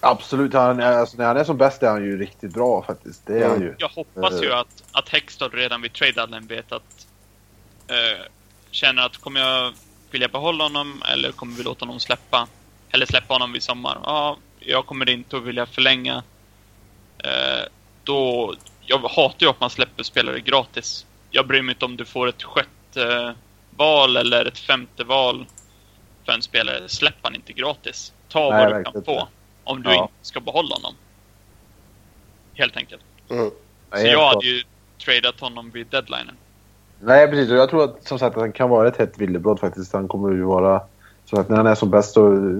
Absolut. 0.00 0.54
Han, 0.54 0.80
alltså, 0.80 1.16
när 1.16 1.26
han 1.26 1.36
är 1.36 1.44
som 1.44 1.56
bäst 1.56 1.82
är 1.82 1.88
han 1.88 2.04
ju 2.04 2.18
riktigt 2.18 2.52
bra 2.52 2.82
faktiskt. 2.82 3.26
Det 3.26 3.32
är 3.32 3.36
mm. 3.36 3.50
han 3.50 3.60
ju. 3.60 3.74
Jag 3.78 3.88
hoppas 3.88 4.42
ju 4.42 4.52
att, 4.52 4.82
att 4.92 5.08
Hextall 5.08 5.50
redan 5.50 5.82
vid 5.82 5.92
trade 5.92 6.12
deadline 6.12 6.46
vet 6.46 6.72
att... 6.72 7.06
Uh, 7.90 8.26
känner 8.70 9.06
att 9.06 9.16
kommer 9.16 9.40
jag 9.40 9.72
vilja 10.10 10.28
behålla 10.28 10.64
honom 10.64 11.02
eller 11.12 11.32
kommer 11.32 11.56
vi 11.56 11.62
låta 11.62 11.84
honom 11.84 12.00
släppa? 12.00 12.48
Eller 12.90 13.06
släppa 13.06 13.34
honom 13.34 13.52
vid 13.52 13.62
sommar. 13.62 13.98
Ja, 14.04 14.36
jag 14.60 14.86
kommer 14.86 15.08
inte 15.08 15.36
att 15.36 15.42
vilja 15.42 15.66
förlänga. 15.66 16.22
Eh, 17.18 17.64
då, 18.04 18.54
jag 18.86 18.98
hatar 18.98 19.46
ju 19.46 19.50
att 19.50 19.60
man 19.60 19.70
släpper 19.70 20.02
spelare 20.02 20.40
gratis. 20.40 21.06
Jag 21.30 21.46
bryr 21.46 21.62
mig 21.62 21.72
inte 21.72 21.84
om 21.84 21.96
du 21.96 22.04
får 22.04 22.28
ett 22.28 22.42
sjätte 22.42 23.34
val 23.76 24.16
eller 24.16 24.44
ett 24.44 24.58
femte 24.58 25.04
val 25.04 25.46
för 26.24 26.32
en 26.32 26.42
spelare. 26.42 26.88
Släpp 26.88 27.14
han 27.22 27.34
inte 27.34 27.52
gratis. 27.52 28.12
Ta 28.28 28.50
Nej, 28.50 28.72
vad 28.72 28.80
du 28.80 28.84
kan 28.84 29.04
få. 29.04 29.28
Om 29.64 29.82
du 29.82 29.90
ja. 29.90 30.02
inte 30.02 30.14
ska 30.22 30.40
behålla 30.40 30.74
honom. 30.74 30.94
Helt 32.54 32.76
enkelt. 32.76 33.02
Mm. 33.30 33.50
Så 33.92 34.06
jag 34.06 34.28
hade 34.28 34.46
ju 34.46 34.62
tradat 35.04 35.40
honom 35.40 35.70
vid 35.70 35.86
deadlinen. 35.86 36.36
Nej, 37.00 37.28
precis. 37.28 37.50
Jag 37.50 37.70
tror 37.70 37.84
att, 37.84 38.04
som 38.04 38.18
sagt 38.18 38.36
att 38.36 38.42
han 38.42 38.52
kan 38.52 38.70
vara 38.70 38.88
ett 38.88 38.96
hett 38.96 39.18
villebråd 39.18 39.60
faktiskt. 39.60 39.92
Han 39.92 40.08
kommer 40.08 40.32
ju 40.32 40.42
vara 40.42 40.82
så 41.30 41.40
att 41.40 41.48
när 41.48 41.56
han 41.56 41.66
är 41.66 41.74
som 41.74 41.90
bäst 41.90 42.12
så, 42.12 42.54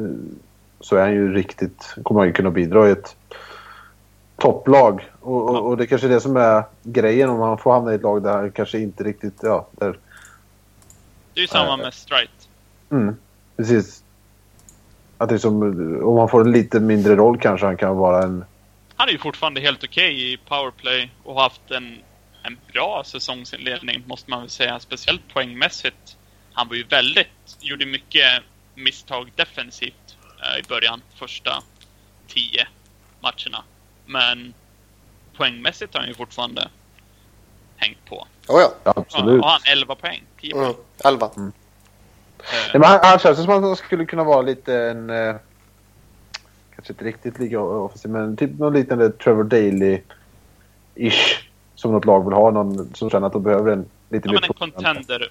så 0.81 0.97
är 0.97 1.01
han 1.01 1.13
ju 1.13 1.35
riktigt, 1.35 1.95
kommer 2.03 2.21
han 2.21 2.27
ju 2.27 2.33
kunna 2.33 2.51
bidra 2.51 2.89
i 2.89 2.91
ett 2.91 3.17
topplag. 4.37 5.11
Och, 5.21 5.49
och, 5.49 5.67
och, 5.67 5.77
det 5.77 5.85
är 5.85 5.87
kanske 5.87 6.07
är 6.07 6.11
det 6.11 6.21
som 6.21 6.37
är 6.37 6.65
grejen 6.83 7.31
om 7.31 7.41
han 7.41 7.59
får 7.59 7.73
hamna 7.73 7.93
i 7.93 7.95
ett 7.95 8.03
lag 8.03 8.23
där 8.23 8.33
han 8.33 8.51
kanske 8.51 8.79
inte 8.79 9.05
riktigt, 9.05 9.39
ja, 9.43 9.69
där... 9.73 9.99
Det 11.35 11.41
är 11.41 11.43
ju 11.43 11.47
samma 11.47 11.73
äh, 11.73 11.77
med 11.77 11.95
Strite. 11.95 12.33
Mm, 12.91 13.17
precis. 13.57 14.03
Att 15.19 15.29
det 15.29 15.35
är 15.35 15.39
som, 15.39 15.63
om 16.05 16.19
han 16.19 16.29
får 16.29 16.41
en 16.41 16.53
lite 16.53 16.81
mindre 16.81 17.17
roll 17.17 17.39
kanske 17.39 17.67
han 17.67 17.77
kan 17.77 17.97
vara 17.97 18.23
en... 18.23 18.45
Han 18.97 19.09
är 19.09 19.13
ju 19.13 19.19
fortfarande 19.19 19.61
helt 19.61 19.85
okej 19.85 20.15
okay 20.15 20.33
i 20.33 20.37
powerplay 20.49 21.13
och 21.25 21.35
har 21.35 21.43
haft 21.43 21.71
en, 21.71 21.99
en 22.43 22.59
bra 22.73 23.03
säsongsinledning 23.07 24.05
måste 24.07 24.31
man 24.31 24.41
väl 24.41 24.51
säga. 24.51 24.81
Speciellt 24.81 25.35
poängmässigt. 25.35 26.17
Han 26.53 26.69
var 26.69 26.75
ju 26.75 26.85
väldigt, 26.85 27.57
gjorde 27.61 27.87
mycket 27.87 28.43
misstag 28.79 29.33
defensivt 29.37 30.17
eh, 30.43 30.61
i 30.61 30.63
början, 30.69 31.03
första 31.15 31.63
tio 32.27 32.69
matcherna. 33.21 33.65
Men 34.07 34.55
poängmässigt 35.37 35.95
har 35.95 36.01
han 36.01 36.09
ju 36.09 36.15
fortfarande 36.15 36.69
hängt 37.77 38.05
på. 38.05 38.27
Oh 38.49 38.61
ja. 38.61 38.73
Absolut. 38.83 39.43
Ja, 39.43 39.49
han 39.49 39.61
11 39.73 39.95
poäng. 39.95 40.23
10 40.41 40.53
poäng. 40.53 40.65
Mm, 40.65 40.77
11. 41.05 41.31
Mm. 41.37 41.53
Uh, 42.75 42.83
han, 42.83 43.01
han 43.03 43.19
känns 43.19 43.43
som 43.43 43.51
att 43.51 43.63
han 43.63 43.77
skulle 43.77 44.05
kunna 44.05 44.25
vara 44.25 44.43
lite 44.43 44.77
en... 44.77 45.11
Uh, 45.11 45.37
kanske 46.75 46.93
inte 46.93 47.05
riktigt 47.05 47.39
lika 47.39 47.61
offensiv, 47.61 48.11
men 48.11 48.37
typ 48.37 48.59
någon 48.59 48.73
liten 48.73 49.13
Trevor 49.13 49.45
Daley-ish. 49.45 51.45
Som 51.75 51.93
något 51.93 52.05
lag 52.05 52.25
vill 52.25 52.35
ha. 52.35 52.51
Någon 52.51 52.95
som 52.95 53.11
känner 53.11 53.27
att 53.27 53.33
de 53.33 53.43
behöver 53.43 53.73
en 53.73 53.87
lite 54.09 54.29
Ja, 54.29 54.33
mer 54.33 54.41
men 54.41 54.51
en 54.51 54.73
contender 54.73 55.31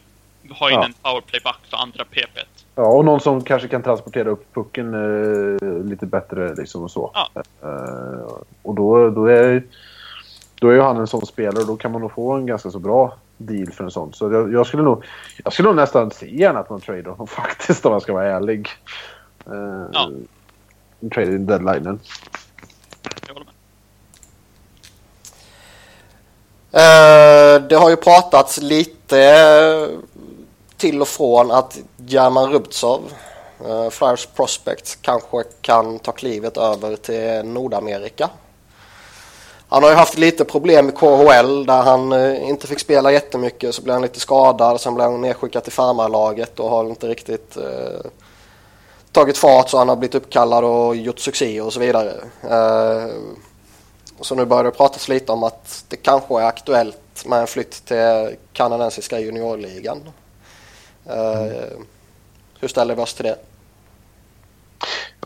har 0.50 0.70
in 0.70 0.76
Ja. 0.76 0.86
en 0.86 0.94
powerplayback 0.94 1.60
för 1.70 1.78
andra 1.78 2.06
PP. 2.06 2.40
Ja, 2.78 2.84
och 2.84 3.06
någon 3.06 3.20
som 3.20 3.44
kanske 3.44 3.68
kan 3.68 3.84
transportera 3.84 4.30
upp 4.30 4.54
pucken 4.54 4.94
eh, 4.94 5.84
lite 5.84 6.06
bättre 6.06 6.56
liksom 6.56 6.84
och 6.84 6.92
så. 6.92 7.12
Ja. 7.14 7.44
Eh, 7.64 8.32
och 8.62 8.76
då, 8.76 9.10
då, 9.10 9.26
är, 9.26 9.64
då 10.56 10.70
är 10.70 10.74
ju 10.74 10.82
han 10.82 10.98
en 10.98 11.08
sån 11.08 11.26
spelare 11.26 11.62
och 11.62 11.68
då 11.68 11.78
kan 11.78 11.92
man 11.92 12.02
nog 12.02 12.12
få 12.12 12.32
en 12.32 12.46
ganska 12.46 12.72
så 12.72 12.80
bra 12.80 13.16
deal 13.38 13.72
för 13.72 13.84
en 13.84 13.92
sån. 13.92 14.14
Så 14.14 14.32
jag, 14.32 14.54
jag 14.54 14.68
skulle 14.68 14.84
nog 14.84 15.06
jag 15.44 15.54
skulle 15.54 15.70
nog 15.70 15.76
nästan 15.76 16.12
se 16.12 16.36
gärna 16.36 16.60
att 16.60 16.70
man 16.70 16.82
tradar 16.82 17.12
honom 17.12 17.28
faktiskt 17.38 17.86
om 17.86 17.92
jag 17.92 18.02
ska 18.02 18.14
vara 18.14 18.28
ärlig. 18.28 18.70
Uh, 19.50 19.86
Ja. 19.94 20.12
Trade 21.14 21.36
in 21.36 21.46
deadlinen. 21.46 22.00
Jag 23.28 23.34
håller 23.34 23.46
med. 23.46 23.54
Eh, 26.72 27.68
det 27.68 27.76
har 27.76 27.90
ju 27.90 27.96
pratats 27.96 28.62
lite 28.62 29.20
eh, 29.20 30.00
till 30.78 31.02
och 31.02 31.08
från 31.08 31.52
att 31.52 31.78
German 31.98 32.52
Rubtsov, 32.52 33.02
uh, 33.66 33.72
eh, 33.72 33.90
Flyers 33.90 34.26
Prospects, 34.26 34.96
kanske 34.96 35.44
kan 35.62 36.00
ta 36.00 36.12
klivet 36.12 36.58
över 36.58 36.96
till 36.96 37.52
Nordamerika. 37.52 38.30
Han 39.70 39.84
har 39.84 39.90
ju 39.90 39.96
haft 39.96 40.18
lite 40.18 40.46
problem 40.46 40.90
i 40.90 40.92
KHL 40.92 41.66
där 41.66 41.82
han 41.82 42.12
eh, 42.12 42.50
inte 42.50 42.68
fick 42.68 42.80
spela 42.80 43.12
jättemycket 43.12 43.76
så 43.76 43.82
blev 43.82 43.94
han 43.94 44.02
lite 44.02 44.20
skadad. 44.20 44.82
Sen 44.82 44.96
blev 44.96 45.12
han 45.12 45.22
nedskickad 45.22 45.64
till 45.64 45.72
farmarlaget 45.72 46.60
och 46.60 46.70
har 46.70 46.86
inte 46.86 47.08
riktigt 47.08 47.58
eh, 47.58 48.10
tagit 49.12 49.38
fart 49.38 49.70
så 49.70 49.78
han 49.78 49.90
har 49.90 49.96
blivit 49.96 50.16
uppkallad 50.16 50.64
och 50.64 50.96
gjort 50.96 51.20
succé 51.20 51.62
och 51.62 51.74
så 51.74 51.80
vidare. 51.80 52.14
Eh, 52.44 53.14
så 54.22 54.36
nu 54.36 54.46
börjar 54.46 54.64
det 54.64 54.72
pratas 54.72 55.08
lite 55.08 55.32
om 55.32 55.44
att 55.44 55.86
det 55.88 55.96
kanske 55.96 56.42
är 56.42 56.46
aktuellt 56.46 57.26
med 57.26 57.40
en 57.40 57.48
flytt 57.48 57.86
till 57.86 58.36
kanadensiska 58.54 59.20
juniorligan. 59.20 60.02
Eh, 61.10 61.80
hur 62.60 62.68
ställer 62.68 62.96
vi 62.96 63.02
oss 63.02 63.14
till 63.14 63.26
det? 63.26 63.38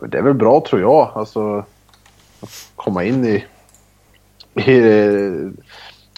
Det 0.08 0.18
är 0.18 0.22
väl 0.22 0.34
bra 0.34 0.66
tror 0.70 0.82
jag. 0.82 1.12
Alltså 1.16 1.66
att 2.42 2.72
komma 2.76 3.04
in 3.04 3.26
i, 3.26 3.46
i, 4.62 4.72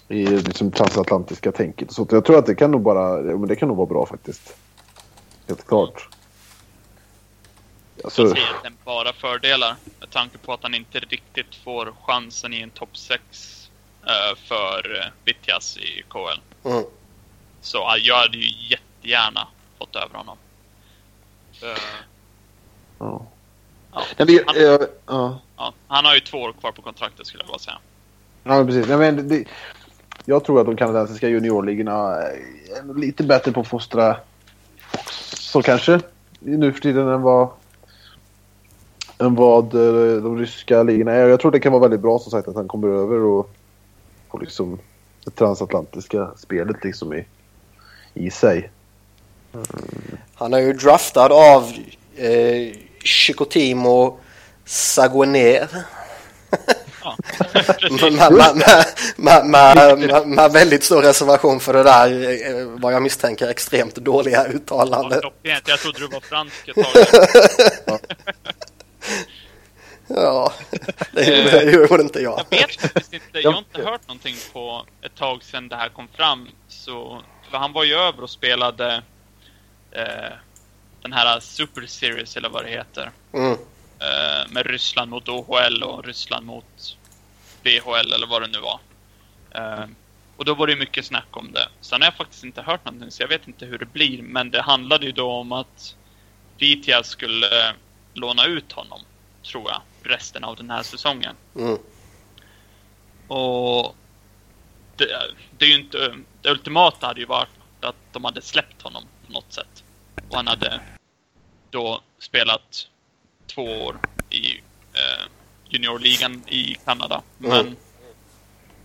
i 0.08 0.26
liksom 0.26 0.72
transatlantiska 0.72 1.52
tänket. 1.52 1.92
Så 1.92 2.08
jag 2.10 2.26
tror 2.26 2.38
att 2.38 2.46
det 2.46 2.56
kan 2.56 2.72
nog 2.72 2.82
bara, 2.82 3.22
men 3.22 3.48
det 3.48 3.56
kan 3.56 3.68
nog 3.68 3.78
vara 3.78 3.88
bra 3.88 4.06
faktiskt. 4.06 4.58
Helt 5.48 5.68
klart. 5.68 6.10
Jag 7.96 8.06
Alltså, 8.06 8.28
ser 8.28 8.38
egentligen 8.38 8.78
bara 8.84 9.14
fördelar 9.14 9.76
med 10.00 10.10
tanke 10.10 10.38
på 10.38 10.54
att 10.54 10.64
han 10.64 10.74
inte 10.74 11.00
riktigt 11.00 11.56
får 11.64 11.94
chansen 12.02 12.54
i 12.54 12.62
en 12.62 12.70
topp 12.70 12.98
6 12.98 13.70
eh, 14.06 14.38
för 14.38 14.92
uh, 14.92 15.06
Vitjas 15.26 15.78
i 15.78 16.04
KL. 16.10 16.70
Mm. 16.70 16.84
Så 17.62 17.78
uh, 17.78 17.98
jag 18.02 18.16
hade 18.16 18.38
ju 18.38 18.76
jättegärna 19.04 19.48
fått 19.80 19.96
över 19.96 20.16
honom. 20.18 20.38
Eh, 21.62 21.68
ja. 23.00 23.26
ja. 23.94 24.02
Nej, 24.18 24.44
Han, 24.48 24.56
jag- 24.62 24.88
ja. 25.08 25.40
ja, 25.58 25.74
han 25.88 26.06
har 26.06 26.14
ju 26.14 26.20
två 26.20 26.38
år 26.38 26.54
kvar 26.54 26.72
på 26.72 26.82
kontraktet 26.82 27.28
skulle 27.28 27.44
jag 27.44 27.50
bara 27.50 27.60
säga. 27.60 27.78
Ja, 28.44 28.58
men 28.58 28.66
precis. 28.68 28.88
Nej, 28.88 28.98
men 28.98 29.28
det, 29.30 29.46
jag 30.26 30.44
tror 30.46 30.60
att 30.60 30.66
de 30.66 30.76
kanadensiska 30.76 31.30
juniorligorna 31.30 32.16
är 32.16 32.94
lite 32.96 33.24
bättre 33.24 33.52
på 33.52 33.60
att 33.62 33.68
fostra 33.68 34.18
så 35.34 35.62
kanske 35.62 36.00
nu 36.40 36.74
för 36.74 36.80
tiden 36.80 37.08
än 37.08 37.22
vad, 37.22 37.50
än 39.20 39.36
vad 39.36 39.66
eh, 39.76 40.22
de 40.24 40.38
ryska 40.40 40.84
ligorna 40.84 41.12
är. 41.12 41.28
Jag 41.28 41.40
tror 41.40 41.52
det 41.52 41.60
kan 41.60 41.72
vara 41.72 41.82
väldigt 41.82 42.00
bra 42.02 42.20
som 42.20 42.32
sagt 42.32 42.48
att 42.48 42.56
han 42.56 42.68
kommer 42.68 42.88
över 42.88 43.20
och 43.20 43.52
får 44.32 44.40
liksom 44.40 44.80
det 45.26 45.32
transatlantiska 45.32 46.32
spelet 46.38 46.84
liksom 46.84 47.14
i, 47.14 47.26
i 48.14 48.32
sig. 48.32 48.72
Han 50.36 50.54
är 50.54 50.60
ju 50.60 50.74
draftad 50.74 51.32
av 51.32 51.74
eh, 52.16 52.76
Chicoutimo 53.04 54.20
Saguener. 54.66 55.68
Ja, 57.04 57.18
med, 59.46 59.46
med 60.28 60.52
väldigt 60.52 60.84
stor 60.84 61.02
reservation 61.02 61.60
för 61.60 61.74
det 61.74 61.84
där 61.84 62.30
eh, 62.50 62.68
vad 62.68 62.94
jag 62.94 63.04
misstänker 63.04 63.48
extremt 63.48 63.96
dåliga. 63.96 64.44
Klockrent. 64.44 65.68
Jag 65.68 65.80
trodde 65.80 66.00
du 66.00 66.08
var 66.08 66.20
fransk 66.20 66.68
ett 66.68 66.76
tag. 67.86 68.00
Ja, 70.08 70.54
det 71.12 71.26
gjorde, 71.26 71.66
det 71.66 71.72
gjorde 71.72 72.04
inte 72.04 72.20
jag. 72.20 72.46
Jag 72.50 72.58
vet 72.58 72.82
faktiskt 72.82 73.14
inte. 73.14 73.40
Jag 73.40 73.52
har 73.52 73.58
inte 73.58 73.82
hört 73.82 74.08
någonting 74.08 74.36
på 74.54 74.86
ett 75.02 75.16
tag 75.16 75.44
sedan 75.44 75.68
det 75.68 75.76
här 75.76 75.90
kom 75.90 76.08
fram. 76.08 76.48
Så, 76.68 77.22
för 77.52 77.58
han 77.58 77.74
var 77.74 77.84
ju 77.84 77.94
över 77.94 78.24
och 78.24 78.30
spelade 78.30 79.04
eh, 79.96 80.34
den 81.02 81.14
här 81.14 81.40
Super 81.40 81.86
Series 81.86 82.38
eller 82.38 82.50
vad 82.50 82.66
det 82.66 82.70
heter. 82.70 83.12
Mm. 83.34 83.58
Eh, 84.00 84.52
med 84.52 84.66
Ryssland 84.66 85.12
mot 85.12 85.30
OHL 85.30 85.84
och 85.84 86.06
Ryssland 86.06 86.46
mot 86.46 86.98
BHL 87.64 88.14
eller 88.14 88.28
vad 88.28 88.42
det 88.42 88.48
nu 88.48 88.60
var. 88.60 88.80
Eh, 89.52 89.86
och 90.38 90.46
då 90.46 90.54
var 90.54 90.68
det 90.68 90.76
mycket 90.76 91.06
snack 91.06 91.38
om 91.38 91.52
det. 91.52 91.68
Sen 91.82 92.02
har 92.02 92.08
jag 92.08 92.16
faktiskt 92.16 92.44
inte 92.44 92.62
hört 92.62 92.86
någonting 92.86 93.12
så 93.12 93.24
jag 93.24 93.28
vet 93.28 93.48
inte 93.48 93.66
hur 93.66 93.78
det 93.78 93.86
blir. 93.86 94.22
Men 94.22 94.52
det 94.52 94.62
handlade 94.62 95.06
ju 95.06 95.12
då 95.12 95.32
om 95.32 95.52
att 95.52 95.96
Vitya 96.58 97.04
skulle 97.04 97.68
eh, 97.68 97.76
låna 98.14 98.46
ut 98.46 98.72
honom, 98.72 99.00
tror 99.44 99.72
jag, 99.72 99.82
resten 100.04 100.44
av 100.44 100.56
den 100.56 100.70
här 100.70 100.84
säsongen. 100.84 101.36
Mm. 101.56 101.78
Och 103.28 103.96
det, 104.96 105.08
det 105.58 105.66
är 105.66 105.70
ju 105.70 105.80
inte... 105.80 106.16
Det 106.42 106.50
ultimata 106.50 107.08
hade 107.08 107.20
ju 107.20 107.26
varit 107.26 107.50
att 107.82 107.96
de 108.12 108.26
hade 108.26 108.42
släppt 108.42 108.82
honom 108.82 109.04
på 109.28 109.34
något 109.34 109.54
sätt. 109.54 109.73
Och 110.34 110.38
han 110.38 110.48
hade 110.48 110.80
då 111.70 112.02
spelat 112.20 112.88
två 113.56 113.64
år 113.64 114.00
i 114.30 114.52
eh, 114.94 115.26
juniorligan 115.70 116.44
i 116.48 116.76
Kanada. 116.86 117.22
Men 117.38 117.52
Mm. 117.52 117.76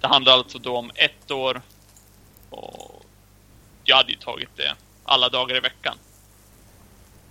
det 0.01 0.07
handlar 0.07 0.33
alltså 0.33 0.59
då 0.59 0.77
om 0.77 0.91
ett 0.95 1.31
år 1.31 1.63
och 2.51 3.03
jag 3.85 3.97
hade 3.97 4.11
ju 4.13 4.19
tagit 4.19 4.49
det 4.57 4.75
alla 5.05 5.29
dagar 5.29 5.57
i 5.57 5.61
veckan. 5.61 5.97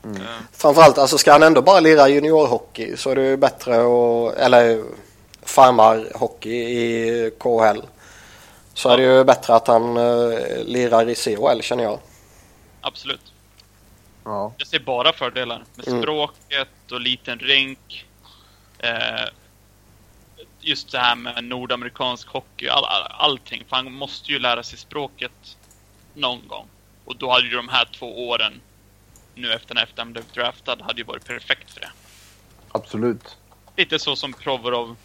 Mm. 0.04 0.22
Eh, 0.22 0.28
Framförallt 0.52 0.98
alltså 0.98 1.18
ska 1.18 1.32
han 1.32 1.44
ändå 1.44 1.62
bara 1.62 1.80
lira 1.80 2.08
juniorhockey 2.10 2.98
så 2.98 3.10
är 3.10 3.16
det 3.16 3.30
ju 3.30 3.38
bättre 3.38 3.76
att, 3.76 4.38
eller 4.38 4.84
farmarhockey 5.42 6.56
i 6.56 7.32
KHL. 7.40 7.82
Så 8.74 8.90
är 8.90 8.98
det 8.98 9.04
ju 9.04 9.24
bättre 9.24 9.56
att 9.56 9.68
han 9.68 9.98
uh, 9.98 10.64
lirar 10.66 11.10
i 11.10 11.16
CHL 11.16 11.62
känner 11.62 11.84
jag. 11.84 12.00
absolut. 12.82 13.34
Ja. 14.28 14.54
Jag 14.58 14.68
ser 14.68 14.80
bara 14.80 15.14
fördelar 15.14 15.64
med 15.76 15.88
Mm. 15.88 16.02
språket 16.02 16.92
och 16.92 17.02
liten 17.02 17.40
rink. 17.40 18.06
Eh, 18.80 19.26
just 20.60 20.92
det 20.92 21.00
här 21.00 21.16
med 21.16 21.44
nordamerikansk 21.44 22.28
hockey, 22.28 22.68
all, 22.68 22.84
all, 22.86 23.08
allting. 23.10 23.64
För 23.70 23.76
han 23.76 23.92
måste 23.94 24.32
ju 24.32 24.40
lära 24.40 24.64
sig 24.64 24.78
språket 24.80 25.58
någon 26.14 26.48
gång. 26.48 26.68
Och 27.06 27.16
då 27.16 27.32
hade 27.32 27.48
ju 27.48 27.56
de 27.56 27.70
här 27.70 27.86
två 27.86 28.30
åren, 28.30 28.62
nu 29.36 29.54
efter 29.54 29.76
när 29.76 29.90
han 29.98 30.12
blev 30.14 30.26
draftad, 30.34 30.78
hade 30.82 30.98
ju 31.02 31.04
varit 31.04 31.26
perfekt 31.26 31.72
för 31.72 31.80
det. 31.80 31.92
Absolut. 32.72 33.38
Lite 33.78 34.00
så 34.00 34.16
som 34.16 34.34
Provorov. 34.34 34.96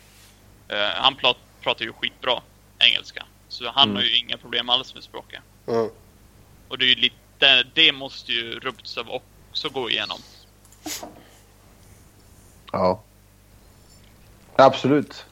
Eh, 0.68 0.88
han 0.94 1.16
prat, 1.16 1.36
pratar 1.60 1.84
ju 1.84 1.92
skitbra 1.92 2.42
engelska. 2.78 3.24
Så 3.48 3.70
han 3.70 3.82
Mm. 3.88 3.96
har 3.96 4.02
ju 4.02 4.16
inga 4.16 4.36
problem 4.36 4.70
alls 4.70 4.94
med 4.94 5.02
språket. 5.04 5.40
Mm. 5.66 5.90
Och 6.68 6.78
det 6.78 6.84
är 6.84 6.88
ju 6.88 6.94
lite, 6.94 7.16
det 7.74 7.92
måste 7.92 8.32
ju 8.32 8.58
Rubtsov 8.58 9.06
också 9.10 9.68
gå 9.68 9.90
igenom. 9.90 10.18
Ja. 12.72 13.00
Absolut. 14.56 15.26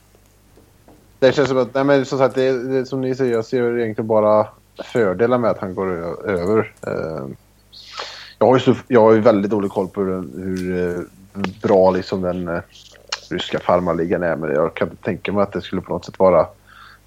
Det 1.19 1.33
känns 1.33 1.49
som 1.49 1.59
att, 1.59 1.75
nej 1.75 1.85
men 1.85 2.07
som 2.07 2.19
sagt, 2.19 2.35
det, 2.35 2.69
det, 2.69 2.87
som 2.87 3.01
ni 3.01 3.15
säger, 3.15 3.33
jag 3.33 3.45
ser 3.45 3.79
egentligen 3.79 4.07
bara 4.07 4.47
fördelar 4.85 5.39
med 5.39 5.51
att 5.51 5.59
han 5.59 5.75
går 5.75 5.89
över. 6.31 6.73
Eh, 6.87 7.27
jag, 8.39 8.47
har 8.47 8.55
ju 8.55 8.61
så, 8.61 8.75
jag 8.89 9.01
har 9.01 9.13
ju 9.13 9.21
väldigt 9.21 9.51
dålig 9.51 9.71
koll 9.71 9.89
på 9.89 10.01
hur, 10.01 10.23
hur 10.45 11.07
bra 11.63 11.91
liksom 11.91 12.23
den 12.23 12.49
eh, 12.49 12.61
ryska 13.31 13.59
farmarligan 13.59 14.23
är, 14.23 14.37
men 14.37 14.51
jag 14.51 14.75
kan 14.75 14.91
inte 14.91 15.03
tänka 15.03 15.33
mig 15.33 15.43
att 15.43 15.53
det 15.53 15.63
skulle 15.63 15.83
på 15.83 15.93
något 15.93 16.05
sätt 16.05 16.19
vara 16.19 16.47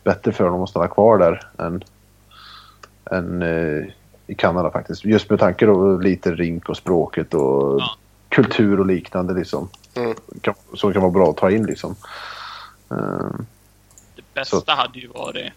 bättre 0.03 0.31
för 0.31 0.43
honom 0.43 0.63
att 0.63 0.69
stanna 0.69 0.87
kvar 0.87 1.17
där 1.17 1.49
än, 1.57 1.83
än 3.11 3.43
i 4.27 4.35
Kanada 4.35 4.71
faktiskt. 4.71 5.05
Just 5.05 5.29
med 5.29 5.39
tanke 5.39 5.65
då 5.65 5.97
lite 5.97 6.31
rink 6.31 6.69
och 6.69 6.77
språket 6.77 7.33
och 7.33 7.79
Ja. 7.81 7.95
kultur 8.29 8.79
och 8.79 8.85
liknande 8.85 9.33
liksom. 9.33 9.69
Mm. 9.95 10.15
Kan, 10.41 10.53
som 10.73 10.93
kan 10.93 11.01
vara 11.01 11.11
bra 11.11 11.29
att 11.29 11.37
ta 11.37 11.51
in 11.51 11.65
liksom. 11.65 11.95
Eh, 12.91 12.97
Det 14.15 14.33
bästa 14.33 14.59
Så- 14.61 14.71
hade 14.71 14.99
ju 14.99 15.07
varit 15.07 15.51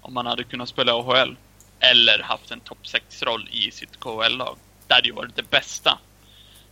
om 0.00 0.14
man 0.14 0.26
hade 0.26 0.44
kunnat 0.44 0.68
spela 0.68 0.92
AHL. 0.94 1.36
Eller 1.80 2.22
haft 2.22 2.50
en 2.50 2.60
topp 2.60 2.78
6-roll 2.82 3.48
i 3.52 3.70
sitt 3.70 4.00
KHL-lag. 4.00 4.56
Det 4.86 4.94
hade 4.94 5.06
ju 5.08 5.14
varit 5.14 5.36
det 5.36 5.50
bästa. 5.50 5.98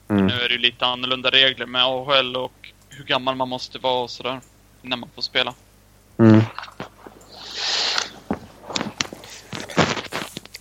mm. 0.09 0.27
Nu 0.27 0.33
är 0.35 0.49
det 0.49 0.55
ju 0.55 0.61
lite 0.61 0.87
annorlunda 0.87 1.31
regler 1.31 1.67
med 1.67 1.85
AHL 1.85 2.37
och 2.37 2.73
hur 2.89 3.05
gammal 3.05 3.37
man 3.37 3.49
måste 3.49 3.79
vara 3.79 4.03
och 4.03 4.11
sådär. 4.11 4.41
När 4.83 4.97
man 4.97 5.09
får 5.15 5.23
spela. 5.23 5.55
Mm. 6.19 6.41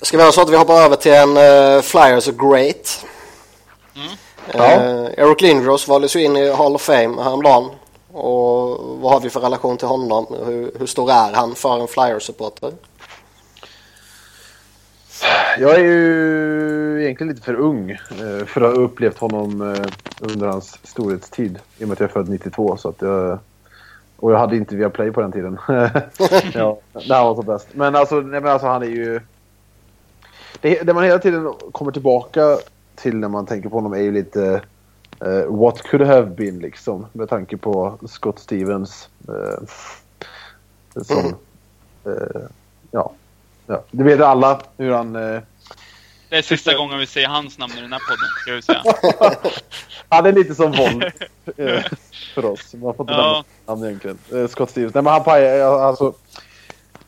Ska 0.06 0.18
vi 0.18 0.23
göra 0.23 0.32
så 0.32 0.41
att 0.41 0.49
vi 0.49 0.57
hoppar 0.57 0.73
över 0.73 0.95
till 0.95 1.14
en 1.14 1.38
uh, 1.38 1.82
Flyers 1.82 2.26
Great? 2.26 3.06
Mm. 3.95 4.10
Uh, 4.56 5.10
Eric 5.18 5.41
Lindros 5.41 5.88
valdes 5.88 6.15
ju 6.15 6.23
in 6.23 6.38
i 6.38 6.52
Hall 6.52 6.76
of 6.76 6.82
Fame 6.82 7.22
häromdagen. 7.23 7.69
Och 8.11 8.80
vad 9.02 9.11
har 9.14 9.19
vi 9.19 9.30
för 9.30 9.40
relation 9.40 9.77
till 9.77 9.88
honom? 9.88 10.26
Hur, 10.45 10.72
hur 10.80 10.86
stor 10.86 11.11
är 11.11 11.34
han 11.34 11.56
för 11.56 11.80
en 11.80 11.88
Flyers-supporter? 11.88 12.72
Jag 15.60 15.76
är 15.76 15.80
ju 15.80 17.03
egentligen 17.03 17.34
lite 17.34 17.45
för 17.45 17.56
ung 17.56 17.91
eh, 17.91 18.45
för 18.45 18.61
att 18.61 18.76
ha 18.76 18.84
upplevt 18.84 19.18
honom 19.18 19.61
eh, 19.61 19.86
under 20.19 20.48
hans 20.48 20.80
storhetstid. 20.84 21.60
I 21.77 21.84
och 21.84 21.88
med 21.88 21.94
att 21.94 21.99
jag 21.99 22.10
är 22.10 22.14
född 22.14 22.30
92. 22.30 22.77
Så 22.77 22.90
att 22.90 23.02
jag, 23.02 23.40
och 24.18 24.32
jag 24.32 24.40
hade 24.40 24.57
inte 24.57 24.76
via 24.76 24.90
play 24.90 25.11
på 25.11 25.22
den 25.22 25.32
tiden. 25.32 25.60
ja, 26.53 26.80
när 26.94 27.15
han 27.15 27.26
var 27.26 27.36
som 27.36 27.45
bäst. 27.45 27.68
Men 27.73 27.95
alltså, 27.95 28.15
nej, 28.15 28.41
men 28.41 28.52
alltså 28.52 28.68
han 28.68 28.84
är 28.84 28.88
ju... 28.88 29.22
Det, 30.66 30.84
det 30.84 30.94
man 30.94 31.04
hela 31.04 31.20
tiden 31.20 31.54
kommer 31.72 31.92
tillbaka 31.92 32.58
till 32.96 33.16
när 33.18 33.28
man 33.28 33.46
tänker 33.46 33.70
på 33.70 33.76
honom 33.76 33.94
är 33.94 34.00
ju 34.00 34.12
lite... 34.12 34.62
Uh, 35.26 35.46
what 35.46 35.82
could 35.82 36.08
have 36.08 36.26
been 36.26 36.60
liksom. 36.60 37.06
Med 37.14 37.30
tanke 37.30 37.58
på 37.58 38.00
Scott 38.08 38.40
Stevens. 38.40 39.10
Uh, 39.30 39.68
som... 41.04 41.20
Mm. 41.20 41.34
Uh, 42.08 42.42
ja. 42.92 43.12
ja. 43.68 43.84
Det 43.92 44.04
vet 44.04 44.22
alla 44.22 44.62
hur 44.78 44.92
han... 44.92 45.16
Uh, 45.16 45.42
Det 46.30 46.38
är 46.38 46.42
sista 46.42 46.78
gången 46.78 47.00
vi 47.00 47.08
säger 47.08 47.28
hans 47.28 47.58
namn 47.58 47.74
i 47.78 47.82
den 47.82 47.94
här 47.94 48.02
podden, 48.10 48.30
ska 48.42 48.54
vi 48.54 48.62
säga. 48.62 48.84
han 50.10 50.26
är 50.26 50.32
lite 50.32 50.56
som 50.56 50.72
våld 50.72 51.12
för 52.36 52.46
oss. 52.46 52.74
Man 52.74 52.96
får 52.96 53.04
inte 53.04 53.14
Ja. 53.14 53.44
namn 53.66 53.86
egentligen. 53.86 54.48
Scott 54.48 54.70
Stevens. 54.70 54.94
Nej 54.94 55.04
men 55.04 55.14
han 55.14 55.24
pajar 55.24 55.56
ja, 55.56 55.84
alltså... 55.84 56.14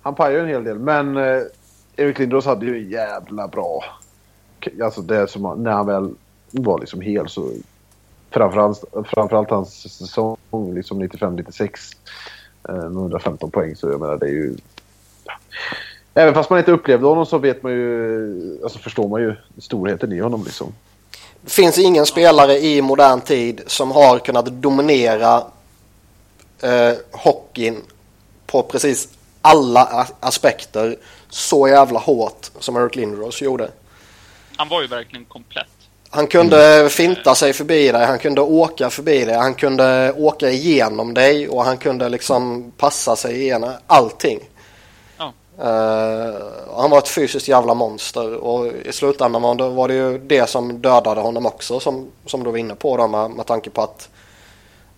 Han 0.01 0.15
pajar 0.15 0.31
ju 0.31 0.39
en 0.39 0.47
hel 0.47 0.63
del. 0.63 0.79
Men 0.79 1.17
Erik 1.97 2.19
Lindros 2.19 2.45
hade 2.45 2.65
ju 2.65 2.83
en 2.83 2.89
jävla 2.89 3.47
bra... 3.47 3.83
Alltså 4.83 5.01
det 5.01 5.27
som 5.27 5.63
när 5.63 5.71
han 5.71 5.85
väl 5.85 6.13
var 6.51 6.79
liksom 6.79 7.01
hel 7.01 7.29
så... 7.29 7.51
Framförallt, 8.29 8.83
framförallt 9.05 9.49
hans 9.49 9.97
säsong 9.97 10.37
liksom 10.73 11.03
95-96. 11.03 11.69
eh, 12.69 12.75
Med 12.75 12.85
115 12.85 13.51
poäng 13.51 13.75
så 13.75 13.89
jag 13.89 13.99
menar 13.99 14.17
det 14.17 14.25
är 14.25 14.31
ju... 14.31 14.55
Även 16.13 16.33
fast 16.33 16.49
man 16.49 16.59
inte 16.59 16.71
upplevde 16.71 17.07
honom 17.07 17.25
så 17.25 17.37
vet 17.37 17.63
man 17.63 17.71
ju... 17.71 18.59
Alltså 18.63 18.79
förstår 18.79 19.07
man 19.07 19.21
ju 19.21 19.35
storheten 19.57 20.11
i 20.11 20.19
honom 20.19 20.43
liksom. 20.43 20.73
Det 21.41 21.51
finns 21.51 21.77
ingen 21.77 22.05
spelare 22.05 22.53
i 22.53 22.81
modern 22.81 23.21
tid 23.21 23.61
som 23.67 23.91
har 23.91 24.19
kunnat 24.19 24.45
dominera 24.45 25.43
eh, 26.61 26.93
hockeyn 27.11 27.81
på 28.45 28.63
precis 28.63 29.16
alla 29.47 30.07
aspekter 30.19 30.97
så 31.29 31.67
jävla 31.67 31.99
hårt 31.99 32.51
som 32.59 32.77
Eric 32.77 32.95
Lindros 32.95 33.41
gjorde. 33.41 33.71
Han 34.57 34.69
var 34.69 34.81
ju 34.81 34.87
verkligen 34.87 35.25
komplett. 35.25 35.67
Han 36.09 36.27
kunde 36.27 36.89
finta 36.89 37.35
sig 37.35 37.53
förbi 37.53 37.91
dig, 37.91 38.05
han 38.05 38.19
kunde 38.19 38.41
åka 38.41 38.89
förbi 38.89 39.25
dig, 39.25 39.35
han 39.35 39.53
kunde 39.53 40.13
åka 40.17 40.49
igenom 40.49 41.13
dig 41.13 41.49
och 41.49 41.63
han 41.63 41.77
kunde 41.77 42.09
liksom 42.09 42.71
passa 42.77 43.15
sig 43.15 43.41
igenom 43.41 43.71
allting. 43.87 44.39
Ja. 45.17 45.33
Eh, 45.59 46.35
han 46.75 46.89
var 46.89 46.97
ett 46.97 47.07
fysiskt 47.07 47.47
jävla 47.47 47.73
monster 47.73 48.35
och 48.35 48.67
i 48.67 48.91
slutändan 48.91 49.75
var 49.75 49.87
det, 49.87 49.93
ju 49.93 50.17
det 50.17 50.49
som 50.49 50.81
dödade 50.81 51.21
honom 51.21 51.45
också 51.45 51.79
som, 51.79 52.07
som 52.25 52.43
du 52.43 52.51
var 52.51 52.57
inne 52.57 52.75
på 52.75 52.97
då 52.97 53.07
med, 53.07 53.31
med 53.31 53.45
tanke 53.45 53.69
på 53.69 53.81
att 53.81 54.09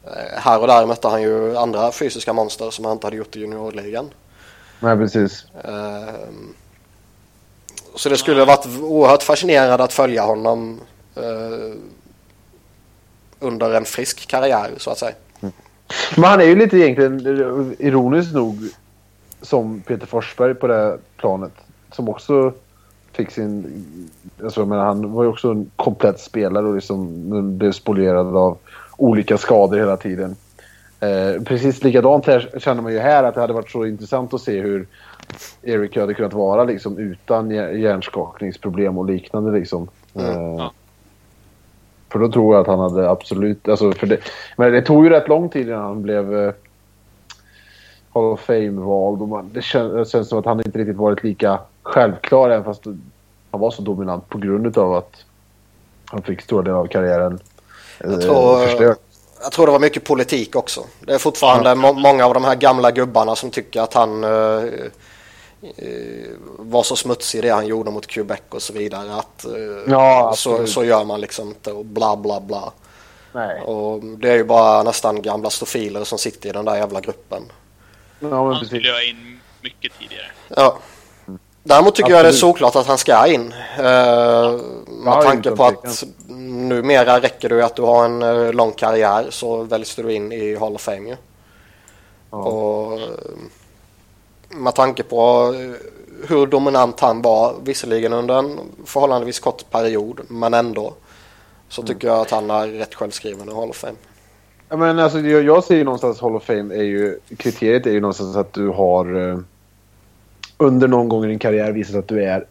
eh, 0.06 0.40
här 0.42 0.60
och 0.62 0.68
där 0.68 0.86
mötte 0.86 1.08
han 1.08 1.22
ju 1.22 1.58
andra 1.58 1.92
fysiska 1.92 2.34
monster 2.34 2.70
som 2.70 2.86
han 2.86 2.94
inte 2.94 3.08
hade 3.08 3.18
gjort 3.18 3.36
i 3.36 3.40
juniorligan. 3.40 4.10
Nej 4.80 4.98
precis. 4.98 5.46
Eh, 5.64 6.30
så 7.96 8.10
det 8.10 8.18
skulle 8.18 8.42
ha 8.42 8.46
varit 8.46 8.82
oerhört 8.82 9.24
fascinerande 9.24 9.84
att 9.84 9.94
följa 9.94 10.24
honom 10.24 10.80
eh, 11.16 11.76
under 13.40 13.74
en 13.74 13.86
frisk 13.86 14.28
karriär 14.28 14.72
så 14.78 14.92
att 14.92 14.98
säga. 14.98 15.16
Men 16.16 16.24
han 16.24 16.42
är 16.42 16.46
ju 16.46 16.56
lite 16.56 16.78
egentligen 16.78 17.76
ironiskt 17.80 18.34
nog 18.34 18.58
som 19.42 19.82
Peter 19.82 20.08
Forsberg 20.08 20.56
på 20.56 20.68
det 20.68 20.76
här 20.76 20.98
planet. 21.18 21.52
Som 21.92 22.10
också 22.10 22.54
fick 23.12 23.32
sin... 23.32 24.10
Alltså, 24.44 24.66
menar, 24.66 24.86
han 24.86 25.12
var 25.12 25.24
ju 25.24 25.30
också 25.30 25.52
en 25.52 25.72
komplett 25.76 26.20
spelare 26.20 26.68
och 26.68 26.76
liksom 26.76 27.58
blev 27.58 27.72
spolierad 27.72 28.36
av 28.36 28.58
olika 28.98 29.38
skador 29.38 29.78
hela 29.78 29.98
tiden. 29.98 30.36
Eh, 31.02 31.42
precis 31.44 31.84
likadant 31.84 32.26
här 32.26 32.50
känner 32.60 32.82
man 32.82 32.94
ju 32.94 33.00
här 33.00 33.24
att 33.24 33.36
det 33.36 33.42
hade 33.42 33.54
varit 33.54 33.70
så 33.72 33.86
intressant 33.86 34.34
att 34.34 34.42
se 34.42 34.62
hur 34.62 34.88
Erik 35.62 35.98
hade 35.98 36.14
kunnat 36.14 36.34
vara 36.34 36.64
liksom 36.64 36.98
utan 36.98 37.50
hjär- 37.52 37.72
hjärnskakningsproblem 37.72 38.98
och 38.98 39.06
liknande 39.06 39.52
liksom. 39.60 39.88
Mm, 40.16 40.30
Eh, 40.30 40.56
ja. 40.58 40.72
För 42.12 42.20
då 42.20 42.32
tror 42.32 42.56
jag 42.56 42.62
att 42.62 42.68
han 42.68 42.80
hade 42.80 43.10
absolut... 43.10 43.68
Alltså 43.70 43.92
för 43.92 44.08
det, 44.08 44.18
men 44.58 44.72
det 44.72 44.82
tog 44.82 45.04
ju 45.04 45.10
rätt 45.10 45.28
lång 45.28 45.50
tid 45.50 45.68
innan 45.68 45.82
han 45.82 46.02
blev 46.02 46.38
eh, 46.38 46.54
Hall 48.14 48.24
of 48.24 48.40
Fame-vald. 48.50 49.22
och 49.22 49.28
man- 49.28 49.50
Det 49.54 49.62
känns, 49.62 49.94
det 49.94 50.06
känns 50.06 50.30
som 50.30 50.40
att 50.40 50.46
han 50.46 50.60
inte 50.66 50.80
riktigt 50.80 50.96
varit 50.98 51.24
lika 51.24 51.60
självklar 51.84 52.50
även 52.50 52.64
fast 52.64 52.86
han 53.52 53.60
var 53.62 53.72
så 53.72 53.82
dominant 53.82 54.30
på 54.30 54.38
grund 54.38 54.78
av 54.78 54.94
att 54.94 55.16
han 56.06 56.22
fick 56.22 56.42
stora 56.42 56.62
delar 56.62 56.78
av 56.78 56.86
karriären 56.88 57.40
eh, 58.00 58.12
Jag 58.12 58.22
tror- 58.22 58.66
förstörd. 58.66 58.98
Jag 59.42 59.52
tror 59.52 59.66
det 59.66 59.72
var 59.72 59.80
mycket 59.80 60.04
politik 60.04 60.56
också. 60.56 60.84
Det 61.00 61.14
är 61.14 61.18
fortfarande 61.18 61.76
må- 61.76 61.94
många 61.94 62.26
av 62.26 62.34
de 62.34 62.44
här 62.44 62.56
gamla 62.56 62.92
gubbarna 62.92 63.36
som 63.36 63.50
tycker 63.52 63.82
att 63.82 63.94
han 63.94 64.24
eh, 64.24 64.64
eh, 65.78 66.30
var 66.58 66.84
så 66.84 66.96
smutsig 66.96 67.42
det 67.44 67.50
han 67.50 67.68
gjorde 67.68 67.92
mot 67.92 68.08
Quebec 68.08 68.40
och 68.50 68.62
så 68.62 68.74
vidare. 68.74 69.14
Att, 69.16 69.46
eh, 69.46 69.52
Ja, 69.88 70.34
så, 70.38 70.50
absolut. 70.52 70.70
så 70.70 70.84
gör 70.84 71.04
man 71.04 71.22
liksom 71.22 71.48
inte 71.48 71.72
och 71.72 71.86
bla 71.86 72.16
bla 72.18 72.40
bla. 72.40 72.72
Nej. 73.34 73.62
Och 73.62 74.04
det 74.04 74.30
är 74.30 74.36
ju 74.36 74.44
bara 74.44 74.84
nästan 74.84 75.22
gamla 75.22 75.50
stofiler 75.50 76.04
som 76.04 76.18
sitter 76.18 76.50
i 76.50 76.52
den 76.52 76.66
där 76.66 76.76
jävla 76.76 77.00
gruppen. 77.02 77.44
Ja, 78.20 78.28
men 78.44 78.54
Han 78.56 78.66
skulle 78.66 78.88
jag 78.88 79.06
in 79.08 79.40
mycket 79.62 79.92
tidigare. 80.00 80.26
Ja. 80.48 80.78
Däremot 81.64 81.96
tycker 81.96 82.10
jag 82.12 82.18
det 82.20 82.28
är 82.28 82.30
Absolut. 82.34 82.40
såklart 82.40 82.76
att 82.76 82.88
han 82.88 82.98
ska 82.98 83.28
in. 83.28 83.54
Eh, 83.78 83.84
med 83.84 85.06
Ja, 85.06 85.22
tanke 85.24 85.52
på 85.52 85.64
att. 85.66 86.04
Numera 86.68 87.20
räcker 87.20 87.50
det 87.50 87.56
ju 87.56 87.62
att 87.62 87.76
du 87.76 87.82
har 87.82 88.06
en 88.06 88.22
eh, 88.22 88.54
lång 88.54 88.72
karriär 88.72 89.28
så 89.30 89.64
väljs 89.64 89.96
du 89.96 90.14
in 90.14 90.32
i 90.32 90.56
Hall 90.56 90.76
of 90.76 90.82
Fame 90.82 91.10
ju. 91.10 91.16
Ja. 92.32 92.38
Och 92.38 93.00
eh, 93.00 93.08
med 94.50 94.76
tanke 94.76 95.04
på 95.04 95.54
eh, 95.56 95.88
hur 96.28 96.48
dominant 96.48 97.00
han 97.00 97.22
var, 97.22 97.56
visserligen 97.64 98.14
under 98.14 98.40
en 98.40 98.60
förhållandevis 98.86 99.40
kort 99.40 99.70
period, 99.72 100.22
men 100.28 100.54
ändå. 100.54 100.94
Så 101.70 101.84
tycker 101.84 102.08
jag 102.08 102.20
att 102.20 102.32
han 102.32 102.52
är 102.52 102.68
rätt 102.68 102.96
självskriven 102.96 103.50
i 103.50 103.54
Hall 103.54 103.70
of 103.70 103.76
Fame. 103.76 103.98
Ja, 104.70 104.78
men 104.78 105.00
alltså, 105.00 105.20
jag, 105.20 105.44
jag 105.44 105.64
ser 105.64 105.76
ju 105.76 105.84
någonstans 105.84 106.22
Hall 106.22 106.36
of 106.36 106.44
Fame 106.44 106.76
är 106.76 106.84
ju... 106.84 107.20
Kriteriet 107.38 107.86
är 107.86 107.92
ju 107.92 108.02
någonstans 108.02 108.36
att 108.36 108.54
du 108.54 108.68
har 108.68 109.30
eh, 109.30 109.40
under 110.58 110.88
någon 110.88 111.10
gång 111.10 111.26
i 111.26 111.28
din 111.28 111.40
karriär 111.40 111.72
visat 111.72 111.96
att 111.96 112.08
du 112.08 112.24
är 112.24 112.46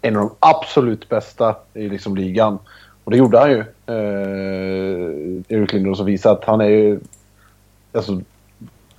en 0.00 0.16
av 0.16 0.22
de 0.22 0.34
absolut 0.38 1.08
bästa 1.08 1.56
i 1.74 1.88
liksom 1.88 2.16
ligan. 2.16 2.58
Och 3.04 3.10
det 3.10 3.16
gjorde 3.16 3.38
han 3.38 3.50
ju. 3.50 3.58
Eh, 3.86 5.42
Erik 5.48 5.72
Lindros 5.72 5.98
som 5.98 6.06
visade 6.06 6.38
att 6.38 6.44
han 6.44 6.60
är 6.60 6.68
ju 6.68 7.00
alltså, 7.92 8.20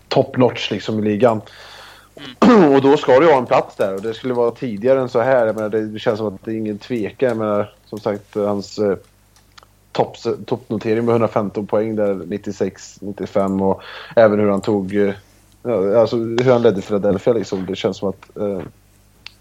top 0.08 0.38
notch 0.38 0.72
liksom 0.72 1.00
i 1.00 1.02
ligan. 1.02 1.42
och 2.76 2.82
då 2.82 2.98
ska 2.98 3.20
du 3.20 3.32
ha 3.32 3.38
en 3.38 3.46
plats 3.46 3.76
där 3.76 3.96
och 3.96 4.02
det 4.02 4.14
skulle 4.14 4.34
vara 4.34 4.52
tidigare 4.52 5.02
än 5.02 5.10
så 5.10 5.22
här. 5.22 5.46
Jag 5.46 5.56
menar, 5.56 5.70
det, 5.70 6.00
känns 6.00 6.18
som 6.18 6.28
att 6.28 6.46
det 6.46 6.52
är 6.52 6.56
ingen 6.56 6.78
tvekan. 6.78 7.30
Jag 7.30 7.38
menar, 7.38 7.74
som 7.86 8.00
sagt, 8.00 8.36
hans 8.36 8.78
eh, 8.80 8.98
toppnotering 10.46 11.06
med 11.06 11.14
115 11.14 11.68
poäng 11.68 11.96
där 11.96 12.14
96, 12.14 12.98
95 13.02 13.62
och 13.62 13.82
även 14.16 14.40
hur 14.40 14.50
han 14.50 14.62
tog... 14.62 14.96
eh, 14.96 15.14
Alltså 15.98 16.16
hur 16.18 16.52
han 16.52 16.62
ledde 16.62 16.82
Philadelphia 16.82 17.34
liksom. 17.34 17.66
Det 17.66 17.76
känns 17.76 17.98
som 17.98 18.10
att 18.10 18.38
eh, 18.38 18.62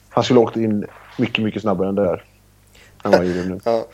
han 0.09 0.25
skulle 0.25 0.41
ha 0.41 0.45
åkt 0.45 0.57
in 0.57 0.87
mycket, 1.19 1.45
mycket 1.45 1.63
snabbare 1.63 1.89
än 1.89 1.95
det 1.95 2.07
här. 2.07 2.25
Än 3.05 3.11
vad 3.11 3.15
han 3.15 3.27
gjorde 3.27 3.45
nu. 3.45 3.61
Ja. 3.65 3.85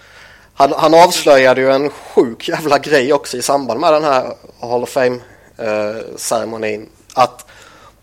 Han, 0.58 0.72
han 0.76 0.94
avslöjade 0.94 1.60
ju 1.60 1.70
en 1.70 1.90
sjuk 1.90 2.48
jävla 2.48 2.78
grej 2.78 3.12
också 3.12 3.36
i 3.36 3.42
samband 3.42 3.80
med 3.80 3.92
den 3.92 4.04
här 4.04 4.34
Hall 4.60 4.82
of 4.82 4.96
Fame-ceremonin. 4.96 6.88
att 7.14 7.46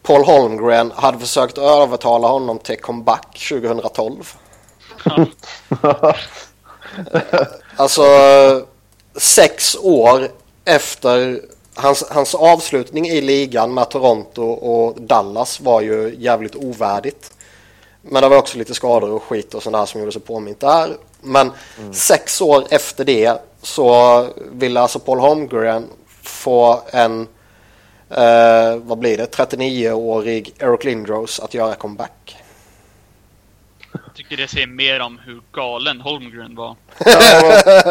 Paul 0.04 0.26
Holmgren 0.26 0.92
hade 0.96 1.20
försökt 1.20 1.58
övertala 1.58 2.28
honom 2.28 2.60
till 2.60 2.78
comeback 2.78 3.48
2012. 3.50 4.34
Alltså 7.76 8.04
sex 9.16 9.76
år 9.76 10.30
efter 10.66 11.42
hans, 11.74 12.04
hans 12.10 12.36
avslutning 12.36 13.08
i 13.08 13.22
ligan 13.22 13.74
med 13.74 13.90
Toronto 13.90 14.44
och 14.44 15.02
Dallas 15.02 15.60
var 15.60 15.82
ju 15.82 16.16
jävligt 16.18 16.56
ovärdigt. 16.56 17.32
Men 18.02 18.22
det 18.22 18.30
var 18.30 18.38
också 18.38 18.58
lite 18.58 18.74
skador 18.74 19.12
och 19.12 19.24
skit 19.24 19.54
och 19.54 19.64
sådär 19.64 19.86
som 19.86 20.00
gjorde 20.00 20.12
sig 20.12 20.22
påmint 20.22 20.60
där. 20.60 20.98
Men 21.26 21.52
sex 21.92 22.42
år 22.42 22.64
efter 22.70 23.06
det 23.06 23.42
så 23.62 24.28
ville 24.52 24.80
alltså 24.80 25.00
Paul 25.00 25.20
Holmgren 25.20 25.90
få 26.22 26.82
en, 26.92 27.22
eh, 28.10 28.76
vad 28.78 28.98
blir 28.98 29.18
det, 29.18 29.38
39-årig 29.38 30.54
Eric 30.60 30.84
Lindros 30.84 31.40
att 31.40 31.54
göra 31.54 31.76
comeback. 31.76 32.38
tycker 34.14 34.38
det 34.38 34.48
säger 34.48 34.68
mer 34.68 35.00
om 35.00 35.20
hur 35.26 35.42
galen 35.52 36.02
Holmgren 36.02 36.56
var. 36.56 36.76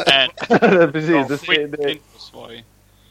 Än 0.07 0.93
precis. 0.93 1.29
Det, 1.29 1.39
skick 1.39 1.71
det, 1.79 1.99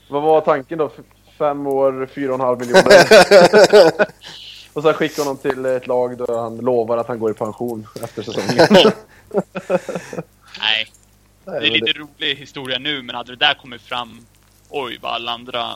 vad 0.10 0.24
var 0.24 0.42
tanken 0.42 0.78
då? 0.78 0.92
Fem 1.38 1.68
år, 1.68 2.10
fyra 2.16 2.30
och 2.30 2.40
en 2.40 2.46
halv 2.46 2.60
miljoner. 2.60 2.84
och 4.74 4.84
sen 4.84 4.94
skicka 4.94 5.22
honom 5.22 5.38
till 5.38 5.66
ett 5.66 5.88
lag 5.88 6.18
där 6.18 6.42
han 6.42 6.58
lovar 6.58 6.98
att 6.98 7.08
han 7.08 7.20
går 7.20 7.32
i 7.32 7.34
pension 7.34 7.88
efter 8.04 8.24
säsongen. 8.24 8.68
Nej, 10.60 10.92
det 11.46 11.52
är 11.52 11.62
men 11.62 11.74
lite 11.74 12.00
rolig 12.00 12.36
historia 12.36 12.80
nu, 12.80 13.02
men 13.02 13.16
hade 13.16 13.32
det 13.32 13.46
där 13.46 13.54
kommit 13.54 13.82
fram, 13.82 14.26
oj 14.70 15.00
vad 15.02 15.14
alla 15.14 15.32
andra 15.32 15.74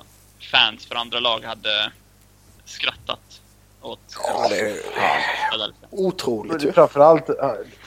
fans 0.51 0.85
för 0.85 0.95
andra 0.95 1.19
lag 1.19 1.43
hade 1.43 1.91
skrattat 2.65 3.19
åt 3.87 3.99
Ja, 4.27 4.47
det 4.49 4.59
är 4.59 4.77
otroligt 5.91 6.63
ju. 6.63 6.71
framförallt, 6.71 7.29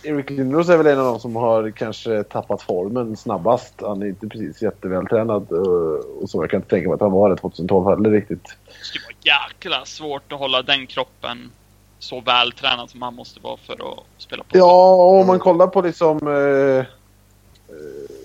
Erik 0.02 0.30
Lindros 0.30 0.68
är 0.68 0.76
väl 0.76 0.86
en 0.86 0.98
av 0.98 1.04
de 1.04 1.20
som 1.20 1.36
har 1.36 1.70
kanske 1.70 2.22
tappat 2.22 2.62
formen 2.62 3.16
snabbast. 3.16 3.74
Han 3.80 4.02
är 4.02 4.06
inte 4.06 4.26
precis 4.26 4.62
jättevältränad 4.62 5.52
uh, 5.52 6.00
och 6.22 6.30
så. 6.30 6.42
Jag 6.42 6.50
kan 6.50 6.58
inte 6.58 6.70
tänka 6.70 6.88
mig 6.88 6.94
att 6.94 7.00
han 7.00 7.12
var 7.12 7.30
det 7.30 7.36
2012 7.36 7.88
heller 7.88 8.10
riktigt. 8.10 8.44
Det 8.44 8.84
skulle 8.84 9.04
vara 9.04 9.38
jäkla 9.48 9.84
svårt 9.84 10.32
att 10.32 10.38
hålla 10.38 10.62
den 10.62 10.86
kroppen 10.86 11.50
så 11.98 12.20
vältränad 12.20 12.90
som 12.90 13.02
han 13.02 13.14
måste 13.14 13.40
vara 13.40 13.56
för 13.56 13.72
att 13.72 14.04
spela 14.18 14.42
på. 14.42 14.58
Ja, 14.58 14.94
och 14.94 15.20
om 15.20 15.26
man 15.26 15.38
kollar 15.38 15.66
på 15.66 15.80
liksom... 15.80 16.26
Uh, 16.26 16.78
uh, 16.78 16.84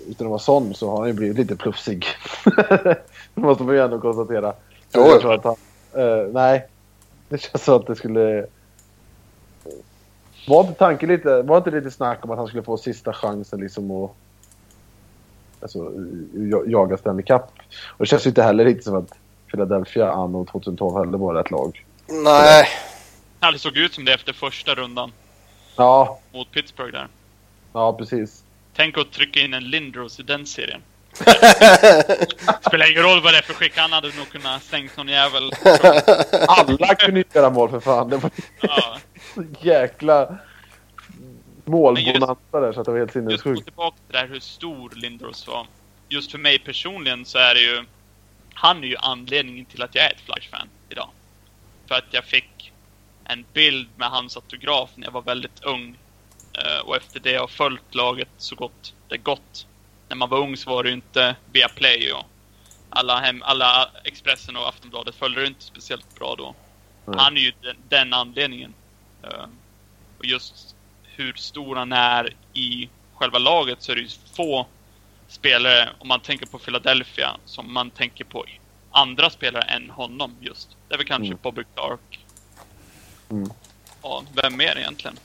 utan 0.07 0.27
att 0.27 0.31
vara 0.31 0.39
sån 0.39 0.73
så 0.73 0.89
har 0.89 0.97
han 0.97 1.07
ju 1.07 1.13
blivit 1.13 1.37
lite 1.37 1.55
plufsig. 1.55 2.05
det 3.33 3.41
måste 3.41 3.63
man 3.63 3.75
ju 3.75 3.81
ändå 3.81 3.99
konstatera. 3.99 4.53
Jo. 4.93 5.01
Jag 5.01 5.21
tror 5.21 5.33
att 5.33 5.43
han, 5.43 5.55
uh, 6.03 6.33
nej, 6.33 6.67
det 7.29 7.37
känns 7.37 7.63
som 7.63 7.75
att 7.75 7.87
det 7.87 7.95
skulle... 7.95 8.45
Var 10.47 10.61
inte 10.61 10.73
tanken 10.73 11.09
lite... 11.09 11.41
Var 11.41 11.57
inte 11.57 11.71
lite 11.71 11.91
snack 11.91 12.25
om 12.25 12.31
att 12.31 12.37
han 12.37 12.47
skulle 12.47 12.63
få 12.63 12.77
sista 12.77 13.13
chansen 13.13 13.59
liksom 13.59 13.91
att... 13.91 14.11
Alltså, 15.61 15.91
ja- 16.51 16.63
jaga 16.67 16.97
Stanley 16.97 17.25
Cup. 17.25 17.41
Och 17.87 17.97
det 17.99 18.05
känns 18.05 18.25
ju 18.25 18.29
inte 18.29 18.43
heller 18.43 18.65
riktigt 18.65 18.83
som 18.83 18.95
att 18.95 19.11
Philadelphia 19.51 20.11
anno 20.11 20.45
2012 20.45 20.97
heller 21.05 21.17
var 21.17 21.33
rätt 21.33 21.51
lag. 21.51 21.85
Nej, 22.07 22.67
Ja, 23.39 23.51
det 23.51 23.59
såg 23.59 23.77
ut 23.77 23.93
som 23.93 24.05
det 24.05 24.13
efter 24.13 24.33
första 24.33 24.75
rundan 24.75 25.11
Ja, 25.75 26.19
mot 26.33 26.51
Pittsburgh 26.51 26.91
där. 26.91 27.07
ja 27.73 27.93
precis. 27.93 28.43
Tänk 28.75 28.97
att 28.97 29.11
trycka 29.11 29.39
in 29.39 29.53
en 29.53 29.63
Lindros 29.69 30.19
i 30.19 30.23
den 30.23 30.45
serien. 30.45 30.81
Spelar 32.67 32.91
ingen 32.91 33.03
roll 33.03 33.21
vad 33.21 33.33
det 33.33 33.37
är 33.37 33.41
för 33.41 33.53
skick, 33.53 33.77
han 33.77 33.91
hade 33.93 34.07
nog 34.07 34.29
kunnat 34.29 34.63
stängt 34.63 34.97
någon 34.97 35.07
jävel. 35.07 35.51
Alla 36.47 36.95
kunde 36.95 37.19
ju 37.19 37.25
göra 37.33 37.49
mål 37.49 37.69
för 37.69 37.79
fan. 37.79 38.09
Det 38.09 38.17
var 38.17 38.31
Ja, 38.61 38.97
jäkla 39.61 40.37
målbonanza 41.65 42.59
där 42.59 42.73
så 42.73 42.79
att 42.79 42.85
det 42.85 42.91
var 42.91 42.99
helt 42.99 43.15
just 43.15 43.27
gå 43.27 43.29
sinnessjukt. 43.29 43.65
tillbaka 43.65 43.97
till 44.07 44.13
det 44.13 44.19
här 44.19 44.27
hur 44.27 44.39
stor 44.39 44.91
Lindros 44.95 45.47
var. 45.47 45.67
Just 46.09 46.31
för 46.31 46.37
mig 46.37 46.59
personligen 46.59 47.25
så 47.25 47.37
är 47.37 47.53
det 47.53 47.61
ju... 47.61 47.85
Han 48.53 48.83
är 48.83 48.87
ju 48.87 48.97
anledningen 48.97 49.65
till 49.65 49.81
att 49.83 49.95
jag 49.95 50.05
är 50.05 50.09
ett 50.11 50.21
Flash-fan 50.25 50.67
idag. 50.89 51.09
För 51.87 51.95
att 51.95 52.05
jag 52.11 52.23
fick 52.23 52.71
en 53.25 53.45
bild 53.53 53.87
med 53.95 54.09
hans 54.09 54.35
autograf 54.35 54.89
när 54.95 55.07
jag 55.07 55.11
var 55.11 55.21
väldigt 55.21 55.63
ung. 55.63 55.95
Eh, 56.53 56.87
och 56.87 56.95
efter 56.95 57.19
det 57.19 57.29
har 57.29 57.35
jag 57.35 57.49
följt 57.49 57.95
laget 57.95 58.29
så 58.37 58.55
gott 58.55 58.93
det 59.07 59.17
gått. 59.17 59.67
När 60.07 60.15
man 60.15 60.29
var 60.29 60.39
ung 60.39 60.57
så 60.57 60.69
var 60.69 60.83
det 60.83 60.89
ju 60.89 60.95
inte 60.95 61.35
via 61.51 61.69
Play 61.69 62.11
och 62.11 62.25
alla, 62.89 63.19
hem, 63.19 63.41
alla 63.45 63.89
Expressen 64.03 64.55
och 64.55 64.67
Aftonbladet 64.67 65.15
följde 65.15 65.41
det 65.41 65.47
inte 65.47 65.63
speciellt 65.63 66.15
bra 66.15 66.35
då. 66.37 66.55
Nej. 67.05 67.15
Han 67.19 67.37
är 67.37 67.41
ju 67.41 67.51
den, 67.61 67.75
den 67.89 68.13
anledningen. 68.13 68.73
Eh, 69.23 69.45
och 70.19 70.25
just 70.25 70.75
hur 71.03 71.33
stor 71.33 71.75
han 71.75 71.91
är 71.91 72.35
i 72.53 72.89
själva 73.15 73.37
laget 73.39 73.81
så 73.83 73.91
är 73.91 73.95
det 73.95 74.01
ju 74.01 74.09
få 74.33 74.67
spelare, 75.27 75.89
om 75.99 76.07
man 76.07 76.19
tänker 76.19 76.45
på 76.45 76.59
Philadelphia, 76.59 77.37
som 77.45 77.73
man 77.73 77.89
tänker 77.89 78.23
på 78.23 78.45
andra 78.91 79.29
spelare 79.29 79.63
än 79.63 79.89
honom 79.89 80.35
just. 80.39 80.69
Det 80.87 80.93
är 80.93 80.97
väl 80.97 81.07
kanske 81.07 81.27
Mm. 81.27 81.39
Bobby 81.41 81.63
Clark. 81.75 82.19
Mm. 83.29 83.49
Ja, 84.01 84.23
vem 84.33 84.57
mer 84.57 84.77
egentligen? 84.77 85.17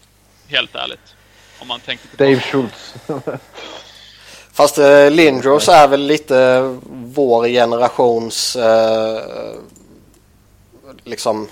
Helt 0.49 0.75
ärligt. 0.75 1.15
Om 1.61 1.69
man 1.69 1.81
tänker 1.81 2.09
på 2.09 2.17
Dave 2.17 2.41
Schultz. 2.41 2.95
fast 4.61 4.79
eh, 4.79 5.11
Lindros 5.11 5.69
är 5.69 5.89
väl 5.89 6.07
lite 6.07 6.61
vår 6.91 7.49
generations 7.49 8.57
eh, 8.57 9.55
liksom 11.05 11.49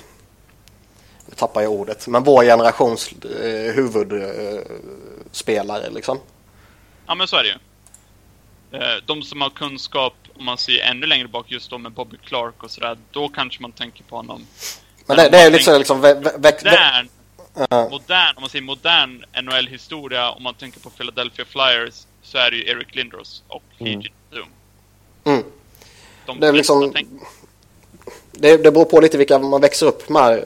nu 1.26 1.34
tappar 1.36 1.62
jag 1.62 1.72
ordet, 1.72 2.06
men 2.06 2.24
vår 2.24 2.44
generations 2.44 3.12
eh, 3.12 3.74
huvudspelare 3.74 5.86
eh, 5.86 5.92
liksom. 5.92 6.18
Ja, 7.06 7.14
men 7.14 7.28
så 7.28 7.36
är 7.36 7.42
det 7.42 7.48
ju. 7.48 7.54
Eh, 8.78 8.96
De 9.06 9.22
som 9.22 9.40
har 9.40 9.50
kunskap, 9.50 10.14
om 10.38 10.44
man 10.44 10.58
ser 10.58 10.80
ännu 10.80 11.06
längre 11.06 11.28
bak, 11.28 11.46
just 11.48 11.70
då 11.70 11.78
med 11.78 11.92
Bobby 11.92 12.16
Clark 12.16 12.62
och 12.62 12.70
sådär, 12.70 12.98
då 13.10 13.28
kanske 13.28 13.62
man 13.62 13.72
tänker 13.72 14.04
på 14.04 14.16
honom. 14.16 14.46
Men 15.06 15.16
det, 15.16 15.28
det 15.28 15.38
är 15.38 15.44
ju 15.44 15.50
lite 15.50 15.64
så 15.64 15.78
liksom 15.78 15.98
Modern, 15.98 17.08
modern, 17.90 18.36
om 18.36 18.40
man 18.40 18.50
säger 18.50 18.64
modern 18.64 19.24
NHL-historia, 19.42 20.30
om 20.30 20.42
man 20.42 20.54
tänker 20.54 20.80
på 20.80 20.90
Philadelphia 20.90 21.44
Flyers, 21.44 22.06
så 22.32 22.38
är 22.38 22.50
det 22.50 22.56
ju 22.56 22.70
Eric 22.70 22.94
Lindros 22.94 23.42
och 23.48 23.62
Mm. 23.78 23.92
Heejin. 23.92 24.12
Mm. 25.24 25.44
De 26.26 26.40
Det 26.40 26.52
liksom- 26.52 26.92
Det, 28.32 28.56
det 28.56 28.70
beror 28.72 28.84
på 28.84 29.00
lite 29.00 29.18
vilka 29.18 29.38
man 29.38 29.60
växer 29.60 29.86
upp 29.86 30.08
med. 30.08 30.44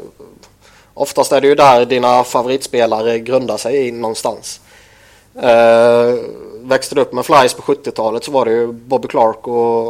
Oftast 0.95 1.33
är 1.33 1.41
det 1.41 1.47
ju 1.49 1.55
där 1.55 1.85
dina 1.85 2.25
favoritspelare 2.25 3.19
grundar 3.19 3.57
sig 3.57 3.89
i 3.89 3.93
någonstans. 3.93 4.61
Eh, 5.35 6.15
växte 6.61 6.95
du 6.95 7.01
upp 7.01 7.13
med 7.13 7.27
Flyers 7.27 7.55
på 7.55 7.63
70-talet 7.63 8.25
så 8.25 8.31
var 8.31 8.45
det 8.45 8.51
ju 8.53 8.67
Bobby 8.73 9.09
Clark 9.09 9.49
och, 9.49 9.89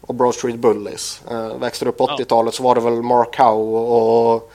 och 0.00 0.14
Broad 0.14 0.34
Street 0.34 0.56
Bullies. 0.58 1.20
Eh, 1.30 1.56
växte 1.56 1.84
du 1.84 1.88
upp 1.88 1.98
på 1.98 2.04
Ja. 2.08 2.14
80-talet 2.16 2.54
så 2.54 2.62
var 2.62 2.74
det 2.74 2.80
väl 2.80 3.02
Mark 3.02 3.38
Howe 3.38 3.78
och 3.78 4.52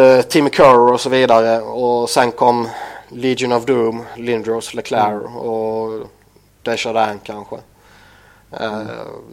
eh, 0.00 0.22
Timmy 0.22 0.50
Kerr 0.50 0.92
och 0.92 1.00
så 1.00 1.08
vidare. 1.10 1.60
Och 1.60 2.10
sen 2.10 2.32
kom 2.32 2.68
Legion 3.14 3.52
of 3.52 3.64
Doom, 3.64 4.02
Lindros, 4.16 4.74
Leclerc 4.74 5.24
och 5.36 6.08
Desjardins 6.62 7.20
kanske. 7.24 7.56
Eh, 8.60 8.82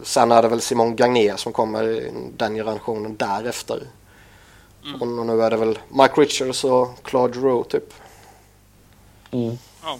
sen 0.03 0.31
är 0.31 0.41
det 0.41 0.47
väl 0.47 0.61
Simon 0.61 0.95
Gagné 0.95 1.37
som 1.37 1.53
kommer 1.53 1.83
i 1.83 2.11
den 2.37 2.55
generationen 2.55 3.15
därefter. 3.15 3.83
Mm. 4.85 5.01
Och 5.01 5.25
nu 5.25 5.41
är 5.41 5.49
det 5.49 5.57
väl 5.57 5.79
Mike 5.89 6.21
Richards 6.21 6.63
och 6.63 7.03
Claude 7.03 7.39
Giroux 7.39 7.69
typ. 7.69 7.93
Mm. 9.31 9.57
Ja. 9.83 9.99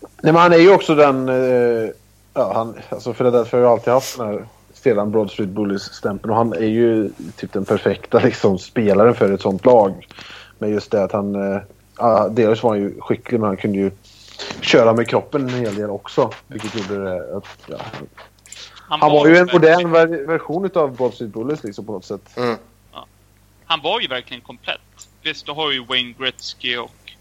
Nej, 0.00 0.32
men 0.32 0.36
han 0.36 0.52
är 0.52 0.58
ju 0.58 0.74
också 0.74 0.94
den... 0.94 1.28
Eh, 1.28 1.90
ja, 2.34 2.52
han, 2.54 2.78
alltså 2.88 3.14
Philadelphia 3.14 3.60
har 3.60 3.66
ju 3.66 3.72
alltid 3.72 3.92
haft 3.92 4.18
den 4.18 4.26
här 4.26 4.46
Stellan 4.72 5.10
Broad 5.10 5.30
Street 5.30 5.50
Bullies-stämpeln 5.50 6.30
och 6.30 6.36
han 6.36 6.52
är 6.52 6.66
ju 6.66 7.10
typ 7.36 7.52
den 7.52 7.64
perfekta 7.64 8.18
liksom, 8.18 8.58
spelaren 8.58 9.14
för 9.14 9.32
ett 9.32 9.40
sånt 9.40 9.64
lag. 9.64 10.08
Men 10.58 10.70
just 10.70 10.90
det 10.90 11.04
att 11.04 11.12
han... 11.12 11.34
Eh, 11.34 11.62
ja, 12.02 12.28
dels 12.28 12.62
var 12.62 12.70
han 12.70 12.80
ju 12.80 13.00
skicklig 13.00 13.40
men 13.40 13.46
han 13.46 13.56
kunde 13.56 13.78
ju 13.78 13.90
köra 14.60 14.92
med 14.92 15.08
kroppen 15.08 15.48
en 15.48 15.60
hel 15.60 15.74
del 15.74 15.90
också. 15.90 16.30
Vilket 16.46 16.74
gjorde 16.74 17.04
det 17.04 17.36
att... 17.36 17.58
Ja, 17.66 17.78
han 18.78 19.12
var 19.12 19.26
ju 19.26 19.36
en 19.36 19.48
modern 19.52 19.94
ver- 19.94 20.26
version 20.26 20.70
av 20.74 21.10
Street 21.10 21.32
Bullies 21.32 21.64
liksom 21.64 21.86
på 21.86 21.92
något 21.92 22.04
sätt. 22.04 22.36
Mm. 22.36 22.56
Han 23.64 23.80
var 23.80 24.00
ju 24.00 24.08
verkligen 24.08 24.42
komplett. 24.42 24.80
Visst, 25.22 25.46
du 25.46 25.52
har 25.52 25.70
ju 25.70 25.84
Wayne 25.84 26.14
Gretzky 26.18 26.76
och 26.76 27.12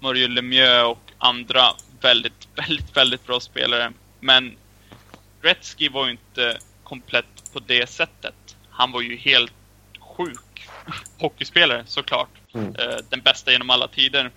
Mario 0.00 0.28
Lemieux 0.28 0.84
och 0.84 1.12
andra 1.18 1.62
väldigt, 2.00 2.48
väldigt, 2.54 2.96
väldigt 2.96 3.26
bra 3.26 3.40
spelare. 3.40 3.92
Men 4.20 4.56
Gretzky 5.42 5.88
var 5.88 6.04
ju 6.04 6.10
inte 6.10 6.58
komplett 6.84 7.52
på 7.52 7.60
det 7.66 7.88
sättet. 7.88 8.56
Han 8.70 8.92
var 8.92 9.00
ju 9.00 9.16
helt 9.16 9.52
sjuk 10.00 10.68
hockeyspelare 11.18 11.84
såklart. 11.86 12.37
Mm. 12.54 12.66
Eh, 12.66 12.96
den 13.10 13.20
bästa 13.20 13.52
genom 13.52 13.70
alla 13.70 13.88
tider. 13.88 14.30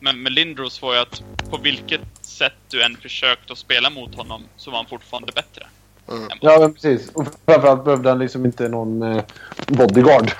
Men 0.00 0.22
med 0.22 0.32
Lindros 0.32 0.82
var 0.82 0.94
ju 0.94 1.00
att 1.00 1.22
på 1.50 1.56
vilket 1.56 2.00
sätt 2.20 2.52
du 2.70 2.82
än 2.82 2.96
försökte 2.96 3.52
att 3.52 3.58
spela 3.58 3.90
mot 3.90 4.14
honom 4.14 4.42
så 4.56 4.70
var 4.70 4.78
han 4.78 4.86
fortfarande 4.86 5.32
bättre. 5.32 5.66
Mm. 6.08 6.28
Ja, 6.40 6.56
men 6.60 6.74
precis. 6.74 7.10
Och 7.14 7.26
framförallt 7.46 7.84
behövde 7.84 8.08
han 8.08 8.18
liksom 8.18 8.44
inte 8.44 8.68
någon 8.68 9.02
eh, 9.02 9.22
bodyguard. 9.66 10.30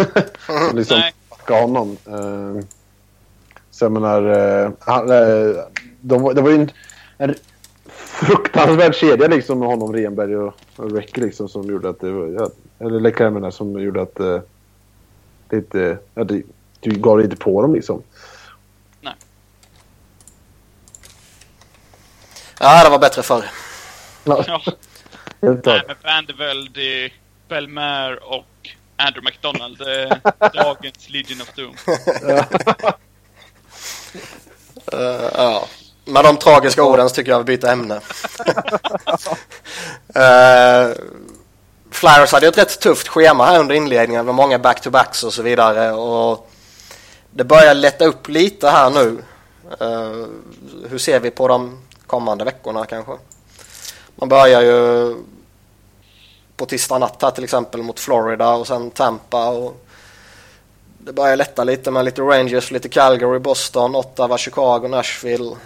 Som 0.46 0.70
liksom 0.76 0.98
Nej. 0.98 1.12
backa 1.30 1.60
honom. 1.60 1.96
Eh, 2.06 2.64
så 3.70 3.84
jag 3.84 3.92
menar, 3.92 4.22
eh, 4.64 4.70
han, 4.80 5.10
eh, 5.10 5.56
de, 6.00 6.22
var- 6.22 6.34
det 6.34 6.40
var 6.42 6.50
ju 6.50 6.56
en, 6.56 6.70
en 7.18 7.34
fruktansvärd 7.88 8.94
kedja 8.94 9.28
liksom 9.28 9.58
med 9.58 9.68
honom, 9.68 9.92
Renberg 9.92 10.36
och, 10.36 10.54
och 10.76 10.92
Reck 10.92 11.16
liksom 11.16 11.48
som 11.48 11.62
gjorde 11.70 11.88
att 11.88 12.00
det 12.00 12.10
var, 12.10 12.26
ja, 12.26 12.50
eller 12.86 13.00
Leclerc 13.00 13.32
menar, 13.32 13.50
som 13.50 13.80
gjorde 13.80 14.02
att 14.02 14.20
eh, 14.20 14.40
det 15.48 15.56
inte, 15.56 15.98
ja, 16.14 16.24
det, 16.24 16.42
du 16.80 16.90
gav 16.90 17.20
inte 17.20 17.36
på 17.36 17.62
dem 17.62 17.74
liksom. 17.74 18.02
Ja, 22.60 22.84
det 22.84 22.90
var 22.90 22.98
bättre 22.98 23.22
förr. 23.22 23.44
Ja, 24.24 24.44
Ja. 24.46 24.62
Nej, 25.40 25.62
klart. 25.62 25.86
med 25.86 25.96
Vandervelde, 26.04 27.10
Belmer 27.48 28.32
och 28.32 28.68
Andrew 28.96 29.30
McDonald. 29.30 29.80
Är 29.80 30.20
dagens 30.64 31.08
Legion 31.08 31.40
of 31.40 31.52
Doom. 31.54 31.76
Uh, 34.94 35.30
ja. 35.34 35.68
Med 36.04 36.24
de 36.24 36.36
tragiska 36.36 36.82
orden 36.82 37.08
så 37.08 37.14
tycker 37.14 37.30
jag 37.32 37.38
vi 37.38 37.56
byter 37.56 37.68
ämne. 37.68 37.94
uh, 40.16 40.96
Flyers 41.90 42.32
hade 42.32 42.46
ett 42.46 42.58
rätt 42.58 42.80
tufft 42.80 43.08
schema 43.08 43.46
här 43.46 43.60
under 43.60 43.74
inledningen 43.74 44.26
med 44.26 44.34
många 44.34 44.58
back-to-backs 44.58 45.24
och 45.24 45.32
så 45.32 45.42
vidare. 45.42 45.92
Och 45.92 46.50
det 47.36 47.44
börjar 47.44 47.74
lätta 47.74 48.04
upp 48.04 48.28
lite 48.28 48.68
här 48.68 48.90
nu. 48.90 49.18
Uh, 49.82 50.26
hur 50.88 50.98
ser 50.98 51.20
vi 51.20 51.30
på 51.30 51.48
de 51.48 51.78
kommande 52.06 52.44
veckorna 52.44 52.86
kanske? 52.86 53.12
Man 54.16 54.28
börjar 54.28 54.62
ju 54.62 55.14
på 56.56 56.66
tisdag 56.66 56.98
natt 56.98 57.22
här 57.22 57.30
till 57.30 57.44
exempel 57.44 57.82
mot 57.82 58.00
Florida 58.00 58.54
och 58.54 58.66
sen 58.66 58.90
Tampa. 58.90 59.48
Och 59.48 59.86
det 60.98 61.12
börjar 61.12 61.36
lätta 61.36 61.64
lite 61.64 61.90
med 61.90 62.04
lite 62.04 62.22
Rangers, 62.22 62.70
lite 62.70 62.88
Calgary, 62.88 63.38
Boston, 63.38 63.96
Ottawa, 63.96 64.38
Chicago, 64.38 64.88
Nashville. 64.88 65.56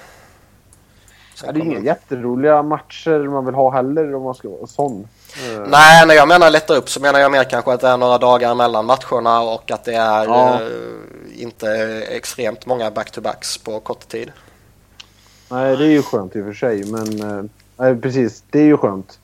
Ja, 1.45 1.53
det 1.53 1.61
är 1.61 1.65
inga 1.65 1.81
jätteroliga 1.81 2.63
matcher 2.63 3.29
man 3.29 3.47
vill 3.47 3.55
ha 3.55 3.71
heller 3.71 4.15
om 4.15 4.23
man 4.23 4.35
ska 4.35 4.49
vara 4.49 4.67
sån. 4.67 5.09
Uh. 5.51 5.67
Nej, 5.69 6.07
när 6.07 6.15
jag 6.15 6.29
menar 6.29 6.51
lätta 6.51 6.75
upp 6.75 6.91
så 6.91 7.01
menar 7.01 7.21
jag 7.21 7.33
mer 7.33 7.45
kanske 7.45 7.73
att 7.73 7.81
det 7.81 7.89
är 7.89 7.97
några 7.97 8.19
dagar 8.19 8.55
mellan 8.55 8.87
matcherna 8.87 9.41
och 9.41 9.71
att 9.71 9.85
det 9.85 9.95
är 9.95 10.25
ja. 10.25 10.61
uh, 10.63 11.10
inte 11.41 11.69
extremt 12.11 12.67
många 12.67 12.91
back-to-backs 12.91 13.65
på 13.65 13.81
kort 13.81 14.09
tid. 14.09 14.33
Nej, 15.51 15.77
det 15.77 15.85
är 15.85 15.91
ju 15.91 16.03
skönt 16.03 16.37
i 16.37 16.41
och 16.41 16.45
för 16.45 16.53
sig, 16.53 16.85
men 16.85 17.23
uh, 17.79 18.01
precis, 18.01 18.45
det 18.51 18.59
är 18.59 18.65
ju 18.65 18.77
skönt. 18.77 19.19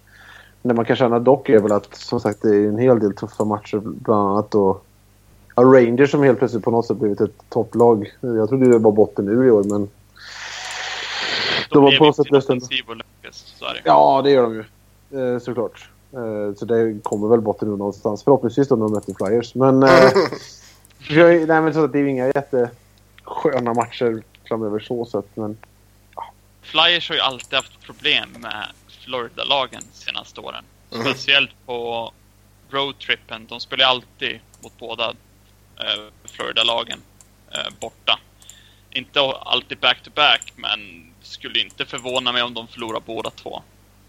Det 0.62 0.74
man 0.74 0.84
kan 0.84 0.96
känna 0.96 1.18
dock 1.18 1.48
är 1.48 1.58
väl 1.58 1.72
att 1.72 1.94
som 1.94 2.20
sagt 2.20 2.42
det 2.42 2.48
är 2.48 2.68
en 2.68 2.78
hel 2.78 3.00
del 3.00 3.14
tuffa 3.14 3.44
matcher, 3.44 3.80
bland 3.84 4.28
annat 4.28 4.50
då 4.50 4.80
ja, 5.56 5.62
Rangers 5.62 6.10
som 6.10 6.22
helt 6.22 6.38
plötsligt 6.38 6.64
på 6.64 6.70
något 6.70 6.86
sätt 6.86 6.96
blivit 6.96 7.20
ett 7.20 7.42
topplag. 7.48 8.12
Jag 8.20 8.48
trodde 8.48 8.70
det 8.70 8.78
var 8.78 8.92
botten 8.92 9.28
ur 9.28 9.46
i 9.46 9.50
år, 9.50 9.62
men 9.64 9.88
de, 11.70 11.82
var 11.82 11.98
på 11.98 12.04
något 12.04 12.16
sätt 12.16 12.30
nästan... 12.30 12.60
Ja, 13.84 14.20
det 14.24 14.30
gör 14.30 14.42
de 14.42 14.54
ju. 14.54 14.64
Eh, 15.34 15.38
såklart. 15.38 15.90
Eh, 16.12 16.54
så 16.56 16.64
det 16.64 17.02
kommer 17.02 17.28
väl 17.28 17.40
botten 17.40 17.68
ur 17.68 17.76
någonstans. 17.76 18.24
Förhoppningsvis 18.24 18.68
då 18.68 18.76
när 18.76 18.84
de 18.84 18.92
möter 18.92 19.14
Flyers. 19.14 19.54
Men... 19.54 19.82
Eh, 19.82 19.88
nej, 21.08 21.46
men 21.46 21.74
så 21.74 21.84
att 21.84 21.92
det 21.92 21.98
är 21.98 22.02
ju 22.02 22.10
inga 22.10 22.26
jättesköna 22.26 23.74
matcher 23.74 24.22
framöver 24.48 24.80
så 24.80 25.04
sett, 25.04 25.36
men... 25.36 25.58
Ja. 26.14 26.32
Flyers 26.62 27.08
har 27.08 27.16
ju 27.16 27.22
alltid 27.22 27.54
haft 27.54 27.80
problem 27.80 28.28
med 28.38 28.66
Florida-lagen 28.88 29.82
senaste 29.92 30.40
åren. 30.40 30.64
Mm. 30.92 31.06
Speciellt 31.06 31.50
på 31.66 32.12
roadtrippen. 32.70 33.46
De 33.46 33.60
spelar 33.60 33.86
alltid 33.86 34.40
mot 34.60 34.78
båda 34.78 35.08
eh, 35.76 36.02
Florida-lagen 36.24 37.00
eh, 37.52 37.72
borta. 37.80 38.18
Inte 38.90 39.20
alltid 39.20 39.78
back-to-back, 39.78 40.52
men 40.56 41.12
skulle 41.22 41.60
inte 41.60 41.84
förvåna 41.84 42.32
mig 42.32 42.42
om 42.42 42.54
de 42.54 42.68
förlorar 42.68 43.00
båda 43.06 43.30
två. 43.30 43.62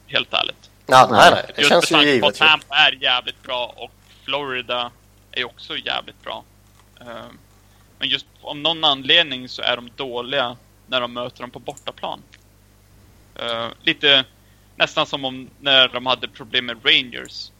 Helt 0.07 0.33
ärligt. 0.33 0.69
Ja, 0.85 1.07
nej, 1.11 1.31
nej. 1.31 1.43
Det 1.55 1.61
Just 1.61 1.69
känns 1.69 1.91
ju 1.91 2.09
givet. 2.09 2.27
Just 2.27 2.39
Tampa 2.39 2.75
är 2.75 2.91
jävligt 2.91 3.43
bra 3.43 3.73
och 3.75 3.91
Florida 4.25 4.91
är 5.31 5.45
också 5.45 5.77
jävligt 5.77 6.23
bra. 6.23 6.43
Uh, 7.01 7.31
men 7.99 8.09
just 8.09 8.25
av 8.41 8.57
någon 8.57 8.83
anledning 8.83 9.49
så 9.49 9.61
är 9.61 9.75
de 9.75 9.89
dåliga 9.95 10.57
när 10.87 11.01
de 11.01 11.13
möter 11.13 11.41
dem 11.41 11.51
på 11.51 11.59
bortaplan. 11.59 12.21
Uh, 13.41 13.67
lite 13.81 14.25
nästan 14.75 15.05
som 15.05 15.25
om 15.25 15.49
när 15.59 15.87
de 15.87 16.05
hade 16.05 16.27
problem 16.27 16.65
med 16.65 16.77
Rangers 16.85 17.51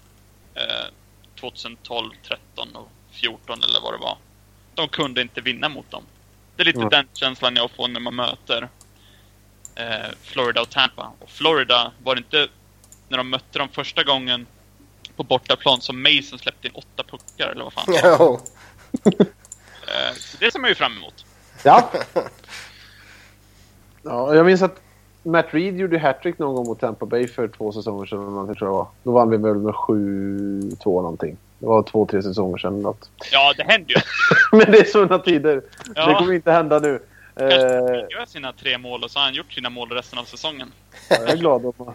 uh, 0.56 0.94
2012, 1.40 2.12
13 2.24 2.76
och 2.76 2.90
14 3.12 3.64
eller 3.64 3.82
vad 3.82 3.94
det 3.94 3.98
var. 3.98 4.18
De 4.76 4.88
kunde 4.88 5.22
inte 5.22 5.42
vinna 5.42 5.70
mot 5.70 5.92
dem. 5.92 6.04
Det 6.56 6.64
är 6.64 6.66
lite 6.66 6.80
mm. 6.80 6.90
den 6.90 7.08
känslan 7.14 7.56
jag 7.56 7.72
får 7.72 7.88
när 7.88 8.00
man 8.00 8.16
möter 8.16 8.70
eh, 9.76 10.12
Florida 10.22 10.62
och 10.62 10.70
Tampa. 10.70 11.12
Och 11.20 11.30
Florida 11.30 11.92
var 12.04 12.16
det 12.16 12.20
inte 12.20 12.48
när 13.08 13.18
de 13.18 13.30
mötte 13.30 13.60
dem 13.60 13.70
första 13.70 14.04
gången 14.04 14.48
på 15.16 15.24
bortaplan 15.24 15.82
som 15.82 16.04
Mason 16.04 16.40
släppte 16.40 16.68
in 16.68 16.74
åtta 16.74 17.04
puckar 17.04 17.48
eller 17.48 17.64
vad 17.64 17.74
fan. 17.74 17.86
Jo. 18.04 18.40
Eh, 19.06 20.14
det 20.40 20.52
ser 20.52 20.60
man 20.60 20.70
ju 20.70 20.76
fram 20.76 20.98
emot. 20.98 21.26
Ja. 21.64 21.92
ja, 24.04 24.36
jag 24.36 24.46
minns 24.46 24.62
att 24.62 24.82
Matt 25.24 25.54
Reed 25.54 25.78
gjorde 25.78 26.00
hattrick 26.00 26.40
någon 26.40 26.56
gång 26.56 26.68
mot 26.68 26.80
Tampa 26.80 27.06
Bay 27.06 27.28
för 27.28 27.48
två 27.48 27.72
säsonger 27.72 28.06
sedan. 28.06 28.56
tror 28.56 28.70
jag 28.70 28.72
var. 28.72 28.88
Då 29.04 29.12
vann 29.12 29.30
vi 29.30 29.38
väl 29.38 29.56
med 29.56 29.74
7-2 29.74 30.86
någonting. 30.86 31.38
Det 31.60 31.66
var 31.66 31.84
två, 31.84 32.06
tre 32.06 32.22
säsonger 32.22 32.58
sedan. 32.58 32.82
Något. 32.82 33.10
Ja, 33.32 33.54
det 33.58 33.64
hände 33.64 33.94
ju. 33.94 34.00
Men 34.58 34.72
det 34.72 34.80
är 34.80 34.86
sådana 34.86 35.20
tider. 35.20 35.62
Ja. 35.96 36.08
Det 36.08 36.14
kommer 36.14 36.34
inte 36.34 36.52
hända 36.52 36.80
nu. 36.80 37.00
Kanske 37.38 37.78
eh, 37.78 38.06
gör 38.10 38.26
sina 38.26 38.54
tre 38.54 38.78
mål 38.78 39.04
och 39.04 39.12
så 39.12 39.20
har 39.20 39.26
han 39.26 39.34
gjort 39.34 39.54
sina 39.54 39.70
mål 39.70 39.90
resten 39.90 40.20
av 40.20 40.24
säsongen. 40.24 40.72
Ja, 41.10 41.16
jag, 41.20 41.30
är 41.30 41.38
glad 41.38 41.66
om, 41.66 41.94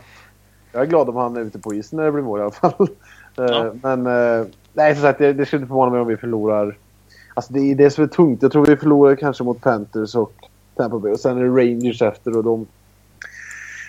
jag 0.73 0.83
är 0.83 0.87
glad 0.87 1.09
om 1.09 1.17
han 1.17 1.37
är 1.37 1.41
ute 1.41 1.59
på 1.59 1.75
isen 1.75 1.97
när 1.97 2.05
det 2.05 2.13
blir 2.13 2.23
mål 2.23 2.41
i 2.41 2.43
alla 2.43 2.51
fall. 2.51 2.89
Ja. 3.35 3.73
Men 3.83 4.07
eh, 4.07 4.47
nej, 4.73 4.95
som 4.95 5.03
sagt, 5.03 5.19
det, 5.19 5.33
det 5.33 5.47
skulle 5.47 5.61
inte 5.61 5.69
förvåna 5.69 5.91
mig 5.91 6.01
om 6.01 6.07
vi 6.07 6.17
förlorar. 6.17 6.77
Alltså 7.35 7.53
det 7.53 7.61
är 7.61 7.75
det 7.75 7.91
som 7.91 8.05
är 8.05 8.09
tungt. 8.09 8.43
Jag 8.43 8.53
tror 8.53 8.67
vi 8.67 8.77
förlorar 8.77 9.17
kanske 9.17 9.45
mot 9.45 9.61
Panthers 9.61 10.15
och 10.15 10.33
Tampa 10.77 10.99
Bay 10.99 11.13
och 11.13 11.21
sen 11.21 11.39
är 11.39 11.43
det 11.43 11.49
Rangers 11.49 12.03
efter 12.03 12.37
och 12.37 12.45
de... 12.45 12.67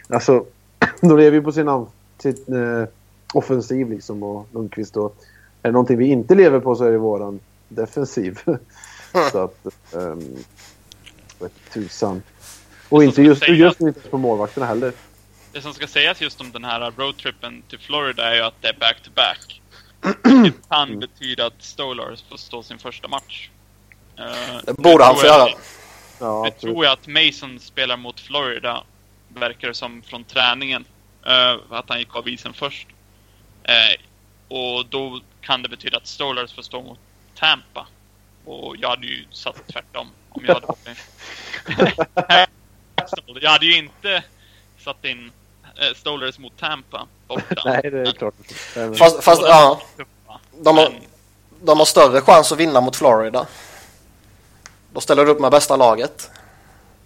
Alltså, 0.10 0.46
de 1.02 1.18
lever 1.18 1.38
ju 1.38 1.42
på 1.42 1.52
sin, 1.52 1.86
sin 2.18 2.56
eh, 2.56 2.88
offensiv 3.34 3.90
liksom 3.90 4.24
och 4.24 4.48
Lundqvist 4.52 4.98
och 4.98 5.16
är 5.62 5.70
det 5.70 5.72
någonting 5.72 5.98
vi 5.98 6.06
inte 6.06 6.36
lever 6.36 6.60
på 6.60 6.76
så 6.76 6.84
är 6.84 6.92
det 6.92 6.98
våran 6.98 7.40
defensiv. 7.68 8.40
så 9.32 9.44
att... 9.44 9.66
Um, 9.92 10.38
tusan. 11.74 12.22
Och 12.90 13.04
inte 13.04 13.22
just, 13.22 13.50
just 13.50 13.82
inte 13.82 14.00
på 14.00 14.18
målvakterna 14.18 14.66
heller. 14.66 14.94
Det 15.52 15.62
som 15.62 15.74
ska 15.74 15.88
sägas 15.88 16.22
just 16.22 16.42
om 16.42 16.52
den 16.52 16.64
här 16.64 16.92
roadtrippen 16.98 17.64
till 17.70 17.80
Florida 17.80 18.32
är 18.32 18.36
ju 18.36 18.42
att 18.42 18.62
det 18.62 18.68
är 18.68 18.78
back-to-back. 18.80 19.62
Det 20.04 20.54
kan 20.70 21.00
betyda 21.00 21.46
att 21.46 21.64
Stolars 21.64 22.24
får 22.30 22.38
stå 22.38 22.64
sin 22.64 22.80
första 22.80 23.08
match. 23.08 23.50
Uh, 24.20 24.60
det 24.66 24.74
borde 24.74 25.04
han 25.04 25.16
få 25.16 25.26
göra. 25.26 25.50
Ja, 26.20 26.46
jag 26.46 26.60
tror 26.60 26.86
jag 26.86 26.94
att 26.94 27.08
Mason 27.08 27.60
spelar 27.60 27.98
mot 27.98 28.20
Florida, 28.20 28.84
verkar 29.28 29.68
det 29.68 29.74
som 29.74 30.02
från 30.02 30.24
träningen. 30.24 30.86
Uh, 31.28 31.60
att 31.70 31.90
han 31.90 32.00
gick 32.00 32.16
av 32.16 32.28
isen 32.28 32.54
först. 32.54 32.88
Uh, 33.70 34.06
och 34.58 34.86
då 34.86 35.22
kan 35.42 35.62
det 35.62 35.70
betyda 35.70 35.98
att 35.98 36.08
Stolars 36.08 36.56
får 36.56 36.62
stå 36.62 36.82
mot 36.82 37.00
Tampa. 37.36 37.88
Och 38.46 38.76
jag 38.78 38.90
hade 38.90 39.08
ju 39.08 39.26
satt 39.32 39.68
tvärtom 39.68 40.08
om 40.30 40.46
jag 40.46 40.54
hade 40.54 40.68
varit 40.68 40.88
Jag 43.42 43.52
hade 43.52 43.66
ju 43.66 43.78
inte 43.78 44.24
satt 44.78 45.06
in 45.06 45.32
äh, 45.76 45.96
Stolers 45.96 46.40
mot 46.40 46.58
Tampa 46.60 47.08
borta. 47.28 47.62
Nej, 47.66 47.82
det 47.84 48.02
är 48.02 48.12
klart. 48.12 48.34
Fast, 48.98 49.24
fast 49.24 49.42
ja. 49.42 49.82
De 50.60 50.78
har, 50.78 51.00
de 51.62 51.78
har 51.80 51.86
större 51.86 52.22
chans 52.22 52.52
att 52.52 52.58
vinna 52.58 52.82
mot 52.82 52.96
Florida. 52.96 53.46
Då 54.94 55.02
ställer 55.02 55.26
du 55.26 55.32
upp 55.32 55.40
med 55.40 55.52
bästa 55.52 55.76
laget. 55.76 56.32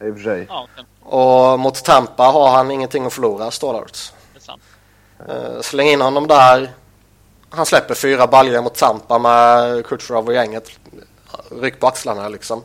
I 0.02 0.10
och 0.10 0.15
för 0.15 0.23
sig. 0.23 0.48
Ja, 0.49 0.68
och 1.02 1.60
mot 1.60 1.84
Tampa 1.84 2.23
har 2.23 2.49
han 2.49 2.72
ingenting 2.72 3.06
att 3.06 3.14
förlora, 3.14 3.52
Stollarts. 3.52 4.14
Uh, 5.30 5.61
släng 5.61 5.88
in 5.88 6.02
honom 6.02 6.27
där. 6.27 6.72
Han 7.49 7.65
släpper 7.65 7.95
fyra 7.95 8.27
baljor 8.27 8.61
mot 8.61 8.76
Tampa 8.76 9.19
med 9.19 9.85
Kutjerov 9.85 10.27
och 10.27 10.34
gänget. 10.34 10.72
Ryck 11.52 11.80
på 11.80 11.88
axlarna 11.88 12.30
liksom. 12.30 12.64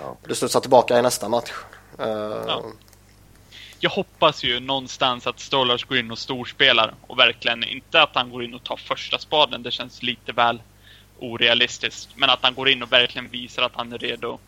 Ja. 0.00 0.16
Du 0.26 0.34
studsar 0.34 0.60
tillbaka 0.60 0.98
i 0.98 1.02
nästa 1.02 1.28
match. 1.28 1.52
Uh... 2.00 2.06
Ja. 2.46 2.62
Jag 3.80 3.90
hoppas 3.90 4.44
ju 4.44 4.60
någonstans 4.60 5.26
att 5.26 5.40
Stolars 5.40 5.84
går 5.84 5.98
in 5.98 6.10
och 6.10 6.18
storspelar 6.18 6.94
och 7.06 7.18
verkligen 7.18 7.64
inte 7.64 8.02
att 8.02 8.10
han 8.14 8.30
går 8.30 8.44
in 8.44 8.54
och 8.54 8.64
tar 8.64 8.76
första 8.76 9.18
spaden. 9.18 9.62
Det 9.62 9.70
känns 9.70 10.02
lite 10.02 10.32
väl 10.32 10.62
orealistiskt. 11.18 12.10
Men 12.14 12.30
att 12.30 12.38
han 12.42 12.54
går 12.54 12.68
in 12.68 12.82
och 12.82 12.92
verkligen 12.92 13.28
visar 13.28 13.62
att 13.62 13.72
han 13.74 13.92
är 13.92 13.98
redo 13.98 14.38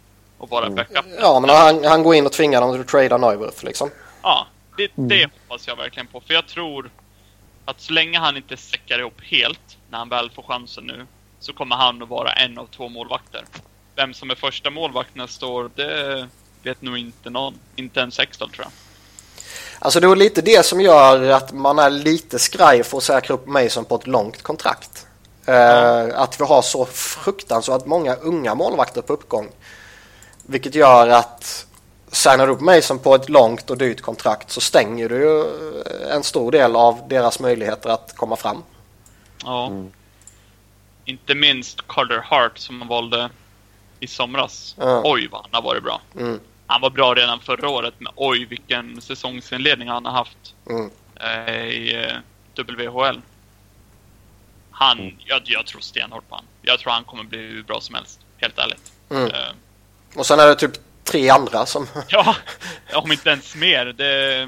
att 0.41 0.51
vara 0.51 0.67
mm. 0.67 0.77
backup. 0.77 1.05
Ja, 1.21 1.41
men 1.41 1.51
han, 1.51 1.85
han 1.85 2.03
går 2.03 2.15
in 2.15 2.27
och 2.27 2.33
tvingar 2.33 2.61
dem 2.61 2.81
att 2.81 2.89
trada 2.89 3.19
Neuwirth 3.19 3.65
liksom. 3.65 3.91
Ja, 4.23 4.47
det, 4.77 4.91
det 4.95 5.23
mm. 5.23 5.31
hoppas 5.49 5.69
jag 5.69 5.77
verkligen 5.77 6.07
på. 6.07 6.21
För 6.21 6.35
jag 6.35 6.47
tror 6.47 6.91
att 7.65 7.81
så 7.81 7.93
länge 7.93 8.19
han 8.19 8.37
inte 8.37 8.57
säckar 8.57 8.99
ihop 8.99 9.21
helt 9.23 9.79
när 9.91 9.99
han 9.99 10.09
väl 10.09 10.31
får 10.31 10.43
chansen 10.43 10.85
nu 10.85 11.07
så 11.41 11.53
kommer 11.53 11.77
han 11.77 12.03
att 12.03 12.09
vara 12.09 12.33
en 12.33 12.59
av 12.59 12.67
två 12.67 12.89
målvakter. 12.89 13.45
Vem 13.95 14.15
som 14.15 14.31
är 14.31 14.35
första 14.35 14.71
målvakt 14.71 15.15
nästa 15.15 15.47
år, 15.47 15.71
det 15.75 16.29
vet 16.63 16.83
nog 16.83 16.99
inte 16.99 17.31
någon. 17.31 17.55
Inte 17.77 18.01
ens 18.01 18.15
Sexton 18.15 18.51
tror 18.51 18.65
jag. 18.65 18.73
Alltså 19.79 20.01
det 20.01 20.07
är 20.07 20.17
lite 20.17 20.43
det 20.43 20.67
som 20.67 20.81
gör 20.81 21.31
att 21.31 21.53
man 21.53 21.79
är 21.79 21.91
lite 21.91 22.39
skraj 22.39 22.83
för 22.83 22.97
att 22.97 23.05
säkra 23.05 23.35
upp 23.35 23.47
Mason 23.47 23.85
på 23.85 23.95
ett 23.95 24.07
långt 24.07 24.43
kontrakt. 24.43 25.07
Mm. 25.47 26.09
Uh, 26.09 26.21
att 26.21 26.41
vi 26.41 26.45
har 26.45 26.63
så 26.63 26.85
fruktansvärt 26.85 27.87
många 27.87 28.15
unga 28.15 28.55
målvakter 28.55 29.03
på 29.03 29.13
uppgång. 29.13 29.49
Vilket 30.47 30.75
gör 30.75 31.09
att 31.09 31.67
signar 32.13 32.47
du 32.47 32.53
upp 32.53 32.61
Mason 32.61 32.99
på 32.99 33.15
ett 33.15 33.29
långt 33.29 33.71
och 33.71 33.79
dyrt 33.79 34.01
kontrakt 34.01 34.51
så 34.51 34.61
stänger 34.61 35.09
du 35.09 35.17
ju 35.17 35.45
en 36.11 36.23
stor 36.23 36.53
del 36.53 36.77
av 36.77 37.09
deras 37.09 37.41
möjligheter 37.41 37.91
att 37.91 38.17
komma 38.17 38.37
fram. 38.37 38.63
Ja. 39.45 39.67
Mm. 39.67 39.93
Inte 41.05 41.35
minst 41.35 41.89
Carter 41.89 42.25
Hart 42.25 42.59
som 42.59 42.77
man 42.79 42.89
valde 42.89 43.31
i 44.01 44.07
somras. 44.07 44.75
Ja. 44.79 45.03
Oj 45.05 45.29
vad 45.33 45.41
han 45.41 45.51
har 45.53 45.63
varit 45.63 45.83
bra. 45.83 46.01
Mm. 46.19 46.41
Han 46.67 46.81
var 46.81 46.91
bra 46.91 47.15
redan 47.15 47.41
förra 47.41 47.69
året, 47.69 47.95
men 47.99 48.13
oj 48.17 48.45
vilken 48.45 49.01
säsongsinledning 49.01 49.89
han 49.89 50.05
har 50.05 50.13
haft 50.13 50.55
Mm. 50.71 50.91
eh, 51.21 51.65
i 51.67 52.05
eh, 52.57 52.65
WHL. 52.65 53.21
Han, 54.71 55.17
jag, 55.19 55.41
jag 55.45 55.67
tror 55.67 55.81
stenhårt 55.81 56.29
på 56.29 56.35
han. 56.35 56.45
Jag 56.63 56.79
tror 56.79 56.93
han 56.93 57.05
kommer 57.05 57.25
bli 57.25 57.39
hur 57.39 57.63
bra 57.63 57.81
som 57.81 57.95
helst, 57.95 58.21
helt 58.37 58.59
ärligt. 58.59 58.93
Mm. 59.11 59.25
Eh, 59.27 59.33
Och 60.17 60.27
sen 60.27 60.41
är 60.41 60.47
det 60.47 60.55
typ 60.55 60.73
tre 61.05 61.29
andra 61.29 61.67
som... 61.67 61.87
ja, 62.09 62.37
om 62.95 63.13
inte 63.13 63.31
ens 63.31 63.57
mer. 63.57 63.85
Det, 63.85 64.47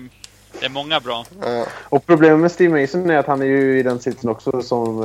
det 0.61 0.67
är 0.67 0.69
många 0.69 1.01
bra. 1.01 1.25
Ja. 1.41 1.67
Och 1.85 2.07
problemet 2.07 2.41
med 2.41 2.53
Steve 2.53 2.81
Mason 2.81 3.11
är 3.11 3.17
att 3.17 3.27
han 3.27 3.43
är 3.43 3.47
ju 3.47 3.79
i 3.79 3.83
den 3.83 4.01
sitsen 4.01 4.31
också 4.31 4.63
som, 4.63 5.03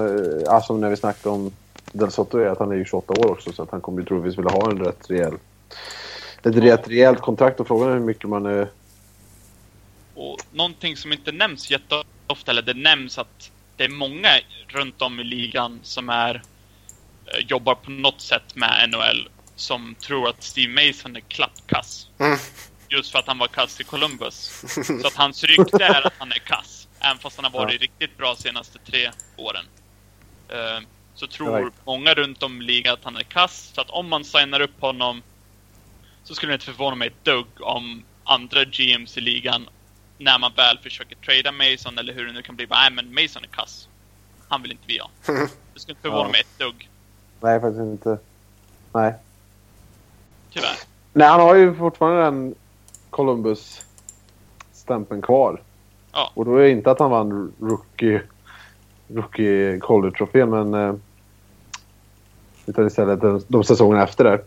som 0.67 0.81
när 0.81 0.89
vi 0.89 0.97
snackade 0.97 1.35
om 1.35 1.51
Del 1.91 2.11
Sotto 2.11 2.37
är 2.37 2.45
att 2.47 2.59
han 2.59 2.71
är 2.71 2.75
ju 2.75 2.85
28 2.85 3.13
år 3.13 3.31
också 3.31 3.51
så 3.53 3.63
att 3.63 3.71
han 3.71 3.81
kommer 3.81 3.99
ju 4.01 4.05
troligtvis 4.05 4.37
vilja 4.37 4.51
ha 4.51 4.71
en 4.71 4.79
rätt 4.85 5.09
rejäl 5.09 5.33
ett 6.45 6.55
rätt 6.55 6.87
rejält 6.87 7.21
kontrakt 7.21 7.59
och 7.59 7.67
frågan 7.67 7.89
är 7.89 7.93
hur 7.93 7.99
mycket 7.99 8.29
man... 8.29 8.59
eh, 8.59 8.67
Och 10.13 10.39
någonting 10.51 10.97
som 10.97 11.13
inte 11.13 11.31
nämns 11.31 11.71
jätteofta, 11.71 12.51
eller 12.51 12.61
det 12.61 12.73
nämns 12.73 13.17
att 13.17 13.51
det 13.77 13.83
är 13.83 13.89
många 13.89 14.29
runt 14.67 15.01
om 15.01 15.19
i 15.19 15.23
ligan 15.23 15.79
som 15.83 16.09
är 16.09 16.35
eh, 17.25 17.45
jobbar 17.47 17.75
på 17.75 17.91
något 17.91 18.21
sätt 18.21 18.55
med 18.55 18.89
NHL 18.89 19.29
som 19.55 19.95
tror 19.95 20.29
att 20.29 20.43
Steve 20.43 20.87
Mason 20.87 21.15
är 21.15 21.19
klappkass. 21.19 22.07
Mm. 22.19 22.37
Just 22.89 23.11
för 23.11 23.19
att 23.19 23.27
han 23.27 23.37
var 23.37 23.47
kass 23.47 23.81
i 23.81 23.83
Columbus. 23.83 24.63
Så 25.01 25.07
att 25.07 25.15
hans 25.15 25.43
rykte 25.43 25.83
är 25.83 26.07
att 26.07 26.13
han 26.17 26.31
är 26.31 26.39
kass. 26.39 26.87
Även 26.99 27.17
fast 27.17 27.35
han 27.35 27.45
har 27.45 27.51
varit 27.51 27.81
riktigt 27.81 28.17
bra 28.17 28.35
senaste 28.35 28.79
tre 28.79 29.11
åren. 29.37 29.65
Eh, 30.49 30.83
så 31.15 31.27
tror 31.27 31.71
många 31.85 32.13
runt 32.13 32.43
om 32.43 32.61
i 32.61 32.65
ligan 32.65 32.93
att 32.93 33.03
han 33.03 33.15
är 33.17 33.23
kass. 33.23 33.71
Så 33.75 33.81
att 33.81 33.89
om 33.89 34.09
man 34.09 34.23
signar 34.23 34.59
upp 34.59 34.81
honom 34.81 35.21
så 36.23 36.35
skulle 36.35 36.51
det 36.51 36.53
inte 36.53 36.65
förvåna 36.65 36.95
mig 36.95 37.07
ett 37.07 37.25
dugg 37.25 37.45
om 37.59 38.03
andra 38.23 38.63
GMs 38.65 39.17
i 39.17 39.21
ligan 39.21 39.69
när 40.17 40.39
man 40.39 40.51
väl 40.55 40.77
försöker 40.77 41.15
trada 41.15 41.51
Mason 41.51 41.97
eller 41.97 42.13
hur 42.13 42.25
det 42.25 42.33
nu 42.33 42.41
kan 42.41 42.55
bli. 42.55 42.67
bara, 42.67 42.79
Nej 42.79 42.91
men 42.91 43.13
Mason 43.13 43.43
är 43.43 43.47
kass. 43.47 43.87
Han 44.47 44.61
vill 44.61 44.71
inte 44.71 44.83
vi 44.87 44.99
ha. 44.99 45.09
Det 45.73 45.79
skulle 45.79 45.91
inte 45.91 46.01
förvåna 46.01 46.23
Ja. 46.25 46.31
mig 46.31 46.41
ett 46.41 46.59
dugg. 46.59 46.89
Nej, 47.41 47.61
faktiskt 47.61 47.81
inte. 47.81 48.17
Nej. 48.93 49.13
Tyvärr. 50.51 50.75
Nej, 51.13 51.27
han 51.27 51.39
har 51.39 51.55
ju 51.55 51.75
fortfarande 51.75 52.21
den 52.23 52.55
Columbus-stämpeln 53.09 55.21
kvar. 55.21 55.61
Ja. 56.11 56.31
Och 56.33 56.45
då 56.45 56.55
är 56.57 56.61
det 56.61 56.69
inte 56.71 56.91
att 56.91 56.99
han 56.99 57.11
vann 57.11 57.53
rookie, 57.59 58.21
rookie 59.07 59.79
Calder-trofén, 59.79 60.49
men... 60.49 61.01
Utan 62.65 62.87
istället 62.87 63.21
de, 63.21 63.41
de 63.47 63.63
säsongerna 63.63 64.03
efter 64.03 64.23
där. 64.23 64.41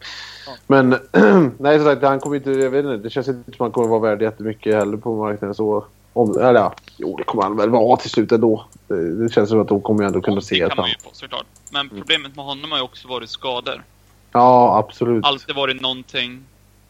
Ja. 0.46 0.52
Men 0.66 0.90
nej, 1.58 1.78
som 1.78 1.84
sagt, 1.84 2.02
han 2.02 2.20
kommer 2.20 2.36
inte... 2.36 2.50
Jag 2.50 2.70
vet 2.70 2.84
inte, 2.84 2.96
det 2.96 3.10
känns 3.10 3.28
inte 3.28 3.52
som 3.52 3.64
han 3.64 3.72
kommer 3.72 3.88
vara 3.88 4.00
värd 4.00 4.22
jättemycket 4.22 4.74
heller 4.74 4.96
på 4.96 5.16
marknaden. 5.16 5.54
Så, 5.54 5.84
om, 6.12 6.38
eller 6.38 6.60
ja, 6.60 6.74
jo, 6.96 7.16
det 7.16 7.24
kommer 7.24 7.42
han 7.42 7.56
väl 7.56 7.70
vara 7.70 7.96
till 7.96 8.10
slut 8.10 8.32
ändå. 8.32 8.64
Det, 8.88 9.22
det 9.22 9.28
känns 9.32 9.50
som 9.50 9.60
att 9.60 9.68
de 9.68 9.80
kommer 9.80 10.04
ändå 10.04 10.20
kunna 10.20 10.40
se 10.40 10.58
det 10.58 10.72
att 10.72 10.78
han... 10.78 10.88
få 11.04 11.10
såklart. 11.12 11.46
Men 11.70 11.88
problemet 11.88 12.36
med 12.36 12.44
honom 12.44 12.70
har 12.70 12.78
ju 12.78 12.84
också 12.84 13.08
varit 13.08 13.30
skador. 13.30 13.82
Ja, 14.32 14.78
absolut. 14.78 15.24
Alltid 15.24 15.54
varit 15.54 15.80
någonting. 15.80 16.44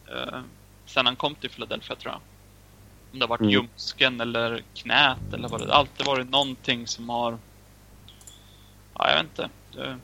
Eh, 0.07 0.39
sen 0.85 1.05
han 1.05 1.15
kom 1.15 1.35
till 1.35 1.49
Philadelphia 1.49 1.95
tror 1.95 2.13
jag. 2.13 2.21
Om 3.11 3.19
det 3.19 3.25
har 3.25 3.29
varit 3.29 3.39
Mm. 3.39 3.51
ljumsken 3.51 4.21
eller 4.21 4.61
knät 4.73 5.33
eller 5.33 5.49
vad 5.49 5.67
det 5.67 5.73
Alltid 5.73 6.05
varit 6.05 6.29
någonting 6.29 6.87
som 6.87 7.09
har... 7.09 7.37
Ja, 8.93 9.09
jag 9.09 9.15
vet 9.15 9.23
inte. 9.23 9.49
Det, 9.73 9.97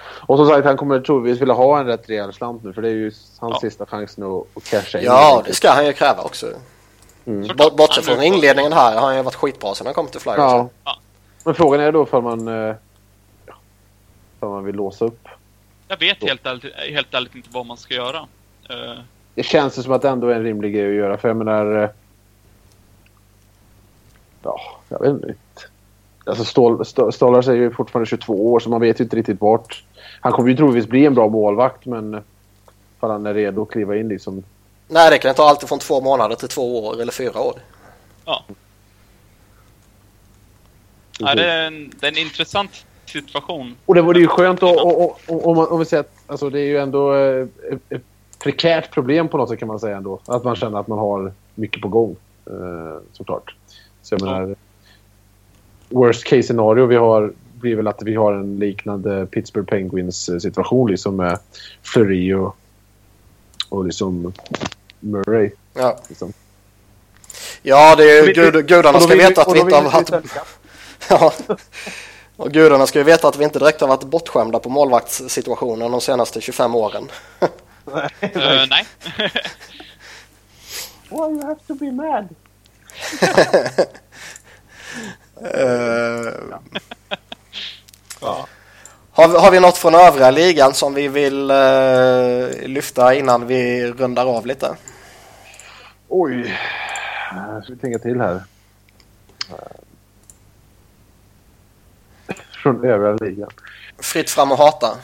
Och 0.00 0.38
som 0.38 0.46
sagt, 0.48 0.64
han 0.66 0.76
kommer 0.76 1.00
troligtvis 1.00 1.40
vilja 1.42 1.54
ha 1.54 1.80
en 1.80 1.86
rätt 1.86 2.08
rejäl 2.10 2.32
slant 2.32 2.64
nu 2.64 2.72
för 2.72 2.82
det 2.82 2.88
är 2.88 2.92
ju 2.92 3.12
hans 3.38 3.52
Ja. 3.54 3.60
sista 3.60 3.86
chansen 3.86 4.24
att, 4.24 4.46
att 4.56 4.64
casha 4.70 4.98
in. 4.98 5.04
ja, 5.04 5.42
det 5.46 5.54
ska 5.54 5.70
han 5.70 5.86
ju 5.86 5.92
kräva 5.92 6.22
också. 6.22 6.46
Mm. 7.26 7.56
Bortsett 7.76 8.04
från 8.04 8.18
är- 8.18 8.22
inledningen 8.22 8.72
här 8.72 8.94
har 8.94 9.06
han 9.06 9.16
ju 9.16 9.22
varit 9.22 9.34
skitbra 9.34 9.74
sedan 9.74 9.86
han 9.86 9.94
kom 9.94 10.06
till 10.06 10.20
Flyers. 10.20 10.36
Ja. 10.38 10.68
Ja. 10.84 10.98
Men 11.44 11.54
frågan 11.54 11.80
är 11.80 11.92
då 11.92 12.06
för 12.06 12.20
man, 12.20 12.48
eh, 12.48 12.74
för 14.40 14.48
man 14.48 14.64
vill 14.64 14.74
låsa 14.74 15.04
upp. 15.04 15.28
jag 15.88 15.98
vet 15.98 16.22
helt 16.22 16.46
ärligt, 16.46 16.74
helt 16.74 17.14
ärligt 17.14 17.34
inte 17.34 17.48
vad 17.52 17.66
man 17.66 17.76
ska 17.76 17.94
göra. 17.94 18.18
Eh, 18.70 18.98
Det 19.34 19.42
känns 19.42 19.78
ju 19.78 19.82
som 19.82 19.92
att 19.92 20.02
det 20.02 20.08
ändå 20.08 20.28
är 20.28 20.34
en 20.34 20.42
rimlig 20.42 20.74
grej 20.74 20.88
att 20.88 20.94
göra 20.94 21.16
för 21.18 21.28
jag 21.28 21.36
menar... 21.36 21.82
eh, 21.82 21.90
Ja, 24.42 24.60
jag 24.88 25.00
vet 25.00 25.10
inte. 25.10 25.34
Alltså 26.28 26.44
Stål, 26.44 26.84
Stå- 26.84 27.10
Stålars 27.12 27.48
är 27.48 27.52
ju 27.54 27.70
fortfarande 27.70 28.06
22 28.08 28.52
år 28.52 28.60
så 28.60 28.70
man 28.70 28.80
vet 28.80 29.00
ju 29.00 29.04
inte 29.04 29.16
riktigt 29.16 29.40
vart... 29.40 29.84
Han 30.20 30.32
kommer 30.32 30.48
ju 30.50 30.56
troligtvis 30.56 30.86
bli 30.90 31.06
en 31.06 31.14
bra 31.14 31.28
målvakt 31.28 31.86
men... 31.86 32.14
eh, 32.14 32.20
För 33.00 33.08
han 33.08 33.26
är 33.26 33.34
redo 33.34 33.62
att 33.62 33.68
kliva 33.70 33.96
in 33.96 34.08
liksom. 34.08 34.42
Nej, 34.88 35.10
det 35.10 35.18
kan 35.18 35.34
ta 35.34 35.48
allt 35.48 35.68
från 35.68 35.78
två 35.78 36.00
månader 36.00 36.36
till 36.36 36.48
två 36.48 36.86
år 36.86 37.00
eller 37.00 37.12
fyra 37.12 37.40
år. 37.40 37.54
ja. 38.24 38.44
ja, 41.18 41.34
det 41.34 41.44
är 41.50 41.66
en, 41.66 41.92
det 42.00 42.06
är 42.06 42.12
en 42.12 42.18
intressant 42.18 42.84
situation. 43.06 43.74
Och 43.86 43.94
det 43.94 44.02
vore 44.02 44.20
ju 44.20 44.26
skönt 44.26 44.62
att, 44.62 44.76
och, 44.76 45.04
och, 45.04 45.18
och, 45.28 45.46
om, 45.48 45.56
man, 45.56 45.66
om 45.68 45.78
vi 45.78 45.84
säger 45.84 46.00
att 46.00 46.12
alltså 46.26 46.50
det 46.50 46.60
är 46.60 46.64
ju 46.66 46.78
ändå 46.78 47.14
eh, 47.14 47.46
ett, 47.72 47.80
ett 47.92 48.02
prekärt 48.38 48.90
problem 48.90 49.28
på 49.28 49.36
något 49.36 49.48
sätt 49.48 49.58
kan 49.58 49.68
man 49.68 49.80
säga 49.80 49.96
ändå. 49.96 50.20
Att 50.26 50.44
man 50.44 50.56
känner 50.56 50.80
att 50.80 50.88
man 50.88 50.98
har 50.98 51.32
mycket 51.54 51.82
på 51.82 51.88
gång. 51.88 52.16
Eh, 52.46 52.96
såklart. 53.12 53.54
Så 54.02 54.14
jag 54.14 54.20
Ja. 54.20 54.24
menar, 54.24 54.56
worst 55.88 56.24
case 56.24 56.42
scenario 56.42 56.86
vi 56.86 56.96
har 56.96 57.32
blir 57.58 57.76
väl 57.76 57.88
att 57.88 58.02
vi 58.02 58.14
har 58.14 58.32
en 58.32 58.58
liknande 58.58 59.26
Pittsburgh 59.26 59.68
Penguins 59.68 60.28
eh, 60.28 60.38
situation 60.38 60.90
liksom 60.90 61.16
med 61.16 61.38
Fleury 61.82 62.34
och, 62.34 62.56
och 63.68 63.84
liksom 63.84 64.32
Murray. 65.00 65.50
Ja, 65.74 65.98
Liksom. 66.08 66.32
ja 67.62 67.96
det 67.96 68.18
är 68.18 68.34
gud, 68.34 68.68
gudarna 68.68 69.00
ska 69.00 69.14
veta 69.14 69.42
att 69.42 69.54
vi 69.54 69.60
inte 69.60 69.76
har 69.76 69.82
varit... 69.82 70.10
Ja. 71.10 71.32
Och 72.36 72.52
gudarna 72.52 72.86
ska 72.86 72.98
ju 72.98 73.04
veta 73.04 73.28
att 73.28 73.36
vi 73.36 73.44
inte 73.44 73.58
direkt 73.58 73.80
har 73.80 73.88
varit 73.88 74.04
bortskämda 74.04 74.58
på 74.58 74.68
målvaktssituationen 74.68 75.90
de 75.90 76.00
senaste 76.00 76.40
25 76.40 76.74
åren. 76.74 77.08
Eh, 78.20 78.66
nej. 78.70 78.86
Why 81.08 81.16
you 81.16 81.42
have 81.42 81.60
to 81.66 81.74
be 81.74 81.92
mad? 81.92 82.28
Eh, 85.44 86.32
har, 89.10 89.28
vi, 89.28 89.36
har 89.38 89.50
vi 89.50 89.60
något 89.60 89.76
från 89.76 89.94
övriga 89.94 90.30
ligan 90.30 90.74
som 90.74 90.94
vi 90.94 91.08
vill 91.08 91.50
eh, 91.50 92.66
lyfta 92.68 93.14
innan 93.14 93.46
vi 93.46 93.86
rundar 93.92 94.26
av 94.36 94.46
lite? 94.46 94.76
Oj. 96.08 96.58
Jag 97.34 97.64
ska 97.64 97.72
vi 97.72 97.78
tänka 97.78 97.98
till 97.98 98.20
här. 98.20 98.42
Från 102.62 102.84
övriga 102.84 103.12
ligan. 103.30 103.50
Fritt 103.98 104.30
fram 104.30 104.52
och 104.52 104.58
hata. 104.58 104.96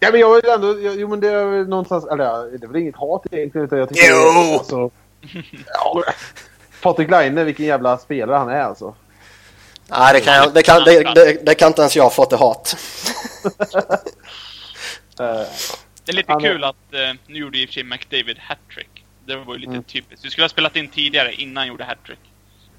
Ja, 0.00 0.08
men 0.10 0.20
jag 0.20 0.34
vill 0.34 0.50
ändå... 0.50 0.80
jag- 0.80 0.94
Jo, 1.00 1.08
men 1.08 1.20
det 1.20 1.28
är 1.28 1.44
väl 1.44 1.68
någonstans... 1.68 2.04
Eller 2.06 2.24
ja, 2.24 2.36
det 2.42 2.64
är 2.64 2.68
väl 2.68 2.82
inget 2.82 2.96
hat 2.96 3.26
egentligen. 3.30 3.64
Utan 3.66 3.78
jag 3.78 3.88
tycker, 3.88 4.02
Jo! 4.10 4.58
Alltså, 4.58 4.90
ja, 5.66 6.02
Patrik 6.82 7.10
Laine, 7.10 7.44
vilken 7.44 7.66
jävla 7.66 7.98
spelare 7.98 8.36
han 8.36 8.48
är 8.48 8.60
alltså. 8.62 8.94
Nej, 9.86 10.12
det 10.14 10.20
kan, 10.20 10.34
jag, 10.34 10.54
det, 10.54 10.62
kan, 10.62 10.84
det, 10.84 11.14
det, 11.14 11.46
det 11.46 11.54
kan 11.54 11.68
inte 11.68 11.80
ens 11.82 11.96
jag 11.96 12.14
få 12.14 12.24
till 12.24 12.38
hat. 12.38 12.76
Eh, 15.20 15.46
Det 16.04 16.12
är 16.12 16.16
lite 16.16 16.32
Han 16.32 16.40
kul 16.42 16.64
att 16.64 16.94
eh, 16.94 17.12
nu 17.26 17.38
gjorde 17.38 17.58
i 17.58 17.64
och 17.64 17.68
för 17.68 17.74
sig 17.74 17.82
McDavid 17.84 18.38
hattrick. 18.38 19.04
Det 19.26 19.36
var 19.36 19.54
ju 19.54 19.60
lite 19.60 19.70
Mm. 19.72 19.82
typiskt. 19.82 20.24
Vi 20.24 20.30
skulle 20.30 20.44
ha 20.44 20.48
spelat 20.48 20.76
in 20.76 20.88
tidigare 20.88 21.34
innan 21.34 21.56
han 21.56 21.68
gjorde 21.68 21.84
hattrick. 21.84 22.18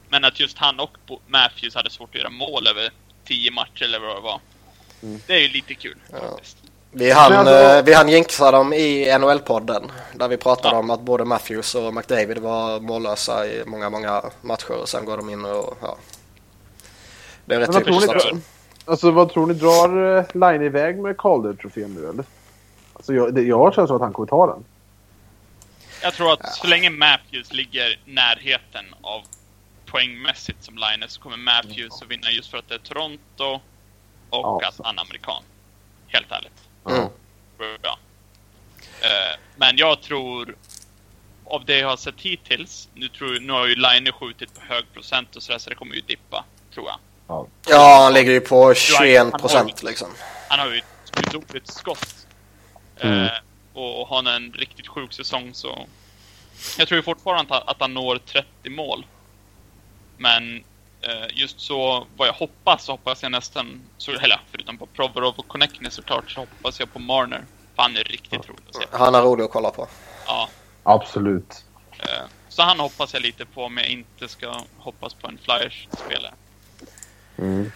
Men 0.10 0.24
att 0.26 0.40
just 0.40 0.58
han 0.58 0.80
och 0.80 0.98
Bo- 1.08 1.20
Matthews 1.28 1.76
hade 1.76 1.90
svårt 1.90 2.10
att 2.10 2.16
göra 2.22 2.30
mål 2.30 2.68
över 2.68 2.90
10 3.28 3.52
matcher 3.52 3.84
eller 3.84 4.00
vad 4.00 4.16
det 4.16 4.22
var. 4.22 4.40
Mm. 5.04 5.20
Det 5.28 5.34
är 5.34 5.40
ju 5.40 5.48
lite 5.48 5.74
kul 5.74 5.98
Ja. 6.12 6.18
faktiskt. 6.20 6.58
Vi 6.94 7.12
hann, 7.12 7.34
alltså- 7.34 7.54
eh, 7.54 7.84
vi 7.84 7.94
hann 7.94 8.10
jinxa 8.10 8.52
dem 8.52 8.74
i 8.74 9.06
NHL-podden. 9.20 9.92
Där 10.16 10.28
vi 10.28 10.38
pratade 10.38 10.76
Ja. 10.76 10.80
om 10.80 10.90
att 10.90 11.02
både 11.02 11.26
Matthews 11.26 11.76
och 11.76 11.94
McDavid 11.94 12.38
var 12.38 12.80
mållösa 12.80 13.48
i 13.48 13.64
många, 13.66 13.90
många 13.90 14.24
matcher. 14.42 14.72
Och 14.72 14.90
sen 14.90 15.06
går 15.06 15.18
de 15.18 15.30
in 15.30 15.46
och... 15.46 15.78
Ja. 15.82 15.98
Det 17.46 17.56
är 17.56 17.60
rätt 17.60 17.70
Men 17.70 17.74
vad 17.76 17.84
tror 17.86 17.94
typiskt 18.02 18.12
ni 18.12 18.16
också. 18.36 18.38
Alltså 18.86 19.12
vad 19.12 19.30
tror 19.34 19.46
ni? 19.48 19.54
Drar 19.54 20.18
eh, 20.18 20.26
Line 20.52 20.62
iväg 20.66 21.00
med 21.00 21.18
Calder-trofén 21.18 21.94
nu 21.96 22.10
eller? 22.10 22.26
Alltså 22.94 23.14
jag, 23.14 23.34
det, 23.36 23.42
jag 23.42 23.58
har 23.58 23.72
känslan 23.72 23.96
att 23.96 24.02
han 24.02 24.14
kommer 24.14 24.28
ta 24.28 24.48
den. 24.48 24.64
Jag 26.04 26.14
tror 26.14 26.34
att 26.34 26.56
så 26.56 26.68
länge 26.68 26.90
Matthews 26.90 27.54
ligger 27.54 28.00
närheten 28.06 28.86
av 29.02 29.22
poängmässigt 29.86 30.64
som 30.64 30.76
Linus 30.78 31.12
så 31.14 31.22
kommer 31.22 31.38
Matthews 31.38 32.02
att 32.02 32.08
vinna 32.12 32.32
just 32.32 32.52
för 32.52 32.58
att 32.58 32.68
det 32.70 32.76
är 32.76 32.80
Toronto 32.80 33.44
och 33.54 33.62
Ja, 34.32 34.62
att 34.68 34.80
han 34.84 34.98
är 34.98 35.02
amerikan. 35.02 35.44
Helt 36.08 36.32
ärligt. 36.32 36.52
Mm. 36.90 37.10
Ja. 37.82 37.98
Eh, 39.02 39.40
Men 39.56 39.78
jag 39.78 40.02
tror, 40.02 40.56
av 41.46 41.66
det 41.66 41.78
jag 41.78 41.90
har 41.90 41.98
sett 41.98 42.22
hittills, 42.22 42.90
nu, 42.94 43.08
tror, 43.10 43.40
nu 43.40 43.54
har 43.54 43.68
ju 43.68 43.76
Line 43.76 44.12
skjutit 44.12 44.54
på 44.54 44.62
hög 44.74 44.94
procent 44.94 45.36
och 45.36 45.44
sådär 45.44 45.60
så 45.60 45.70
det 45.70 45.76
kommer 45.76 45.96
ju 45.96 46.02
dippa, 46.02 46.46
tror 46.74 46.88
jag. 46.88 47.00
Ja, 47.70 48.04
han 48.04 48.14
ligger 48.14 48.32
ju 48.32 48.40
på 48.40 48.74
21 48.74 49.32
procent 49.32 49.84
liksom. 49.84 50.08
Han 50.50 50.60
har 50.60 50.68
ju 50.68 50.78
ett 50.78 51.12
gudomligt 51.16 51.68
skott. 51.68 52.28
Mm. 53.00 53.24
Eh, 53.24 53.32
och 53.74 54.08
har 54.08 54.16
han 54.16 54.28
en 54.28 54.54
riktigt 54.54 54.88
sjuk 54.88 55.14
säsong 55.14 55.54
så... 55.54 55.88
Jag 56.78 56.88
tror 56.88 56.96
ju 56.98 57.04
fortfarande 57.04 57.58
att 57.58 57.78
han, 57.80 57.94
når 57.94 58.18
30 58.18 58.70
mål. 58.70 59.06
Men 60.18 60.64
just 61.30 61.60
så 61.60 62.08
vad 62.18 62.28
jag 62.28 62.34
hoppas 62.34 62.84
så 62.84 62.92
hoppas 62.92 63.24
jag 63.24 63.32
nästan, 63.32 63.82
så, 63.98 64.12
eller 64.12 64.42
förutom 64.52 64.78
på 64.78 64.86
Provorov 64.86 65.34
och 65.38 65.48
Connectney 65.48 65.92
såklart, 65.92 66.32
så 66.32 66.40
hoppas 66.40 66.80
jag 66.80 66.94
på 66.94 67.00
Marner. 67.00 67.46
För 67.76 67.82
han 67.82 67.98
är 67.98 68.04
riktigt 68.04 68.50
rolig 68.50 68.64
att 68.70 68.76
se. 68.76 68.84
Han 68.92 69.16
är 69.16 69.22
rolig 69.22 69.44
att 69.44 69.52
kolla 69.52 69.72
på. 69.72 69.88
Ja. 70.28 70.50
Absolut. 70.84 71.66
Eh, 72.00 72.06
så 72.50 72.62
han 72.62 72.80
hoppas 72.80 73.14
jag 73.14 73.24
lite 73.24 73.46
på 73.46 73.64
om 73.64 73.78
jag 73.78 73.88
inte 73.88 74.28
ska 74.28 74.62
hoppas 74.78 75.14
på 75.14 75.28
en 75.28 75.38
Flyers-spelare. 75.38 76.34
Mm. 77.38 77.72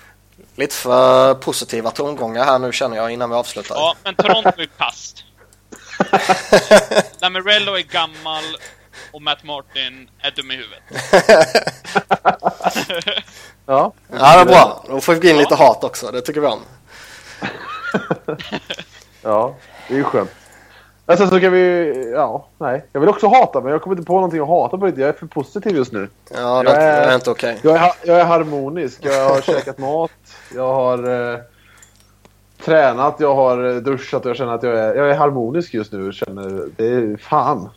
Lite 0.55 0.75
för 0.75 1.33
positiva 1.33 1.91
tongångar 1.91 2.45
här 2.45 2.59
nu 2.59 2.71
känner 2.71 2.97
jag 2.97 3.11
innan 3.11 3.29
vi 3.29 3.35
avslutar. 3.35 3.75
Ja, 3.75 3.95
men 4.03 4.15
Toronto 4.15 4.61
är 4.61 4.69
kast. 4.77 5.23
Lamorello 7.21 7.73
är 7.77 7.81
gammal 7.81 8.43
och 9.11 9.21
Matt 9.21 9.43
Martin 9.43 10.09
är 10.19 10.31
dum 10.31 10.51
i 10.51 10.55
huvudet. 10.55 10.83
Ja. 13.67 13.93
Ja, 14.11 14.35
det 14.35 14.41
är 14.41 14.45
bra. 14.45 14.83
Då 14.89 15.01
får 15.01 15.13
vi 15.13 15.29
in 15.29 15.37
lite 15.37 15.55
hat 15.55 15.83
också. 15.83 16.11
Det 16.11 16.21
tycker 16.21 16.41
vi 16.41 16.47
om. 16.47 16.59
Ja, 19.21 19.55
det 19.87 19.93
är 19.93 19.97
ju 19.97 20.03
skönt. 20.03 20.31
Men 21.05 21.17
sen 21.17 21.29
så 21.29 21.39
kan 21.39 21.51
vi... 21.51 21.93
Ja, 22.15 22.47
nej. 22.57 22.85
Jag 22.91 22.99
vill 22.99 23.09
också 23.09 23.27
hata, 23.27 23.61
men 23.61 23.71
jag 23.71 23.81
kommer 23.81 23.95
inte 23.95 24.07
på 24.07 24.13
någonting 24.13 24.39
att 24.41 24.47
hata 24.47 24.77
på. 24.77 24.85
Lite. 24.85 25.01
Jag 25.01 25.09
är 25.09 25.13
för 25.13 25.25
positiv 25.27 25.75
just 25.75 25.91
nu. 25.91 26.09
Ja, 26.33 26.63
det 26.63 26.69
Jag 26.71 26.83
är- 26.83 27.07
är 27.07 27.15
inte 27.15 27.29
okej. 27.31 27.59
Jag 27.63 27.75
är, 27.75 27.79
ha- 27.79 27.95
jag 28.03 28.19
är 28.19 28.25
harmonisk. 28.25 28.99
Jag 29.05 29.29
har 29.29 29.41
käkat 29.41 29.77
mat. 29.77 30.11
Jag 30.55 30.73
har 30.73 31.31
eh, 31.33 31.39
tränat. 32.65 33.15
Jag 33.19 33.35
har 33.35 33.79
duschat 33.81 34.25
och 34.25 34.29
jag 34.29 34.37
känner 34.37 34.53
att 34.53 34.63
jag 34.63 34.79
är, 34.79 34.95
jag 34.95 35.09
är 35.09 35.15
harmonisk 35.15 35.73
just 35.73 35.91
nu. 35.91 36.13
Känner, 36.13 36.69
det 36.75 36.85
är 36.85 37.17
fan. 37.17 37.69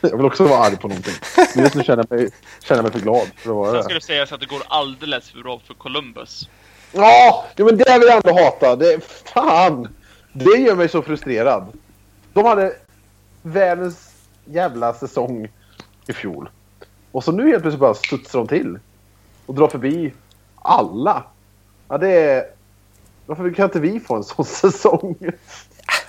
jag 0.00 0.16
vill 0.16 0.26
också 0.26 0.44
vara 0.44 0.58
arg 0.58 0.76
på 0.76 0.88
någonting. 0.88 1.14
Men 1.54 1.64
just 1.64 1.74
nu 1.74 1.82
känner 1.82 2.06
jag 2.08 2.18
mig, 2.18 2.30
känner 2.62 2.78
jag 2.78 2.82
mig 2.82 2.92
för 2.92 3.00
glad 3.00 3.26
för 3.36 3.50
att 3.50 3.56
vara 3.56 3.72
Sen 3.72 3.82
ska 3.82 3.94
det. 3.94 4.00
sägas 4.00 4.32
att 4.32 4.40
det 4.40 4.46
går 4.46 4.62
alldeles 4.68 5.30
för 5.30 5.38
bra 5.38 5.60
för 5.66 5.74
Columbus. 5.74 6.48
Ja, 6.92 7.44
ja, 7.56 7.64
men 7.64 7.76
det 7.76 7.98
vill 7.98 8.08
jag 8.08 8.26
ändå 8.26 8.42
hata. 8.42 8.76
Det, 8.76 9.04
fan! 9.04 9.88
Det 10.32 10.58
gör 10.58 10.74
mig 10.76 10.88
så 10.88 11.02
frustrerad. 11.02 11.66
De 12.32 12.44
hade 12.44 12.72
världens 13.42 14.12
jävla 14.44 14.94
säsong 14.94 15.48
i 16.06 16.12
fjol. 16.12 16.48
Och 17.12 17.24
så 17.24 17.32
nu 17.32 17.50
helt 17.50 17.62
plötsligt 17.62 17.80
bara 17.80 17.94
studsar 17.94 18.38
de 18.38 18.48
till. 18.48 18.78
Och 19.46 19.54
drar 19.54 19.68
förbi 19.68 20.12
alla. 20.62 21.24
Ja, 21.88 21.98
det 21.98 22.08
är... 22.08 22.44
Varför 23.30 23.54
kan 23.54 23.64
inte 23.64 23.80
vi 23.80 24.00
få 24.00 24.16
en 24.16 24.24
sån 24.24 24.44
säsong? 24.72 25.16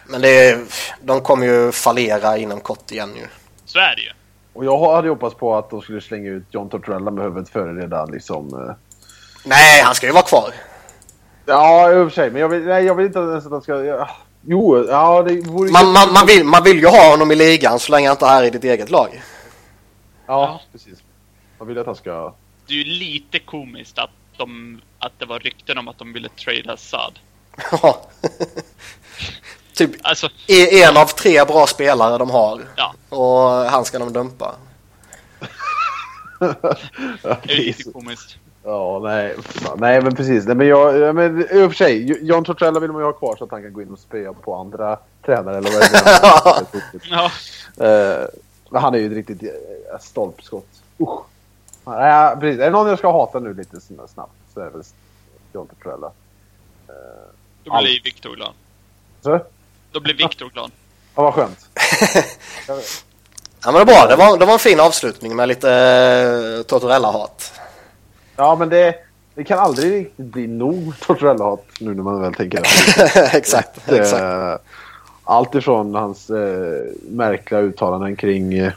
Men 0.06 0.22
det 0.22 0.50
är, 0.50 0.60
de 1.02 1.22
kommer 1.22 1.46
ju 1.46 1.72
fallera 1.72 2.38
inom 2.38 2.60
kort 2.60 2.92
igen 2.92 3.16
ju. 3.16 3.28
Så 3.66 3.80
är 3.80 3.96
det 3.96 4.02
ju. 4.02 4.10
Och 4.54 4.66
jag 4.66 4.96
hade 4.96 5.10
hoppats 5.10 5.36
på 5.36 5.56
att 5.56 5.70
de 5.70 5.82
skulle 5.82 6.02
slänga 6.02 6.30
ut 6.30 6.44
John 6.50 6.70
Tortorella 6.70 7.12
med 7.12 7.24
huvudet 7.24 7.50
före 7.50 7.82
redan 7.82 8.12
liksom... 8.12 8.54
eh, 8.54 8.76
Nej, 9.46 9.82
han 9.82 9.96
ska 9.96 10.08
ju 10.08 10.14
vara 10.14 10.24
kvar. 10.24 10.54
Ja, 11.46 11.92
i 11.92 11.96
och 11.96 12.08
för 12.08 12.16
sig. 12.16 12.32
Men 12.32 12.42
jag 12.42 12.50
vill, 12.50 12.64
nej, 12.64 12.86
jag 12.86 12.96
vill 12.96 13.06
inte 13.06 13.20
ens 13.20 13.46
att 13.46 13.52
de 13.52 13.62
ska... 13.62 13.84
Ja, 13.84 14.10
jo, 14.42 14.86
ja 14.90 15.24
det 15.24 15.42
vore 15.42 15.72
Man, 15.72 15.92
man, 15.92 16.14
man, 16.14 16.28
vill, 16.28 16.44
man 16.46 16.64
vill 16.64 16.80
ju 16.80 16.88
ha 16.88 17.12
honom 17.12 17.32
i 17.32 17.36
ligan 17.36 17.80
så 17.80 17.92
länge 17.92 18.08
han 18.08 18.16
inte 18.16 18.26
är 18.26 18.44
i 18.44 18.50
ditt 18.50 18.64
eget 18.64 18.90
lag. 18.90 19.22
Ja, 20.28 20.62
precis. 20.72 21.04
Man 21.60 21.68
vill 21.68 21.78
att 21.78 21.86
han 21.86 21.96
ska... 21.96 22.34
Det 22.68 22.74
är 22.74 22.78
ju 22.78 22.84
lite 22.84 23.40
komiskt 23.40 23.98
att, 23.98 24.10
de, 24.46 24.82
att 25.00 25.12
det 25.20 25.26
var 25.26 25.40
rykten 25.40 25.78
om 25.78 25.88
att 25.88 25.98
de 25.98 26.14
ville 26.14 26.30
trada 26.30 26.78
Saad. 26.78 27.20
Ja. 27.72 28.02
typ 29.74 29.92
Alltså, 30.02 30.30
en 30.72 30.98
av 30.98 31.06
tre 31.06 31.46
bra 31.46 31.68
spelare 31.68 32.18
de 32.18 32.30
har. 32.30 32.62
ja. 32.76 32.94
Och 33.10 33.72
han 33.72 33.86
ska 33.86 34.00
de 34.00 34.14
dumpa. 34.14 34.56
Det 37.44 37.54
är 37.54 37.58
lite 37.58 37.92
komiskt. 37.92 38.38
Ja, 38.64 39.00
nej. 39.04 39.36
Nej, 39.78 40.02
men 40.02 40.16
precis. 40.16 40.46
Nej, 40.46 40.56
men 40.56 40.68
jag, 40.68 40.98
ja, 40.98 41.14
men 41.14 41.40
i 41.42 41.44
och 41.44 41.72
för 41.72 41.76
sig, 41.76 42.26
John 42.28 42.44
Tortorella 42.44 42.80
vill 42.80 42.92
man 42.92 43.02
ju 43.02 43.06
ha 43.06 43.14
kvar 43.14 43.36
så 43.38 43.44
att 43.44 43.52
han 43.52 43.62
kan 43.62 43.74
gå 43.74 43.82
in 43.82 43.92
och 43.92 44.00
spöa 44.00 44.34
på 44.34 44.56
andra 44.56 44.98
tränare 45.26 45.58
eller 45.58 45.72
vad 45.72 45.82
det 45.82 45.98
är. 45.98 46.66
Ja, 47.10 47.32
Men 48.70 48.82
han 48.82 48.94
är 48.94 48.98
ju 49.00 49.06
ett 49.06 49.28
riktigt 49.28 49.44
eh, 49.44 50.00
stolpskott. 50.00 50.68
Usch. 51.00 51.20
Nej, 51.86 52.36
precis. 52.40 52.60
Är 52.60 52.66
det 52.66 52.70
någon 52.70 52.88
jag 52.88 52.98
ska 53.00 53.12
hata 53.12 53.40
nu 53.40 53.54
lite 53.54 53.78
sn- 53.78 54.08
snabbt 54.14 54.32
så 54.54 54.60
är 54.60 54.64
det 54.66 54.70
väl 54.72 54.84
John 55.54 55.68
Tortorella. 55.68 56.12
då 57.64 57.78
blir 57.82 58.04
Viktor 58.04 58.36
glad. 58.36 58.54
Så? 59.22 59.40
Då 59.92 60.00
blir 60.00 60.14
Viktor 60.14 60.50
glad. 60.50 60.72
Ja, 61.16 61.22
vad 61.24 61.34
skönt. 61.34 61.70
Ja 63.64 63.72
men 63.72 63.74
det 63.74 63.82
är 63.82 63.86
bra. 63.96 64.08
Det 64.08 64.16
var, 64.16 64.38
det 64.38 64.46
var 64.46 64.54
en 64.54 64.60
fin 64.60 64.80
avslutning 64.80 65.36
med 65.36 65.48
lite 65.48 65.68
uh, 66.58 66.64
Tortorella-hat. 66.64 67.52
Ja, 68.36 68.56
men 68.56 68.70
det, 68.70 68.96
det 69.36 69.44
kan 69.44 69.60
aldrig 69.60 69.94
riktigt 69.94 70.26
bli 70.26 70.48
nog 70.48 70.94
Tortorella-hat 71.00 71.66
nu 71.80 71.94
när 71.96 72.04
man 72.04 72.22
väl 72.22 72.34
tänker 72.34 72.62
efter. 72.62 73.36
exakt, 73.38 73.90
exakt. 73.92 74.22
Eh, 74.24 74.56
Allt 75.24 75.56
ifrån 75.56 75.96
hans 75.96 76.30
eh, 76.30 76.84
märkliga 77.10 77.60
uttalanden 77.62 78.16
kring 78.16 78.72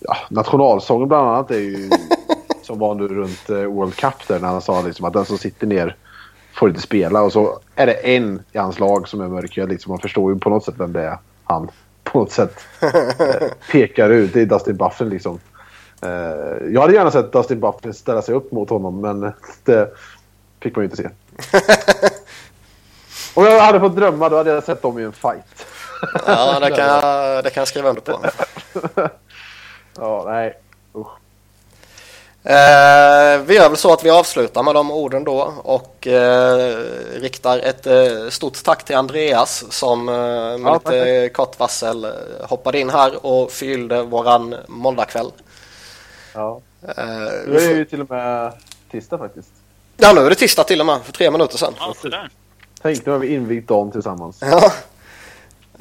ja, 0.00 0.16
nationalsången 0.30 1.08
bland 1.08 1.28
annat 1.28 1.50
är 1.50 1.58
ju 1.58 1.90
som 2.62 2.78
var 2.78 2.94
nu 2.94 3.08
runt 3.08 3.50
eh, 3.50 3.56
World 3.56 3.96
Cup 3.96 4.28
där 4.28 4.40
när 4.40 4.48
han 4.48 4.62
sa 4.62 4.82
liksom 4.82 5.04
att 5.04 5.12
den 5.12 5.24
som 5.24 5.38
sitter 5.38 5.66
ner 5.66 5.96
får 6.54 6.68
inte 6.68 6.80
spela 6.80 7.22
och 7.22 7.32
så 7.32 7.60
är 7.74 7.86
det 7.86 7.92
en 7.92 8.42
i 8.52 8.58
hans 8.58 8.78
lag 8.78 9.08
som 9.08 9.20
är 9.20 9.28
mörkhyad. 9.28 9.68
Liksom. 9.68 9.90
Man 9.90 10.00
förstår 10.00 10.32
ju 10.32 10.38
på 10.38 10.50
något 10.50 10.64
sätt 10.64 10.74
vem 10.78 10.92
det 10.92 11.02
är 11.02 11.18
han 11.44 11.70
på 12.04 12.18
något 12.18 12.32
sätt 12.32 12.58
eh, 12.82 13.48
pekar 13.70 14.10
ut. 14.10 14.32
Det 14.32 14.40
är 14.40 14.46
Dustin 14.46 14.76
Buffin 14.76 15.08
liksom. 15.08 15.40
Eh, 16.02 16.10
jag 16.72 16.80
hade 16.80 16.94
gärna 16.94 17.10
sett 17.10 17.32
Dustin 17.32 17.60
Buffin 17.60 17.94
ställa 17.94 18.22
sig 18.22 18.34
upp 18.34 18.52
mot 18.52 18.70
honom 18.70 19.00
men 19.00 19.32
det 19.64 19.94
fick 20.60 20.76
man 20.76 20.84
ju 20.84 20.90
inte 20.90 20.96
se. 20.96 21.08
Om 23.34 23.44
jag 23.44 23.60
hade 23.60 23.80
fått 23.80 23.96
drömma 23.96 24.28
då 24.28 24.36
hade 24.36 24.50
jag 24.50 24.64
sett 24.64 24.82
dem 24.82 24.98
i 24.98 25.02
en 25.02 25.12
fight. 25.12 25.66
Ja, 26.26 26.60
det 26.60 26.70
kan, 26.70 26.86
jag, 26.86 27.44
det 27.44 27.50
kan 27.50 27.60
jag 27.60 27.68
skriva 27.68 27.88
under 27.88 28.02
på. 28.02 28.20
Ja, 29.98 30.24
nej. 30.26 30.54
Usch. 30.94 31.08
Eh, 32.42 33.40
vi 33.42 33.54
gör 33.54 33.68
väl 33.68 33.76
så 33.76 33.92
att 33.92 34.04
vi 34.04 34.10
avslutar 34.10 34.62
med 34.62 34.74
de 34.74 34.90
orden 34.90 35.24
då 35.24 35.52
och 35.62 36.06
eh, 36.06 36.76
riktar 37.14 37.58
ett 37.58 37.86
eh, 37.86 38.28
stort 38.30 38.64
tack 38.64 38.84
till 38.84 38.96
Andreas 38.96 39.64
som 39.72 40.08
eh, 40.08 40.14
med 40.14 40.60
Ja, 40.64 40.74
lite 40.74 41.28
kort 41.28 41.58
varsel 41.58 42.04
eh, 42.04 42.10
hoppade 42.48 42.78
in 42.80 42.90
här 42.90 43.26
och 43.26 43.50
fyllde 43.52 44.02
våran 44.02 44.54
måndagkväll. 44.68 45.32
Ja. 46.34 46.60
Eh, 46.88 46.94
Nu 47.46 47.56
är 47.56 47.68
det 47.68 47.74
ju 47.74 47.84
till 47.84 48.00
och 48.00 48.10
med 48.10 48.52
tisdag 48.90 49.18
faktiskt. 49.18 49.48
ja, 49.96 50.12
nu 50.12 50.20
är 50.20 50.28
det 50.30 50.36
tisdag 50.36 50.64
till 50.64 50.80
och 50.80 50.86
med 50.86 51.02
för 51.04 51.12
tre 51.12 51.30
minuter 51.30 51.58
sedan. 51.58 51.74
Ja. 51.78 51.94
Tänk, 52.82 53.06
nu 53.06 53.12
har 53.12 53.18
vi 53.18 53.34
invigt 53.34 53.68
dagen 53.68 53.90
tillsammans. 53.92 54.38
Ja. 54.40 54.72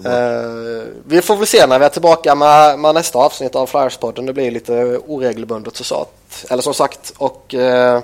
Eh, 0.06 0.84
vi 1.06 1.22
får 1.22 1.36
väl 1.38 1.48
se 1.48 1.68
när 1.68 1.80
vi 1.80 1.86
är 1.86 1.90
tillbaka 1.90 2.36
med, 2.36 2.80
med 2.80 2.94
nästa 2.96 3.20
avsnitt 3.20 3.56
av 3.56 3.70
Flyers-podden. 3.70 4.26
Det 4.26 4.34
blir 4.34 4.52
lite 4.52 4.98
oregelbundet 5.08 5.76
så 5.76 5.84
sagt. 5.84 6.46
Eller 6.50 6.62
som 6.64 6.74
sagt. 6.74 7.14
Och 7.18 7.54
eh, 7.54 8.02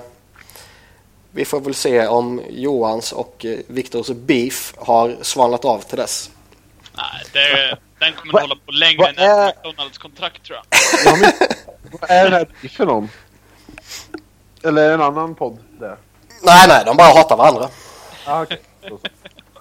vi 1.30 1.44
får 1.44 1.60
väl 1.60 1.74
se 1.74 2.06
om 2.06 2.42
Johans 2.50 3.12
och 3.12 3.44
eh, 3.44 3.58
Viktors 3.66 4.08
beef 4.08 4.74
har 4.78 5.16
svalnat 5.22 5.64
av 5.64 5.78
till 5.80 5.98
dess. 5.98 6.30
Nej, 6.96 7.24
det, 7.32 7.78
den 7.98 8.12
kommer 8.12 8.40
hålla 8.40 8.56
på 8.66 8.72
längre 8.72 9.06
än 9.08 9.18
är- 9.18 9.46
McDonalds 9.46 9.98
kontrakt 9.98 10.44
tror 10.46 10.56
jag. 10.58 10.64
Ja, 11.04 11.16
men, 11.20 11.32
vad 12.00 12.10
är 12.10 12.24
den 12.24 12.32
här 12.32 12.48
biffen 12.62 12.88
om? 12.88 13.08
Eller 14.64 14.82
är 14.82 14.88
det 14.88 14.94
en 14.94 15.02
annan 15.02 15.34
podd 15.34 15.58
där? 15.80 15.96
Nej, 16.42 16.64
nej, 16.68 16.82
de 16.86 16.96
bara 16.96 17.08
hatar 17.14 17.36
varandra. 17.36 17.68
Ah, 18.26 18.42
okej. 18.42 18.60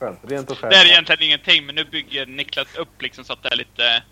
Skönt. 0.03 0.19
Rent 0.23 0.51
och 0.51 0.57
skönt. 0.57 0.71
Det 0.73 0.77
är 0.77 0.85
egentligen 0.85 1.21
ingenting, 1.21 1.65
men 1.65 1.75
nu 1.75 1.85
bygger 1.85 2.25
Niklas 2.25 2.67
upp 2.75 3.01
liksom 3.01 3.23
så 3.23 3.33
att 3.33 3.43
det 3.43 3.49
är 3.49 3.55
lite 3.55 4.03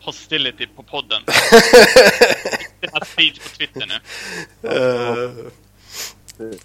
hostility 0.00 0.66
på 0.66 0.82
podden. 0.82 1.22
Det 2.80 3.06
sprids 3.06 3.38
på 3.38 3.48
Twitter 3.48 3.86
nu. 3.86 4.00
Eh, 4.68 5.30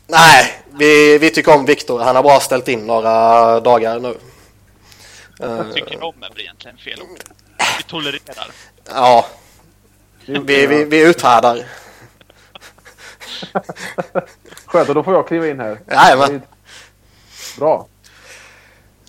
nej, 0.08 0.64
vi, 0.72 1.18
vi 1.18 1.30
tycker 1.30 1.56
om 1.56 1.66
Viktor. 1.66 2.00
Han 2.00 2.16
har 2.16 2.24
bara 2.24 2.40
ställt 2.40 2.68
in 2.68 2.88
några 2.88 3.60
dagar 3.60 4.00
nu. 4.00 4.18
Eh, 5.40 5.72
Tycker 5.74 6.04
om 6.04 6.24
är 6.24 6.40
egentligen 6.42 6.78
fel 6.78 7.02
ord. 7.02 7.20
Vi 7.78 7.84
tolererar. 7.84 8.52
ja, 8.90 9.26
vi, 10.26 10.68
vi, 10.68 10.86
vi 10.86 11.02
uthärdar. 11.10 11.66
Skönt, 14.66 14.90
och 14.90 14.96
då 14.96 15.04
får 15.04 15.14
jag 15.14 15.28
kliva 15.28 15.48
in 15.48 15.60
här. 15.60 15.80
Jajamän. 15.88 16.42
Bra. 17.58 17.88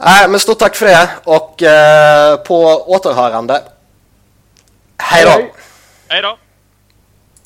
Nej, 0.04 0.28
men 0.28 0.40
stort 0.40 0.58
tack 0.58 0.76
för 0.76 0.86
det 0.86 1.08
och 1.24 1.62
eh, 1.62 2.36
på 2.36 2.64
återhörande. 2.86 3.62
Hej 4.98 5.24
då! 5.24 5.30
Hej. 5.30 5.52
Hej 6.08 6.22
då! 6.22 6.38